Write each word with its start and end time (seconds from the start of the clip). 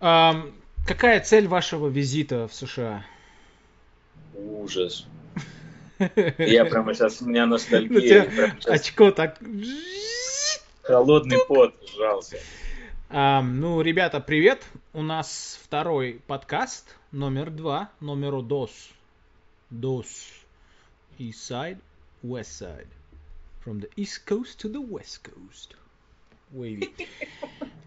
Какая 0.00 1.20
цель 1.20 1.46
вашего 1.46 1.88
визита 1.88 2.48
в 2.48 2.54
США? 2.54 3.04
Ужас. 4.34 5.06
Я 6.38 6.64
прямо 6.64 6.94
сейчас, 6.94 7.20
у 7.20 7.26
меня 7.26 7.44
Ну, 7.44 7.52
ностальгия. 7.52 8.30
щас 8.30 8.66
очко 8.66 9.10
так... 9.10 9.38
Холодный 10.82 11.38
пот 11.46 11.74
сжался. 11.86 12.38
Ну, 13.10 13.82
ребята, 13.82 14.20
привет. 14.20 14.64
У 14.94 15.02
нас 15.02 15.60
второй 15.62 16.22
подкаст, 16.26 16.96
номер 17.12 17.50
два, 17.50 17.90
номер 18.00 18.40
дос. 18.40 18.90
Дос. 19.68 20.32
East 21.18 21.50
side, 21.50 21.78
west 22.22 22.58
side. 22.58 22.88
From 23.66 23.80
the 23.80 23.90
east 23.96 24.24
coast 24.26 24.58
to 24.62 24.72
the 24.72 24.80
west 24.80 25.22
coast. 25.22 25.76
Wavy. 26.52 26.90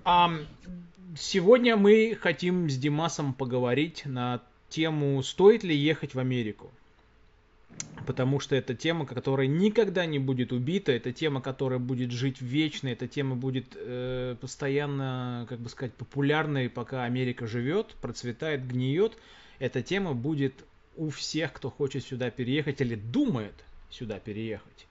Сегодня 1.15 1.77
мы 1.77 2.17
хотим 2.19 2.69
с 2.69 2.77
Димасом 2.77 3.33
поговорить 3.33 4.03
на 4.05 4.41
тему, 4.69 5.21
стоит 5.21 5.63
ли 5.63 5.75
ехать 5.75 6.15
в 6.15 6.19
Америку. 6.19 6.71
Потому 8.05 8.39
что 8.39 8.55
это 8.55 8.75
тема, 8.75 9.05
которая 9.05 9.47
никогда 9.47 10.05
не 10.05 10.19
будет 10.19 10.51
убита, 10.51 10.91
это 10.91 11.13
тема, 11.13 11.41
которая 11.41 11.79
будет 11.79 12.11
жить 12.11 12.41
вечно, 12.41 12.89
эта 12.89 13.07
тема 13.07 13.35
будет 13.35 13.75
э, 13.75 14.35
постоянно, 14.41 15.45
как 15.47 15.59
бы 15.59 15.69
сказать, 15.69 15.93
популярной, 15.93 16.69
пока 16.69 17.03
Америка 17.03 17.47
живет, 17.47 17.95
процветает, 18.01 18.67
гниет. 18.67 19.17
Эта 19.59 19.81
тема 19.81 20.13
будет 20.13 20.53
у 20.97 21.09
всех, 21.09 21.53
кто 21.53 21.69
хочет 21.69 22.03
сюда 22.03 22.29
переехать 22.29 22.81
или 22.81 22.95
думает 22.95 23.53
сюда 23.89 24.19
переехать. 24.19 24.87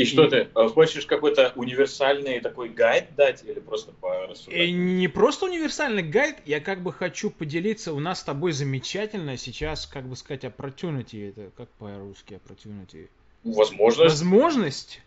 И 0.00 0.06
что 0.06 0.26
ты, 0.28 0.48
э, 0.54 0.68
хочешь 0.68 1.04
какой-то 1.04 1.52
универсальный 1.56 2.40
такой 2.40 2.70
гайд 2.70 3.14
дать 3.16 3.44
или 3.44 3.60
просто 3.60 3.92
порассуждать? 3.92 4.70
не 4.70 5.08
просто 5.08 5.44
универсальный 5.44 6.02
гайд, 6.02 6.36
я 6.46 6.60
как 6.60 6.82
бы 6.82 6.90
хочу 6.90 7.28
поделиться, 7.28 7.92
у 7.92 8.00
нас 8.00 8.20
с 8.20 8.22
тобой 8.22 8.52
замечательно 8.52 9.36
сейчас, 9.36 9.86
как 9.86 10.06
бы 10.08 10.16
сказать, 10.16 10.44
opportunity, 10.44 11.28
это 11.28 11.50
как 11.54 11.68
по-русски 11.72 12.40
opportunity? 12.40 13.10
Возможно. 13.44 14.04
Возможность, 14.04 15.02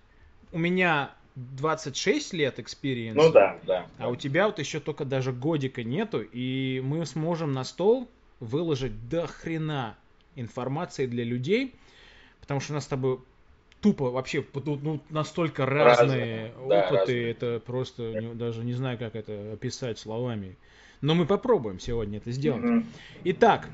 у 0.52 0.60
меня 0.60 1.16
26 1.36 2.34
лет 2.34 2.60
experience, 2.60 3.14
Ну 3.16 3.32
да, 3.32 3.58
да. 3.66 3.88
а 3.98 4.10
у 4.10 4.16
тебя 4.16 4.46
вот 4.46 4.60
еще 4.60 4.80
только 4.80 5.06
даже 5.06 5.32
годика 5.32 5.84
нету, 5.84 6.22
и 6.22 6.82
мы 6.86 7.04
сможем 7.08 7.52
на 7.52 7.64
стол 7.64 8.08
выложить 8.40 9.10
до 9.10 9.26
хрена 9.26 9.98
информации 10.36 11.08
для 11.08 11.24
людей, 11.24 11.74
потому 12.42 12.60
что 12.60 12.74
у 12.74 12.76
нас 12.76 12.84
с 12.84 12.88
тобой 12.88 13.20
тупо 13.84 14.10
вообще 14.10 14.44
ну, 14.54 14.80
ну, 14.82 15.00
настолько 15.10 15.66
разные, 15.66 16.52
Разные, 16.52 16.54
да, 16.70 16.86
опыты, 16.88 16.98
разные. 16.98 17.32
это 17.32 17.62
просто 17.64 18.14
не- 18.14 18.34
даже 18.34 18.64
не 18.64 18.74
знаю, 18.74 18.98
как 18.98 19.16
это 19.16 19.54
описать 19.54 20.00
словами. 20.00 20.58
Но 21.02 21.14
мы 21.14 21.26
попробуем 21.26 21.80
сегодня 21.80 22.18
это 22.18 22.32
сделать. 22.32 22.64
Мгм. 22.64 22.86
Итак, 23.26 23.70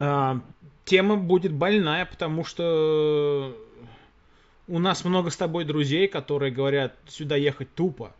а, 0.00 0.40
тема 0.84 1.16
будет 1.16 1.52
больная, 1.52 2.04
потому 2.04 2.44
что 2.44 3.56
у 4.66 4.78
нас 4.80 5.04
много 5.04 5.30
с 5.30 5.36
тобой 5.36 5.64
друзей, 5.64 6.08
которые 6.08 6.50
говорят 6.52 6.94
сюда 7.06 7.36
ехать 7.36 7.72
тупо. 7.74 8.12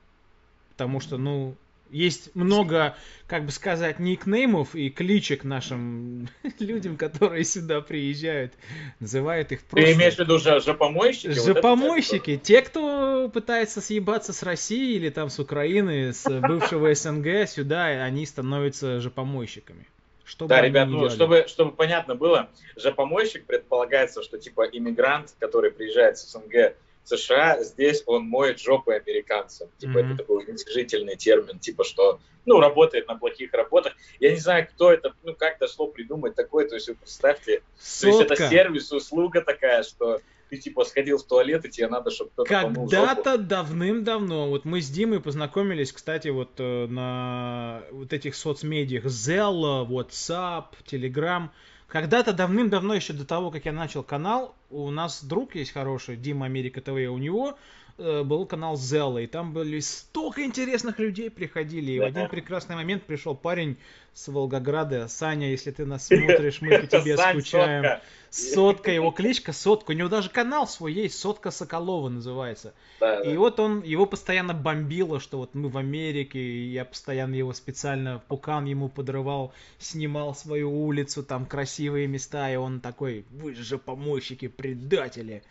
Потому 0.71 1.01
что, 1.01 1.19
ну, 1.19 1.57
есть 1.91 2.35
много, 2.35 2.97
как 3.27 3.45
бы 3.45 3.53
сказать, 3.53 3.99
никнеймов 3.99 4.75
и 4.75 4.91
кличек 4.91 5.45
нашим 5.45 6.29
людям, 6.59 6.97
которые 6.97 7.45
сюда 7.45 7.81
приезжают. 7.81 8.53
Называют 9.01 9.53
их 9.53 9.63
Ты 9.63 9.67
просто... 9.71 9.93
имеешь 9.93 10.15
в 10.15 10.19
виду 10.19 10.39
же, 10.39 10.61
жопомойщики? 10.61 11.29
Вот 11.29 11.37
это 11.37 11.55
Жопомойщики, 11.55 12.37
те, 12.37 12.63
кто 12.63 13.31
пытается 13.33 13.81
съебаться 13.81 14.33
с 14.33 14.43
России 14.43 14.95
или 14.97 15.11
там 15.11 15.31
с 15.31 15.39
Украины, 15.39 16.13
с 16.13 16.29
бывшего 16.41 16.95
СНГ 16.95 17.49
сюда, 17.49 17.85
они 17.85 18.27
становятся 18.27 19.01
жопомойщиками. 19.01 19.87
Что 20.25 20.47
бы 20.47 20.49
Да, 20.49 20.61
ребят, 20.61 20.89
ну, 20.89 20.99
делали. 20.99 21.15
чтобы, 21.15 21.45
чтобы 21.47 21.73
понятно 21.73 22.17
было, 22.17 22.51
жопомойщик 22.75 23.47
предполагается, 23.47 24.25
что 24.25 24.39
типа 24.39 24.63
иммигрант, 24.65 25.35
который 25.39 25.71
приезжает 25.71 26.19
с 26.19 26.33
СНГ 26.33 26.75
США, 27.09 27.63
здесь 27.63 28.03
он 28.07 28.25
моет 28.25 28.61
жопы 28.61 28.95
американцам. 28.95 29.69
Типа 29.79 29.99
Мгм. 29.99 30.13
это 30.13 30.19
такой 30.19 30.45
уничижительный 30.45 31.17
термин, 31.17 31.59
типа 31.59 31.85
что, 31.85 32.21
ну, 32.45 32.61
работает 32.61 33.09
на 33.09 33.17
плохих 33.17 33.53
работах. 33.53 33.95
Я 34.21 34.31
не 34.31 34.39
знаю, 34.39 34.67
кто 34.69 34.93
это, 34.93 35.15
ну, 35.23 35.35
как 35.35 35.59
дошло 35.59 35.87
придумать 35.89 36.35
такое, 36.35 36.69
то 36.69 36.75
есть 36.75 36.89
вы 36.89 36.95
представьте, 36.95 37.61
то 38.01 38.07
есть 38.07 38.21
это 38.21 38.37
Сотка. 38.37 38.49
сервис, 38.49 38.93
услуга 38.93 39.41
такая, 39.43 39.83
что 39.83 40.21
ты 40.49 40.59
типа 40.59 40.85
сходил 40.85 41.19
в 41.19 41.25
туалет, 41.25 41.65
и 41.65 41.71
тебе 41.71 41.89
надо, 41.89 42.11
чтобы 42.11 42.31
кто-то 42.31 42.63
помыл 42.63 42.89
жопу. 42.89 43.07
Когда-то 43.07 43.39
давным-давно, 43.39 44.49
вот 44.49 44.65
мы 44.65 44.81
с 44.81 44.89
Димой 44.89 45.21
познакомились, 45.21 45.93
кстати, 45.93 46.29
вот 46.29 46.53
э, 46.59 46.87
на 46.87 47.83
вот 47.91 48.13
этих 48.13 48.35
соцмедиях, 48.35 49.05
Zello, 49.07 49.87
WhatsApp, 49.87 50.67
Telegram. 50.87 51.49
Когда-то 51.87 52.33
давным-давно, 52.33 52.95
еще 52.95 53.13
до 53.13 53.25
того, 53.25 53.51
как 53.51 53.65
я 53.65 53.73
начал 53.73 54.03
канал, 54.03 54.57
у 54.71 54.91
нас 54.91 55.23
друг 55.23 55.55
есть 55.55 55.73
хороший, 55.73 56.17
Дима 56.17 56.47
Америка 56.47 56.81
ТВ, 56.81 56.89
у 56.89 57.19
него 57.19 57.57
был 57.99 58.47
канал 58.47 58.75
Zello, 58.75 59.23
и 59.23 59.27
там 59.27 59.53
были 59.53 59.81
столько 59.81 60.45
интересных 60.45 60.99
людей 60.99 61.31
приходили, 61.31 61.93
и 61.93 62.01
в 62.01 62.05
один 62.05 62.29
прекрасный 62.29 62.77
момент 62.77 63.05
пришел 63.05 63.35
парень 63.35 63.77
с 64.13 64.29
Волгограда, 64.29 65.09
Саня, 65.09 65.51
если 65.51 65.71
ты 65.71 65.85
нас 65.85 66.07
смотришь, 66.09 66.61
мы 66.63 66.79
по 66.79 66.87
тебе 66.87 67.17
Сань, 67.17 67.41
скучаем. 67.41 67.83
сотка. 67.85 68.03
Сотка, 68.31 68.91
его 68.91 69.11
кличка 69.13 69.53
Сотка. 69.53 69.93
У 69.93 69.95
него 69.95 70.09
даже 70.09 70.29
канал 70.31 70.67
свой 70.67 70.93
есть, 70.93 71.19
Сотка 71.19 71.51
Соколова 71.51 72.09
называется. 72.09 72.75
Да, 73.01 73.21
И 73.23 73.33
да. 73.33 73.39
вот 73.39 73.61
он, 73.61 73.83
его 73.83 74.05
постоянно 74.07 74.53
бомбило, 74.53 75.21
что 75.21 75.39
вот 75.39 75.55
мы 75.55 75.69
в 75.69 75.79
Америке, 75.79 76.39
и 76.39 76.69
я 76.69 76.85
постоянно 76.85 77.35
его 77.35 77.53
специально 77.53 78.23
пукан 78.29 78.65
ему 78.67 78.89
подрывал, 78.89 79.53
снимал 79.79 80.35
свою 80.35 80.71
улицу, 80.71 81.23
там 81.23 81.47
красивые 81.47 82.07
места, 82.09 82.51
и 82.53 82.57
он 82.57 82.81
такой, 82.81 83.25
вы 83.31 83.55
же 83.55 83.79
помойщики, 83.79 84.49
предатели. 84.49 85.43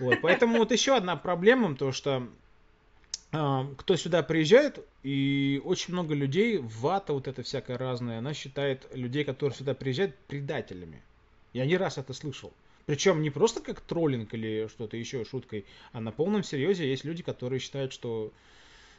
Вот, 0.00 0.20
поэтому 0.22 0.58
вот 0.58 0.72
еще 0.72 0.96
одна 0.96 1.16
проблема, 1.16 1.74
то 1.74 1.92
что 1.92 2.28
а, 3.32 3.66
кто 3.76 3.96
сюда 3.96 4.22
приезжает, 4.22 4.78
и 5.02 5.60
очень 5.64 5.92
много 5.92 6.14
людей, 6.14 6.58
вата 6.58 7.12
вот 7.12 7.28
это 7.28 7.42
всякое 7.42 7.76
разное, 7.76 8.18
она 8.18 8.32
считает 8.32 8.86
людей, 8.94 9.24
которые 9.24 9.56
сюда 9.56 9.74
приезжают, 9.74 10.14
предателями. 10.26 11.02
Я 11.52 11.66
не 11.66 11.76
раз 11.76 11.98
это 11.98 12.12
слышал. 12.12 12.52
Причем 12.86 13.20
не 13.20 13.28
просто 13.28 13.60
как 13.60 13.80
троллинг 13.80 14.32
или 14.32 14.66
что-то 14.68 14.96
еще 14.96 15.24
шуткой, 15.26 15.66
а 15.92 16.00
на 16.00 16.10
полном 16.10 16.42
серьезе 16.42 16.88
есть 16.88 17.04
люди, 17.04 17.22
которые 17.22 17.60
считают, 17.60 17.92
что 17.92 18.32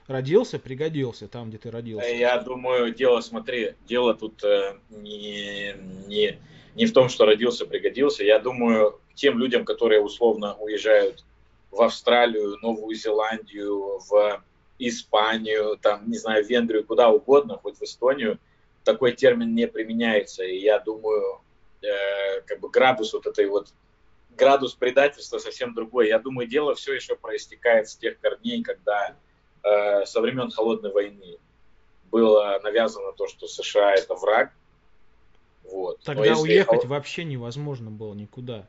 родился, 0.06 0.60
пригодился 0.60 1.28
там, 1.28 1.50
где 1.50 1.58
ты 1.58 1.72
родился. 1.72 2.08
Я 2.08 2.38
думаю, 2.40 2.94
дело, 2.94 3.22
смотри, 3.22 3.74
дело 3.88 4.14
тут 4.14 4.44
э, 4.44 4.78
не, 4.92 5.74
не, 6.08 6.38
не 6.76 6.86
в 6.86 6.94
том, 6.94 7.10
что 7.10 7.26
родился, 7.26 7.66
пригодился. 7.66 8.24
Я 8.24 8.40
думаю, 8.40 9.00
тем 9.16 9.38
людям, 9.40 9.66
которые 9.66 10.02
условно 10.02 10.56
уезжают 10.56 11.24
в 11.72 11.82
Австралию, 11.82 12.58
Новую 12.62 12.96
Зеландию, 12.96 14.00
в 14.10 14.44
Испанию, 14.80 15.78
там, 15.78 16.10
не 16.10 16.18
знаю, 16.18 16.46
Венгрию, 16.46 16.86
куда 16.86 17.10
угодно, 17.10 17.60
хоть 17.62 17.78
в 17.78 17.84
Эстонию, 17.84 18.40
такой 18.84 19.12
термин 19.12 19.54
не 19.54 19.68
применяется. 19.68 20.44
И 20.44 20.58
я 20.58 20.80
думаю, 20.80 21.42
э, 21.82 22.42
как 22.42 22.60
бы 22.60 22.70
градус 22.70 23.14
вот 23.14 23.28
этой 23.28 23.46
вот 23.48 23.74
градус 24.38 24.74
предательства 24.74 25.38
совсем 25.38 25.74
другой. 25.74 26.08
Я 26.08 26.20
думаю, 26.20 26.48
дело 26.48 26.76
все 26.76 26.94
еще 26.94 27.16
проистекает 27.16 27.90
с 27.90 27.96
тех 27.96 28.20
корней, 28.20 28.64
когда 28.64 29.16
э, 29.64 30.06
со 30.06 30.22
времен 30.22 30.50
холодной 30.50 30.92
войны 30.92 31.38
было 32.10 32.60
навязано 32.64 33.12
то, 33.14 33.28
что 33.28 33.48
США 33.48 33.94
это 33.96 34.16
враг. 34.16 34.52
Вот. 35.72 36.02
Тогда 36.04 36.26
если 36.26 36.42
уехать 36.42 36.86
вообще 36.86 37.24
невозможно 37.24 37.92
было 37.92 38.14
никуда. 38.14 38.68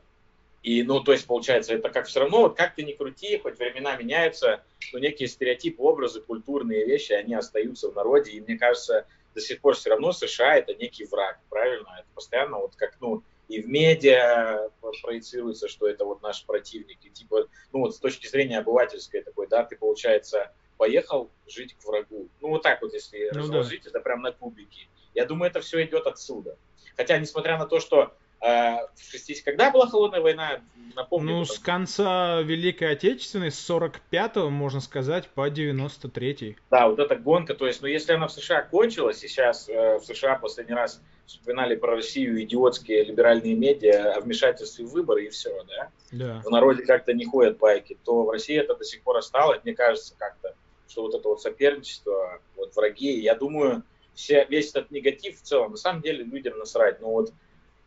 И, 0.63 0.83
ну, 0.83 0.99
то 0.99 1.11
есть, 1.11 1.25
получается, 1.25 1.73
это 1.73 1.89
как 1.89 2.05
все 2.05 2.19
равно, 2.19 2.41
вот 2.41 2.55
как 2.55 2.75
ты 2.75 2.83
ни 2.83 2.91
крути, 2.91 3.39
хоть 3.39 3.57
времена 3.57 3.95
меняются, 3.95 4.63
но 4.93 4.99
некие 4.99 5.27
стереотипы, 5.27 5.81
образы, 5.81 6.21
культурные 6.21 6.85
вещи, 6.85 7.13
они 7.13 7.33
остаются 7.33 7.89
в 7.89 7.95
народе. 7.95 8.31
И 8.31 8.41
мне 8.41 8.57
кажется, 8.57 9.07
до 9.33 9.41
сих 9.41 9.59
пор 9.59 9.75
все 9.75 9.89
равно 9.89 10.11
США 10.11 10.57
это 10.57 10.75
некий 10.75 11.05
враг, 11.05 11.39
правильно? 11.49 11.87
Это 11.97 12.07
постоянно 12.13 12.59
вот 12.59 12.75
как, 12.75 12.97
ну, 13.01 13.23
и 13.47 13.59
в 13.59 13.67
медиа 13.67 14.69
проецируется, 15.01 15.67
что 15.67 15.87
это 15.87 16.05
вот 16.05 16.21
наш 16.21 16.45
противник. 16.45 16.99
И 17.03 17.09
типа, 17.09 17.47
ну 17.73 17.79
вот 17.79 17.95
с 17.95 17.99
точки 17.99 18.27
зрения 18.27 18.59
обывательской 18.59 19.23
такой, 19.23 19.47
да, 19.47 19.63
ты, 19.63 19.75
получается, 19.75 20.51
поехал 20.77 21.29
жить 21.47 21.75
к 21.75 21.85
врагу. 21.85 22.29
Ну 22.39 22.49
вот 22.49 22.61
так 22.61 22.81
вот, 22.81 22.93
если 22.93 23.29
Ну 23.33 23.39
разложить, 23.39 23.85
это 23.85 23.99
прям 23.99 24.21
на 24.21 24.31
кубики. 24.31 24.87
Я 25.13 25.25
думаю, 25.25 25.49
это 25.49 25.59
все 25.59 25.83
идет 25.83 26.07
отсюда. 26.07 26.57
Хотя, 27.01 27.17
несмотря 27.17 27.57
на 27.57 27.65
то, 27.65 27.79
что 27.79 28.13
э, 28.41 28.45
в 28.45 29.11
60 29.11 29.43
когда 29.43 29.71
была 29.71 29.87
холодная 29.87 30.21
война, 30.21 30.61
напомню. 30.95 31.37
Ну, 31.37 31.45
с 31.45 31.57
конца 31.57 32.41
Великой 32.41 32.91
Отечественной, 32.91 33.49
с 33.49 33.67
45-го, 33.67 34.51
можно 34.51 34.81
сказать, 34.81 35.27
по 35.29 35.49
93-й. 35.49 36.57
Да, 36.69 36.87
вот 36.87 36.99
эта 36.99 37.15
гонка, 37.15 37.55
то 37.55 37.65
есть, 37.65 37.81
ну, 37.81 37.87
если 37.87 38.13
она 38.13 38.27
в 38.27 38.31
США 38.33 38.61
кончилась, 38.61 39.23
и 39.23 39.27
сейчас 39.27 39.67
э, 39.67 39.97
в 39.97 40.03
США 40.03 40.35
последний 40.35 40.75
раз 40.75 41.01
вспоминали 41.25 41.75
про 41.75 41.95
Россию 41.95 42.39
идиотские 42.43 43.03
либеральные 43.03 43.55
медиа 43.55 44.13
о 44.13 44.21
вмешательстве 44.21 44.85
в 44.85 44.91
выборы 44.91 45.25
и 45.25 45.29
все, 45.29 45.63
да, 45.63 45.89
Да. 46.11 46.41
в 46.45 46.51
народе 46.51 46.85
как-то 46.85 47.13
не 47.13 47.25
ходят 47.25 47.57
байки, 47.57 47.97
то 48.05 48.25
в 48.25 48.29
России 48.29 48.57
это 48.57 48.75
до 48.75 48.83
сих 48.83 49.01
пор 49.01 49.17
осталось, 49.17 49.59
мне 49.63 49.73
кажется, 49.73 50.13
как-то, 50.19 50.53
что 50.87 51.01
вот 51.01 51.15
это 51.15 51.27
вот 51.27 51.41
соперничество, 51.41 52.39
вот 52.55 52.75
враги, 52.75 53.19
я 53.19 53.33
думаю, 53.33 53.81
вся, 54.21 54.43
весь 54.45 54.69
этот 54.69 54.91
негатив 54.91 55.39
в 55.39 55.41
целом. 55.41 55.71
На 55.71 55.77
самом 55.77 56.01
деле 56.01 56.23
людям 56.23 56.57
насрать. 56.57 57.01
Но 57.01 57.11
вот 57.11 57.33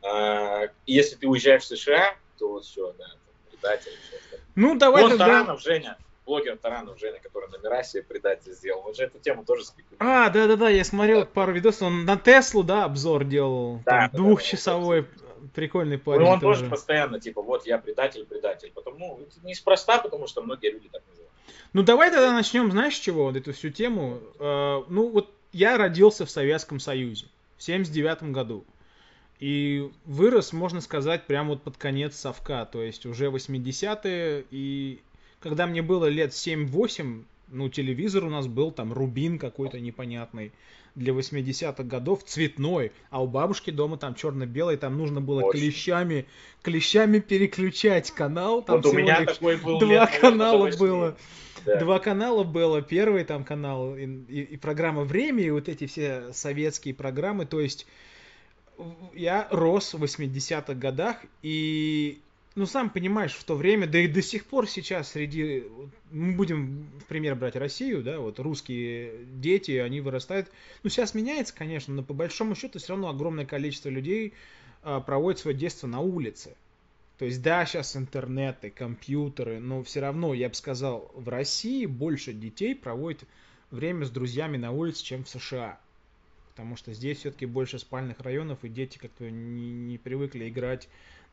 э, 0.03 0.69
если 0.87 1.17
ты 1.17 1.29
уезжаешь 1.29 1.63
в 1.63 1.67
США, 1.67 2.17
то 2.39 2.49
вот 2.49 2.65
все, 2.65 2.93
да, 2.99 3.07
предатель. 3.51 3.93
Все, 4.09 4.39
ну, 4.55 4.77
давай 4.77 5.03
вот 5.03 5.11
тогда... 5.11 5.27
Таранов, 5.27 5.63
Женя, 5.63 5.97
блогер 6.27 6.57
Таранов 6.57 6.99
Женя, 6.99 7.19
который 7.23 7.49
номера 7.51 7.83
себе 7.83 8.03
предатель 8.03 8.53
сделал. 8.53 8.83
Он 8.87 8.95
же 8.95 9.05
эту 9.05 9.19
тему 9.19 9.45
тоже 9.45 9.65
спекулирует. 9.65 10.01
А, 10.01 10.31
да-да-да, 10.31 10.69
я 10.69 10.85
смотрел 10.85 11.21
да. 11.21 11.27
пару 11.27 11.53
видосов, 11.53 11.83
он 11.83 12.05
на 12.05 12.17
Теслу, 12.17 12.63
да, 12.63 12.85
обзор 12.85 13.25
делал. 13.25 13.81
Да, 13.85 14.09
да, 14.13 14.17
двухчасовой, 14.17 15.03
да, 15.03 15.09
прикольный 15.55 15.99
парень. 15.99 16.23
Ну, 16.23 16.29
он 16.29 16.41
тоже. 16.41 16.61
тоже 16.61 16.71
постоянно, 16.71 17.21
типа, 17.21 17.43
вот 17.43 17.67
я 17.67 17.79
предатель, 17.79 18.25
предатель. 18.25 18.73
Потом, 18.75 18.99
ну, 18.99 19.21
неспроста, 19.43 19.99
потому 19.99 20.27
что 20.27 20.43
многие 20.43 20.71
люди 20.71 20.89
так 20.89 21.03
называют. 21.09 21.33
Ну, 21.73 21.83
давай 21.83 22.11
тогда 22.11 22.33
начнем, 22.33 22.71
знаешь, 22.71 22.95
чего, 22.95 23.25
вот 23.25 23.37
эту 23.37 23.53
всю 23.53 23.71
тему. 23.71 24.21
Э, 24.39 24.83
ну, 24.89 25.09
вот 25.09 25.31
я 25.55 25.79
родился 25.79 26.27
в 26.27 26.31
Советском 26.31 26.81
Союзе 26.81 27.27
в 27.57 27.63
79 27.63 28.33
году. 28.33 28.65
И 29.39 29.91
вырос, 30.05 30.53
можно 30.53 30.81
сказать, 30.81 31.27
прямо 31.27 31.51
вот 31.51 31.63
под 31.63 31.77
конец 31.77 32.17
совка, 32.17 32.65
то 32.67 32.83
есть 32.83 33.07
уже 33.07 33.27
80-е, 33.27 34.45
и 34.51 35.01
когда 35.41 35.67
мне 35.67 35.83
было 35.83 36.07
лет 36.07 36.31
7-8, 36.31 37.25
ну, 37.49 37.69
телевизор 37.69 38.25
у 38.25 38.31
нас 38.31 38.47
был 38.47 38.71
там 38.71 38.93
рубин 38.93 39.39
какой-то 39.39 39.81
непонятный 39.81 40.53
для 40.95 41.13
80-х 41.13 41.83
годов, 41.83 42.23
цветной, 42.25 42.93
а 43.11 43.23
у 43.23 43.27
бабушки 43.27 43.71
дома 43.71 43.97
там 43.97 44.15
черно-белый, 44.15 44.77
там 44.77 44.97
нужно 44.97 45.21
было 45.21 45.43
Очень. 45.43 45.61
клещами, 45.61 46.27
клещами 46.63 47.19
переключать 47.19 48.11
канал. 48.11 48.63
Там 48.63 48.77
вот 48.77 48.87
у 48.87 48.93
меня 48.93 49.25
такой 49.25 49.57
был. 49.57 49.81
Два 49.81 49.89
лет, 49.89 50.19
канала 50.21 50.71
было. 50.79 51.17
Да. 51.65 51.81
Два 51.81 51.99
канала 51.99 52.45
было. 52.45 52.83
Первый 52.83 53.25
там 53.25 53.45
канал 53.45 53.97
и, 53.97 54.05
и, 54.05 54.43
и 54.43 54.57
программа 54.57 55.03
«Время», 55.03 55.43
и 55.43 55.51
вот 55.51 55.69
эти 55.69 55.87
все 55.87 56.33
советские 56.33 56.95
программы. 56.95 57.47
То 57.47 57.61
есть 57.61 57.87
я 59.15 59.49
рос 59.51 59.95
в 59.95 60.03
80-х 60.03 60.75
годах, 60.75 61.17
и 61.43 62.21
ну, 62.55 62.67
сам 62.67 62.89
понимаешь, 62.89 63.33
в 63.33 63.43
то 63.45 63.57
время, 63.57 63.87
да 63.87 63.99
и 63.99 64.07
до 64.07 64.23
сих 64.23 64.47
пор 64.47 64.69
сейчас 64.69 65.11
среди, 65.13 65.65
мы 66.13 66.33
будем 66.35 66.89
в 67.01 67.05
пример 67.07 67.35
брать 67.35 67.57
Россию, 67.57 68.03
да, 68.03 68.21
вот 68.21 68.39
русские 68.39 69.25
дети, 69.27 69.73
они 69.73 70.01
вырастают, 70.01 70.51
ну, 70.83 70.91
сейчас 70.91 71.15
меняется, 71.15 71.55
конечно, 71.55 71.93
но 71.93 72.03
по 72.03 72.15
большому 72.15 72.55
счету 72.55 72.79
все 72.79 72.91
равно 72.91 73.09
огромное 73.09 73.45
количество 73.45 73.89
людей 73.89 74.35
а, 74.83 75.01
проводит 75.01 75.41
свое 75.41 75.57
детство 75.57 75.89
на 75.89 76.01
улице. 76.01 76.55
То 77.19 77.25
есть, 77.25 77.43
да, 77.43 77.65
сейчас 77.65 77.97
интернеты, 77.97 78.71
компьютеры, 78.71 79.59
но 79.59 79.83
все 79.83 80.01
равно, 80.01 80.35
я 80.35 80.49
бы 80.49 80.55
сказал, 80.55 81.11
в 81.15 81.29
России 81.29 81.87
больше 81.87 82.33
детей 82.33 82.75
проводит 82.75 83.25
время 83.71 84.05
с 84.05 84.11
друзьями 84.11 84.57
на 84.57 84.73
улице, 84.73 85.05
чем 85.05 85.25
в 85.25 85.29
США. 85.29 85.79
Потому 86.51 86.77
что 86.77 86.93
здесь 86.93 87.19
все-таки 87.19 87.47
больше 87.47 87.79
спальных 87.79 88.21
районов, 88.21 88.59
и 88.63 88.69
дети 88.69 88.99
как-то 88.99 89.29
не, 89.29 89.73
не 89.73 89.99
привыкли 89.99 90.49
играть 90.49 90.89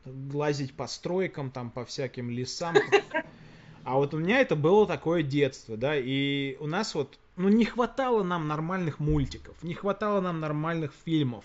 лазить 0.06 0.74
по 0.74 0.88
стройкам, 0.88 1.52
там, 1.52 1.70
по 1.70 1.86
всяким 1.86 2.30
лесам. 2.30 2.76
А 3.84 3.96
вот 3.96 4.14
у 4.14 4.20
меня 4.20 4.40
это 4.40 4.56
было 4.56 4.86
такое 4.86 5.24
детство, 5.24 5.76
да, 5.76 5.96
и 5.98 6.56
у 6.60 6.68
нас 6.68 6.94
вот, 6.94 7.18
ну, 7.36 7.50
не 7.50 7.66
хватало 7.66 8.22
нам 8.22 8.48
нормальных 8.48 9.00
мультиков, 9.00 9.56
не 9.64 9.74
хватало 9.74 10.22
нам 10.22 10.40
нормальных 10.40 10.94
фильмов. 11.04 11.44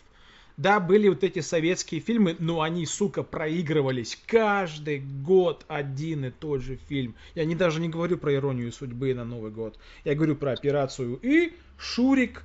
Да, 0.56 0.80
были 0.80 1.08
вот 1.08 1.22
эти 1.22 1.40
советские 1.40 2.00
фильмы, 2.00 2.34
но 2.38 2.62
они, 2.62 2.86
сука, 2.86 3.22
проигрывались 3.22 4.18
каждый 4.26 5.00
год 5.00 5.64
один 5.68 6.24
и 6.24 6.30
тот 6.30 6.62
же 6.62 6.76
фильм. 6.76 7.14
Я 7.34 7.44
не 7.44 7.54
даже 7.54 7.78
не 7.78 7.90
говорю 7.90 8.16
про 8.16 8.34
иронию 8.34 8.72
судьбы 8.72 9.12
на 9.12 9.24
Новый 9.24 9.50
год. 9.50 9.78
Я 10.04 10.14
говорю 10.14 10.34
про 10.34 10.52
операцию 10.52 11.18
И, 11.22 11.52
Шурик, 11.76 12.42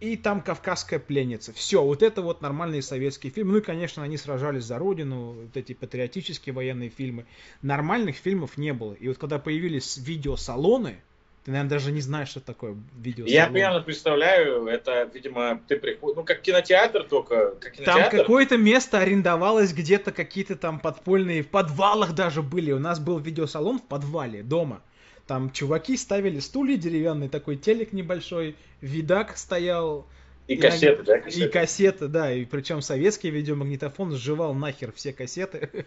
и 0.00 0.16
там 0.16 0.42
«Кавказская 0.42 0.98
пленница». 0.98 1.52
Все, 1.52 1.82
вот 1.82 2.02
это 2.02 2.20
вот 2.20 2.42
нормальные 2.42 2.82
советские 2.82 3.32
фильмы. 3.32 3.52
Ну 3.52 3.58
и, 3.58 3.62
конечно, 3.62 4.02
они 4.02 4.16
сражались 4.16 4.64
за 4.64 4.78
родину, 4.78 5.32
вот 5.32 5.56
эти 5.56 5.72
патриотические 5.72 6.52
военные 6.52 6.90
фильмы. 6.90 7.26
Нормальных 7.62 8.16
фильмов 8.16 8.58
не 8.58 8.72
было. 8.72 8.94
И 8.94 9.08
вот 9.08 9.18
когда 9.18 9.38
появились 9.38 9.96
видеосалоны, 9.96 10.96
ты, 11.44 11.50
наверное, 11.50 11.70
даже 11.70 11.92
не 11.92 12.00
знаешь, 12.00 12.28
что 12.28 12.40
такое 12.40 12.74
видеосалон. 12.96 13.34
Я 13.34 13.46
примерно 13.48 13.80
представляю, 13.80 14.66
это, 14.66 15.10
видимо, 15.12 15.60
ты 15.68 15.76
приходишь, 15.76 16.16
ну, 16.16 16.24
как 16.24 16.40
кинотеатр 16.40 17.04
только, 17.04 17.54
как 17.60 17.72
кинотеатр. 17.72 18.10
Там 18.10 18.10
какое-то 18.10 18.56
место 18.56 18.98
арендовалось 18.98 19.74
где-то, 19.74 20.10
какие-то 20.10 20.56
там 20.56 20.80
подпольные, 20.80 21.42
в 21.42 21.48
подвалах 21.48 22.14
даже 22.14 22.42
были. 22.42 22.72
У 22.72 22.78
нас 22.78 22.98
был 22.98 23.18
видеосалон 23.18 23.78
в 23.78 23.82
подвале 23.82 24.42
дома. 24.42 24.80
Там 25.26 25.50
чуваки 25.50 25.96
ставили 25.96 26.38
стулья 26.38 26.76
деревянные, 26.76 27.30
такой 27.30 27.56
телек 27.56 27.92
небольшой, 27.92 28.56
видак 28.80 29.36
стоял. 29.36 30.06
И, 30.46 30.54
и 30.54 30.56
кассеты, 30.58 31.02
да? 31.02 31.18
Кассеты. 31.20 31.44
И 31.44 31.48
кассеты, 31.48 32.08
да. 32.08 32.32
И 32.32 32.44
причем 32.44 32.82
советский 32.82 33.30
видеомагнитофон 33.30 34.12
сживал 34.14 34.52
нахер 34.52 34.92
все 34.92 35.14
кассеты. 35.14 35.86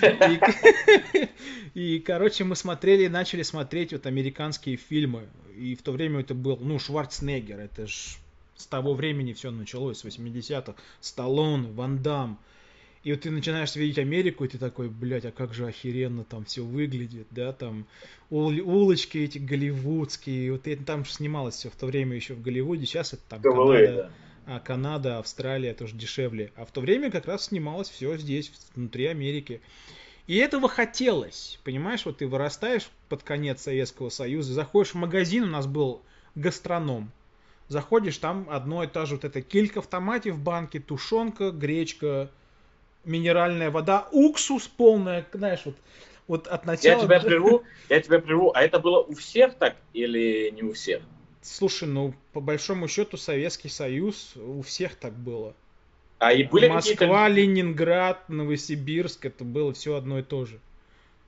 И, 1.74 1.98
короче, 1.98 2.44
мы 2.44 2.56
смотрели, 2.56 3.06
начали 3.08 3.42
смотреть 3.42 3.92
вот 3.92 4.06
американские 4.06 4.76
фильмы. 4.76 5.28
И 5.56 5.74
в 5.74 5.82
то 5.82 5.92
время 5.92 6.20
это 6.20 6.34
был, 6.34 6.56
ну, 6.56 6.78
Шварценеггер. 6.78 7.60
Это 7.60 7.86
ж 7.86 8.16
с 8.56 8.66
того 8.66 8.94
времени 8.94 9.34
все 9.34 9.50
началось, 9.50 9.98
с 9.98 10.04
80-х. 10.04 10.74
Сталлоне, 11.00 11.70
Ван 11.72 12.02
Дам. 12.02 12.38
И 13.04 13.12
вот 13.12 13.20
ты 13.20 13.30
начинаешь 13.30 13.74
видеть 13.76 13.98
Америку, 13.98 14.44
и 14.44 14.48
ты 14.48 14.58
такой, 14.58 14.88
блядь, 14.88 15.24
а 15.24 15.30
как 15.30 15.54
же 15.54 15.66
охеренно 15.66 16.24
там 16.24 16.44
все 16.44 16.64
выглядит, 16.64 17.26
да, 17.30 17.52
там 17.52 17.86
ул- 18.30 18.60
улочки 18.60 19.18
эти 19.18 19.38
голливудские, 19.38 20.52
вот 20.52 20.66
это, 20.66 20.84
там 20.84 21.04
же 21.04 21.12
снималось 21.12 21.56
все 21.56 21.70
в 21.70 21.76
то 21.76 21.86
время 21.86 22.16
еще 22.16 22.34
в 22.34 22.42
Голливуде, 22.42 22.86
сейчас 22.86 23.12
это 23.12 23.22
там 23.28 23.40
Голливуд, 23.40 23.76
Канада, 23.76 24.12
да. 24.46 24.54
а 24.54 24.60
Канада, 24.60 25.18
Австралия 25.18 25.74
тоже 25.74 25.94
дешевле, 25.94 26.52
а 26.56 26.64
в 26.64 26.72
то 26.72 26.80
время 26.80 27.10
как 27.10 27.26
раз 27.26 27.46
снималось 27.46 27.88
все 27.88 28.16
здесь, 28.16 28.52
внутри 28.74 29.06
Америки. 29.06 29.60
И 30.26 30.36
этого 30.36 30.68
хотелось, 30.68 31.58
понимаешь, 31.64 32.04
вот 32.04 32.18
ты 32.18 32.26
вырастаешь 32.26 32.90
под 33.08 33.22
конец 33.22 33.62
Советского 33.62 34.10
Союза, 34.10 34.52
заходишь 34.52 34.92
в 34.92 34.96
магазин, 34.96 35.44
у 35.44 35.46
нас 35.46 35.66
был 35.66 36.02
гастроном, 36.34 37.10
заходишь, 37.68 38.18
там 38.18 38.46
одно 38.50 38.84
и 38.84 38.86
то 38.86 39.06
же 39.06 39.14
вот 39.14 39.24
это 39.24 39.40
килька 39.40 39.80
в 39.80 39.86
томате 39.86 40.32
в 40.32 40.38
банке, 40.38 40.80
тушенка, 40.80 41.50
гречка, 41.50 42.30
минеральная 43.08 43.70
вода, 43.70 44.06
уксус 44.12 44.68
полная, 44.68 45.26
знаешь, 45.32 45.62
вот, 45.64 45.74
вот 46.28 46.46
от 46.46 46.66
начала... 46.66 47.00
Я 47.00 47.04
тебя 47.04 47.20
прерву, 47.20 47.64
я 47.88 48.00
тебя 48.00 48.18
прерву. 48.20 48.52
А 48.54 48.62
это 48.62 48.78
было 48.78 49.00
у 49.00 49.14
всех 49.14 49.54
так 49.54 49.76
или 49.92 50.50
не 50.50 50.62
у 50.62 50.72
всех? 50.74 51.02
Слушай, 51.42 51.88
ну, 51.88 52.14
по 52.32 52.40
большому 52.40 52.86
счету, 52.88 53.16
Советский 53.16 53.68
Союз 53.68 54.34
у 54.36 54.62
всех 54.62 54.94
так 54.94 55.14
было. 55.14 55.54
А 56.18 56.32
и 56.32 56.44
были 56.44 56.68
Москва, 56.68 57.28
Ленинград, 57.28 58.28
Новосибирск, 58.28 59.24
это 59.26 59.44
было 59.44 59.72
все 59.72 59.94
одно 59.94 60.18
и 60.18 60.22
то 60.22 60.44
же. 60.44 60.58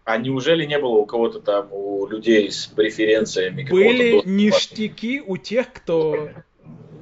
А 0.05 0.17
неужели 0.17 0.65
не 0.65 0.79
было 0.79 0.97
у 0.97 1.07
кого-то 1.07 1.41
там, 1.41 1.69
у 1.71 2.07
людей 2.07 2.51
с 2.51 2.67
преференциями? 2.67 3.67
Были 3.71 4.21
ништяки 4.25 5.21
у 5.21 5.37
тех, 5.37 5.73
кто 5.73 6.31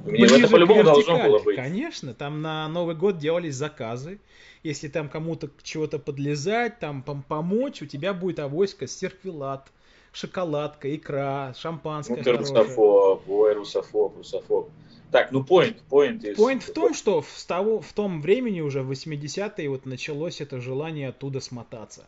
Мне 0.05 0.25
это 0.25 0.47
по-любому 0.47 0.83
должно 0.83 1.17
было 1.23 1.39
быть. 1.39 1.55
Конечно, 1.55 2.13
там 2.13 2.41
на 2.41 2.67
Новый 2.67 2.95
год 2.95 3.17
делались 3.17 3.55
заказы 3.55 4.19
если 4.63 4.87
там 4.87 5.09
кому-то 5.09 5.49
чего-то 5.63 5.99
подлезать, 5.99 6.79
там 6.79 7.03
помочь, 7.03 7.81
у 7.81 7.85
тебя 7.85 8.13
будет 8.13 8.39
авоська, 8.39 8.87
серфилат, 8.87 9.71
шоколадка, 10.11 10.93
икра, 10.93 11.53
шампанское 11.57 12.17
Ну 12.17 12.23
ты 12.23 12.31
русофоб, 12.33 13.29
ой, 13.29 13.53
русофоб, 13.53 14.17
русофоб. 14.17 14.69
Так, 15.11 15.31
ну 15.31 15.41
point, 15.41 15.77
point 15.89 16.21
is... 16.21 16.35
Point 16.35 16.59
в 16.59 16.71
том, 16.71 16.93
что 16.93 17.21
в, 17.21 17.43
того, 17.45 17.81
в 17.81 17.93
том 17.93 18.21
времени 18.21 18.61
уже, 18.61 18.83
в 18.83 18.91
80-е, 18.91 19.69
вот 19.69 19.85
началось 19.85 20.41
это 20.41 20.59
желание 20.61 21.09
оттуда 21.09 21.39
смотаться. 21.39 22.05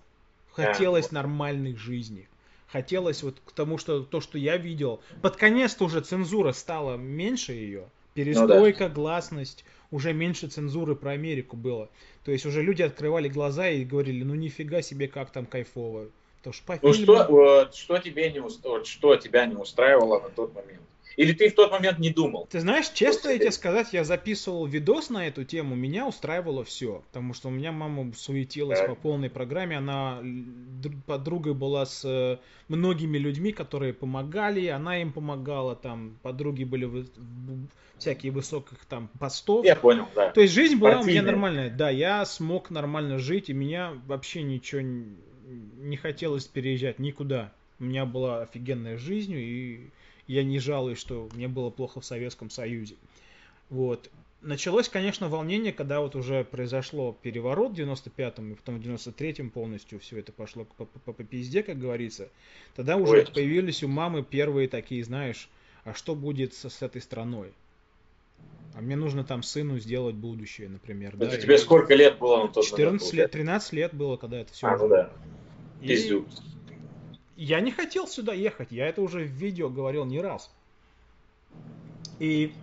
Хотелось 0.52 1.08
а, 1.12 1.16
нормальной 1.16 1.76
жизни. 1.76 2.28
Хотелось 2.72 3.22
вот 3.22 3.36
к 3.46 3.52
тому, 3.52 3.78
что 3.78 4.02
то, 4.02 4.22
что 4.22 4.38
я 4.38 4.56
видел. 4.58 5.02
Под 5.22 5.36
конец-то 5.36 5.86
уже 5.86 6.00
цензура 6.02 6.54
стала 6.54 6.96
меньше 6.96 7.52
ее. 7.52 7.90
Перестройка, 8.14 8.84
ну, 8.84 8.90
да. 8.90 8.96
гласность, 8.96 9.66
уже 9.90 10.14
меньше 10.14 10.48
цензуры 10.48 10.96
про 10.96 11.12
Америку 11.12 11.58
было. 11.58 11.90
То 12.24 12.32
есть 12.32 12.46
уже 12.46 12.62
люди 12.62 12.82
открывали 12.82 13.28
глаза 13.28 13.70
и 13.70 13.84
говорили, 13.84 14.24
ну 14.24 14.36
нифига 14.36 14.82
себе, 14.82 15.08
как 15.08 15.32
там 15.32 15.46
кайфово. 15.46 16.08
То, 16.44 16.52
что, 16.54 16.66
по 16.66 16.80
ну 16.82 16.94
фильму... 16.94 17.16
что, 17.16 17.70
что, 17.74 17.98
тебе 18.00 18.32
не 18.32 18.40
устроило, 18.40 18.84
что 18.86 19.16
тебя 19.16 19.46
не 19.46 19.56
устраивало 19.56 20.22
на 20.22 20.30
тот 20.30 20.56
момент? 20.56 20.82
Или 21.18 21.34
ты 21.34 21.50
в 21.50 21.56
тот 21.56 21.72
момент 21.72 22.00
не 22.00 22.10
думал? 22.10 22.48
Ты 22.50 22.60
знаешь, 22.60 22.90
честно 22.90 23.30
я 23.30 23.38
тебе 23.38 23.52
сказать, 23.52 23.94
я 23.94 24.04
записывал 24.04 24.66
видос 24.66 25.10
на 25.10 25.28
эту 25.28 25.44
тему, 25.44 25.76
меня 25.76 26.08
устраивало 26.08 26.64
все. 26.64 27.04
Потому 27.08 27.34
что 27.34 27.50
у 27.50 27.52
меня 27.52 27.72
мама 27.72 28.12
суетилась 28.16 28.80
так. 28.80 28.90
по 28.90 28.96
полной 28.96 29.30
программе, 29.30 29.78
она 29.78 30.22
подругой 31.06 31.54
была 31.54 31.86
с 31.86 32.04
э, 32.06 32.38
многими 32.68 33.18
людьми, 33.18 33.52
которые 33.52 33.94
помогали, 33.94 34.68
она 34.68 35.02
им 35.02 35.12
помогала, 35.12 35.76
там 35.76 36.18
подруги 36.22 36.64
были 36.64 37.06
всякие 37.98 38.32
высоких 38.32 38.78
там 38.86 39.10
постов. 39.20 39.66
Я 39.66 39.76
понял, 39.76 40.08
да. 40.16 40.32
То 40.32 40.42
есть 40.42 40.54
жизнь 40.54 40.78
была 40.78 40.94
Партийная. 40.94 41.22
у 41.22 41.24
меня 41.24 41.32
нормальная. 41.32 41.70
Да, 41.70 41.90
я 41.90 42.26
смог 42.26 42.72
нормально 42.72 43.20
жить, 43.20 43.50
и 43.50 43.54
меня 43.54 43.94
вообще 44.08 44.42
ничего 44.42 44.82
не 44.82 45.98
хотелось 45.98 46.46
переезжать 46.46 47.00
никуда. 47.00 47.52
У 47.80 47.84
меня 47.84 48.06
была 48.06 48.42
офигенная 48.42 48.98
жизнь, 48.98 49.34
и 49.36 49.90
я 50.32 50.44
не 50.44 50.60
жалуюсь, 50.60 50.98
что 50.98 51.30
мне 51.34 51.48
было 51.50 51.70
плохо 51.70 52.00
в 52.00 52.06
Советском 52.06 52.50
Союзе. 52.50 52.96
Вот. 53.70 54.10
Началось, 54.42 54.88
конечно, 54.88 55.28
волнение, 55.28 55.74
когда 55.74 56.00
вот 56.00 56.16
уже 56.16 56.46
произошло 56.46 57.16
переворот 57.22 57.74
в 57.74 57.76
95-м, 57.76 58.54
и 58.54 58.56
потом 58.56 58.80
в 58.80 58.82
93-м 58.82 59.50
полностью 59.50 60.00
все 60.00 60.20
это 60.20 60.32
пошло 60.32 60.66
по, 60.78 60.86
по, 60.86 61.14
по 61.14 61.24
пизде, 61.24 61.64
как 61.64 61.78
говорится. 61.78 62.30
Тогда 62.76 62.96
уже 62.96 63.18
Ой. 63.18 63.28
появились 63.32 63.84
у 63.84 63.88
мамы 63.88 64.24
первые 64.24 64.68
такие, 64.68 65.04
знаешь, 65.04 65.50
а 65.84 65.94
что 65.94 66.16
будет 66.16 66.54
с, 66.54 66.70
с 66.70 66.82
этой 66.82 67.02
страной? 67.02 67.52
А 68.74 68.82
мне 68.82 68.96
нужно 68.96 69.26
там 69.26 69.44
сыну 69.44 69.80
сделать 69.80 70.16
будущее, 70.16 70.70
например. 70.70 71.16
Это 71.16 71.32
да, 71.32 71.38
тебе 71.38 71.56
и... 71.56 71.58
сколько 71.58 71.94
лет 71.94 72.18
было 72.20 72.44
на 72.44 72.48
тот 72.48 72.66
14 72.66 73.02
момент, 73.02 73.14
лет, 73.14 73.32
13 73.32 73.74
лет 73.74 73.94
было, 73.94 74.16
когда 74.16 74.40
это 74.40 74.54
все. 74.54 74.66
А, 74.66 74.78
ну 74.78 74.88
да. 74.88 75.12
И... 75.82 76.24
Я 77.44 77.60
не 77.60 77.72
хотел 77.72 78.08
сюда 78.08 78.34
ехать, 78.34 78.72
я 78.72 78.86
это 78.86 79.02
уже 79.02 79.24
в 79.24 79.32
видео 79.32 79.68
говорил 79.68 80.06
не 80.06 80.22
раз. 80.22 80.52
И 82.20 82.54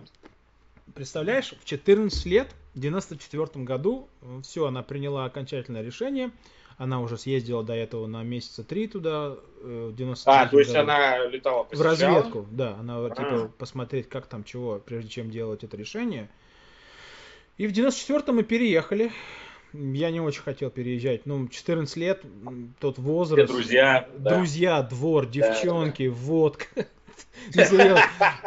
представляешь, 0.95 1.53
в 1.59 1.65
14 1.65 2.25
лет, 2.25 2.47
в 2.75 2.79
94 2.79 3.65
году, 3.65 4.07
все, 4.41 4.67
она 4.67 4.81
приняла 4.81 5.25
окончательное 5.25 5.81
решение. 5.81 6.31
Она 6.77 7.01
уже 7.01 7.17
съездила 7.17 7.61
до 7.61 7.73
этого 7.73 8.07
на 8.07 8.23
месяца 8.23 8.63
три 8.63 8.87
туда, 8.87 9.35
э, 9.61 9.89
в 9.91 9.95
93 9.97 10.33
А, 10.33 10.47
то 10.47 10.59
есть 10.59 10.71
году. 10.71 10.83
она 10.83 11.25
летала 11.25 11.67
В 11.69 11.81
разведку, 11.81 12.47
да. 12.49 12.77
Она 12.79 13.05
а. 13.05 13.09
типа 13.09 13.51
посмотреть, 13.57 14.07
как 14.07 14.27
там 14.27 14.45
чего, 14.45 14.79
прежде 14.79 15.09
чем 15.09 15.29
делать 15.29 15.61
это 15.65 15.75
решение. 15.75 16.29
И 17.57 17.67
в 17.67 17.73
94-м 17.73 18.33
мы 18.33 18.43
переехали. 18.43 19.11
Я 19.73 20.09
не 20.11 20.19
очень 20.19 20.41
хотел 20.41 20.69
переезжать. 20.69 21.25
Ну, 21.25 21.47
14 21.47 21.95
лет, 21.97 22.23
тот 22.79 22.97
возраст. 22.97 23.49
Все 23.49 23.53
друзья. 23.53 24.09
Друзья, 24.17 24.81
да. 24.81 24.89
двор, 24.89 25.27
девчонки, 25.27 26.07
да, 26.07 26.15
да. 26.15 26.21
водка. 26.21 26.65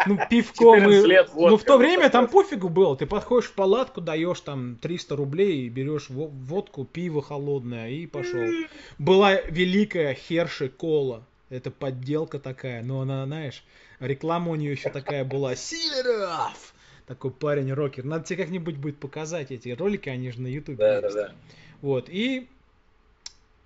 Ну, 0.06 0.18
пивко 0.30 0.76
мы... 0.76 1.02
Ну, 1.34 1.56
в 1.56 1.64
то 1.64 1.76
время 1.76 2.10
там 2.10 2.26
пофигу 2.26 2.68
было. 2.68 2.96
Ты 2.96 3.06
подходишь 3.06 3.48
в 3.48 3.52
палатку, 3.52 4.00
даешь 4.00 4.40
там 4.40 4.76
300 4.76 5.16
рублей, 5.16 5.68
берешь 5.68 6.08
водку, 6.08 6.84
пиво 6.84 7.22
холодное 7.22 7.90
и 7.90 8.06
пошел. 8.06 8.40
Была 8.98 9.34
великая 9.34 10.14
Херши 10.14 10.68
Кола. 10.68 11.24
Это 11.48 11.70
подделка 11.70 12.38
такая, 12.38 12.82
но 12.82 13.02
она, 13.02 13.26
знаешь, 13.26 13.62
реклама 14.00 14.52
у 14.52 14.54
нее 14.54 14.72
еще 14.72 14.88
такая 14.88 15.24
была. 15.24 15.54
Силеров! 15.54 16.71
Такой 17.12 17.30
парень-рокер. 17.30 18.04
Надо 18.04 18.24
тебе 18.24 18.42
как-нибудь 18.42 18.78
будет 18.78 18.96
показать 18.96 19.50
эти 19.50 19.68
ролики, 19.68 20.08
они 20.08 20.30
же 20.30 20.40
на 20.40 20.46
ютубе 20.46 20.78
да, 20.78 21.02
Да, 21.02 21.10
да. 21.12 21.32
Вот, 21.82 22.08
и 22.08 22.48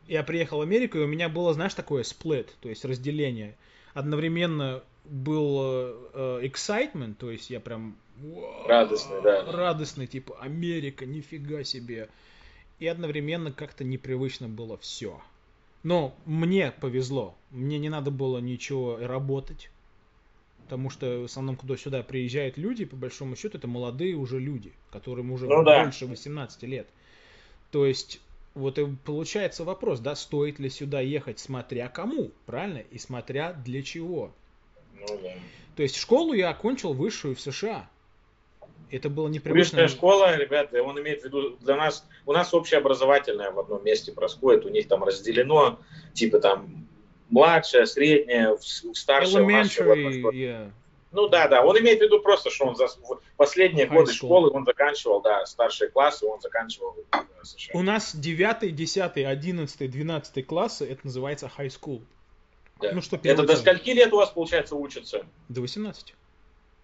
я 0.08 0.24
приехал 0.24 0.58
в 0.58 0.62
Америку, 0.62 0.98
и 0.98 1.02
у 1.02 1.06
меня 1.06 1.28
было, 1.28 1.54
знаешь, 1.54 1.72
такое 1.72 2.02
сплит, 2.02 2.52
то 2.60 2.68
есть 2.68 2.84
разделение. 2.84 3.54
Одновременно 3.94 4.82
был 5.04 5.60
э, 6.12 6.40
excitement, 6.42 7.14
то 7.14 7.30
есть 7.30 7.48
я 7.50 7.60
прям 7.60 7.96
радостный, 8.66 9.22
да. 9.22 9.44
Радостный, 9.52 10.08
типа 10.08 10.36
Америка, 10.40 11.06
нифига 11.06 11.62
себе. 11.62 12.08
И 12.80 12.88
одновременно 12.88 13.52
как-то 13.52 13.84
непривычно 13.84 14.48
было 14.48 14.76
все. 14.76 15.22
Но 15.84 16.16
мне 16.24 16.72
повезло. 16.72 17.36
Мне 17.52 17.78
не 17.78 17.90
надо 17.90 18.10
было 18.10 18.38
ничего 18.38 18.98
работать. 19.00 19.70
Потому 20.66 20.90
что 20.90 21.20
в 21.20 21.24
основном, 21.26 21.54
куда 21.54 21.76
сюда 21.76 22.02
приезжают 22.02 22.58
люди, 22.58 22.84
по 22.84 22.96
большому 22.96 23.36
счету, 23.36 23.56
это 23.56 23.68
молодые 23.68 24.16
уже 24.16 24.40
люди, 24.40 24.72
которым 24.90 25.30
уже 25.30 25.46
ну, 25.46 25.62
больше 25.62 26.06
да. 26.06 26.10
18 26.10 26.62
лет. 26.64 26.88
То 27.70 27.86
есть, 27.86 28.20
вот 28.54 28.76
и 28.80 28.86
получается 29.04 29.62
вопрос, 29.62 30.00
да, 30.00 30.16
стоит 30.16 30.58
ли 30.58 30.68
сюда 30.68 31.00
ехать, 31.00 31.38
смотря 31.38 31.88
кому, 31.88 32.32
правильно? 32.46 32.78
И 32.90 32.98
смотря 32.98 33.52
для 33.52 33.80
чего. 33.84 34.32
Ну, 34.98 35.06
да. 35.22 35.34
То 35.76 35.84
есть 35.84 35.94
школу 35.94 36.32
я 36.32 36.50
окончил 36.50 36.94
высшую 36.94 37.36
в 37.36 37.40
США. 37.40 37.88
Это 38.90 39.08
было 39.08 39.28
непривычно. 39.28 39.82
Высшая 39.82 39.96
школа, 39.96 40.36
ребята, 40.36 40.82
он 40.82 41.00
имеет 41.00 41.22
в 41.22 41.26
виду, 41.26 41.56
для 41.60 41.76
нас, 41.76 42.04
у 42.24 42.32
нас 42.32 42.52
общеобразовательная 42.52 43.52
в 43.52 43.60
одном 43.60 43.84
месте 43.84 44.10
происходит, 44.10 44.64
у 44.64 44.68
них 44.68 44.88
там 44.88 45.04
разделено, 45.04 45.78
типа 46.12 46.40
там 46.40 46.88
младшая, 47.30 47.86
средняя, 47.86 48.56
старшая. 48.94 49.42
Elementary, 49.42 50.22
yeah. 50.32 50.70
Ну 51.12 51.28
да, 51.28 51.48
да, 51.48 51.64
он 51.64 51.78
имеет 51.78 52.00
в 52.00 52.02
виду 52.02 52.20
просто, 52.20 52.50
что 52.50 52.66
он 52.66 52.76
за 52.76 52.88
последние 53.36 53.86
High 53.86 53.94
годы 53.94 54.10
school. 54.12 54.14
школы 54.14 54.50
он 54.50 54.64
заканчивал, 54.66 55.22
да, 55.22 55.46
старшие 55.46 55.88
классы 55.88 56.26
он 56.26 56.40
заканчивал 56.40 56.94
в 57.10 57.46
США. 57.46 57.78
У 57.78 57.82
нас 57.82 58.14
9, 58.14 58.74
10, 58.74 59.16
11, 59.16 59.90
12 59.90 60.46
классы, 60.46 60.84
это 60.84 61.00
называется 61.04 61.50
high 61.56 61.68
school. 61.68 62.02
Да. 62.80 62.92
Ну, 62.92 63.00
что 63.00 63.18
Это 63.22 63.44
до 63.44 63.56
скольки 63.56 63.90
лет 63.90 64.12
у 64.12 64.16
вас, 64.16 64.30
получается, 64.30 64.76
учатся? 64.76 65.24
До 65.48 65.62
18. 65.62 66.14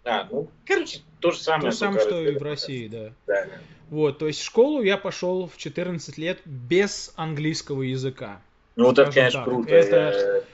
А, 0.04 0.26
ну, 0.30 0.48
короче, 0.64 1.00
то 1.20 1.32
же 1.32 1.38
самое. 1.38 1.64
То 1.64 1.70
же 1.72 1.76
самое, 1.76 2.00
что 2.00 2.22
и 2.26 2.34
в 2.34 2.42
России, 2.42 2.88
да. 2.88 3.12
Да, 3.26 3.44
да. 3.44 3.58
Вот, 3.90 4.18
то 4.18 4.26
есть 4.26 4.40
в 4.40 4.44
школу 4.44 4.82
я 4.82 4.96
пошел 4.96 5.46
в 5.46 5.58
14 5.58 6.16
лет 6.16 6.40
без 6.46 7.12
английского 7.16 7.82
языка. 7.82 8.40
Ну, 8.76 8.86
вот 8.86 8.98
это, 8.98 9.12
конечно, 9.12 9.40
так. 9.40 9.48
круто. 9.48 9.70
Это... 9.70 10.44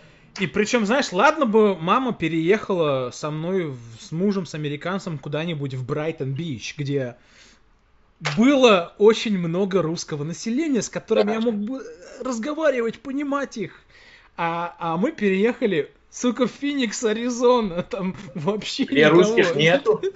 И 0.40 0.46
причем, 0.46 0.86
знаешь, 0.86 1.12
ладно 1.12 1.46
бы 1.46 1.76
мама 1.76 2.12
переехала 2.12 3.10
со 3.12 3.30
мной, 3.30 3.74
с 3.98 4.12
мужем, 4.12 4.46
с 4.46 4.54
американцем 4.54 5.18
куда-нибудь 5.18 5.74
в 5.74 5.84
Брайтон-Бич, 5.84 6.76
где 6.76 7.16
было 8.36 8.94
очень 8.98 9.38
много 9.38 9.82
русского 9.82 10.24
населения, 10.24 10.82
с 10.82 10.88
которым 10.88 11.26
да. 11.26 11.34
я 11.34 11.40
мог 11.40 11.54
бы 11.54 11.82
разговаривать, 12.20 13.00
понимать 13.00 13.56
их. 13.56 13.80
А, 14.36 14.76
а 14.78 14.96
мы 14.96 15.12
переехали, 15.12 15.90
сука, 16.10 16.46
в 16.46 16.50
Феникс, 16.50 17.02
Аризона. 17.04 17.82
Там 17.82 18.16
вообще 18.34 18.84
Где 18.84 19.06
никого. 19.06 19.22
русских 19.22 19.54
нету? 19.56 20.02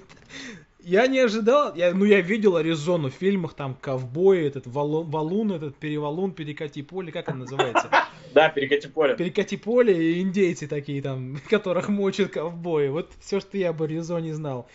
Я 0.84 1.06
не 1.06 1.20
ожидал, 1.20 1.74
я, 1.76 1.94
ну 1.94 2.04
я 2.04 2.20
видел 2.20 2.56
Аризону 2.56 3.08
в 3.08 3.14
фильмах, 3.14 3.54
там 3.54 3.76
ковбои, 3.80 4.44
этот 4.46 4.66
валун, 4.66 5.08
валун 5.08 5.52
этот 5.52 5.76
перевалун, 5.76 6.32
перекати 6.32 6.82
поле, 6.82 7.12
как 7.12 7.28
он 7.28 7.40
называется? 7.40 7.88
Да, 8.34 8.48
перекати 8.48 8.88
поле. 8.88 9.14
Перекати 9.14 9.58
поле 9.58 10.14
и 10.14 10.22
индейцы 10.22 10.66
такие 10.66 11.02
там, 11.02 11.38
которых 11.50 11.90
мочат 11.90 12.30
ковбои. 12.32 12.88
Вот 12.88 13.10
все, 13.20 13.40
что 13.40 13.58
я 13.58 13.70
об 13.70 13.82
Аризоне 13.82 14.34
знал. 14.34 14.66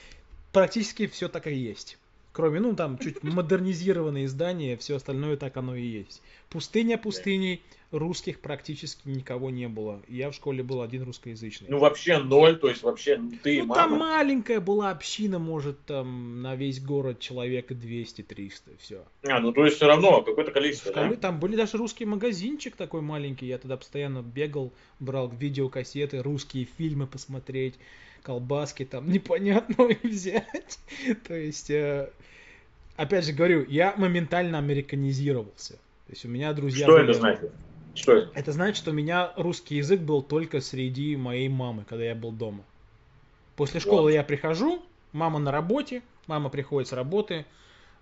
Практически 0.54 1.08
все 1.08 1.28
так 1.28 1.48
и 1.48 1.56
есть. 1.56 1.98
Кроме, 2.34 2.60
ну, 2.60 2.76
там, 2.76 3.00
чуть 3.00 3.24
модернизированные 3.24 4.28
здания, 4.28 4.78
все 4.78 4.98
остальное 4.98 5.38
так 5.38 5.58
оно 5.58 5.76
и 5.76 5.84
есть. 5.84 6.22
Пустыня 6.50 7.00
пустыней, 7.00 7.64
русских 7.92 8.40
практически 8.40 9.08
никого 9.08 9.50
не 9.50 9.68
было. 9.68 10.02
Я 10.08 10.30
в 10.30 10.36
школе 10.36 10.64
был 10.64 10.82
один 10.82 11.04
русскоязычный. 11.04 11.70
Ну, 11.70 11.80
вообще 11.80 12.18
ноль, 12.18 12.58
то 12.60 12.68
есть 12.68 12.84
вообще 12.84 13.20
ты 13.44 13.64
Ну, 13.64 13.74
там 13.74 13.94
маленькая 13.94 14.60
была 14.60 14.92
община, 14.92 15.40
может, 15.40 15.80
там 15.86 16.42
на 16.42 16.56
весь 16.56 16.82
город 16.82 17.20
человека 17.20 17.74
200-300, 17.74 18.52
все. 18.80 19.04
А, 19.24 19.40
ну, 19.40 19.54
то 19.54 19.66
есть 19.66 19.78
все 19.78 19.88
равно 19.88 20.22
какое-то 20.22 20.52
количество, 20.52 20.92
школе, 20.92 21.12
да? 21.12 21.16
Там 21.16 21.40
были 21.40 21.56
даже 21.56 21.78
русский 21.78 22.06
магазинчик 22.06 22.76
такой 22.76 23.02
маленький, 23.02 23.48
я 23.48 23.58
тогда 23.58 23.78
постоянно 23.78 24.22
бегал, 24.22 24.74
брал 25.00 25.30
видеокассеты, 25.30 26.22
русские 26.22 26.68
фильмы 26.78 27.08
посмотреть, 27.08 27.76
колбаски 28.22 28.84
там 28.84 29.10
непонятно 29.10 29.88
взять. 30.04 30.80
То 31.26 31.36
есть, 31.36 31.70
э, 31.70 32.10
опять 32.98 33.26
же 33.26 33.32
говорю, 33.32 33.66
я 33.70 33.94
моментально 33.96 34.58
американизировался. 34.58 35.74
То 36.08 36.14
есть 36.14 36.26
у 36.26 36.28
меня 36.28 36.52
друзья... 36.54 36.86
Что 36.86 36.98
были... 36.98 37.10
это 37.10 37.14
значит? 37.14 37.52
Что 37.98 38.14
это? 38.14 38.32
Это 38.36 38.52
значит, 38.52 38.78
что 38.78 38.92
у 38.92 38.94
меня 38.94 39.34
русский 39.36 39.76
язык 39.76 40.02
был 40.02 40.22
только 40.22 40.62
среди 40.62 41.16
моей 41.16 41.50
мамы, 41.50 41.84
когда 41.90 42.06
я 42.06 42.16
был 42.16 42.32
дома. 42.32 42.64
После 43.56 43.80
школы 43.80 44.04
вот. 44.04 44.10
я 44.10 44.24
прихожу, 44.24 44.84
мама 45.14 45.40
на 45.40 45.52
работе, 45.52 46.04
мама 46.28 46.50
приходит 46.50 46.88
с 46.88 46.94
работы, 46.94 47.46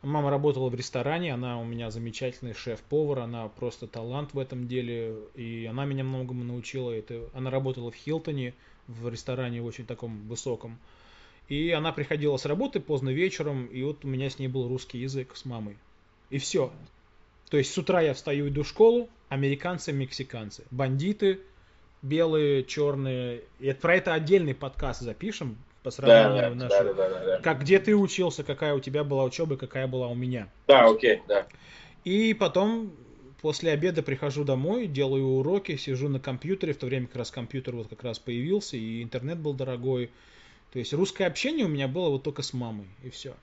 мама 0.02 0.30
работала 0.30 0.70
в 0.70 0.76
ресторане, 0.76 1.34
она 1.34 1.60
у 1.60 1.64
меня 1.64 1.92
замечательный 1.92 2.54
шеф-повар, 2.54 3.20
она 3.20 3.48
просто 3.48 3.88
талант 3.88 4.34
в 4.34 4.40
этом 4.40 4.68
деле, 4.68 5.16
и 5.36 5.66
она 5.66 5.86
меня 5.86 6.04
многому 6.04 6.44
научила. 6.44 6.92
Это, 6.92 7.30
она 7.34 7.50
работала 7.50 7.90
в 7.90 7.96
Хилтоне, 7.96 8.54
в 8.88 9.08
ресторане 9.08 9.64
очень 9.64 9.86
таком 9.86 10.28
высоком. 10.28 10.78
И 11.48 11.72
она 11.72 11.94
приходила 11.94 12.36
с 12.36 12.46
работы 12.46 12.82
поздно 12.82 13.10
вечером, 13.12 13.68
и 13.68 13.82
вот 13.84 14.04
у 14.04 14.08
меня 14.10 14.30
с 14.30 14.40
ней 14.40 14.48
был 14.50 14.68
русский 14.68 14.98
язык 14.98 15.38
с 15.38 15.46
мамой. 15.46 15.78
И 16.30 16.38
все. 16.38 16.72
То 17.50 17.58
есть 17.58 17.74
с 17.74 17.78
утра 17.78 18.02
я 18.02 18.14
встаю, 18.14 18.50
иду 18.50 18.64
в 18.64 18.68
школу, 18.68 19.10
американцы, 19.30 19.92
мексиканцы, 19.94 20.64
бандиты, 20.72 21.40
белые, 22.02 22.64
черные. 22.64 23.44
И 23.60 23.72
про 23.74 23.96
это 23.96 24.14
отдельный 24.14 24.56
подкаст 24.56 25.02
запишем 25.02 25.58
по 25.84 25.92
сравнению 25.92 26.56
да, 26.56 26.66
нашего. 26.66 26.94
Да, 26.94 27.10
да, 27.10 27.20
да, 27.20 27.26
да. 27.26 27.40
Как 27.42 27.62
где 27.62 27.80
ты 27.80 27.96
учился, 27.96 28.44
какая 28.44 28.74
у 28.74 28.80
тебя 28.80 29.04
была 29.04 29.24
учеба, 29.24 29.58
какая 29.58 29.88
была 29.88 30.08
у 30.08 30.16
меня. 30.16 30.50
Да, 30.68 30.88
окей, 30.88 31.22
да. 31.28 31.46
И 32.04 32.34
потом 32.34 32.92
после 33.42 33.72
обеда 33.72 34.02
прихожу 34.02 34.44
домой, 34.44 34.88
делаю 34.88 35.26
уроки, 35.26 35.76
сижу 35.78 36.10
на 36.10 36.20
компьютере, 36.20 36.74
в 36.74 36.78
то 36.78 36.88
время 36.88 37.06
как 37.08 37.18
раз 37.18 37.32
компьютер 37.32 37.76
вот 37.76 37.88
как 37.88 38.04
раз 38.04 38.18
появился, 38.18 38.78
и 38.78 39.04
интернет 39.04 39.38
был 39.38 39.54
дорогой. 39.54 40.10
То 40.74 40.80
есть 40.80 40.94
русское 40.94 41.26
общение 41.26 41.66
у 41.66 41.70
меня 41.70 41.88
было 41.88 42.10
вот 42.10 42.24
только 42.24 42.42
с 42.42 42.54
мамой, 42.54 42.88
и 43.04 43.10
все. 43.10 43.36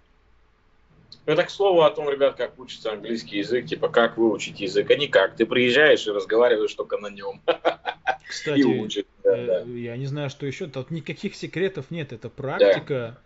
Это 1.26 1.44
к 1.44 1.50
слову 1.50 1.82
о 1.82 1.90
том, 1.90 2.08
ребят, 2.08 2.36
как 2.36 2.58
учится 2.58 2.92
английский 2.92 3.38
язык, 3.38 3.66
типа 3.66 3.88
как 3.88 4.16
выучить 4.16 4.60
язык, 4.60 4.90
а 4.90 4.96
никак. 4.96 5.36
Ты 5.36 5.46
приезжаешь 5.46 6.06
и 6.06 6.10
разговариваешь 6.10 6.74
только 6.74 6.98
на 6.98 7.08
нем. 7.08 7.40
Кстати, 8.28 8.60
и 8.60 8.64
учишь, 8.64 9.04
да, 9.22 9.36
э, 9.36 9.46
да. 9.46 9.72
я 9.72 9.96
не 9.96 10.06
знаю, 10.06 10.30
что 10.30 10.46
еще. 10.46 10.66
Тут 10.66 10.90
никаких 10.90 11.34
секретов 11.34 11.90
нет, 11.90 12.12
это 12.12 12.28
практика. 12.28 13.18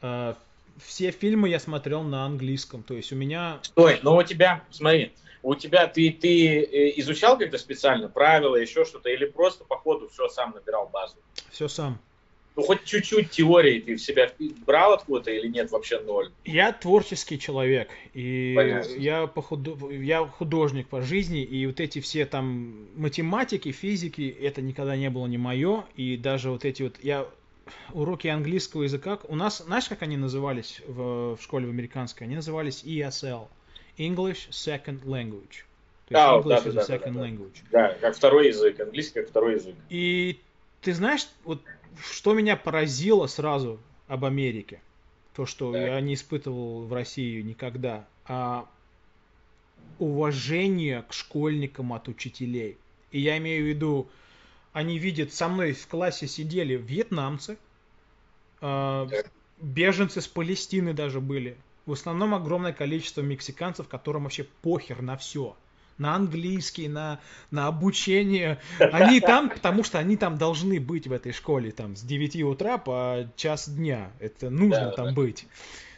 Да. 0.00 0.36
все 0.84 1.10
фильмы 1.10 1.48
я 1.48 1.58
смотрел 1.58 2.02
на 2.02 2.24
английском. 2.24 2.82
То 2.82 2.94
есть 2.94 3.12
у 3.12 3.16
меня... 3.16 3.58
Стой, 3.62 3.98
но 4.02 4.16
у 4.16 4.22
тебя, 4.22 4.62
смотри, 4.70 5.12
у 5.44 5.54
тебя 5.54 5.86
ты, 5.86 6.10
ты 6.10 6.62
э, 6.62 6.92
изучал 7.00 7.38
как-то 7.38 7.58
специально 7.58 8.08
правила, 8.08 8.56
еще 8.56 8.84
что-то, 8.84 9.10
или 9.10 9.26
просто 9.26 9.64
по 9.64 9.76
ходу 9.76 10.08
все 10.08 10.28
сам 10.28 10.52
набирал 10.54 10.88
базу? 10.88 11.16
Все 11.50 11.68
сам. 11.68 12.00
Ну, 12.56 12.62
хоть 12.62 12.84
чуть-чуть 12.84 13.30
теории 13.30 13.80
ты 13.80 13.96
в 13.96 14.00
себя 14.00 14.30
брал 14.64 14.92
откуда-то 14.92 15.30
или 15.30 15.48
нет, 15.48 15.72
вообще 15.72 15.98
ноль? 16.00 16.30
Я 16.44 16.72
творческий 16.72 17.38
человек, 17.38 17.88
и 18.12 18.54
я, 18.96 19.26
по 19.26 19.42
худ... 19.42 19.60
я 19.90 20.24
художник 20.24 20.86
по 20.86 21.02
жизни, 21.02 21.42
и 21.42 21.66
вот 21.66 21.80
эти 21.80 22.00
все 22.00 22.26
там 22.26 22.86
математики, 22.94 23.72
физики, 23.72 24.36
это 24.40 24.62
никогда 24.62 24.96
не 24.96 25.10
было 25.10 25.26
не 25.26 25.38
мое, 25.38 25.84
и 25.96 26.16
даже 26.16 26.50
вот 26.50 26.64
эти 26.64 26.84
вот, 26.84 26.94
я 27.02 27.26
уроки 27.92 28.28
английского 28.28 28.84
языка, 28.84 29.18
у 29.26 29.34
нас, 29.34 29.58
знаешь, 29.58 29.88
как 29.88 30.02
они 30.02 30.16
назывались 30.16 30.80
в, 30.86 31.36
в 31.36 31.42
школе 31.42 31.66
в 31.66 31.70
американской? 31.70 32.26
Они 32.26 32.36
назывались 32.36 32.84
ESL, 32.84 33.48
English 33.98 34.50
Second 34.50 35.02
Language. 35.04 35.64
То 36.06 36.14
есть 36.14 36.22
а, 36.22 36.38
English 36.38 36.48
да, 36.48 36.58
is 36.58 36.72
да, 36.72 36.80
a 36.82 36.84
second 36.84 37.12
да, 37.14 37.20
language. 37.20 37.56
Да, 37.72 37.94
как 38.00 38.16
второй 38.16 38.48
язык, 38.48 38.78
английский 38.78 39.20
как 39.20 39.30
второй 39.30 39.54
язык. 39.54 39.74
И 39.88 40.38
ты 40.82 40.92
знаешь, 40.92 41.26
вот 41.44 41.60
что 42.00 42.34
меня 42.34 42.56
поразило 42.56 43.26
сразу 43.26 43.80
об 44.08 44.24
Америке, 44.24 44.80
то, 45.34 45.46
что 45.46 45.72
так. 45.72 45.82
я 45.82 46.00
не 46.00 46.14
испытывал 46.14 46.84
в 46.84 46.92
России 46.92 47.42
никогда, 47.42 48.06
а 48.26 48.68
уважение 49.98 51.02
к 51.02 51.12
школьникам 51.12 51.92
от 51.92 52.08
учителей. 52.08 52.78
И 53.10 53.20
я 53.20 53.38
имею 53.38 53.64
в 53.64 53.68
виду, 53.68 54.08
они 54.72 54.98
видят, 54.98 55.32
со 55.32 55.48
мной 55.48 55.72
в 55.72 55.86
классе 55.86 56.26
сидели 56.26 56.74
вьетнамцы, 56.74 57.58
э, 58.60 59.06
беженцы 59.60 60.20
с 60.20 60.26
Палестины 60.26 60.92
даже 60.94 61.20
были. 61.20 61.56
В 61.86 61.92
основном 61.92 62.34
огромное 62.34 62.72
количество 62.72 63.20
мексиканцев, 63.20 63.88
которым 63.88 64.24
вообще 64.24 64.44
похер 64.62 65.02
на 65.02 65.16
все 65.16 65.56
на 65.98 66.14
английский, 66.16 66.88
на, 66.88 67.20
на 67.50 67.66
обучение. 67.66 68.58
Они 68.78 69.20
там, 69.20 69.50
потому 69.50 69.84
что 69.84 69.98
они 69.98 70.16
там 70.16 70.38
должны 70.38 70.80
быть 70.80 71.06
в 71.06 71.12
этой 71.12 71.32
школе 71.32 71.70
там 71.70 71.96
с 71.96 72.02
9 72.02 72.42
утра 72.42 72.78
по 72.78 73.28
час 73.36 73.68
дня. 73.68 74.10
Это 74.18 74.50
нужно 74.50 74.86
да, 74.86 74.90
там 74.92 75.06
да. 75.06 75.12
быть. 75.12 75.46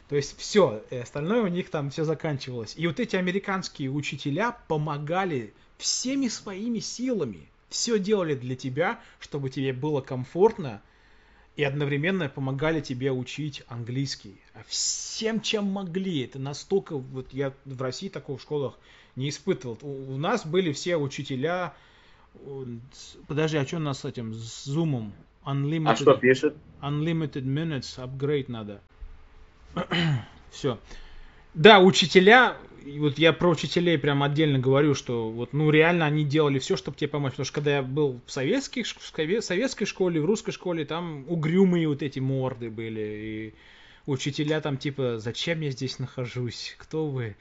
То 0.08 0.16
есть 0.16 0.38
все, 0.38 0.84
остальное 0.90 1.42
у 1.42 1.48
них 1.48 1.70
там 1.70 1.90
все 1.90 2.04
заканчивалось. 2.04 2.74
И 2.76 2.86
вот 2.86 3.00
эти 3.00 3.16
американские 3.16 3.90
учителя 3.90 4.56
помогали 4.68 5.52
всеми 5.78 6.28
своими 6.28 6.78
силами. 6.78 7.48
Все 7.68 7.98
делали 7.98 8.34
для 8.34 8.54
тебя, 8.54 9.00
чтобы 9.18 9.50
тебе 9.50 9.72
было 9.72 10.00
комфортно, 10.00 10.80
и 11.56 11.64
одновременно 11.64 12.28
помогали 12.28 12.80
тебе 12.80 13.10
учить 13.10 13.62
английский. 13.66 14.36
А 14.54 14.62
всем, 14.68 15.40
чем 15.40 15.64
могли. 15.64 16.24
Это 16.24 16.38
настолько... 16.38 16.98
Вот 16.98 17.32
я 17.32 17.52
в 17.64 17.80
России 17.80 18.08
такого 18.08 18.38
в 18.38 18.42
школах 18.42 18.78
не 19.16 19.30
испытывал. 19.30 19.78
У, 19.82 20.14
у 20.14 20.16
нас 20.18 20.46
были 20.46 20.72
все 20.72 20.96
учителя... 20.96 21.74
Подожди, 23.26 23.56
а 23.56 23.66
что 23.66 23.76
у 23.76 23.80
нас 23.80 24.00
с 24.00 24.04
этим, 24.04 24.34
с 24.34 24.64
зумом? 24.64 25.12
Unlimited, 25.44 25.88
а 25.88 25.96
что 25.96 26.14
пишет? 26.14 26.56
Unlimited 26.82 27.44
minutes, 27.44 27.98
upgrade 27.98 28.46
надо. 28.48 28.80
все. 30.50 30.78
Да, 31.54 31.80
учителя, 31.80 32.58
вот 32.98 33.18
я 33.18 33.32
про 33.32 33.48
учителей 33.48 33.96
прям 33.96 34.22
отдельно 34.22 34.58
говорю, 34.58 34.94
что 34.94 35.30
вот, 35.30 35.52
ну, 35.52 35.70
реально 35.70 36.04
они 36.04 36.24
делали 36.24 36.58
все, 36.58 36.76
чтобы 36.76 36.98
тебе 36.98 37.08
помочь. 37.08 37.32
Потому 37.32 37.46
что 37.46 37.54
когда 37.54 37.76
я 37.76 37.82
был 37.82 38.20
в, 38.26 38.30
советских, 38.30 38.86
в 38.86 39.42
советской 39.42 39.86
школе, 39.86 40.20
в 40.20 40.26
русской 40.26 40.52
школе, 40.52 40.84
там 40.84 41.24
угрюмые 41.28 41.88
вот 41.88 42.02
эти 42.02 42.18
морды 42.18 42.68
были. 42.68 43.00
И 43.00 43.54
учителя 44.04 44.60
там 44.60 44.76
типа, 44.76 45.18
зачем 45.18 45.60
я 45.60 45.70
здесь 45.70 45.98
нахожусь? 45.98 46.74
Кто 46.78 47.08
вы? 47.08 47.36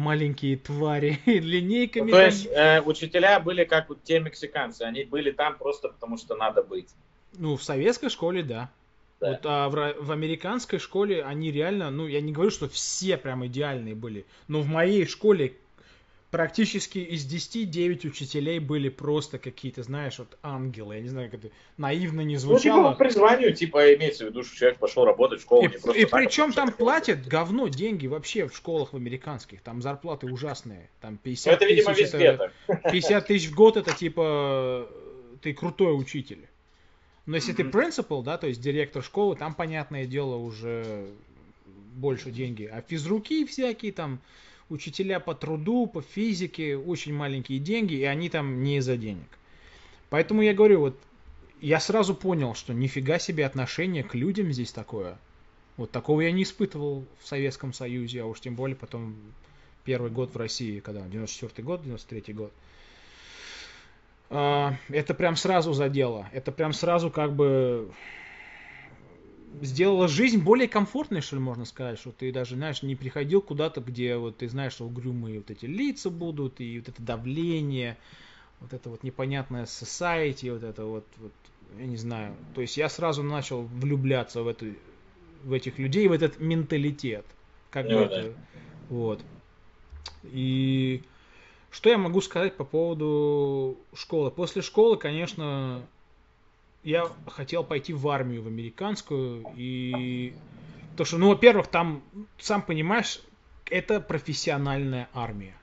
Маленькие 0.00 0.56
твари 0.56 1.20
линейками. 1.26 2.10
Ну, 2.10 2.16
то 2.16 2.24
есть 2.24 2.46
э, 2.46 2.80
учителя 2.80 3.38
были 3.38 3.64
как 3.64 3.88
вот 3.88 4.02
те 4.02 4.18
мексиканцы, 4.18 4.82
они 4.82 5.04
были 5.04 5.30
там 5.30 5.56
просто 5.56 5.88
потому, 5.88 6.16
что 6.16 6.34
надо 6.34 6.62
быть. 6.62 6.88
Ну, 7.38 7.56
в 7.56 7.62
советской 7.62 8.08
школе, 8.08 8.42
да. 8.42 8.70
да. 9.20 9.30
Вот, 9.30 9.40
а 9.44 9.68
в, 9.68 9.94
в 10.00 10.10
американской 10.10 10.78
школе 10.78 11.22
они 11.22 11.52
реально, 11.52 11.90
ну, 11.90 12.06
я 12.08 12.20
не 12.20 12.32
говорю, 12.32 12.50
что 12.50 12.68
все 12.68 13.16
прям 13.16 13.46
идеальные 13.46 13.94
были, 13.94 14.24
но 14.48 14.62
в 14.62 14.66
моей 14.66 15.06
школе 15.06 15.54
практически 16.30 16.98
из 16.98 17.24
10 17.24 17.70
9 17.70 18.04
учителей 18.04 18.58
были 18.58 18.88
просто 18.88 19.38
какие-то, 19.38 19.82
знаешь, 19.82 20.18
вот 20.18 20.38
ангелы. 20.42 20.96
Я 20.96 21.00
не 21.00 21.08
знаю, 21.08 21.30
как 21.30 21.44
это 21.44 21.52
наивно 21.76 22.20
не 22.20 22.36
звучало. 22.36 22.76
Ну, 22.76 22.82
типа 22.84 22.92
по 22.92 22.98
призванию, 22.98 23.54
типа, 23.54 23.94
имеется 23.94 24.24
в 24.24 24.28
виду, 24.28 24.42
что 24.44 24.56
человек 24.56 24.78
пошел 24.78 25.04
работать 25.04 25.40
в 25.40 25.42
школу. 25.42 25.62
И, 25.62 25.68
не 25.68 25.78
просто 25.78 26.00
и 26.00 26.04
причем 26.04 26.52
там 26.52 26.72
платят 26.72 27.26
говно 27.26 27.68
деньги 27.68 28.06
вообще 28.06 28.46
в 28.46 28.56
школах 28.56 28.92
в 28.92 28.96
американских. 28.96 29.60
Там 29.62 29.82
зарплаты 29.82 30.26
ужасные. 30.26 30.88
Там 31.00 31.16
50 31.16 31.46
ну, 31.46 31.52
это, 31.52 31.64
тысяч, 31.66 31.76
видимо, 31.76 31.94
везде 31.94 32.24
это, 32.24 32.52
так. 32.66 32.82
50 32.92 33.26
тысяч 33.26 33.48
в 33.48 33.54
год 33.54 33.76
это 33.76 33.92
типа 33.94 34.88
ты 35.42 35.52
крутой 35.52 35.98
учитель. 35.98 36.46
Но 37.26 37.36
если 37.36 37.52
mm-hmm. 37.52 37.56
ты 37.56 37.64
принципал, 37.64 38.22
да, 38.22 38.38
то 38.38 38.46
есть 38.46 38.60
директор 38.60 39.02
школы, 39.02 39.36
там, 39.36 39.54
понятное 39.54 40.06
дело, 40.06 40.36
уже 40.36 41.10
больше 41.94 42.30
деньги. 42.30 42.64
А 42.64 42.82
физруки 42.82 43.46
всякие 43.46 43.92
там, 43.92 44.20
учителя 44.70 45.20
по 45.20 45.34
труду, 45.34 45.86
по 45.86 46.00
физике, 46.00 46.76
очень 46.76 47.12
маленькие 47.12 47.58
деньги, 47.58 47.94
и 47.94 48.04
они 48.04 48.30
там 48.30 48.62
не 48.62 48.78
из-за 48.78 48.96
денег. 48.96 49.28
Поэтому 50.08 50.42
я 50.42 50.54
говорю, 50.54 50.80
вот 50.80 50.98
я 51.60 51.78
сразу 51.80 52.14
понял, 52.14 52.54
что 52.54 52.72
нифига 52.72 53.18
себе 53.18 53.44
отношение 53.44 54.02
к 54.02 54.14
людям 54.14 54.50
здесь 54.52 54.72
такое. 54.72 55.18
Вот 55.76 55.90
такого 55.90 56.22
я 56.22 56.32
не 56.32 56.44
испытывал 56.44 57.04
в 57.20 57.26
Советском 57.26 57.72
Союзе, 57.72 58.22
а 58.22 58.26
уж 58.26 58.40
тем 58.40 58.54
более 58.54 58.76
потом 58.76 59.16
первый 59.84 60.10
год 60.10 60.34
в 60.34 60.36
России, 60.36 60.80
когда 60.80 61.02
94 61.02 61.64
год, 61.64 61.82
93 61.82 62.34
год. 62.34 62.52
А, 64.30 64.76
это 64.88 65.14
прям 65.14 65.36
сразу 65.36 65.72
задело. 65.72 66.28
Это 66.32 66.52
прям 66.52 66.72
сразу 66.72 67.10
как 67.10 67.34
бы 67.34 67.90
сделала 69.62 70.08
жизнь 70.08 70.42
более 70.42 70.68
комфортной, 70.68 71.20
что 71.20 71.36
ли, 71.36 71.42
можно 71.42 71.64
сказать, 71.64 71.98
что 71.98 72.12
ты 72.12 72.32
даже, 72.32 72.56
знаешь, 72.56 72.82
не 72.82 72.96
приходил 72.96 73.42
куда-то, 73.42 73.80
где 73.80 74.16
вот 74.16 74.38
ты 74.38 74.48
знаешь, 74.48 74.72
что 74.72 74.86
угрюмые 74.86 75.38
вот 75.38 75.50
эти 75.50 75.66
лица 75.66 76.10
будут, 76.10 76.60
и 76.60 76.78
вот 76.78 76.88
это 76.88 77.02
давление, 77.02 77.96
вот 78.60 78.72
это 78.72 78.90
вот 78.90 79.02
непонятное 79.02 79.64
society, 79.64 80.52
вот 80.52 80.62
это 80.62 80.84
вот, 80.84 81.06
вот 81.18 81.32
я 81.78 81.86
не 81.86 81.96
знаю. 81.96 82.34
То 82.54 82.60
есть 82.60 82.76
я 82.76 82.88
сразу 82.88 83.22
начал 83.22 83.62
влюбляться 83.62 84.42
в, 84.42 84.48
эту, 84.48 84.66
в 85.44 85.52
этих 85.52 85.78
людей, 85.78 86.08
в 86.08 86.12
этот 86.12 86.40
менталитет. 86.40 87.26
Как 87.70 87.86
бы 87.86 87.92
ну 87.92 88.00
это, 88.00 88.34
вот. 88.88 89.20
И 90.24 91.02
что 91.70 91.88
я 91.88 91.98
могу 91.98 92.20
сказать 92.20 92.56
по 92.56 92.64
поводу 92.64 93.78
школы? 93.94 94.30
После 94.30 94.62
школы, 94.62 94.96
конечно, 94.96 95.82
я 96.82 97.06
хотел 97.26 97.64
пойти 97.64 97.92
в 97.92 98.08
армию, 98.08 98.42
в 98.42 98.46
американскую, 98.46 99.44
и 99.56 100.32
то, 100.96 101.04
что, 101.04 101.18
ну, 101.18 101.28
во-первых, 101.28 101.66
там, 101.68 102.02
сам 102.38 102.62
понимаешь, 102.62 103.20
это 103.70 104.00
профессиональная 104.00 105.08
армия. 105.14 105.54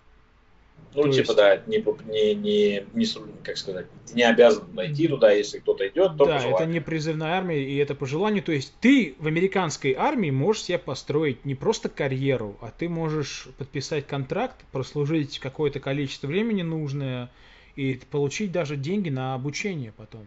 Ну, 0.94 1.04
то 1.04 1.12
типа, 1.12 1.32
есть... 1.32 1.36
да, 1.36 1.62
не, 1.68 1.78
не, 2.08 2.34
не, 2.36 2.86
не, 2.94 3.06
как 3.44 3.58
сказать, 3.58 3.88
не 4.14 4.24
обязан 4.24 4.66
пойти 4.68 5.08
туда, 5.08 5.32
если 5.32 5.60
кто-то 5.60 5.88
идет, 5.88 6.18
то 6.18 6.26
Да, 6.26 6.40
это 6.40 6.66
не 6.66 6.80
призывная 6.80 7.34
армия, 7.34 7.62
и 7.62 7.76
это 7.78 7.94
по 7.94 8.06
желанию. 8.06 8.42
То 8.42 8.52
есть 8.52 8.74
ты 8.80 9.16
в 9.20 9.28
американской 9.28 9.94
армии 9.94 10.32
можешь 10.32 10.64
себе 10.64 10.80
построить 10.80 11.46
не 11.46 11.56
просто 11.56 11.90
карьеру, 11.90 12.58
а 12.62 12.72
ты 12.76 12.90
можешь 12.90 13.48
подписать 13.58 14.08
контракт, 14.08 14.56
прослужить 14.72 15.40
какое-то 15.40 15.80
количество 15.80 16.28
времени 16.28 16.62
нужное 16.62 17.30
и 17.76 18.00
получить 18.10 18.52
даже 18.52 18.76
деньги 18.76 19.10
на 19.10 19.36
обучение 19.36 19.92
потом. 19.96 20.26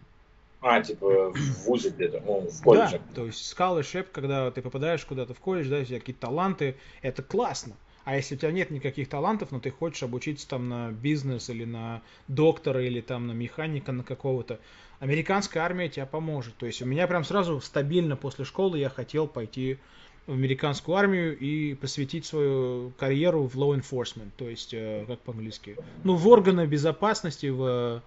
А, 0.61 0.83
типа 0.83 1.33
в 1.33 1.67
ВУЗе 1.67 1.91
где-то, 1.91 2.23
ну, 2.25 2.47
в 2.49 2.63
колледже. 2.63 2.99
Да, 2.99 3.15
то 3.15 3.27
есть 3.27 3.55
scholarship, 3.57 4.07
когда 4.13 4.51
ты 4.51 4.61
попадаешь 4.61 5.05
куда-то 5.05 5.33
в 5.33 5.41
колледж, 5.41 5.69
да, 5.69 5.79
у 5.79 5.85
тебя 5.85 5.99
какие-то 5.99 6.21
таланты, 6.21 6.77
это 7.03 7.23
классно. 7.23 7.77
А 8.05 8.17
если 8.17 8.35
у 8.35 8.39
тебя 8.39 8.51
нет 8.51 8.71
никаких 8.71 9.09
талантов, 9.09 9.53
но 9.53 9.61
ты 9.61 9.71
хочешь 9.71 10.03
обучиться 10.03 10.49
там 10.49 10.69
на 10.69 10.91
бизнес 10.91 11.49
или 11.49 11.65
на 11.65 12.03
доктора 12.29 12.83
или 12.83 13.01
там 13.01 13.27
на 13.27 13.33
механика 13.33 13.93
на 13.93 14.03
какого-то, 14.03 14.59
американская 15.01 15.63
армия 15.63 15.89
тебя 15.89 16.07
поможет. 16.07 16.57
То 16.57 16.67
есть 16.67 16.83
у 16.83 16.87
меня 16.87 17.07
прям 17.07 17.25
сразу 17.25 17.61
стабильно 17.61 18.17
после 18.17 18.45
школы 18.45 18.79
я 18.79 18.89
хотел 18.89 19.27
пойти 19.27 19.79
в 20.27 20.33
американскую 20.33 20.97
армию 20.97 21.39
и 21.39 21.75
посвятить 21.75 22.27
свою 22.27 22.93
карьеру 22.99 23.45
в 23.45 23.57
law 23.57 23.79
enforcement, 23.79 24.31
то 24.37 24.49
есть, 24.49 24.75
э, 24.75 25.05
как 25.07 25.21
по-английски, 25.21 25.77
ну, 26.05 26.15
в 26.15 26.29
органы 26.29 26.67
безопасности, 26.67 27.47
в 27.47 28.03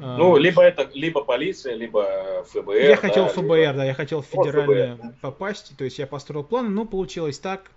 ну, 0.00 0.36
либо 0.36 0.62
это, 0.62 0.88
либо 0.94 1.22
полиция, 1.22 1.74
либо 1.74 2.44
ФБР. 2.48 2.74
Я 2.74 2.88
да, 2.90 2.96
хотел 2.96 3.28
ФБР, 3.28 3.56
либо... 3.56 3.72
да, 3.74 3.84
я 3.84 3.94
хотел 3.94 4.22
в 4.22 4.26
федеральное 4.26 4.96
ФБР, 4.96 5.14
попасть, 5.20 5.76
то 5.76 5.84
есть 5.84 5.98
я 5.98 6.06
построил 6.06 6.42
план, 6.42 6.74
но 6.74 6.86
получилось 6.86 7.38
так, 7.38 7.70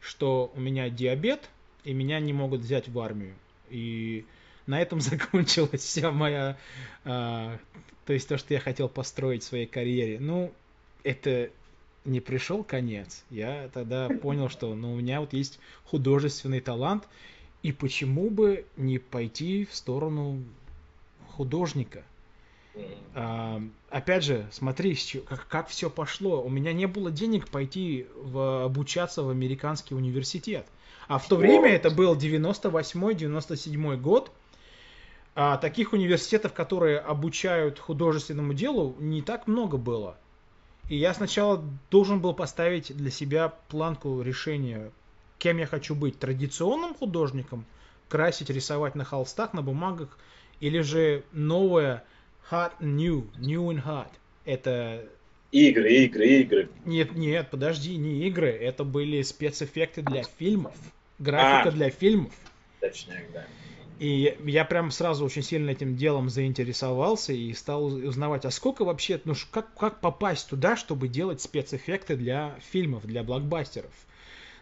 что 0.00 0.52
у 0.54 0.60
меня 0.60 0.90
диабет, 0.90 1.48
и 1.84 1.94
меня 1.94 2.20
не 2.20 2.32
могут 2.32 2.60
взять 2.60 2.88
в 2.88 2.98
армию. 3.00 3.34
И 3.70 4.26
на 4.66 4.82
этом 4.82 5.00
закончилась 5.00 5.82
вся 5.82 6.10
моя, 6.10 6.58
а, 7.04 7.56
то 8.04 8.12
есть 8.12 8.28
то, 8.28 8.36
что 8.36 8.52
я 8.52 8.60
хотел 8.60 8.88
построить 8.88 9.42
в 9.42 9.46
своей 9.46 9.66
карьере. 9.66 10.18
Ну, 10.20 10.52
это 11.04 11.50
не 12.04 12.20
пришел 12.20 12.64
конец, 12.64 13.24
я 13.30 13.70
тогда 13.72 14.08
понял, 14.08 14.50
что 14.50 14.74
ну, 14.74 14.92
у 14.92 14.96
меня 14.96 15.20
вот 15.20 15.32
есть 15.32 15.58
художественный 15.84 16.60
талант, 16.60 17.04
и 17.62 17.72
почему 17.72 18.28
бы 18.28 18.66
не 18.76 18.98
пойти 18.98 19.64
в 19.64 19.74
сторону 19.74 20.42
художника? 21.36 22.04
А, 23.14 23.60
опять 23.90 24.24
же, 24.24 24.46
смотри, 24.50 24.96
как, 25.26 25.46
как 25.48 25.68
все 25.68 25.90
пошло. 25.90 26.42
У 26.42 26.48
меня 26.48 26.72
не 26.72 26.86
было 26.86 27.10
денег 27.10 27.48
пойти 27.48 28.06
в, 28.16 28.64
обучаться 28.64 29.22
в 29.22 29.28
американский 29.28 29.94
университет. 29.94 30.66
А 31.08 31.18
в 31.18 31.28
то 31.28 31.36
время 31.36 31.70
это 31.70 31.90
был 31.90 32.16
98-97 32.16 33.96
год. 33.96 34.30
А 35.34 35.56
таких 35.56 35.92
университетов, 35.94 36.52
которые 36.52 36.98
обучают 36.98 37.78
художественному 37.78 38.52
делу, 38.54 38.94
не 38.98 39.22
так 39.22 39.46
много 39.46 39.78
было. 39.78 40.16
И 40.88 40.96
я 40.96 41.14
сначала 41.14 41.64
должен 41.90 42.20
был 42.20 42.34
поставить 42.34 42.94
для 42.94 43.10
себя 43.10 43.48
планку 43.68 44.20
решения, 44.20 44.90
кем 45.38 45.56
я 45.56 45.66
хочу 45.66 45.94
быть. 45.94 46.18
Традиционным 46.18 46.94
художником, 46.94 47.64
красить, 48.08 48.50
рисовать 48.50 48.94
на 48.94 49.04
холстах, 49.04 49.54
на 49.54 49.62
бумагах, 49.62 50.18
или 50.62 50.80
же 50.80 51.24
новое 51.32 52.04
hot 52.50 52.72
new, 52.80 53.26
new 53.36 53.68
and 53.68 53.84
hot. 53.84 54.08
Это 54.44 55.04
Игры, 55.50 55.92
игры, 55.92 56.26
игры. 56.26 56.68
Нет, 56.86 57.14
нет, 57.14 57.50
подожди, 57.50 57.96
не 57.96 58.26
игры. 58.26 58.48
Это 58.48 58.84
были 58.84 59.20
спецэффекты 59.20 60.00
для 60.00 60.22
фильмов. 60.22 60.74
Графика 61.18 61.68
а, 61.68 61.72
для 61.72 61.90
фильмов. 61.90 62.32
Точняк, 62.80 63.30
да. 63.34 63.44
И 63.98 64.34
я 64.46 64.64
прям 64.64 64.90
сразу 64.90 65.26
очень 65.26 65.42
сильно 65.42 65.70
этим 65.70 65.96
делом 65.96 66.30
заинтересовался 66.30 67.32
и 67.32 67.52
стал 67.52 67.84
узнавать, 67.84 68.44
а 68.44 68.50
сколько 68.50 68.84
вообще, 68.84 69.20
ну 69.24 69.34
как, 69.50 69.74
как 69.74 70.00
попасть 70.00 70.48
туда, 70.48 70.76
чтобы 70.76 71.08
делать 71.08 71.42
спецэффекты 71.42 72.16
для 72.16 72.56
фильмов, 72.70 73.04
для 73.04 73.22
блокбастеров, 73.22 73.92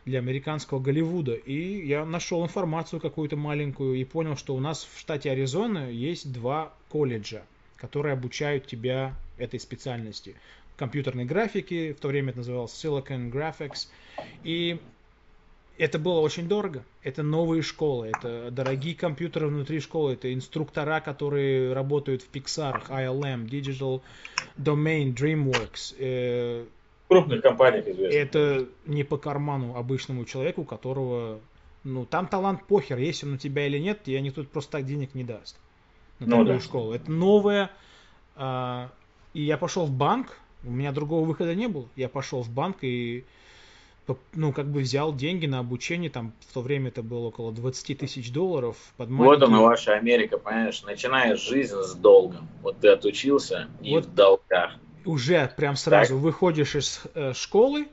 для 0.05 0.19
американского 0.19 0.81
Голливуда. 0.81 1.35
И 1.35 1.87
я 1.87 2.05
нашел 2.05 2.43
информацию 2.43 3.01
какую-то 3.01 3.37
маленькую 3.37 3.95
и 3.95 4.05
понял, 4.05 4.37
что 4.37 4.55
у 4.55 4.61
нас 4.61 4.87
в 4.93 4.99
штате 4.99 5.31
Аризона 5.31 5.91
есть 5.91 6.33
два 6.33 6.73
колледжа, 6.89 7.43
которые 7.77 8.13
обучают 8.15 8.67
тебя 8.67 9.15
этой 9.39 9.61
специальности. 9.61 10.35
Компьютерной 10.77 11.25
графики, 11.25 11.93
в 11.93 12.01
то 12.01 12.09
время 12.09 12.31
это 12.31 12.39
называлось 12.39 12.73
Silicon 12.73 13.31
Graphics. 13.31 13.89
И 14.45 14.81
это 15.81 15.99
было 15.99 16.21
очень 16.21 16.47
дорого. 16.47 16.85
Это 17.03 17.23
новые 17.23 17.63
школы, 17.63 18.09
это 18.09 18.51
дорогие 18.51 18.95
компьютеры 18.95 19.49
внутри 19.49 19.81
школы, 19.81 20.13
это 20.13 20.33
инструктора, 20.33 21.01
которые 21.01 21.73
работают 21.73 22.23
в 22.23 22.31
Pixar, 22.31 22.87
ILM, 22.89 23.49
Digital 23.49 24.03
Domain, 24.59 25.15
DreamWorks. 25.15 26.67
Крупных 27.11 27.43
компаниях 27.43 27.87
известно. 27.89 28.17
Это 28.17 28.69
не 28.87 29.03
по 29.03 29.19
карману 29.19 29.77
обычному 29.77 30.25
человеку, 30.25 30.65
которого, 30.65 31.41
ну, 31.85 32.07
там 32.07 32.29
талант 32.29 32.65
похер, 32.67 32.99
есть 32.99 33.25
он 33.25 33.35
у 33.35 33.37
тебя 33.37 33.67
или 33.67 33.79
нет, 33.79 34.01
и 34.07 34.15
они 34.15 34.31
тут 34.31 34.49
просто 34.49 34.73
так 34.73 34.87
денег 34.87 35.15
не 35.15 35.25
даст 35.25 35.59
на 36.21 36.27
ну, 36.27 36.37
такую 36.45 36.59
да. 36.59 36.65
школу. 36.65 36.93
Это 36.93 37.11
новое. 37.11 37.71
А, 38.37 38.91
и 39.35 39.43
я 39.43 39.59
пошел 39.59 39.87
в 39.87 39.91
банк, 39.91 40.39
у 40.65 40.71
меня 40.71 40.93
другого 40.93 41.27
выхода 41.27 41.55
не 41.55 41.67
было. 41.67 41.89
Я 41.97 42.09
пошел 42.09 42.43
в 42.43 42.51
банк 42.51 42.79
и 42.83 43.25
ну, 44.35 44.53
как 44.53 44.67
бы 44.67 44.81
взял 44.81 45.15
деньги 45.15 45.47
на 45.47 45.61
обучение, 45.61 46.11
там 46.11 46.33
в 46.41 46.55
то 46.55 46.61
время 46.61 46.89
это 46.89 47.03
было 47.03 47.29
около 47.29 47.53
20 47.53 47.99
тысяч 47.99 48.33
долларов. 48.33 48.77
Под 48.97 49.09
маленький... 49.09 49.41
Вот 49.41 49.49
она 49.49 49.61
ваша 49.63 49.95
Америка, 49.95 50.39
понимаешь, 50.39 50.83
начинаешь 50.83 51.41
жизнь 51.41 51.77
с 51.77 51.95
долгом. 51.95 52.49
Вот 52.63 52.79
ты 52.81 52.89
отучился 52.89 53.69
и 53.81 53.95
вот 53.95 54.07
в 54.07 54.15
долгах. 54.15 54.77
Уже 55.05 55.53
прям 55.57 55.77
сразу 55.77 56.15
так. 56.15 56.23
выходишь 56.23 56.75
из 56.75 57.03
э, 57.15 57.33
школы, 57.35 57.89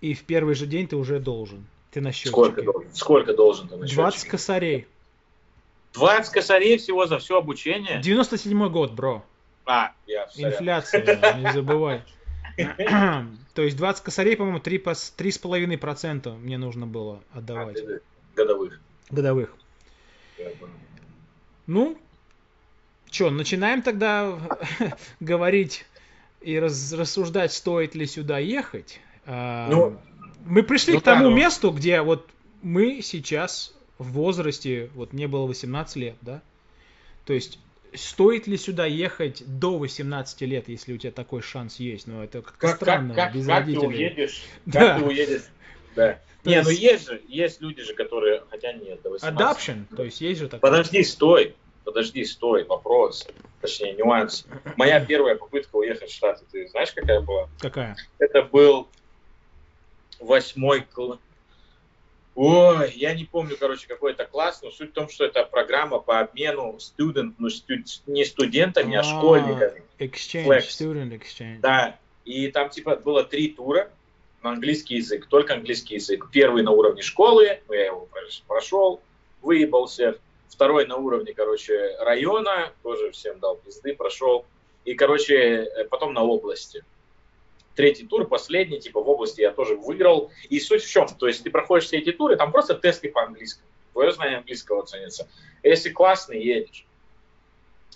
и 0.00 0.14
в 0.14 0.24
первый 0.24 0.54
же 0.54 0.66
день 0.66 0.88
ты 0.88 0.96
уже 0.96 1.20
должен. 1.20 1.66
Ты 1.90 2.00
на 2.00 2.12
счетчике. 2.12 2.30
Сколько 2.30 2.62
должен, 2.62 2.94
Сколько 2.94 3.34
должен 3.34 3.68
ты 3.68 3.76
на 3.76 3.86
20 3.86 4.28
косарей. 4.28 4.86
20 5.94 6.32
косарей 6.32 6.78
всего 6.78 7.06
за 7.06 7.18
все 7.18 7.38
обучение? 7.38 8.00
97 8.00 8.68
год, 8.68 8.92
бро. 8.92 9.24
А, 9.66 9.92
я 10.06 10.28
Инфляция, 10.36 11.36
не 11.38 11.52
забывай. 11.52 12.02
То 13.54 13.62
есть 13.62 13.76
20 13.76 14.04
косарей, 14.04 14.36
по-моему, 14.36 14.58
3,5% 14.58 16.38
мне 16.38 16.58
нужно 16.58 16.86
было 16.86 17.22
отдавать. 17.32 17.78
А, 17.80 18.00
годовых. 18.36 18.80
Годовых. 19.10 19.52
Ну, 21.66 21.98
что, 23.10 23.30
начинаем 23.30 23.82
тогда 23.82 24.38
говорить 25.20 25.84
и 26.40 26.58
раз, 26.58 26.92
рассуждать, 26.92 27.52
стоит 27.52 27.94
ли 27.94 28.06
сюда 28.06 28.38
ехать. 28.38 29.00
А, 29.26 29.68
ну, 29.68 29.98
мы 30.44 30.62
пришли 30.62 30.94
ну, 30.94 31.00
к 31.00 31.04
тому 31.04 31.24
да, 31.24 31.30
ну... 31.30 31.36
месту, 31.36 31.70
где 31.70 32.00
вот 32.02 32.28
мы 32.62 33.00
сейчас 33.02 33.74
в 33.98 34.12
возрасте, 34.12 34.90
вот 34.94 35.12
мне 35.12 35.28
было 35.28 35.46
18 35.46 35.96
лет, 35.96 36.16
да? 36.22 36.42
То 37.26 37.34
есть 37.34 37.58
стоит 37.94 38.46
ли 38.46 38.56
сюда 38.56 38.86
ехать 38.86 39.42
до 39.46 39.78
18 39.78 40.40
лет, 40.42 40.68
если 40.68 40.94
у 40.94 40.96
тебя 40.96 41.12
такой 41.12 41.42
шанс 41.42 41.78
есть? 41.78 42.06
Ну, 42.06 42.22
это 42.22 42.42
как-то 42.42 42.68
как, 42.68 42.76
странно, 42.76 43.14
как, 43.14 43.34
без 43.34 43.46
как 43.46 43.60
родителей. 43.60 43.80
ты 43.80 43.86
уедешь? 43.86 44.42
Да. 44.66 44.80
Как 44.80 44.98
ты 44.98 45.04
уедешь? 45.04 45.42
Да. 45.94 46.18
То 46.42 46.48
не, 46.48 46.56
есть... 46.56 46.68
ну 46.68 46.74
есть 46.74 47.06
же, 47.08 47.22
есть 47.28 47.60
люди 47.60 47.82
же, 47.82 47.94
которые, 47.94 48.42
хотя 48.48 48.72
нет, 48.72 49.02
до 49.02 49.10
18. 49.10 49.38
Adoption, 49.38 49.94
то 49.94 50.04
есть 50.04 50.20
есть 50.22 50.40
же 50.40 50.48
такое. 50.48 50.70
Подожди, 50.70 51.02
стой, 51.02 51.54
подожди, 51.84 52.24
стой, 52.24 52.64
вопрос, 52.64 53.26
точнее, 53.60 53.94
нюанс. 53.94 54.46
Моя 54.76 55.04
первая 55.04 55.36
попытка 55.36 55.76
уехать 55.76 56.10
в 56.10 56.14
Штаты, 56.14 56.44
ты 56.50 56.68
знаешь, 56.68 56.92
какая 56.92 57.20
была? 57.20 57.48
Какая? 57.58 57.96
Это 58.18 58.42
был 58.42 58.88
восьмой 60.18 60.82
класс 60.82 61.18
Ой, 62.36 62.92
я 62.94 63.14
не 63.14 63.24
помню, 63.24 63.56
короче, 63.58 63.86
какой 63.88 64.12
это 64.12 64.24
класс, 64.24 64.60
но 64.62 64.70
суть 64.70 64.90
в 64.90 64.92
том, 64.94 65.08
что 65.08 65.24
это 65.24 65.44
программа 65.44 65.98
по 65.98 66.20
обмену 66.20 66.78
студент, 66.78 67.34
ну, 67.38 67.50
студ, 67.50 67.80
не 68.06 68.24
студентами, 68.24 68.96
а, 68.96 69.00
а 69.00 69.02
школьниками. 69.02 69.82
Exchange, 69.98 70.46
Flex. 70.46 70.60
student 70.68 71.20
exchange. 71.20 71.58
Да, 71.60 71.98
и 72.24 72.48
там 72.48 72.70
типа 72.70 72.96
было 72.96 73.24
три 73.24 73.48
тура 73.48 73.90
на 74.42 74.52
английский 74.52 74.96
язык, 74.96 75.26
только 75.26 75.54
английский 75.54 75.96
язык. 75.96 76.30
Первый 76.32 76.62
на 76.62 76.70
уровне 76.70 77.02
школы, 77.02 77.60
ну, 77.68 77.74
я 77.74 77.86
его 77.86 78.08
прошел, 78.46 79.02
выебался. 79.42 80.16
Второй 80.50 80.86
на 80.86 80.96
уровне, 80.96 81.32
короче, 81.32 81.96
района, 82.00 82.72
тоже 82.82 83.10
всем 83.12 83.38
дал 83.38 83.56
пизды, 83.56 83.94
прошел. 83.94 84.44
И, 84.84 84.94
короче, 84.94 85.34
э, 85.34 85.84
потом 85.84 86.12
на 86.12 86.22
области 86.22 86.84
третий 87.80 88.06
тур, 88.06 88.26
последний, 88.26 88.78
типа 88.78 89.00
в 89.00 89.08
области 89.08 89.40
я 89.40 89.52
тоже 89.52 89.74
выиграл. 89.74 90.30
И 90.50 90.60
суть 90.60 90.82
в 90.84 90.90
чем? 90.90 91.08
То 91.08 91.26
есть 91.26 91.42
ты 91.42 91.50
проходишь 91.50 91.86
все 91.86 91.98
эти 91.98 92.12
туры, 92.12 92.36
там 92.36 92.52
просто 92.52 92.74
тесты 92.74 93.08
по 93.08 93.22
английскому. 93.22 93.66
Твое 93.94 94.12
знание 94.12 94.38
английского 94.38 94.84
ценится. 94.84 95.28
Если 95.62 95.88
классный, 95.88 96.42
едешь. 96.42 96.84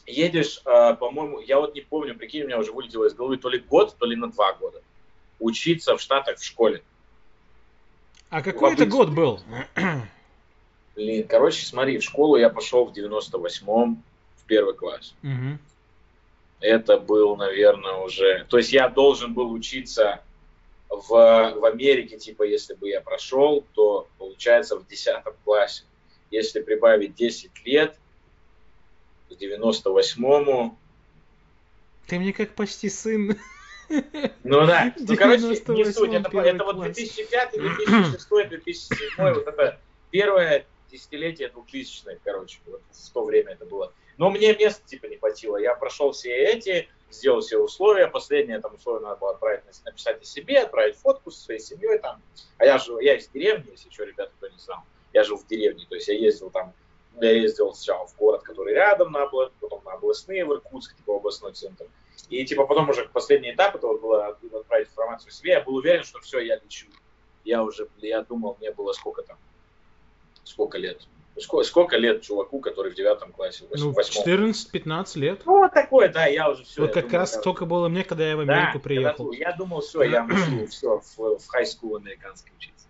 Едешь, 0.06 0.62
э, 0.64 0.94
по-моему, 0.94 1.40
я 1.40 1.60
вот 1.60 1.74
не 1.74 1.82
помню, 1.82 2.14
прикинь, 2.16 2.44
у 2.44 2.46
меня 2.46 2.58
уже 2.58 2.72
вылетело 2.72 3.04
из 3.04 3.14
головы 3.14 3.36
то 3.36 3.50
ли 3.50 3.58
год, 3.58 3.94
то 3.98 4.06
ли 4.06 4.16
на 4.16 4.30
два 4.30 4.54
года. 4.54 4.82
Учиться 5.38 5.96
в 5.96 6.00
Штатах 6.00 6.38
в 6.38 6.44
школе. 6.44 6.82
А 8.30 8.42
какой 8.42 8.72
это 8.72 8.86
год 8.86 9.10
был? 9.10 9.40
Блин, 10.94 11.26
короче, 11.26 11.66
смотри, 11.66 11.98
в 11.98 12.04
школу 12.04 12.36
я 12.36 12.50
пошел 12.50 12.86
в 12.86 12.92
98-м 12.92 14.02
в 14.36 14.44
первый 14.46 14.74
класс. 14.74 15.14
Угу 15.22 15.58
это 16.64 16.98
был, 16.98 17.36
наверное, 17.36 17.94
уже... 17.96 18.46
То 18.48 18.56
есть 18.56 18.72
я 18.72 18.88
должен 18.88 19.34
был 19.34 19.52
учиться 19.52 20.22
в, 20.88 21.08
в 21.08 21.64
Америке, 21.64 22.18
типа, 22.18 22.44
если 22.44 22.74
бы 22.74 22.88
я 22.88 23.00
прошел, 23.02 23.64
то 23.74 24.08
получается 24.18 24.76
в 24.76 24.86
10 24.86 25.16
классе. 25.44 25.84
Если 26.30 26.62
прибавить 26.62 27.14
10 27.14 27.50
лет, 27.66 27.96
к 29.28 29.32
98-му... 29.32 30.76
Ты 32.06 32.18
мне 32.18 32.32
как 32.32 32.54
почти 32.54 32.88
сын. 32.88 33.38
Ну 34.42 34.66
да, 34.66 34.94
ну 34.98 35.16
короче, 35.16 35.44
не 35.44 35.84
суть, 35.84 36.14
это, 36.14 36.38
это 36.38 36.64
вот 36.64 36.80
2005, 36.80 37.52
2006, 37.52 38.48
2007, 38.48 39.08
вот 39.18 39.46
это 39.46 39.78
первое 40.10 40.64
десятилетие 40.94 41.48
2000-х, 41.48 42.20
короче, 42.24 42.60
вот 42.66 42.80
в 42.90 43.10
то 43.12 43.24
время 43.24 43.52
это 43.52 43.66
было. 43.66 43.92
Но 44.16 44.30
мне 44.30 44.54
места 44.54 44.86
типа 44.86 45.06
не 45.06 45.16
хватило. 45.16 45.56
Я 45.56 45.74
прошел 45.74 46.12
все 46.12 46.30
эти, 46.30 46.88
сделал 47.10 47.40
все 47.40 47.58
условия. 47.58 48.06
Последнее 48.06 48.60
там 48.60 48.74
условие 48.74 49.02
надо 49.02 49.16
было 49.16 49.32
отправить, 49.32 49.62
написать 49.84 50.22
о 50.22 50.24
себе, 50.24 50.60
отправить 50.60 50.96
фотку 50.96 51.30
со 51.30 51.40
своей 51.40 51.60
семьей 51.60 51.98
там. 51.98 52.22
А 52.58 52.64
я 52.64 52.78
жил, 52.78 53.00
я 53.00 53.16
из 53.16 53.28
деревни, 53.28 53.72
если 53.72 53.90
что, 53.90 54.04
ребята, 54.04 54.32
кто 54.36 54.48
не 54.48 54.58
знал. 54.58 54.80
Я 55.12 55.24
жил 55.24 55.36
в 55.36 55.46
деревне, 55.46 55.86
то 55.88 55.94
есть 55.94 56.08
я 56.08 56.14
ездил 56.14 56.50
там, 56.50 56.72
я 57.20 57.30
ездил 57.30 57.72
сначала 57.72 58.06
в 58.06 58.16
город, 58.16 58.42
который 58.42 58.74
рядом, 58.74 59.12
на 59.12 59.24
область, 59.24 59.52
потом 59.60 59.82
на 59.84 59.92
областные, 59.92 60.44
в 60.44 60.52
Иркутск, 60.52 60.96
типа 60.96 61.16
областной 61.16 61.52
центр. 61.52 61.86
И 62.30 62.44
типа 62.44 62.66
потом 62.66 62.88
уже 62.88 63.08
последний 63.08 63.52
этап, 63.52 63.76
это 63.76 63.86
вот 63.86 64.00
было 64.00 64.26
отправить 64.26 64.88
информацию 64.88 65.30
себе, 65.30 65.52
я 65.52 65.60
был 65.60 65.76
уверен, 65.76 66.04
что 66.04 66.20
все, 66.20 66.40
я 66.40 66.56
лечу. 66.56 66.86
Я 67.44 67.62
уже, 67.62 67.88
я 67.98 68.22
думал, 68.22 68.56
мне 68.58 68.72
было 68.72 68.92
сколько 68.92 69.22
там, 69.22 69.36
сколько 70.44 70.78
лет? 70.78 71.06
Сколько, 71.36 71.66
сколько 71.66 71.96
лет 71.96 72.22
чуваку, 72.22 72.60
который 72.60 72.92
в 72.92 72.94
девятом 72.94 73.32
классе? 73.32 73.64
Ну, 73.74 73.92
14-15 73.92 75.18
лет. 75.18 75.42
Ну, 75.44 75.58
вот 75.58 75.72
такое, 75.72 76.08
да, 76.08 76.26
я 76.26 76.48
уже 76.48 76.62
все. 76.62 76.82
Вот 76.82 76.92
как 76.92 77.04
думаю, 77.06 77.18
раз 77.18 77.34
я... 77.34 77.40
столько 77.40 77.66
было 77.66 77.88
мне, 77.88 78.04
когда 78.04 78.28
я 78.28 78.36
в 78.36 78.40
Америку 78.40 78.74
да, 78.74 78.78
приехал. 78.78 79.30
Когда, 79.30 79.50
я 79.50 79.56
думал, 79.56 79.80
все, 79.80 80.02
я 80.04 80.22
начну 80.26 80.66
все 80.68 81.00
в, 81.00 81.16
в 81.16 81.54
high 81.54 81.64
school 81.64 81.96
американский 81.96 82.52
учиться. 82.56 82.86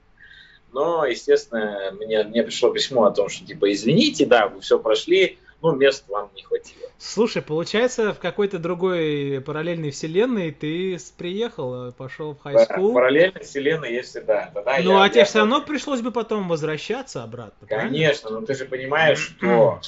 Но, 0.73 1.07
естественно, 1.07 1.93
мне, 1.93 2.23
мне 2.25 2.43
пришло 2.43 2.71
письмо 2.71 3.05
о 3.05 3.13
том, 3.13 3.31
что, 3.31 3.47
типа, 3.47 3.73
извините, 3.73 4.27
да, 4.27 4.49
вы 4.49 4.61
все 4.61 4.79
прошли, 4.79 5.39
ну, 5.65 5.75
мест 5.75 6.05
вам 6.09 6.31
не 6.35 6.43
хватило. 6.43 6.91
Слушай, 6.99 7.41
получается, 7.41 8.13
в 8.13 8.19
какой-то 8.19 8.59
другой 8.59 9.41
параллельной 9.41 9.93
вселенной 9.93 10.53
ты 10.53 10.99
приехал, 11.17 11.91
пошел 11.93 12.35
в 12.35 12.47
school. 12.47 12.89
Да, 12.89 12.95
параллельной 12.95 13.41
вселенной 13.41 13.95
есть 13.95 14.11
всегда. 14.11 14.51
Тогда 14.53 14.79
ну, 14.83 14.93
я, 14.93 15.03
а 15.03 15.09
тебе 15.09 15.21
я... 15.21 15.25
все 15.25 15.39
равно 15.39 15.63
пришлось 15.63 16.03
бы 16.03 16.13
потом 16.13 16.49
возвращаться 16.49 17.23
обратно, 17.23 17.67
Конечно, 17.67 18.29
правильно? 18.29 18.41
но 18.41 18.47
ты 18.47 18.55
же 18.55 18.67
понимаешь, 18.67 19.19
что 19.19 19.81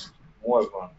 можно 0.42 0.90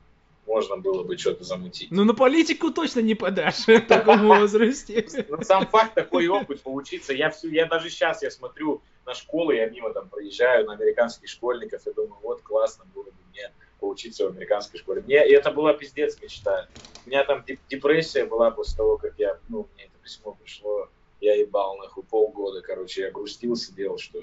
можно 0.45 0.77
было 0.77 1.03
бы 1.03 1.17
что-то 1.17 1.43
замутить. 1.43 1.91
Ну, 1.91 2.05
на 2.05 2.13
политику 2.13 2.71
точно 2.71 3.01
не 3.01 3.15
подашь 3.15 3.55
в 3.67 3.81
таком 3.81 4.27
возрасте. 4.27 5.05
Ну, 5.27 5.41
сам 5.41 5.67
факт, 5.67 5.95
такой 5.95 6.27
опыт 6.27 6.61
поучиться. 6.61 7.13
Я, 7.13 7.31
всю, 7.31 7.49
я 7.49 7.65
даже 7.65 7.89
сейчас 7.89 8.23
я 8.23 8.31
смотрю 8.31 8.81
на 9.05 9.13
школы, 9.13 9.55
я 9.55 9.69
мимо 9.69 9.91
там 9.91 10.07
проезжаю, 10.07 10.65
на 10.65 10.73
американских 10.73 11.27
школьников, 11.27 11.85
и 11.85 11.93
думаю, 11.93 12.19
вот 12.21 12.41
классно 12.43 12.85
было 12.93 13.03
бы 13.03 13.11
мне 13.31 13.51
поучиться 13.87 14.25
в 14.25 14.31
американской 14.31 14.79
школе. 14.79 15.01
Мне 15.01 15.25
и 15.27 15.31
это 15.31 15.49
была 15.49 15.73
пиздец 15.73 16.21
мечта. 16.21 16.67
У 17.05 17.09
меня 17.09 17.23
там 17.23 17.45
депрессия 17.69 18.25
была 18.25 18.51
после 18.51 18.75
того, 18.75 18.97
как 18.97 19.13
я, 19.17 19.37
ну, 19.47 19.65
мне 19.75 19.85
это 19.85 19.93
письмо 20.03 20.37
пришло, 20.43 20.89
я 21.21 21.35
ебал 21.35 21.77
нахуй 21.77 22.03
полгода, 22.03 22.61
короче, 22.61 23.03
я 23.03 23.11
грустил, 23.11 23.55
сидел, 23.55 23.97
что 23.97 24.19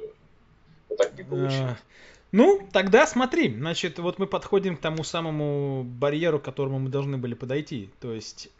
вот 0.90 0.98
так 0.98 1.16
не 1.16 1.24
получилось. 1.24 1.78
Ну, 2.30 2.68
тогда 2.72 3.06
смотри, 3.06 3.54
значит, 3.54 3.98
вот 3.98 4.18
мы 4.18 4.26
подходим 4.26 4.76
к 4.76 4.80
тому 4.80 5.02
самому 5.02 5.82
барьеру, 5.82 6.38
к 6.38 6.44
которому 6.44 6.78
мы 6.78 6.90
должны 6.90 7.16
были 7.16 7.32
подойти. 7.32 7.90
То 8.00 8.12
есть, 8.12 8.50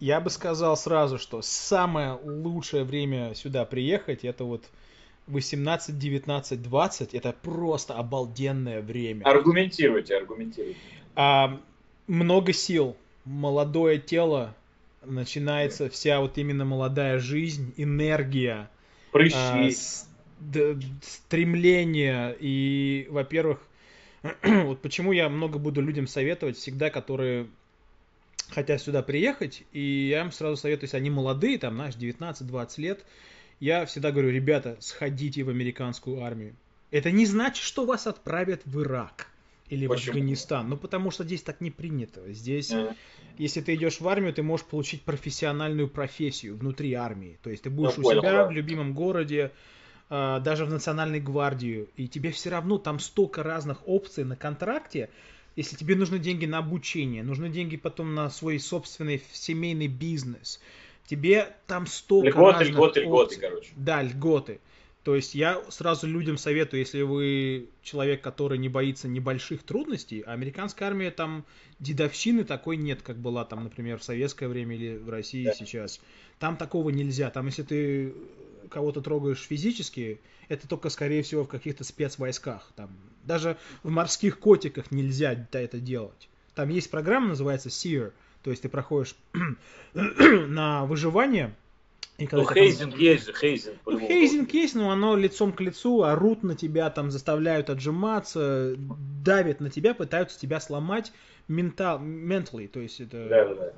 я 0.00 0.20
бы 0.20 0.30
сказал 0.30 0.76
сразу, 0.76 1.18
что 1.18 1.42
самое 1.42 2.18
лучшее 2.22 2.84
время 2.84 3.34
сюда 3.34 3.66
приехать, 3.66 4.24
это 4.24 4.44
вот 4.44 4.64
18, 5.28 5.98
19, 5.98 6.62
20, 6.62 7.14
это 7.14 7.32
просто 7.32 7.94
обалденное 7.94 8.80
время. 8.80 9.24
Аргументируйте, 9.24 10.16
аргументируйте. 10.16 10.78
А, 11.14 11.60
много 12.06 12.52
сил, 12.52 12.96
молодое 13.24 13.98
тело, 13.98 14.54
начинается 15.04 15.88
вся 15.88 16.20
вот 16.20 16.38
именно 16.38 16.64
молодая 16.64 17.18
жизнь, 17.18 17.72
энергия. 17.76 18.70
Прыщи. 19.12 19.36
А, 19.36 19.70
с, 19.70 20.08
стремление 21.02 22.36
и, 22.38 23.06
во-первых, 23.10 23.60
вот 24.42 24.80
почему 24.80 25.12
я 25.12 25.28
много 25.28 25.58
буду 25.58 25.80
людям 25.80 26.06
советовать 26.06 26.56
всегда, 26.56 26.90
которые 26.90 27.48
хотят 28.50 28.80
сюда 28.80 29.02
приехать, 29.02 29.64
и 29.72 30.08
я 30.10 30.22
им 30.22 30.32
сразу 30.32 30.56
советую, 30.56 30.84
если 30.84 30.96
они 30.96 31.10
молодые, 31.10 31.58
там, 31.58 31.74
знаешь, 31.74 31.94
19-20 31.94 32.80
лет, 32.80 33.04
я 33.60 33.86
всегда 33.86 34.12
говорю, 34.12 34.30
ребята, 34.30 34.76
сходите 34.80 35.42
в 35.42 35.48
американскую 35.48 36.22
армию. 36.22 36.54
Это 36.90 37.10
не 37.10 37.26
значит, 37.26 37.62
что 37.62 37.84
вас 37.84 38.06
отправят 38.06 38.62
в 38.64 38.80
Ирак 38.82 39.28
или 39.68 39.86
Почему? 39.86 40.06
в 40.06 40.16
Афганистан. 40.16 40.68
Ну, 40.68 40.76
потому 40.76 41.10
что 41.10 41.24
здесь 41.24 41.42
так 41.42 41.60
не 41.60 41.70
принято. 41.70 42.22
Здесь, 42.32 42.70
mm. 42.70 42.96
если 43.36 43.60
ты 43.60 43.74
идешь 43.74 44.00
в 44.00 44.08
армию, 44.08 44.32
ты 44.32 44.42
можешь 44.42 44.66
получить 44.66 45.02
профессиональную 45.02 45.88
профессию 45.88 46.56
внутри 46.56 46.94
армии. 46.94 47.38
То 47.42 47.50
есть 47.50 47.64
ты 47.64 47.70
будешь 47.70 47.94
Я 47.94 48.00
у 48.00 48.02
понял, 48.02 48.20
себя 48.20 48.32
да. 48.32 48.46
в 48.46 48.52
любимом 48.52 48.94
городе, 48.94 49.52
э, 50.08 50.40
даже 50.42 50.64
в 50.64 50.70
национальной 50.70 51.20
гвардию, 51.20 51.88
и 51.96 52.08
тебе 52.08 52.30
все 52.30 52.50
равно 52.50 52.78
там 52.78 52.98
столько 52.98 53.42
разных 53.42 53.86
опций 53.86 54.24
на 54.24 54.36
контракте, 54.36 55.10
если 55.56 55.76
тебе 55.76 55.96
нужны 55.96 56.20
деньги 56.20 56.46
на 56.46 56.58
обучение, 56.58 57.24
нужны 57.24 57.50
деньги 57.50 57.76
потом 57.76 58.14
на 58.14 58.30
свой 58.30 58.60
собственный 58.60 59.20
семейный 59.32 59.88
бизнес, 59.88 60.60
тебе 61.08 61.56
там 61.66 61.86
столько 61.86 62.28
льготы, 62.28 62.58
разных 62.58 62.68
льготы, 62.68 62.88
опций. 62.88 63.04
льготы, 63.04 63.36
короче. 63.36 63.70
Да, 63.76 64.02
льготы. 64.02 64.60
То 65.04 65.16
есть 65.16 65.34
я 65.34 65.62
сразу 65.70 66.06
людям 66.06 66.36
советую, 66.36 66.80
если 66.80 67.00
вы 67.00 67.70
человек, 67.82 68.20
который 68.20 68.58
не 68.58 68.68
боится 68.68 69.08
небольших 69.08 69.62
трудностей, 69.62 70.20
а 70.20 70.32
американская 70.32 70.86
армия 70.86 71.10
там 71.10 71.46
дедовщины 71.78 72.44
такой 72.44 72.76
нет, 72.76 73.00
как 73.00 73.16
была 73.16 73.46
там, 73.46 73.64
например, 73.64 73.98
в 73.98 74.04
советское 74.04 74.48
время 74.48 74.76
или 74.76 74.98
в 74.98 75.08
России 75.08 75.44
да. 75.44 75.54
сейчас. 75.54 76.00
Там 76.38 76.58
такого 76.58 76.90
нельзя. 76.90 77.30
Там, 77.30 77.46
если 77.46 77.62
ты 77.62 78.14
кого-то 78.68 79.00
трогаешь 79.00 79.40
физически, 79.40 80.20
это 80.48 80.68
только, 80.68 80.90
скорее 80.90 81.22
всего, 81.22 81.44
в 81.44 81.48
каких-то 81.48 81.84
спецвойсках. 81.84 82.70
Там, 82.76 82.90
даже 83.24 83.56
в 83.82 83.90
морских 83.90 84.38
котиках 84.38 84.90
нельзя 84.90 85.48
это 85.52 85.78
делать. 85.78 86.28
Там 86.54 86.68
есть 86.68 86.90
программа, 86.90 87.28
называется 87.28 87.70
SEER, 87.70 88.12
то 88.42 88.50
есть 88.50 88.62
ты 88.62 88.68
проходишь 88.68 89.16
на 89.94 90.84
выживание. 90.86 91.54
И 92.18 92.26
когда 92.26 92.44
ну, 92.44 92.52
Хейзинг 92.52 92.92
там... 92.92 93.00
есть 93.00 93.26
же, 93.26 93.32
Хейзинг. 93.32 93.76
Ну, 93.86 93.98
Хейзинг 94.00 94.52
есть, 94.52 94.74
но 94.74 94.90
оно 94.90 95.16
лицом 95.16 95.52
к 95.52 95.60
лицу, 95.60 96.02
орут 96.02 96.42
на 96.42 96.56
тебя, 96.56 96.90
там 96.90 97.12
заставляют 97.12 97.70
отжиматься, 97.70 98.74
давят 98.76 99.60
на 99.60 99.70
тебя, 99.70 99.94
пытаются 99.94 100.38
тебя 100.38 100.58
сломать 100.58 101.12
ментал, 101.46 102.00
mentally, 102.00 102.66
то 102.66 102.80
есть 102.80 103.00
это... 103.00 103.28
Да, 103.28 103.54
да. 103.54 103.72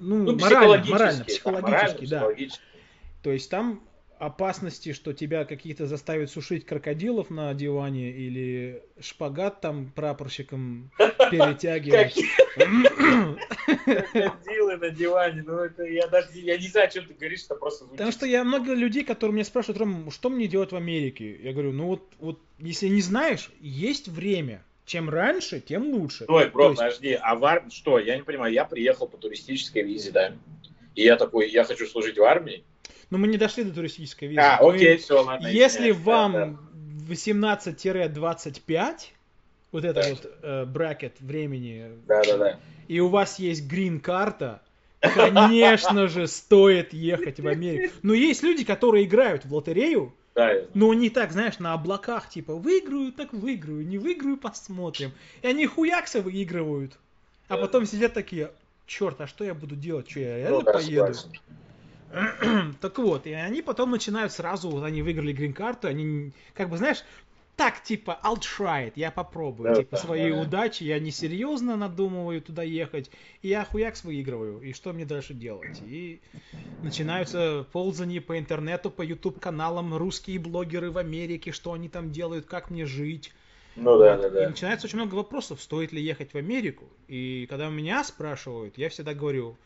Ну, 0.00 0.24
ну 0.24 0.38
морально, 0.38 0.84
морально, 0.84 1.24
психологически, 1.24 1.72
морально, 1.72 1.98
да. 1.98 2.06
Психологически. 2.06 2.62
То 3.22 3.32
есть 3.32 3.50
там 3.50 3.82
опасности, 4.18 4.92
что 4.92 5.12
тебя 5.12 5.44
какие-то 5.44 5.86
заставят 5.86 6.30
сушить 6.30 6.66
крокодилов 6.66 7.30
на 7.30 7.54
диване 7.54 8.10
или 8.10 8.82
шпагат 9.00 9.60
там 9.60 9.92
прапорщиком 9.94 10.90
перетягивать. 10.98 12.18
Крокодилы 13.84 14.76
на 14.76 14.90
диване, 14.90 15.44
ну 15.46 15.58
это 15.58 15.84
я 15.84 16.08
даже 16.08 16.28
я 16.34 16.58
не 16.58 16.66
знаю, 16.66 16.88
о 16.88 16.90
чем 16.90 17.06
ты 17.06 17.14
говоришь, 17.14 17.44
это 17.44 17.54
просто 17.54 17.84
звучит. 17.84 17.98
Потому 17.98 18.12
что 18.12 18.26
я 18.26 18.44
много 18.44 18.74
людей, 18.74 19.04
которые 19.04 19.34
меня 19.34 19.44
спрашивают, 19.44 19.78
Ром, 19.78 20.10
что 20.10 20.30
мне 20.30 20.48
делать 20.48 20.72
в 20.72 20.76
Америке? 20.76 21.36
Я 21.40 21.52
говорю, 21.52 21.72
ну 21.72 21.86
вот, 21.86 22.02
вот 22.18 22.40
если 22.58 22.88
не 22.88 23.02
знаешь, 23.02 23.50
есть 23.60 24.08
время. 24.08 24.64
Чем 24.84 25.10
раньше, 25.10 25.60
тем 25.60 25.92
лучше. 25.92 26.24
Стой, 26.24 26.48
бро, 26.48 26.70
есть... 26.70 26.78
подожди, 26.78 27.12
а 27.12 27.34
в 27.34 27.44
армии, 27.44 27.68
что, 27.68 27.98
я 27.98 28.16
не 28.16 28.22
понимаю, 28.22 28.54
я 28.54 28.64
приехал 28.64 29.06
по 29.06 29.18
туристической 29.18 29.82
визе, 29.82 30.12
да, 30.12 30.32
и 30.94 31.02
я 31.02 31.16
такой, 31.16 31.50
я 31.50 31.64
хочу 31.64 31.86
служить 31.86 32.16
в 32.16 32.22
армии, 32.22 32.64
но 33.10 33.18
мы 33.18 33.26
не 33.26 33.36
дошли 33.36 33.64
до 33.64 33.72
туристической 33.72 34.28
визы. 34.28 34.40
А, 34.40 34.58
окей, 34.58 34.94
мы, 34.94 34.98
все, 34.98 35.22
ладно. 35.22 35.46
Если 35.46 35.90
вам 35.90 36.32
да, 36.32 36.46
да. 36.46 36.56
18-25, 37.08 38.94
вот 39.72 39.84
это 39.84 40.02
да. 40.02 40.08
вот 40.10 40.38
э, 40.42 40.64
бракет 40.66 41.16
времени, 41.20 41.90
да, 42.06 42.22
да, 42.22 42.36
да. 42.36 42.60
и 42.86 43.00
у 43.00 43.08
вас 43.08 43.38
есть 43.38 43.66
грин-карта, 43.66 44.62
конечно 45.00 46.08
же, 46.08 46.26
стоит 46.26 46.92
ехать 46.92 47.40
в 47.40 47.46
Америку. 47.46 47.94
Но 48.02 48.14
есть 48.14 48.42
люди, 48.42 48.64
которые 48.64 49.04
играют 49.04 49.44
в 49.44 49.54
лотерею, 49.54 50.14
да, 50.34 50.52
но 50.74 50.94
не 50.94 51.10
так, 51.10 51.32
знаешь, 51.32 51.58
на 51.58 51.72
облаках, 51.72 52.28
типа, 52.28 52.54
выиграю, 52.54 53.12
так 53.12 53.32
выиграю, 53.32 53.86
не 53.86 53.98
выиграю, 53.98 54.36
посмотрим. 54.36 55.12
И 55.42 55.46
они 55.46 55.66
хуякса 55.66 56.22
выигрывают. 56.22 56.98
А 57.48 57.56
потом 57.56 57.86
сидят 57.86 58.14
такие, 58.14 58.52
черт, 58.86 59.20
а 59.20 59.26
что 59.26 59.42
я 59.44 59.54
буду 59.54 59.74
делать? 59.74 60.08
Что, 60.08 60.20
я 60.20 60.36
реально 60.36 60.58
ну, 60.58 60.62
да, 60.62 60.72
поеду? 60.74 61.14
Согласен. 61.14 61.40
так 62.80 62.98
вот, 62.98 63.26
и 63.26 63.32
они 63.32 63.62
потом 63.62 63.90
начинают 63.90 64.32
сразу, 64.32 64.70
вот 64.70 64.84
они 64.84 65.02
выиграли 65.02 65.32
грин-карту, 65.32 65.88
они, 65.88 66.32
как 66.54 66.70
бы, 66.70 66.76
знаешь, 66.76 67.04
так, 67.56 67.82
типа, 67.82 68.20
I'll 68.22 68.38
try 68.38 68.86
it, 68.86 68.92
я 68.94 69.10
попробую, 69.10 69.70
да, 69.70 69.80
типа, 69.80 69.96
да, 69.96 70.02
своей 70.02 70.30
да. 70.30 70.42
удачи, 70.42 70.84
я 70.84 71.00
не 71.00 71.10
серьезно 71.10 71.76
надумываю 71.76 72.40
туда 72.40 72.62
ехать, 72.62 73.10
и 73.42 73.48
я 73.48 73.64
хуякс 73.64 74.04
выигрываю, 74.04 74.60
и 74.60 74.72
что 74.72 74.92
мне 74.92 75.04
дальше 75.04 75.34
делать? 75.34 75.82
И 75.84 76.20
начинаются 76.82 77.66
ползания 77.72 78.20
по 78.20 78.38
интернету, 78.38 78.90
по 78.90 79.02
YouTube 79.02 79.40
каналам, 79.40 79.94
русские 79.96 80.38
блогеры 80.38 80.92
в 80.92 80.98
Америке, 80.98 81.50
что 81.50 81.72
они 81.72 81.88
там 81.88 82.12
делают, 82.12 82.46
как 82.46 82.70
мне 82.70 82.86
жить. 82.86 83.32
Ну 83.74 83.98
да, 83.98 84.16
да, 84.16 84.30
да. 84.30 84.44
И 84.44 84.46
начинается 84.46 84.86
очень 84.86 84.98
много 84.98 85.16
вопросов, 85.16 85.60
стоит 85.60 85.92
ли 85.92 86.00
ехать 86.00 86.34
в 86.34 86.36
Америку. 86.36 86.84
И 87.08 87.46
когда 87.50 87.68
меня 87.68 88.04
спрашивают, 88.04 88.78
я 88.78 88.88
всегда 88.88 89.14
говорю, 89.14 89.56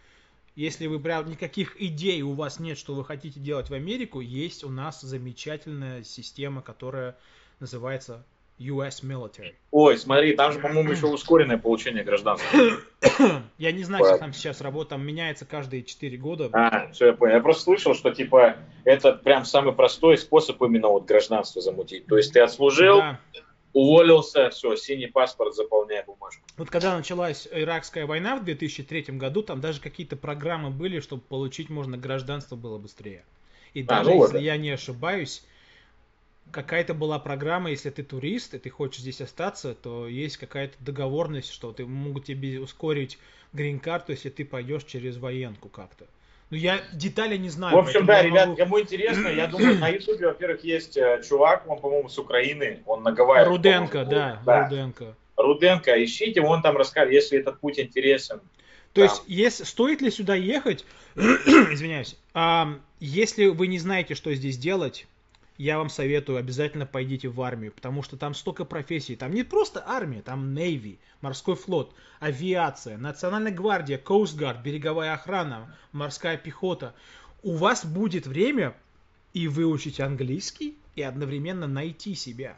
если 0.54 0.86
вы 0.86 1.00
прям 1.00 1.28
никаких 1.30 1.80
идей 1.80 2.22
у 2.22 2.34
вас 2.34 2.60
нет, 2.60 2.78
что 2.78 2.94
вы 2.94 3.04
хотите 3.04 3.40
делать 3.40 3.70
в 3.70 3.74
Америку, 3.74 4.20
есть 4.20 4.64
у 4.64 4.68
нас 4.68 5.00
замечательная 5.00 6.02
система, 6.02 6.62
которая 6.62 7.16
называется 7.60 8.24
US 8.58 9.02
Military. 9.02 9.54
Ой, 9.70 9.96
смотри, 9.98 10.36
там 10.36 10.52
же, 10.52 10.58
по-моему, 10.58 10.92
еще 10.92 11.06
ускоренное 11.06 11.58
получение 11.58 12.04
гражданства. 12.04 12.58
Я 13.58 13.72
не 13.72 13.82
знаю, 13.82 14.04
как 14.04 14.20
там 14.20 14.32
сейчас 14.32 14.60
работа, 14.60 14.90
там 14.90 15.04
меняется 15.04 15.46
каждые 15.46 15.82
4 15.82 16.16
года. 16.18 16.50
А, 16.52 16.90
все, 16.92 17.06
я 17.06 17.12
понял. 17.14 17.36
Я 17.36 17.40
просто 17.40 17.64
слышал, 17.64 17.94
что, 17.94 18.10
типа, 18.10 18.56
это 18.84 19.14
прям 19.14 19.44
самый 19.44 19.72
простой 19.72 20.18
способ 20.18 20.62
именно 20.62 20.88
вот 20.88 21.06
гражданство 21.06 21.60
замутить. 21.60 22.06
То 22.06 22.16
есть 22.16 22.32
ты 22.32 22.40
отслужил, 22.40 22.98
да 22.98 23.20
уволился, 23.72 24.50
все, 24.50 24.76
синий 24.76 25.06
паспорт, 25.06 25.54
заполняй 25.54 26.04
бумажку. 26.04 26.42
Вот 26.56 26.70
когда 26.70 26.96
началась 26.96 27.48
иракская 27.50 28.06
война 28.06 28.36
в 28.36 28.44
2003 28.44 29.04
году, 29.16 29.42
там 29.42 29.60
даже 29.60 29.80
какие-то 29.80 30.16
программы 30.16 30.70
были, 30.70 31.00
чтобы 31.00 31.22
получить 31.22 31.70
можно 31.70 31.96
гражданство 31.96 32.56
было 32.56 32.78
быстрее. 32.78 33.24
И 33.74 33.82
а, 33.82 33.86
даже 33.86 34.10
ну 34.10 34.22
если 34.22 34.36
вот. 34.36 34.42
я 34.42 34.56
не 34.56 34.70
ошибаюсь, 34.70 35.44
какая-то 36.50 36.94
была 36.94 37.18
программа, 37.18 37.70
если 37.70 37.90
ты 37.90 38.02
турист 38.02 38.54
и 38.54 38.58
ты 38.58 38.70
хочешь 38.70 39.00
здесь 39.00 39.20
остаться, 39.20 39.74
то 39.74 40.06
есть 40.06 40.36
какая-то 40.36 40.76
договорность, 40.80 41.50
что 41.50 41.72
ты 41.72 41.86
могут 41.86 42.26
тебе 42.26 42.60
ускорить 42.60 43.18
грин-карту, 43.52 44.12
если 44.12 44.28
ты 44.28 44.44
пойдешь 44.44 44.84
через 44.84 45.16
военку 45.16 45.68
как-то. 45.68 46.06
Ну, 46.52 46.58
я 46.58 46.82
детали 46.92 47.38
не 47.38 47.48
знаю. 47.48 47.74
В 47.74 47.78
общем, 47.78 48.04
да, 48.04 48.22
ребят, 48.22 48.48
могу... 48.48 48.58
кому 48.58 48.78
интересно, 48.78 49.28
я 49.28 49.46
думаю, 49.46 49.78
на 49.78 49.88
Ютубе, 49.88 50.26
во-первых, 50.26 50.62
есть 50.62 50.98
э, 50.98 51.22
чувак, 51.26 51.64
он, 51.66 51.80
по-моему, 51.80 52.10
с 52.10 52.18
Украины, 52.18 52.82
он 52.84 53.02
на 53.02 53.12
Гавайях. 53.12 53.48
Руденко, 53.48 54.04
да, 54.04 54.38
да, 54.44 54.68
Руденко. 54.68 55.16
Руденко, 55.38 56.04
ищите, 56.04 56.42
он 56.42 56.60
там 56.60 56.76
расскажет, 56.76 57.14
если 57.14 57.38
этот 57.38 57.58
путь 57.58 57.80
интересен. 57.80 58.40
То 58.92 59.00
там. 59.00 59.04
есть, 59.04 59.22
если, 59.28 59.64
стоит 59.64 60.02
ли 60.02 60.10
сюда 60.10 60.34
ехать, 60.34 60.84
извиняюсь, 61.16 62.18
а, 62.34 62.74
если 63.00 63.46
вы 63.46 63.66
не 63.66 63.78
знаете, 63.78 64.14
что 64.14 64.34
здесь 64.34 64.58
делать, 64.58 65.06
я 65.58 65.78
вам 65.78 65.90
советую, 65.90 66.38
обязательно 66.38 66.86
пойдите 66.86 67.28
в 67.28 67.40
армию, 67.40 67.72
потому 67.72 68.02
что 68.02 68.16
там 68.16 68.34
столько 68.34 68.64
профессий. 68.64 69.16
Там 69.16 69.32
не 69.32 69.42
просто 69.42 69.82
армия, 69.86 70.22
там 70.22 70.56
Navy, 70.56 70.98
морской 71.20 71.56
флот, 71.56 71.94
авиация, 72.20 72.96
национальная 72.96 73.52
гвардия, 73.52 73.98
Coast 73.98 74.38
Guard, 74.38 74.62
береговая 74.62 75.14
охрана, 75.14 75.74
морская 75.92 76.36
пехота. 76.36 76.94
У 77.42 77.56
вас 77.56 77.84
будет 77.84 78.26
время 78.26 78.74
и 79.34 79.48
выучить 79.48 80.00
английский, 80.00 80.76
и 80.94 81.02
одновременно 81.02 81.66
найти 81.66 82.14
себя. 82.14 82.56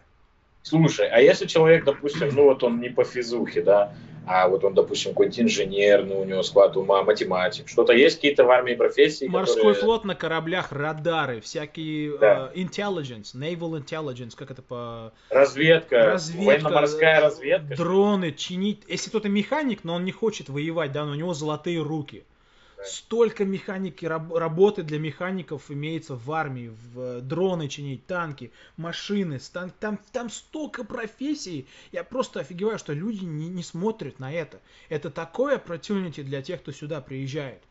Слушай, 0.62 1.08
а 1.08 1.20
если 1.20 1.46
человек, 1.46 1.84
допустим, 1.84 2.30
ну 2.32 2.44
вот 2.44 2.62
он 2.64 2.80
не 2.80 2.88
по 2.88 3.04
физухе, 3.04 3.62
да, 3.62 3.94
а 4.26 4.48
вот 4.48 4.64
он, 4.64 4.74
допустим, 4.74 5.12
какой-нибудь 5.12 5.40
инженер, 5.40 6.04
ну, 6.04 6.20
у 6.20 6.24
него 6.24 6.42
склад 6.42 6.76
ума, 6.76 7.02
математик, 7.02 7.68
что-то 7.68 7.92
есть 7.92 8.16
какие-то 8.16 8.44
в 8.44 8.50
армии 8.50 8.74
профессии, 8.74 9.26
Морской 9.26 9.56
которые... 9.56 9.74
флот 9.82 10.04
на 10.04 10.14
кораблях, 10.14 10.72
радары, 10.72 11.40
всякие 11.40 12.16
да. 12.18 12.52
uh, 12.52 12.54
intelligence, 12.54 13.34
naval 13.34 13.82
intelligence, 13.82 14.34
как 14.36 14.50
это 14.50 14.62
по... 14.62 15.12
Разведка, 15.30 16.06
разведка 16.06 16.46
военно-морская 16.46 17.20
разведка. 17.20 17.76
Дроны, 17.76 18.32
чинить. 18.32 18.82
Если 18.88 19.10
кто-то 19.10 19.28
механик, 19.28 19.84
но 19.84 19.94
он 19.94 20.04
не 20.04 20.12
хочет 20.12 20.48
воевать, 20.48 20.92
да, 20.92 21.04
но 21.04 21.12
у 21.12 21.16
него 21.16 21.34
золотые 21.34 21.82
руки. 21.82 22.24
Столько 22.84 23.44
механики, 23.44 24.04
раб, 24.04 24.32
работы 24.34 24.82
для 24.82 24.98
механиков 24.98 25.70
имеется 25.70 26.14
в 26.16 26.30
армии, 26.32 26.68
в 26.68 27.00
э, 27.00 27.20
дроны 27.20 27.68
чинить, 27.68 28.06
танки, 28.06 28.52
машины, 28.76 29.40
стан, 29.40 29.72
там, 29.80 29.98
там 30.12 30.28
столько 30.28 30.84
профессий. 30.84 31.66
Я 31.92 32.04
просто 32.04 32.40
офигеваю, 32.40 32.78
что 32.78 32.92
люди 32.92 33.24
не, 33.24 33.48
не 33.48 33.62
смотрят 33.62 34.18
на 34.18 34.32
это. 34.32 34.60
Это 34.90 35.10
такое 35.10 35.56
opportunity 35.56 36.22
для 36.22 36.42
тех, 36.42 36.60
кто 36.60 36.72
сюда 36.72 37.00
приезжает. 37.00 37.62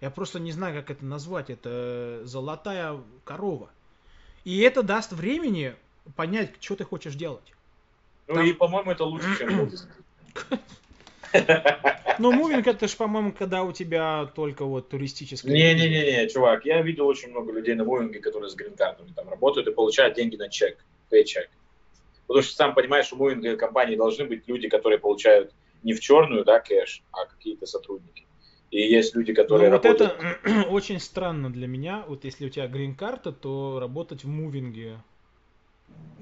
Я 0.00 0.10
просто 0.10 0.38
не 0.38 0.52
знаю, 0.52 0.74
как 0.74 0.90
это 0.90 1.04
назвать. 1.04 1.50
Это 1.50 2.22
золотая 2.24 3.00
корова. 3.24 3.70
И 4.44 4.60
это 4.60 4.82
даст 4.82 5.12
времени 5.12 5.74
понять, 6.16 6.54
что 6.60 6.76
ты 6.76 6.84
хочешь 6.84 7.14
делать. 7.14 7.52
Ну 8.28 8.36
Там... 8.36 8.46
и, 8.46 8.52
по-моему, 8.52 8.92
это 8.92 9.04
лучше, 9.04 9.36
чем 9.36 9.70
Ну, 12.18 12.32
мувинг 12.32 12.66
это 12.66 12.86
же, 12.86 12.96
по-моему, 12.96 13.32
когда 13.32 13.62
у 13.62 13.72
тебя 13.72 14.30
только 14.34 14.64
вот 14.64 14.88
туристическая... 14.90 15.52
Не-не-не, 15.52 16.28
чувак, 16.28 16.66
я 16.66 16.82
видел 16.82 17.06
очень 17.06 17.30
много 17.30 17.52
людей 17.52 17.74
на 17.74 17.84
мувинге, 17.84 18.20
которые 18.20 18.50
с 18.50 18.54
грин-картами 18.54 19.12
там 19.16 19.28
работают 19.28 19.68
и 19.68 19.72
получают 19.72 20.16
деньги 20.16 20.36
на 20.36 20.48
чек, 20.48 20.84
пейчек. 21.08 21.48
Потому 22.26 22.42
что 22.42 22.54
сам 22.54 22.74
понимаешь, 22.74 23.12
у 23.12 23.16
мувинговой 23.16 23.56
компании 23.56 23.96
должны 23.96 24.24
быть 24.26 24.46
люди, 24.46 24.68
которые 24.68 24.98
получают 24.98 25.52
не 25.82 25.94
в 25.94 26.00
черную, 26.00 26.44
да, 26.44 26.60
кэш, 26.60 27.02
а 27.10 27.24
какие-то 27.26 27.66
сотрудники. 27.66 28.26
И 28.70 28.80
есть 28.82 29.16
люди, 29.16 29.32
которые 29.32 29.70
ну, 29.70 29.76
вот 29.76 29.84
работают... 29.84 30.16
это 30.44 30.68
очень 30.70 31.00
странно 31.00 31.50
для 31.50 31.66
меня. 31.66 32.04
Вот 32.06 32.24
если 32.24 32.46
у 32.46 32.50
тебя 32.50 32.68
грин-карта, 32.68 33.32
то 33.32 33.78
работать 33.80 34.24
в 34.24 34.28
мувинге 34.28 34.98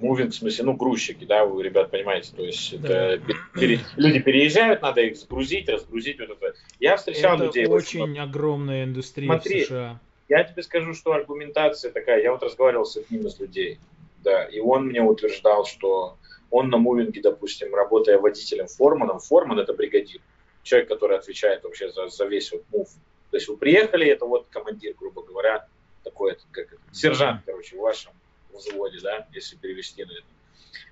Мувинг, 0.01 0.31
в 0.31 0.37
смысле, 0.37 0.65
ну, 0.65 0.73
грузчики, 0.75 1.25
да, 1.25 1.45
вы, 1.45 1.63
ребят, 1.63 1.91
понимаете, 1.91 2.33
то 2.35 2.43
есть 2.43 2.81
да. 2.81 3.15
это 3.15 3.23
пере, 3.55 3.81
люди 3.97 4.21
переезжают, 4.21 4.81
надо 4.81 5.01
их 5.01 5.17
сгрузить, 5.17 5.69
разгрузить, 5.69 6.21
вот 6.21 6.31
это. 6.41 6.55
Я 6.79 6.97
встречал 6.97 7.35
это 7.35 7.47
людей... 7.47 7.67
очень 7.67 8.03
очень 8.03 8.19
огромная 8.19 8.85
индустрия 8.85 9.27
Смотри, 9.27 9.65
в 9.65 9.67
США. 9.67 10.01
Я 10.29 10.45
тебе 10.45 10.63
скажу, 10.63 10.95
что 10.95 11.13
аргументация 11.13 11.91
такая, 11.91 12.23
я 12.23 12.31
вот 12.31 12.43
разговаривал 12.43 12.85
с 12.85 12.97
одним 12.97 13.27
из 13.27 13.41
людей, 13.41 13.81
да, 14.23 14.45
и 14.45 14.61
он 14.61 14.87
мне 14.87 15.03
утверждал, 15.03 15.65
что 15.65 16.17
он 16.51 16.69
на 16.71 16.79
мувинге, 16.79 17.21
допустим, 17.21 17.75
работая 17.75 18.19
водителем 18.19 18.69
Форманом, 18.69 19.19
Форман 19.19 19.59
это 19.59 19.73
бригадир, 19.75 20.21
человек, 20.63 20.89
который 20.89 21.19
отвечает 21.19 21.65
вообще 21.65 21.91
за, 21.91 22.09
за 22.09 22.27
весь 22.27 22.53
вот 22.53 22.63
мув. 22.71 22.89
То 23.31 23.37
есть 23.37 23.49
вы 23.49 23.57
приехали, 23.57 24.07
это 24.07 24.27
вот 24.27 24.47
командир, 24.49 24.95
грубо 24.99 25.23
говоря, 25.23 25.67
такой, 26.05 26.37
как 26.53 26.69
сержант, 26.93 27.43
короче, 27.45 27.77
в 27.77 27.81
вашем 27.81 28.13
взводе, 28.53 28.99
да, 29.01 29.27
если 29.33 29.57
перевести 29.57 30.05
на 30.05 30.13
это. 30.13 30.27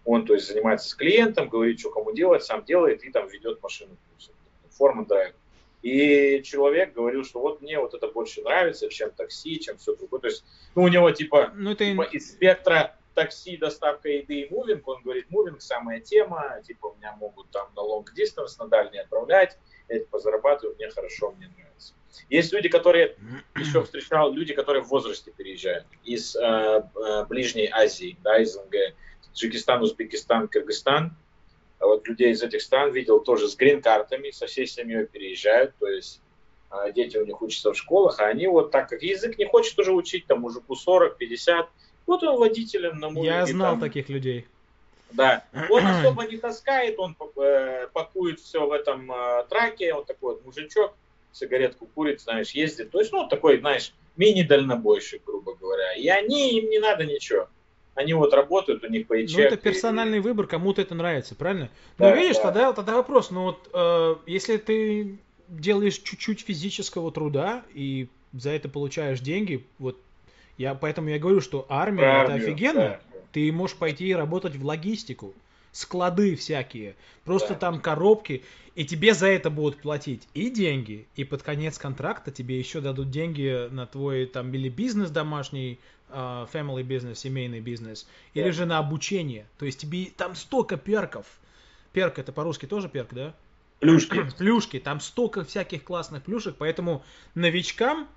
Он, 0.05 0.25
то 0.25 0.35
есть, 0.35 0.49
занимается 0.49 0.89
с 0.89 0.95
клиентом, 0.95 1.49
говорит, 1.49 1.81
что 1.81 1.91
кому 1.91 2.13
делать, 2.13 2.45
сам 2.45 2.65
делает 2.65 3.05
и 3.05 3.11
там 3.11 3.29
ведет 3.29 3.63
машину. 3.63 3.97
Форма 4.71 5.05
драйв. 5.07 5.35
И 5.83 6.43
человек 6.43 6.95
говорил, 6.95 7.25
что 7.25 7.41
вот 7.41 7.61
мне 7.61 7.79
вот 7.79 7.95
это 7.95 8.09
больше 8.09 8.43
нравится, 8.43 8.89
чем 8.89 9.11
такси, 9.11 9.61
чем 9.61 9.79
все 9.79 9.95
другое. 9.95 10.21
То 10.21 10.27
есть, 10.29 10.45
ну, 10.75 10.83
у 10.83 10.89
него 10.89 11.11
типа, 11.11 11.53
ну, 11.55 11.73
это... 11.73 11.85
типа 11.85 12.03
из 12.03 12.33
спектра 12.33 12.97
такси, 13.15 13.57
доставка 13.57 14.09
еды 14.09 14.43
и 14.43 14.51
мувинг, 14.53 14.87
он 14.87 15.03
говорит, 15.03 15.31
мувинг 15.31 15.63
самая 15.63 16.01
тема, 16.01 16.61
типа, 16.65 16.95
меня 16.99 17.17
могут 17.17 17.51
там 17.51 17.69
на 17.75 17.81
long 17.81 18.05
distance, 18.17 18.57
на 18.59 18.69
дальний 18.69 18.99
отправлять, 18.99 19.59
это 19.89 20.07
позарабатываю, 20.09 20.77
мне 20.77 20.89
хорошо, 20.91 21.33
мне 21.33 21.49
нравится. 21.57 21.95
Есть 22.29 22.53
люди, 22.53 22.69
которые, 22.69 23.17
еще 23.57 23.83
встречал, 23.83 24.33
люди, 24.33 24.55
которые 24.55 24.83
в 24.83 24.89
возрасте 24.89 25.33
переезжают 25.37 25.87
из 26.05 26.35
э, 26.37 26.41
э, 26.41 27.25
Ближней 27.29 27.69
Азии, 27.73 28.17
да, 28.23 28.39
из 28.39 28.57
НГ, 28.57 28.95
Таджикистан, 29.33 29.83
Узбекистан, 29.83 30.49
Кыргызстан. 30.49 31.17
А 31.79 31.87
вот 31.87 32.09
людей 32.09 32.33
из 32.33 32.43
этих 32.43 32.63
стран 32.63 32.93
видел 32.93 33.21
тоже 33.21 33.49
с 33.49 33.57
грин-картами, 33.57 34.31
со 34.31 34.47
всей 34.47 34.67
семьей 34.67 35.07
переезжают, 35.07 35.75
то 35.79 35.87
есть 35.87 36.21
э, 36.71 36.93
дети 36.93 37.17
у 37.19 37.27
них 37.27 37.41
учатся 37.43 37.73
в 37.73 37.77
школах, 37.77 38.19
а 38.19 38.27
они 38.27 38.47
вот 38.47 38.71
так 38.71 38.89
как 38.89 39.03
язык 39.03 39.37
не 39.39 39.45
хочет 39.45 39.79
уже 39.79 39.93
учить, 39.93 40.27
там 40.27 40.41
мужику 40.41 40.75
40, 40.75 41.19
50, 41.19 41.69
вот 42.07 42.23
он 42.23 42.39
водителем 42.39 42.99
на 42.99 43.11
музе. 43.11 43.29
Я 43.29 43.47
знал 43.47 43.73
там, 43.73 43.81
таких 43.81 44.09
людей. 44.09 44.47
Да, 45.13 45.45
он 45.71 45.87
особо 45.87 46.25
не 46.25 46.39
таскает, 46.39 46.99
он 46.99 47.17
э, 47.37 47.89
пакует 47.93 48.41
все 48.41 48.67
в 48.67 48.73
этом 48.73 49.11
э, 49.13 49.45
траке, 49.49 49.95
он 49.95 50.05
такой 50.05 50.35
вот 50.35 50.45
мужичок, 50.45 50.95
сигаретку 51.37 51.87
курит, 51.87 52.21
знаешь, 52.21 52.51
ездит. 52.51 52.91
То 52.91 52.99
есть, 52.99 53.13
ну, 53.13 53.29
такой, 53.29 53.61
знаешь, 53.61 53.93
мини-дальнобойщик, 54.17 55.23
грубо 55.25 55.55
говоря. 55.55 55.95
И 55.95 56.09
они, 56.09 56.59
им 56.59 56.71
не 56.71 56.79
надо 56.79 57.05
ничего. 57.05 57.49
Они 57.95 58.13
вот 58.13 58.35
работают, 58.35 58.85
у 58.85 58.89
них 58.89 59.07
пейчек. 59.07 59.39
Ну, 59.39 59.45
это 59.45 59.57
персональный 59.57 60.19
и... 60.19 60.21
выбор, 60.21 60.47
кому-то 60.47 60.83
это 60.83 60.95
нравится, 60.95 61.35
правильно? 61.35 61.71
Да, 61.99 62.11
ну, 62.11 62.17
видишь, 62.17 62.37
да. 62.37 62.43
тогда, 62.43 62.73
тогда 62.73 62.95
вопрос, 62.97 63.31
ну 63.31 63.45
вот, 63.45 63.71
э, 63.73 64.17
если 64.27 64.59
ты 64.59 65.19
делаешь 65.49 65.99
чуть-чуть 65.99 66.41
физического 66.41 67.11
труда 67.11 67.65
и 67.73 68.09
за 68.33 68.51
это 68.51 68.69
получаешь 68.69 69.21
деньги, 69.21 69.65
вот, 69.79 69.99
я, 70.59 70.75
поэтому 70.75 71.09
я 71.09 71.19
говорю, 71.19 71.41
что 71.41 71.65
армия 71.69 72.05
Армию, 72.05 72.37
это 72.37 72.45
офигенно. 72.45 72.81
Да. 72.81 73.01
Ты 73.33 73.53
можешь 73.53 73.77
пойти 73.77 74.15
работать 74.15 74.57
в 74.57 74.65
логистику 74.65 75.35
склады 75.77 76.37
всякие, 76.37 76.97
просто 77.25 77.51
да. 77.51 77.61
там 77.61 77.81
коробки, 77.81 78.43
и 78.75 78.85
тебе 78.85 79.13
за 79.13 79.27
это 79.27 79.51
будут 79.51 79.81
платить 79.81 80.27
и 80.33 80.49
деньги, 80.49 81.07
и 81.17 81.25
под 81.25 81.43
конец 81.43 81.79
контракта 81.79 82.31
тебе 82.31 82.59
еще 82.59 82.81
дадут 82.81 83.11
деньги 83.11 83.69
на 83.71 83.87
твой 83.87 84.27
там 84.27 84.53
или 84.55 84.71
бизнес 84.71 85.11
домашний, 85.11 85.79
uh, 86.09 86.49
family 86.51 86.83
бизнес, 86.83 87.19
семейный 87.19 87.61
бизнес, 87.61 88.07
да. 88.35 88.41
или 88.41 88.51
же 88.51 88.65
на 88.65 88.79
обучение. 88.79 89.47
То 89.59 89.67
есть 89.67 89.81
тебе 89.81 90.07
там 90.17 90.35
столько 90.35 90.79
перков. 90.79 91.27
Перк 91.93 92.19
это 92.19 92.33
по-русски 92.33 92.67
тоже 92.67 92.89
перк, 92.89 93.13
да? 93.13 93.35
Плюшки. 93.81 94.25
Плюшки. 94.39 94.79
Там 94.79 95.01
столько 95.01 95.45
всяких 95.45 95.85
классных 95.85 96.23
плюшек, 96.23 96.57
поэтому 96.57 97.05
новичкам 97.35 98.09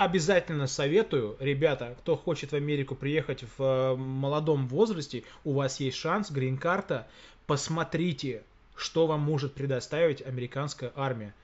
обязательно 0.00 0.66
советую, 0.66 1.36
ребята, 1.40 1.94
кто 1.98 2.16
хочет 2.16 2.52
в 2.52 2.54
Америку 2.54 2.94
приехать 2.94 3.44
в 3.58 3.62
э, 3.62 3.96
молодом 3.96 4.66
возрасте, 4.66 5.24
у 5.44 5.52
вас 5.52 5.78
есть 5.78 5.98
шанс, 5.98 6.30
грин-карта, 6.30 7.06
посмотрите, 7.46 8.42
что 8.74 9.06
вам 9.06 9.20
может 9.20 9.52
предоставить 9.52 10.22
американская 10.22 10.90
армия. 10.96 11.34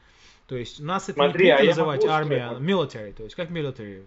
То 0.46 0.56
есть 0.56 0.80
нас 0.80 1.10
это 1.10 1.18
Смотри, 1.18 1.44
не 1.44 1.50
а 1.50 1.64
называть 1.64 2.06
армия, 2.06 2.56
military, 2.58 3.12
то 3.12 3.24
есть 3.24 3.36
как 3.36 3.50
military. 3.50 4.06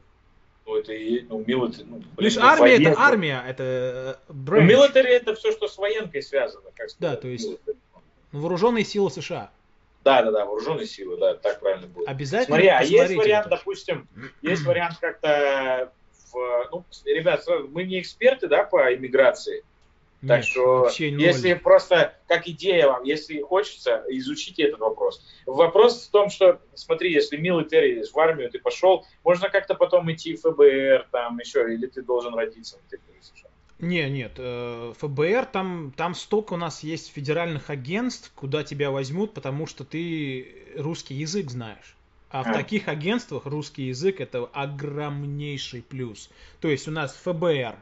Ну, 0.66 0.78
это 0.78 0.94
и, 0.94 1.22
ну, 1.30 1.42
military, 1.42 1.86
ну, 1.86 1.98
блин, 1.98 2.08
Лишь 2.18 2.36
ну, 2.36 2.42
армия 2.44 2.62
военка. 2.62 2.90
это 2.90 3.00
армия, 3.00 3.44
это 3.48 4.18
э, 4.28 4.32
branch. 4.34 4.62
Ну, 4.62 4.68
military 4.68 5.10
это 5.10 5.36
все, 5.36 5.52
что 5.52 5.68
с 5.68 5.78
военкой 5.78 6.24
связано, 6.24 6.72
как 6.76 6.90
сказать. 6.90 6.98
Да, 7.00 7.16
то 7.16 7.28
есть 7.28 7.48
military. 7.52 7.78
вооруженные 8.32 8.84
силы 8.84 9.12
США. 9.12 9.52
Да, 10.04 10.22
да, 10.22 10.32
да, 10.32 10.46
вооруженные 10.46 10.88
силы, 10.88 11.18
да, 11.18 11.36
так 11.36 11.60
правильно 11.60 11.88
будет. 11.88 12.08
Обязательно. 12.08 12.58
Смотри, 12.58 12.68
а 12.68 12.82
есть 12.82 13.16
вариант, 13.16 13.48
это. 13.48 13.58
допустим, 13.58 14.08
есть 14.42 14.64
вариант 14.64 14.98
как-то 15.00 15.92
в, 16.32 16.70
ну, 16.72 16.86
ребят, 17.06 17.46
мы 17.70 17.84
не 17.84 18.00
эксперты, 18.00 18.48
да, 18.48 18.64
по 18.64 18.94
иммиграции. 18.94 19.64
Нет, 20.22 20.30
так 20.30 20.44
что, 20.44 20.90
если 20.98 21.54
просто 21.54 22.14
как 22.28 22.46
идея 22.48 22.88
вам, 22.88 23.04
если 23.04 23.40
хочется, 23.42 24.04
изучите 24.10 24.64
этот 24.64 24.82
вопрос. 24.82 25.26
Вопрос 25.46 26.08
в 26.08 26.12
том, 26.12 26.30
что, 26.30 26.60
смотри, 26.76 27.14
если 27.14 27.38
милитари 27.38 28.04
в 28.04 28.20
армию 28.20 28.50
ты 28.50 28.60
пошел, 28.60 29.06
можно 29.24 29.50
как-то 29.50 29.76
потом 29.76 30.12
идти 30.12 30.36
в 30.36 30.42
ФБР, 30.42 31.08
там 31.12 31.40
еще, 31.40 31.74
или 31.74 31.88
ты 31.88 32.02
должен 32.02 32.36
родиться 32.36 32.78
на 32.78 32.90
территории 32.90 33.22
США. 33.22 33.49
Не, 33.80 34.10
нет, 34.10 34.34
э, 34.38 34.94
ФБР, 34.98 35.46
там, 35.46 35.94
там 35.96 36.14
столько 36.14 36.54
у 36.54 36.58
нас 36.58 36.84
есть 36.84 37.12
федеральных 37.14 37.70
агентств, 37.70 38.32
куда 38.36 38.64
тебя 38.64 38.92
возьмут, 38.92 39.34
потому 39.34 39.68
что 39.68 39.86
ты 39.86 40.54
русский 40.76 41.16
язык 41.16 41.50
знаешь. 41.50 41.96
А 42.30 42.44
в 42.44 42.48
А. 42.48 42.54
таких 42.54 42.88
агентствах 42.90 43.46
русский 43.46 43.84
язык 43.88 44.20
это 44.20 44.50
огромнейший 44.54 45.82
плюс. 45.82 46.30
То 46.60 46.68
есть 46.68 46.88
у 46.88 46.92
нас 46.92 47.16
ФБР, 47.24 47.76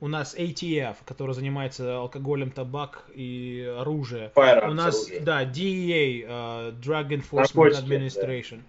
у 0.00 0.08
нас 0.08 0.34
ATF, 0.36 0.96
который 1.04 1.34
занимается 1.34 1.96
алкоголем, 1.98 2.50
табак 2.50 3.04
и 3.14 3.68
оружие. 3.78 4.30
Firearms 4.34 4.70
У 4.70 4.74
нас, 4.74 4.96
оружие. 4.96 5.20
да, 5.20 5.44
DEA, 5.44 6.24
э, 6.26 6.72
Drug 6.80 7.08
Enforcement 7.08 7.70
Наркотики, 7.72 7.82
Administration. 7.84 8.60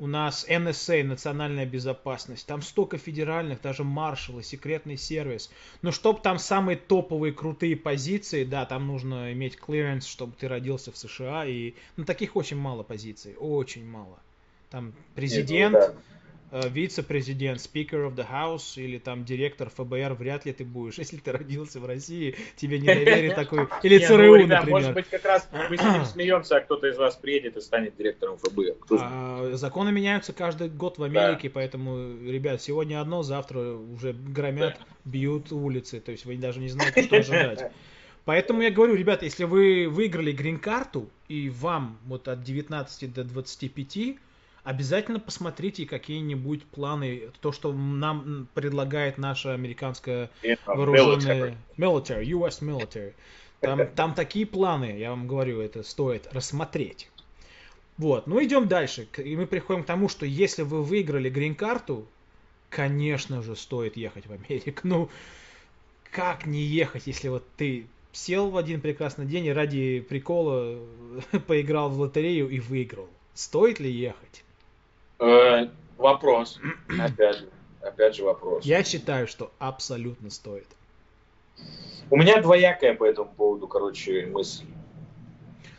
У 0.00 0.06
нас 0.06 0.46
NSA, 0.48 1.02
Национальная 1.02 1.66
безопасность. 1.66 2.46
Там 2.46 2.62
столько 2.62 2.98
федеральных, 2.98 3.60
даже 3.60 3.82
маршалы, 3.82 4.44
секретный 4.44 4.96
сервис. 4.96 5.50
Но 5.82 5.90
чтоб 5.90 6.22
там 6.22 6.38
самые 6.38 6.76
топовые 6.76 7.32
крутые 7.32 7.76
позиции, 7.76 8.44
да, 8.44 8.64
там 8.64 8.86
нужно 8.86 9.32
иметь 9.32 9.58
клиренс, 9.58 10.06
чтобы 10.06 10.34
ты 10.38 10.46
родился 10.46 10.92
в 10.92 10.96
США. 10.96 11.46
И 11.46 11.74
ну, 11.96 12.04
таких 12.04 12.36
очень 12.36 12.56
мало 12.56 12.84
позиций, 12.84 13.34
очень 13.38 13.84
мало. 13.84 14.20
Там 14.70 14.86
Нет, 14.86 14.94
ну 14.94 15.02
президент, 15.16 15.72
да. 15.72 15.94
Э, 16.50 16.68
вице-президент, 16.68 17.58
speaker 17.58 18.08
of 18.08 18.14
the 18.14 18.26
house 18.28 18.80
или 18.80 18.98
там 18.98 19.24
директор 19.24 19.70
ФБР 19.70 20.14
вряд 20.14 20.44
ли 20.44 20.52
ты 20.52 20.64
будешь. 20.64 20.94
Если 20.98 21.16
ты 21.18 21.32
родился 21.32 21.80
в 21.80 21.86
России, 21.86 22.36
тебе 22.56 22.78
не 22.78 22.86
доверят 22.86 23.34
такой... 23.36 23.68
Или 23.82 23.98
ну, 23.98 24.06
ЦРУ, 24.06 24.34
ребят, 24.34 24.60
например. 24.60 24.80
Может 24.80 24.94
быть, 24.94 25.08
как 25.08 25.24
раз 25.24 25.48
мы 25.52 26.04
смеемся, 26.04 26.56
а 26.56 26.60
кто-то 26.60 26.88
из 26.88 26.96
вас 26.96 27.16
приедет 27.16 27.56
и 27.56 27.60
станет 27.60 27.96
директором 27.96 28.38
ФБР. 28.38 28.76
А, 29.00 29.50
законы 29.54 29.92
меняются 29.92 30.32
каждый 30.32 30.68
год 30.68 30.98
в 30.98 31.02
Америке, 31.02 31.50
поэтому, 31.50 32.16
ребят, 32.26 32.62
сегодня 32.62 33.00
одно, 33.00 33.22
завтра 33.22 33.74
уже 33.74 34.12
громят, 34.12 34.78
бьют 35.04 35.52
улицы, 35.52 36.00
то 36.00 36.12
есть 36.12 36.24
вы 36.24 36.36
даже 36.36 36.60
не 36.60 36.68
знаете, 36.68 37.02
что 37.02 37.16
ожидать. 37.16 37.72
Поэтому 38.28 38.60
я 38.60 38.70
говорю, 38.70 38.94
ребята, 38.94 39.24
если 39.24 39.44
вы 39.44 39.88
выиграли 39.88 40.32
грин-карту 40.32 41.08
и 41.28 41.48
вам 41.48 41.98
вот 42.04 42.28
от 42.28 42.42
19 42.42 43.14
до 43.14 43.24
25, 43.24 44.18
обязательно 44.68 45.18
посмотрите 45.18 45.86
какие-нибудь 45.86 46.62
планы, 46.66 47.30
то, 47.40 47.52
что 47.52 47.72
нам 47.72 48.48
предлагает 48.52 49.16
наша 49.16 49.54
американская 49.54 50.30
И, 50.42 50.58
а, 50.66 50.74
вооруженные 50.74 51.56
military. 51.78 52.22
military, 52.22 52.24
US 52.24 52.60
military. 52.60 53.14
Там, 53.60 53.86
там 53.96 54.14
такие 54.14 54.44
планы, 54.44 54.98
я 54.98 55.08
вам 55.08 55.26
говорю, 55.26 55.62
это 55.62 55.82
стоит 55.82 56.28
рассмотреть. 56.34 57.08
Вот, 57.96 58.26
ну 58.26 58.44
идем 58.44 58.68
дальше. 58.68 59.08
И 59.16 59.36
мы 59.36 59.46
приходим 59.46 59.84
к 59.84 59.86
тому, 59.86 60.10
что 60.10 60.26
если 60.26 60.62
вы 60.62 60.82
выиграли 60.82 61.30
грин-карту, 61.30 62.06
конечно 62.68 63.40
же, 63.40 63.56
стоит 63.56 63.96
ехать 63.96 64.26
в 64.26 64.32
Америку. 64.32 64.80
Ну, 64.82 65.08
как 66.10 66.44
не 66.44 66.60
ехать, 66.60 67.06
если 67.06 67.28
вот 67.28 67.44
ты 67.56 67.86
сел 68.12 68.50
в 68.50 68.58
один 68.58 68.82
прекрасный 68.82 69.24
день 69.24 69.46
и 69.46 69.50
ради 69.50 70.00
прикола 70.00 70.78
поиграл 71.46 71.88
в 71.88 71.98
лотерею 71.98 72.50
и 72.50 72.60
выиграл. 72.60 73.08
Стоит 73.32 73.80
ли 73.80 73.90
ехать? 73.90 74.44
Э, 75.18 75.68
Вопрос. 75.98 76.60
Опять 77.00 77.38
же. 77.38 77.48
Опять 77.82 78.16
же 78.16 78.24
вопрос. 78.24 78.64
Я 78.64 78.82
считаю, 78.84 79.26
что 79.26 79.52
абсолютно 79.58 80.30
стоит. 80.30 80.66
У 82.10 82.16
меня 82.16 82.40
двоякая 82.40 82.94
по 82.94 83.04
этому 83.04 83.30
поводу, 83.36 83.68
короче, 83.68 84.26
мысль. 84.26 84.64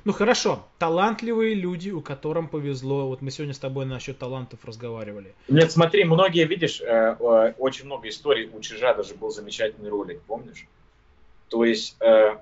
Ну 0.05 0.13
хорошо, 0.13 0.65
талантливые 0.77 1.55
люди, 1.55 1.89
у 1.89 2.01
которым 2.01 2.47
повезло. 2.47 3.07
Вот 3.07 3.21
мы 3.21 3.31
сегодня 3.31 3.53
с 3.53 3.59
тобой 3.59 3.85
насчет 3.85 4.17
талантов 4.17 4.63
разговаривали. 4.63 5.33
Нет, 5.47 5.71
смотри, 5.71 6.03
многие, 6.05 6.45
видишь, 6.45 6.81
э, 6.81 7.13
очень 7.57 7.85
много 7.85 8.07
историй. 8.07 8.49
У 8.51 8.59
Чижа 8.61 8.93
даже 8.93 9.15
был 9.15 9.29
замечательный 9.29 9.89
ролик, 9.89 10.21
помнишь? 10.21 10.67
То 11.49 11.65
есть 11.65 11.97
э, 12.01 12.37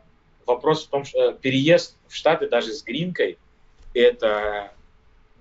вопрос 0.45 0.85
в 0.85 0.89
том, 0.89 1.03
что 1.03 1.33
переезд 1.33 1.95
в 2.07 2.15
Штаты 2.15 2.47
даже 2.47 2.73
с 2.73 2.83
гринкой, 2.83 3.37
это... 3.93 4.71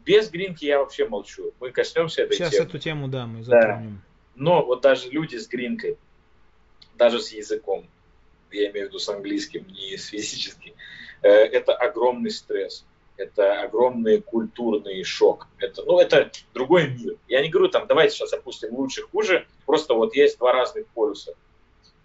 Без 0.07 0.31
гринки 0.31 0.65
я 0.65 0.79
вообще 0.79 1.09
молчу. 1.09 1.53
Мы 1.61 1.73
коснемся 1.73 2.23
этой 2.23 2.37
Сейчас 2.37 2.53
темы. 2.53 2.65
эту 2.65 2.79
тему, 2.79 3.09
да, 3.09 3.27
мы 3.27 3.43
затронем. 3.43 4.03
Но 4.37 4.65
вот 4.65 4.81
даже 4.81 5.11
люди 5.11 5.37
с 5.37 5.49
гринкой, 5.49 5.99
даже 6.95 7.21
с 7.21 7.33
языком, 7.33 7.85
я 8.53 8.71
имею 8.71 8.87
в 8.87 8.89
виду 8.91 8.99
с 9.01 9.09
английским, 9.09 9.67
не 9.67 9.97
с 9.97 10.07
физическим, 10.07 10.75
э, 11.23 11.29
это 11.29 11.75
огромный 11.75 12.31
стресс. 12.31 12.87
Это 13.17 13.63
огромный 13.63 14.21
культурный 14.21 15.03
шок. 15.03 15.49
Это, 15.59 15.83
ну, 15.85 15.99
это 15.99 16.31
другой 16.53 16.89
мир. 16.89 17.17
Я 17.29 17.43
не 17.43 17.49
говорю, 17.49 17.71
там, 17.71 17.87
давайте 17.87 18.15
сейчас 18.15 18.33
опустим 18.35 18.75
лучше, 18.75 19.03
хуже. 19.03 19.47
Просто 19.65 19.95
вот 19.95 20.15
есть 20.15 20.39
два 20.39 20.53
разных 20.53 20.87
полюса. 20.89 21.33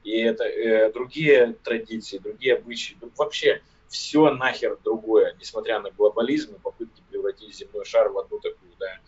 И 0.06 0.18
это 0.18 0.46
э, 0.46 0.92
другие 0.92 1.56
традиции, 1.64 2.18
другие 2.18 2.56
обычаи. 2.56 2.96
Ну, 3.02 3.12
вообще 3.18 3.62
все 3.92 4.32
нахер 4.32 4.78
другое, 4.84 5.36
несмотря 5.38 5.82
на 5.82 5.92
глобализм 5.92 6.56
и 6.56 6.60
попытки 6.60 7.04
превратить 7.10 7.54
земной 7.54 7.84
шар 7.84 8.08
в 8.10 8.18
одну 8.18 8.40
такую, 8.40 8.72
да, 8.80 9.00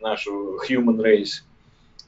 нашу 0.00 0.58
human 0.66 0.96
race. 0.96 1.42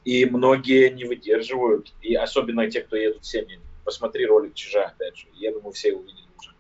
И 0.04 0.24
многие 0.24 0.88
не 0.88 1.04
выдерживают, 1.04 1.92
и 2.00 2.14
особенно 2.14 2.68
те, 2.70 2.80
кто 2.80 2.96
едут 2.96 3.26
семьями. 3.26 3.62
Посмотри 3.84 4.26
ролик 4.26 4.54
Чижа, 4.54 4.86
опять 4.86 5.16
же. 5.16 5.26
Я 5.34 5.52
думаю, 5.52 5.72
все 5.72 5.92
увидели 5.92 6.26
уже. 6.38 6.54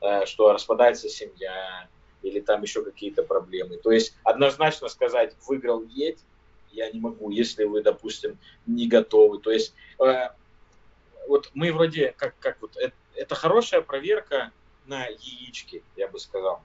Э, 0.00 0.24
Что 0.24 0.52
распадается 0.52 1.10
семья, 1.10 1.88
или 2.22 2.40
там 2.40 2.62
еще 2.62 2.82
какие-то 2.82 3.22
проблемы. 3.22 3.76
То 3.76 3.92
есть 3.92 4.16
однозначно 4.24 4.88
сказать, 4.88 5.36
выиграл 5.46 5.84
едь, 5.84 6.20
я 6.72 6.90
не 6.90 7.00
могу, 7.00 7.30
если 7.30 7.64
вы, 7.64 7.82
допустим, 7.82 8.38
не 8.66 8.88
готовы. 8.88 9.40
То 9.40 9.50
есть 9.50 9.74
э, 9.98 10.30
вот 11.28 11.50
мы 11.52 11.70
вроде, 11.70 12.14
как, 12.16 12.34
как 12.38 12.62
вот, 12.62 12.76
это, 12.78 12.94
это 13.14 13.34
хорошая 13.34 13.82
проверка 13.82 14.52
на 14.86 15.06
яички, 15.06 15.82
я 15.96 16.08
бы 16.08 16.18
сказал. 16.18 16.62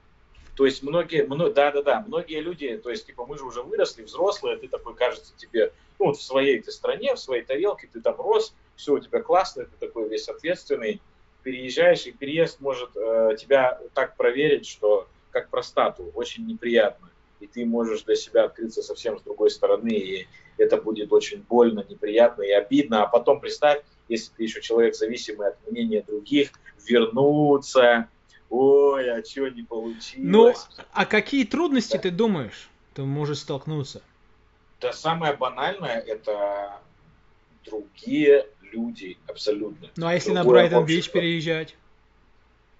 То 0.56 0.64
есть 0.64 0.82
многие, 0.82 1.24
мно- 1.24 1.50
да-да-да, 1.50 2.04
многие 2.06 2.40
люди, 2.40 2.76
то 2.78 2.90
есть 2.90 3.06
типа 3.06 3.24
мы 3.26 3.38
же 3.38 3.44
уже 3.44 3.62
выросли, 3.62 4.02
взрослые, 4.02 4.56
ты 4.56 4.66
такой 4.66 4.94
кажется 4.96 5.32
тебе, 5.36 5.72
ну 5.98 6.06
вот 6.06 6.16
в 6.16 6.22
своей 6.22 6.60
ты 6.60 6.72
стране, 6.72 7.14
в 7.14 7.20
своей 7.20 7.44
тарелке, 7.44 7.88
ты 7.92 8.00
там 8.00 8.16
рос, 8.16 8.52
все 8.74 8.94
у 8.94 8.98
тебя 8.98 9.20
классно, 9.22 9.66
ты 9.66 9.76
такой 9.78 10.08
весь 10.08 10.28
ответственный, 10.28 11.00
переезжаешь, 11.44 12.06
и 12.06 12.12
переезд 12.12 12.60
может 12.60 12.90
э, 12.96 13.36
тебя 13.38 13.80
так 13.94 14.16
проверить, 14.16 14.66
что 14.66 15.08
как 15.30 15.48
простату, 15.48 16.10
очень 16.14 16.46
неприятно. 16.46 17.08
И 17.40 17.46
ты 17.46 17.64
можешь 17.64 18.02
для 18.02 18.16
себя 18.16 18.44
открыться 18.44 18.82
совсем 18.82 19.18
с 19.18 19.22
другой 19.22 19.50
стороны, 19.50 19.90
и 19.90 20.26
это 20.56 20.76
будет 20.76 21.12
очень 21.12 21.42
больно, 21.42 21.84
неприятно 21.88 22.42
и 22.42 22.50
обидно. 22.50 23.04
А 23.04 23.06
потом 23.06 23.40
представь, 23.40 23.82
если 24.08 24.32
ты 24.36 24.42
еще 24.44 24.60
человек 24.60 24.94
зависимый 24.94 25.48
от 25.48 25.70
мнения 25.70 26.02
других, 26.06 26.50
вернуться, 26.86 28.08
ой, 28.50 29.10
а 29.10 29.24
что 29.24 29.48
не 29.48 29.62
Ну, 29.62 29.66
получилось. 29.66 30.66
а 30.92 31.06
какие 31.06 31.44
трудности 31.44 31.94
Да. 31.94 31.98
ты 32.02 32.10
думаешь, 32.10 32.68
ты 32.94 33.02
можешь 33.02 33.38
столкнуться? 33.38 34.02
Да 34.80 34.92
самое 34.92 35.34
банальное 35.36 35.98
это 36.00 36.80
другие 37.64 38.46
люди 38.72 39.18
абсолютно. 39.26 39.88
Ну, 39.96 40.06
а 40.06 40.14
если 40.14 40.30
на 40.30 40.42
Другое 40.42 40.62
Брайтон-Бич 40.62 40.98
общество. 40.98 41.20
переезжать? 41.20 41.74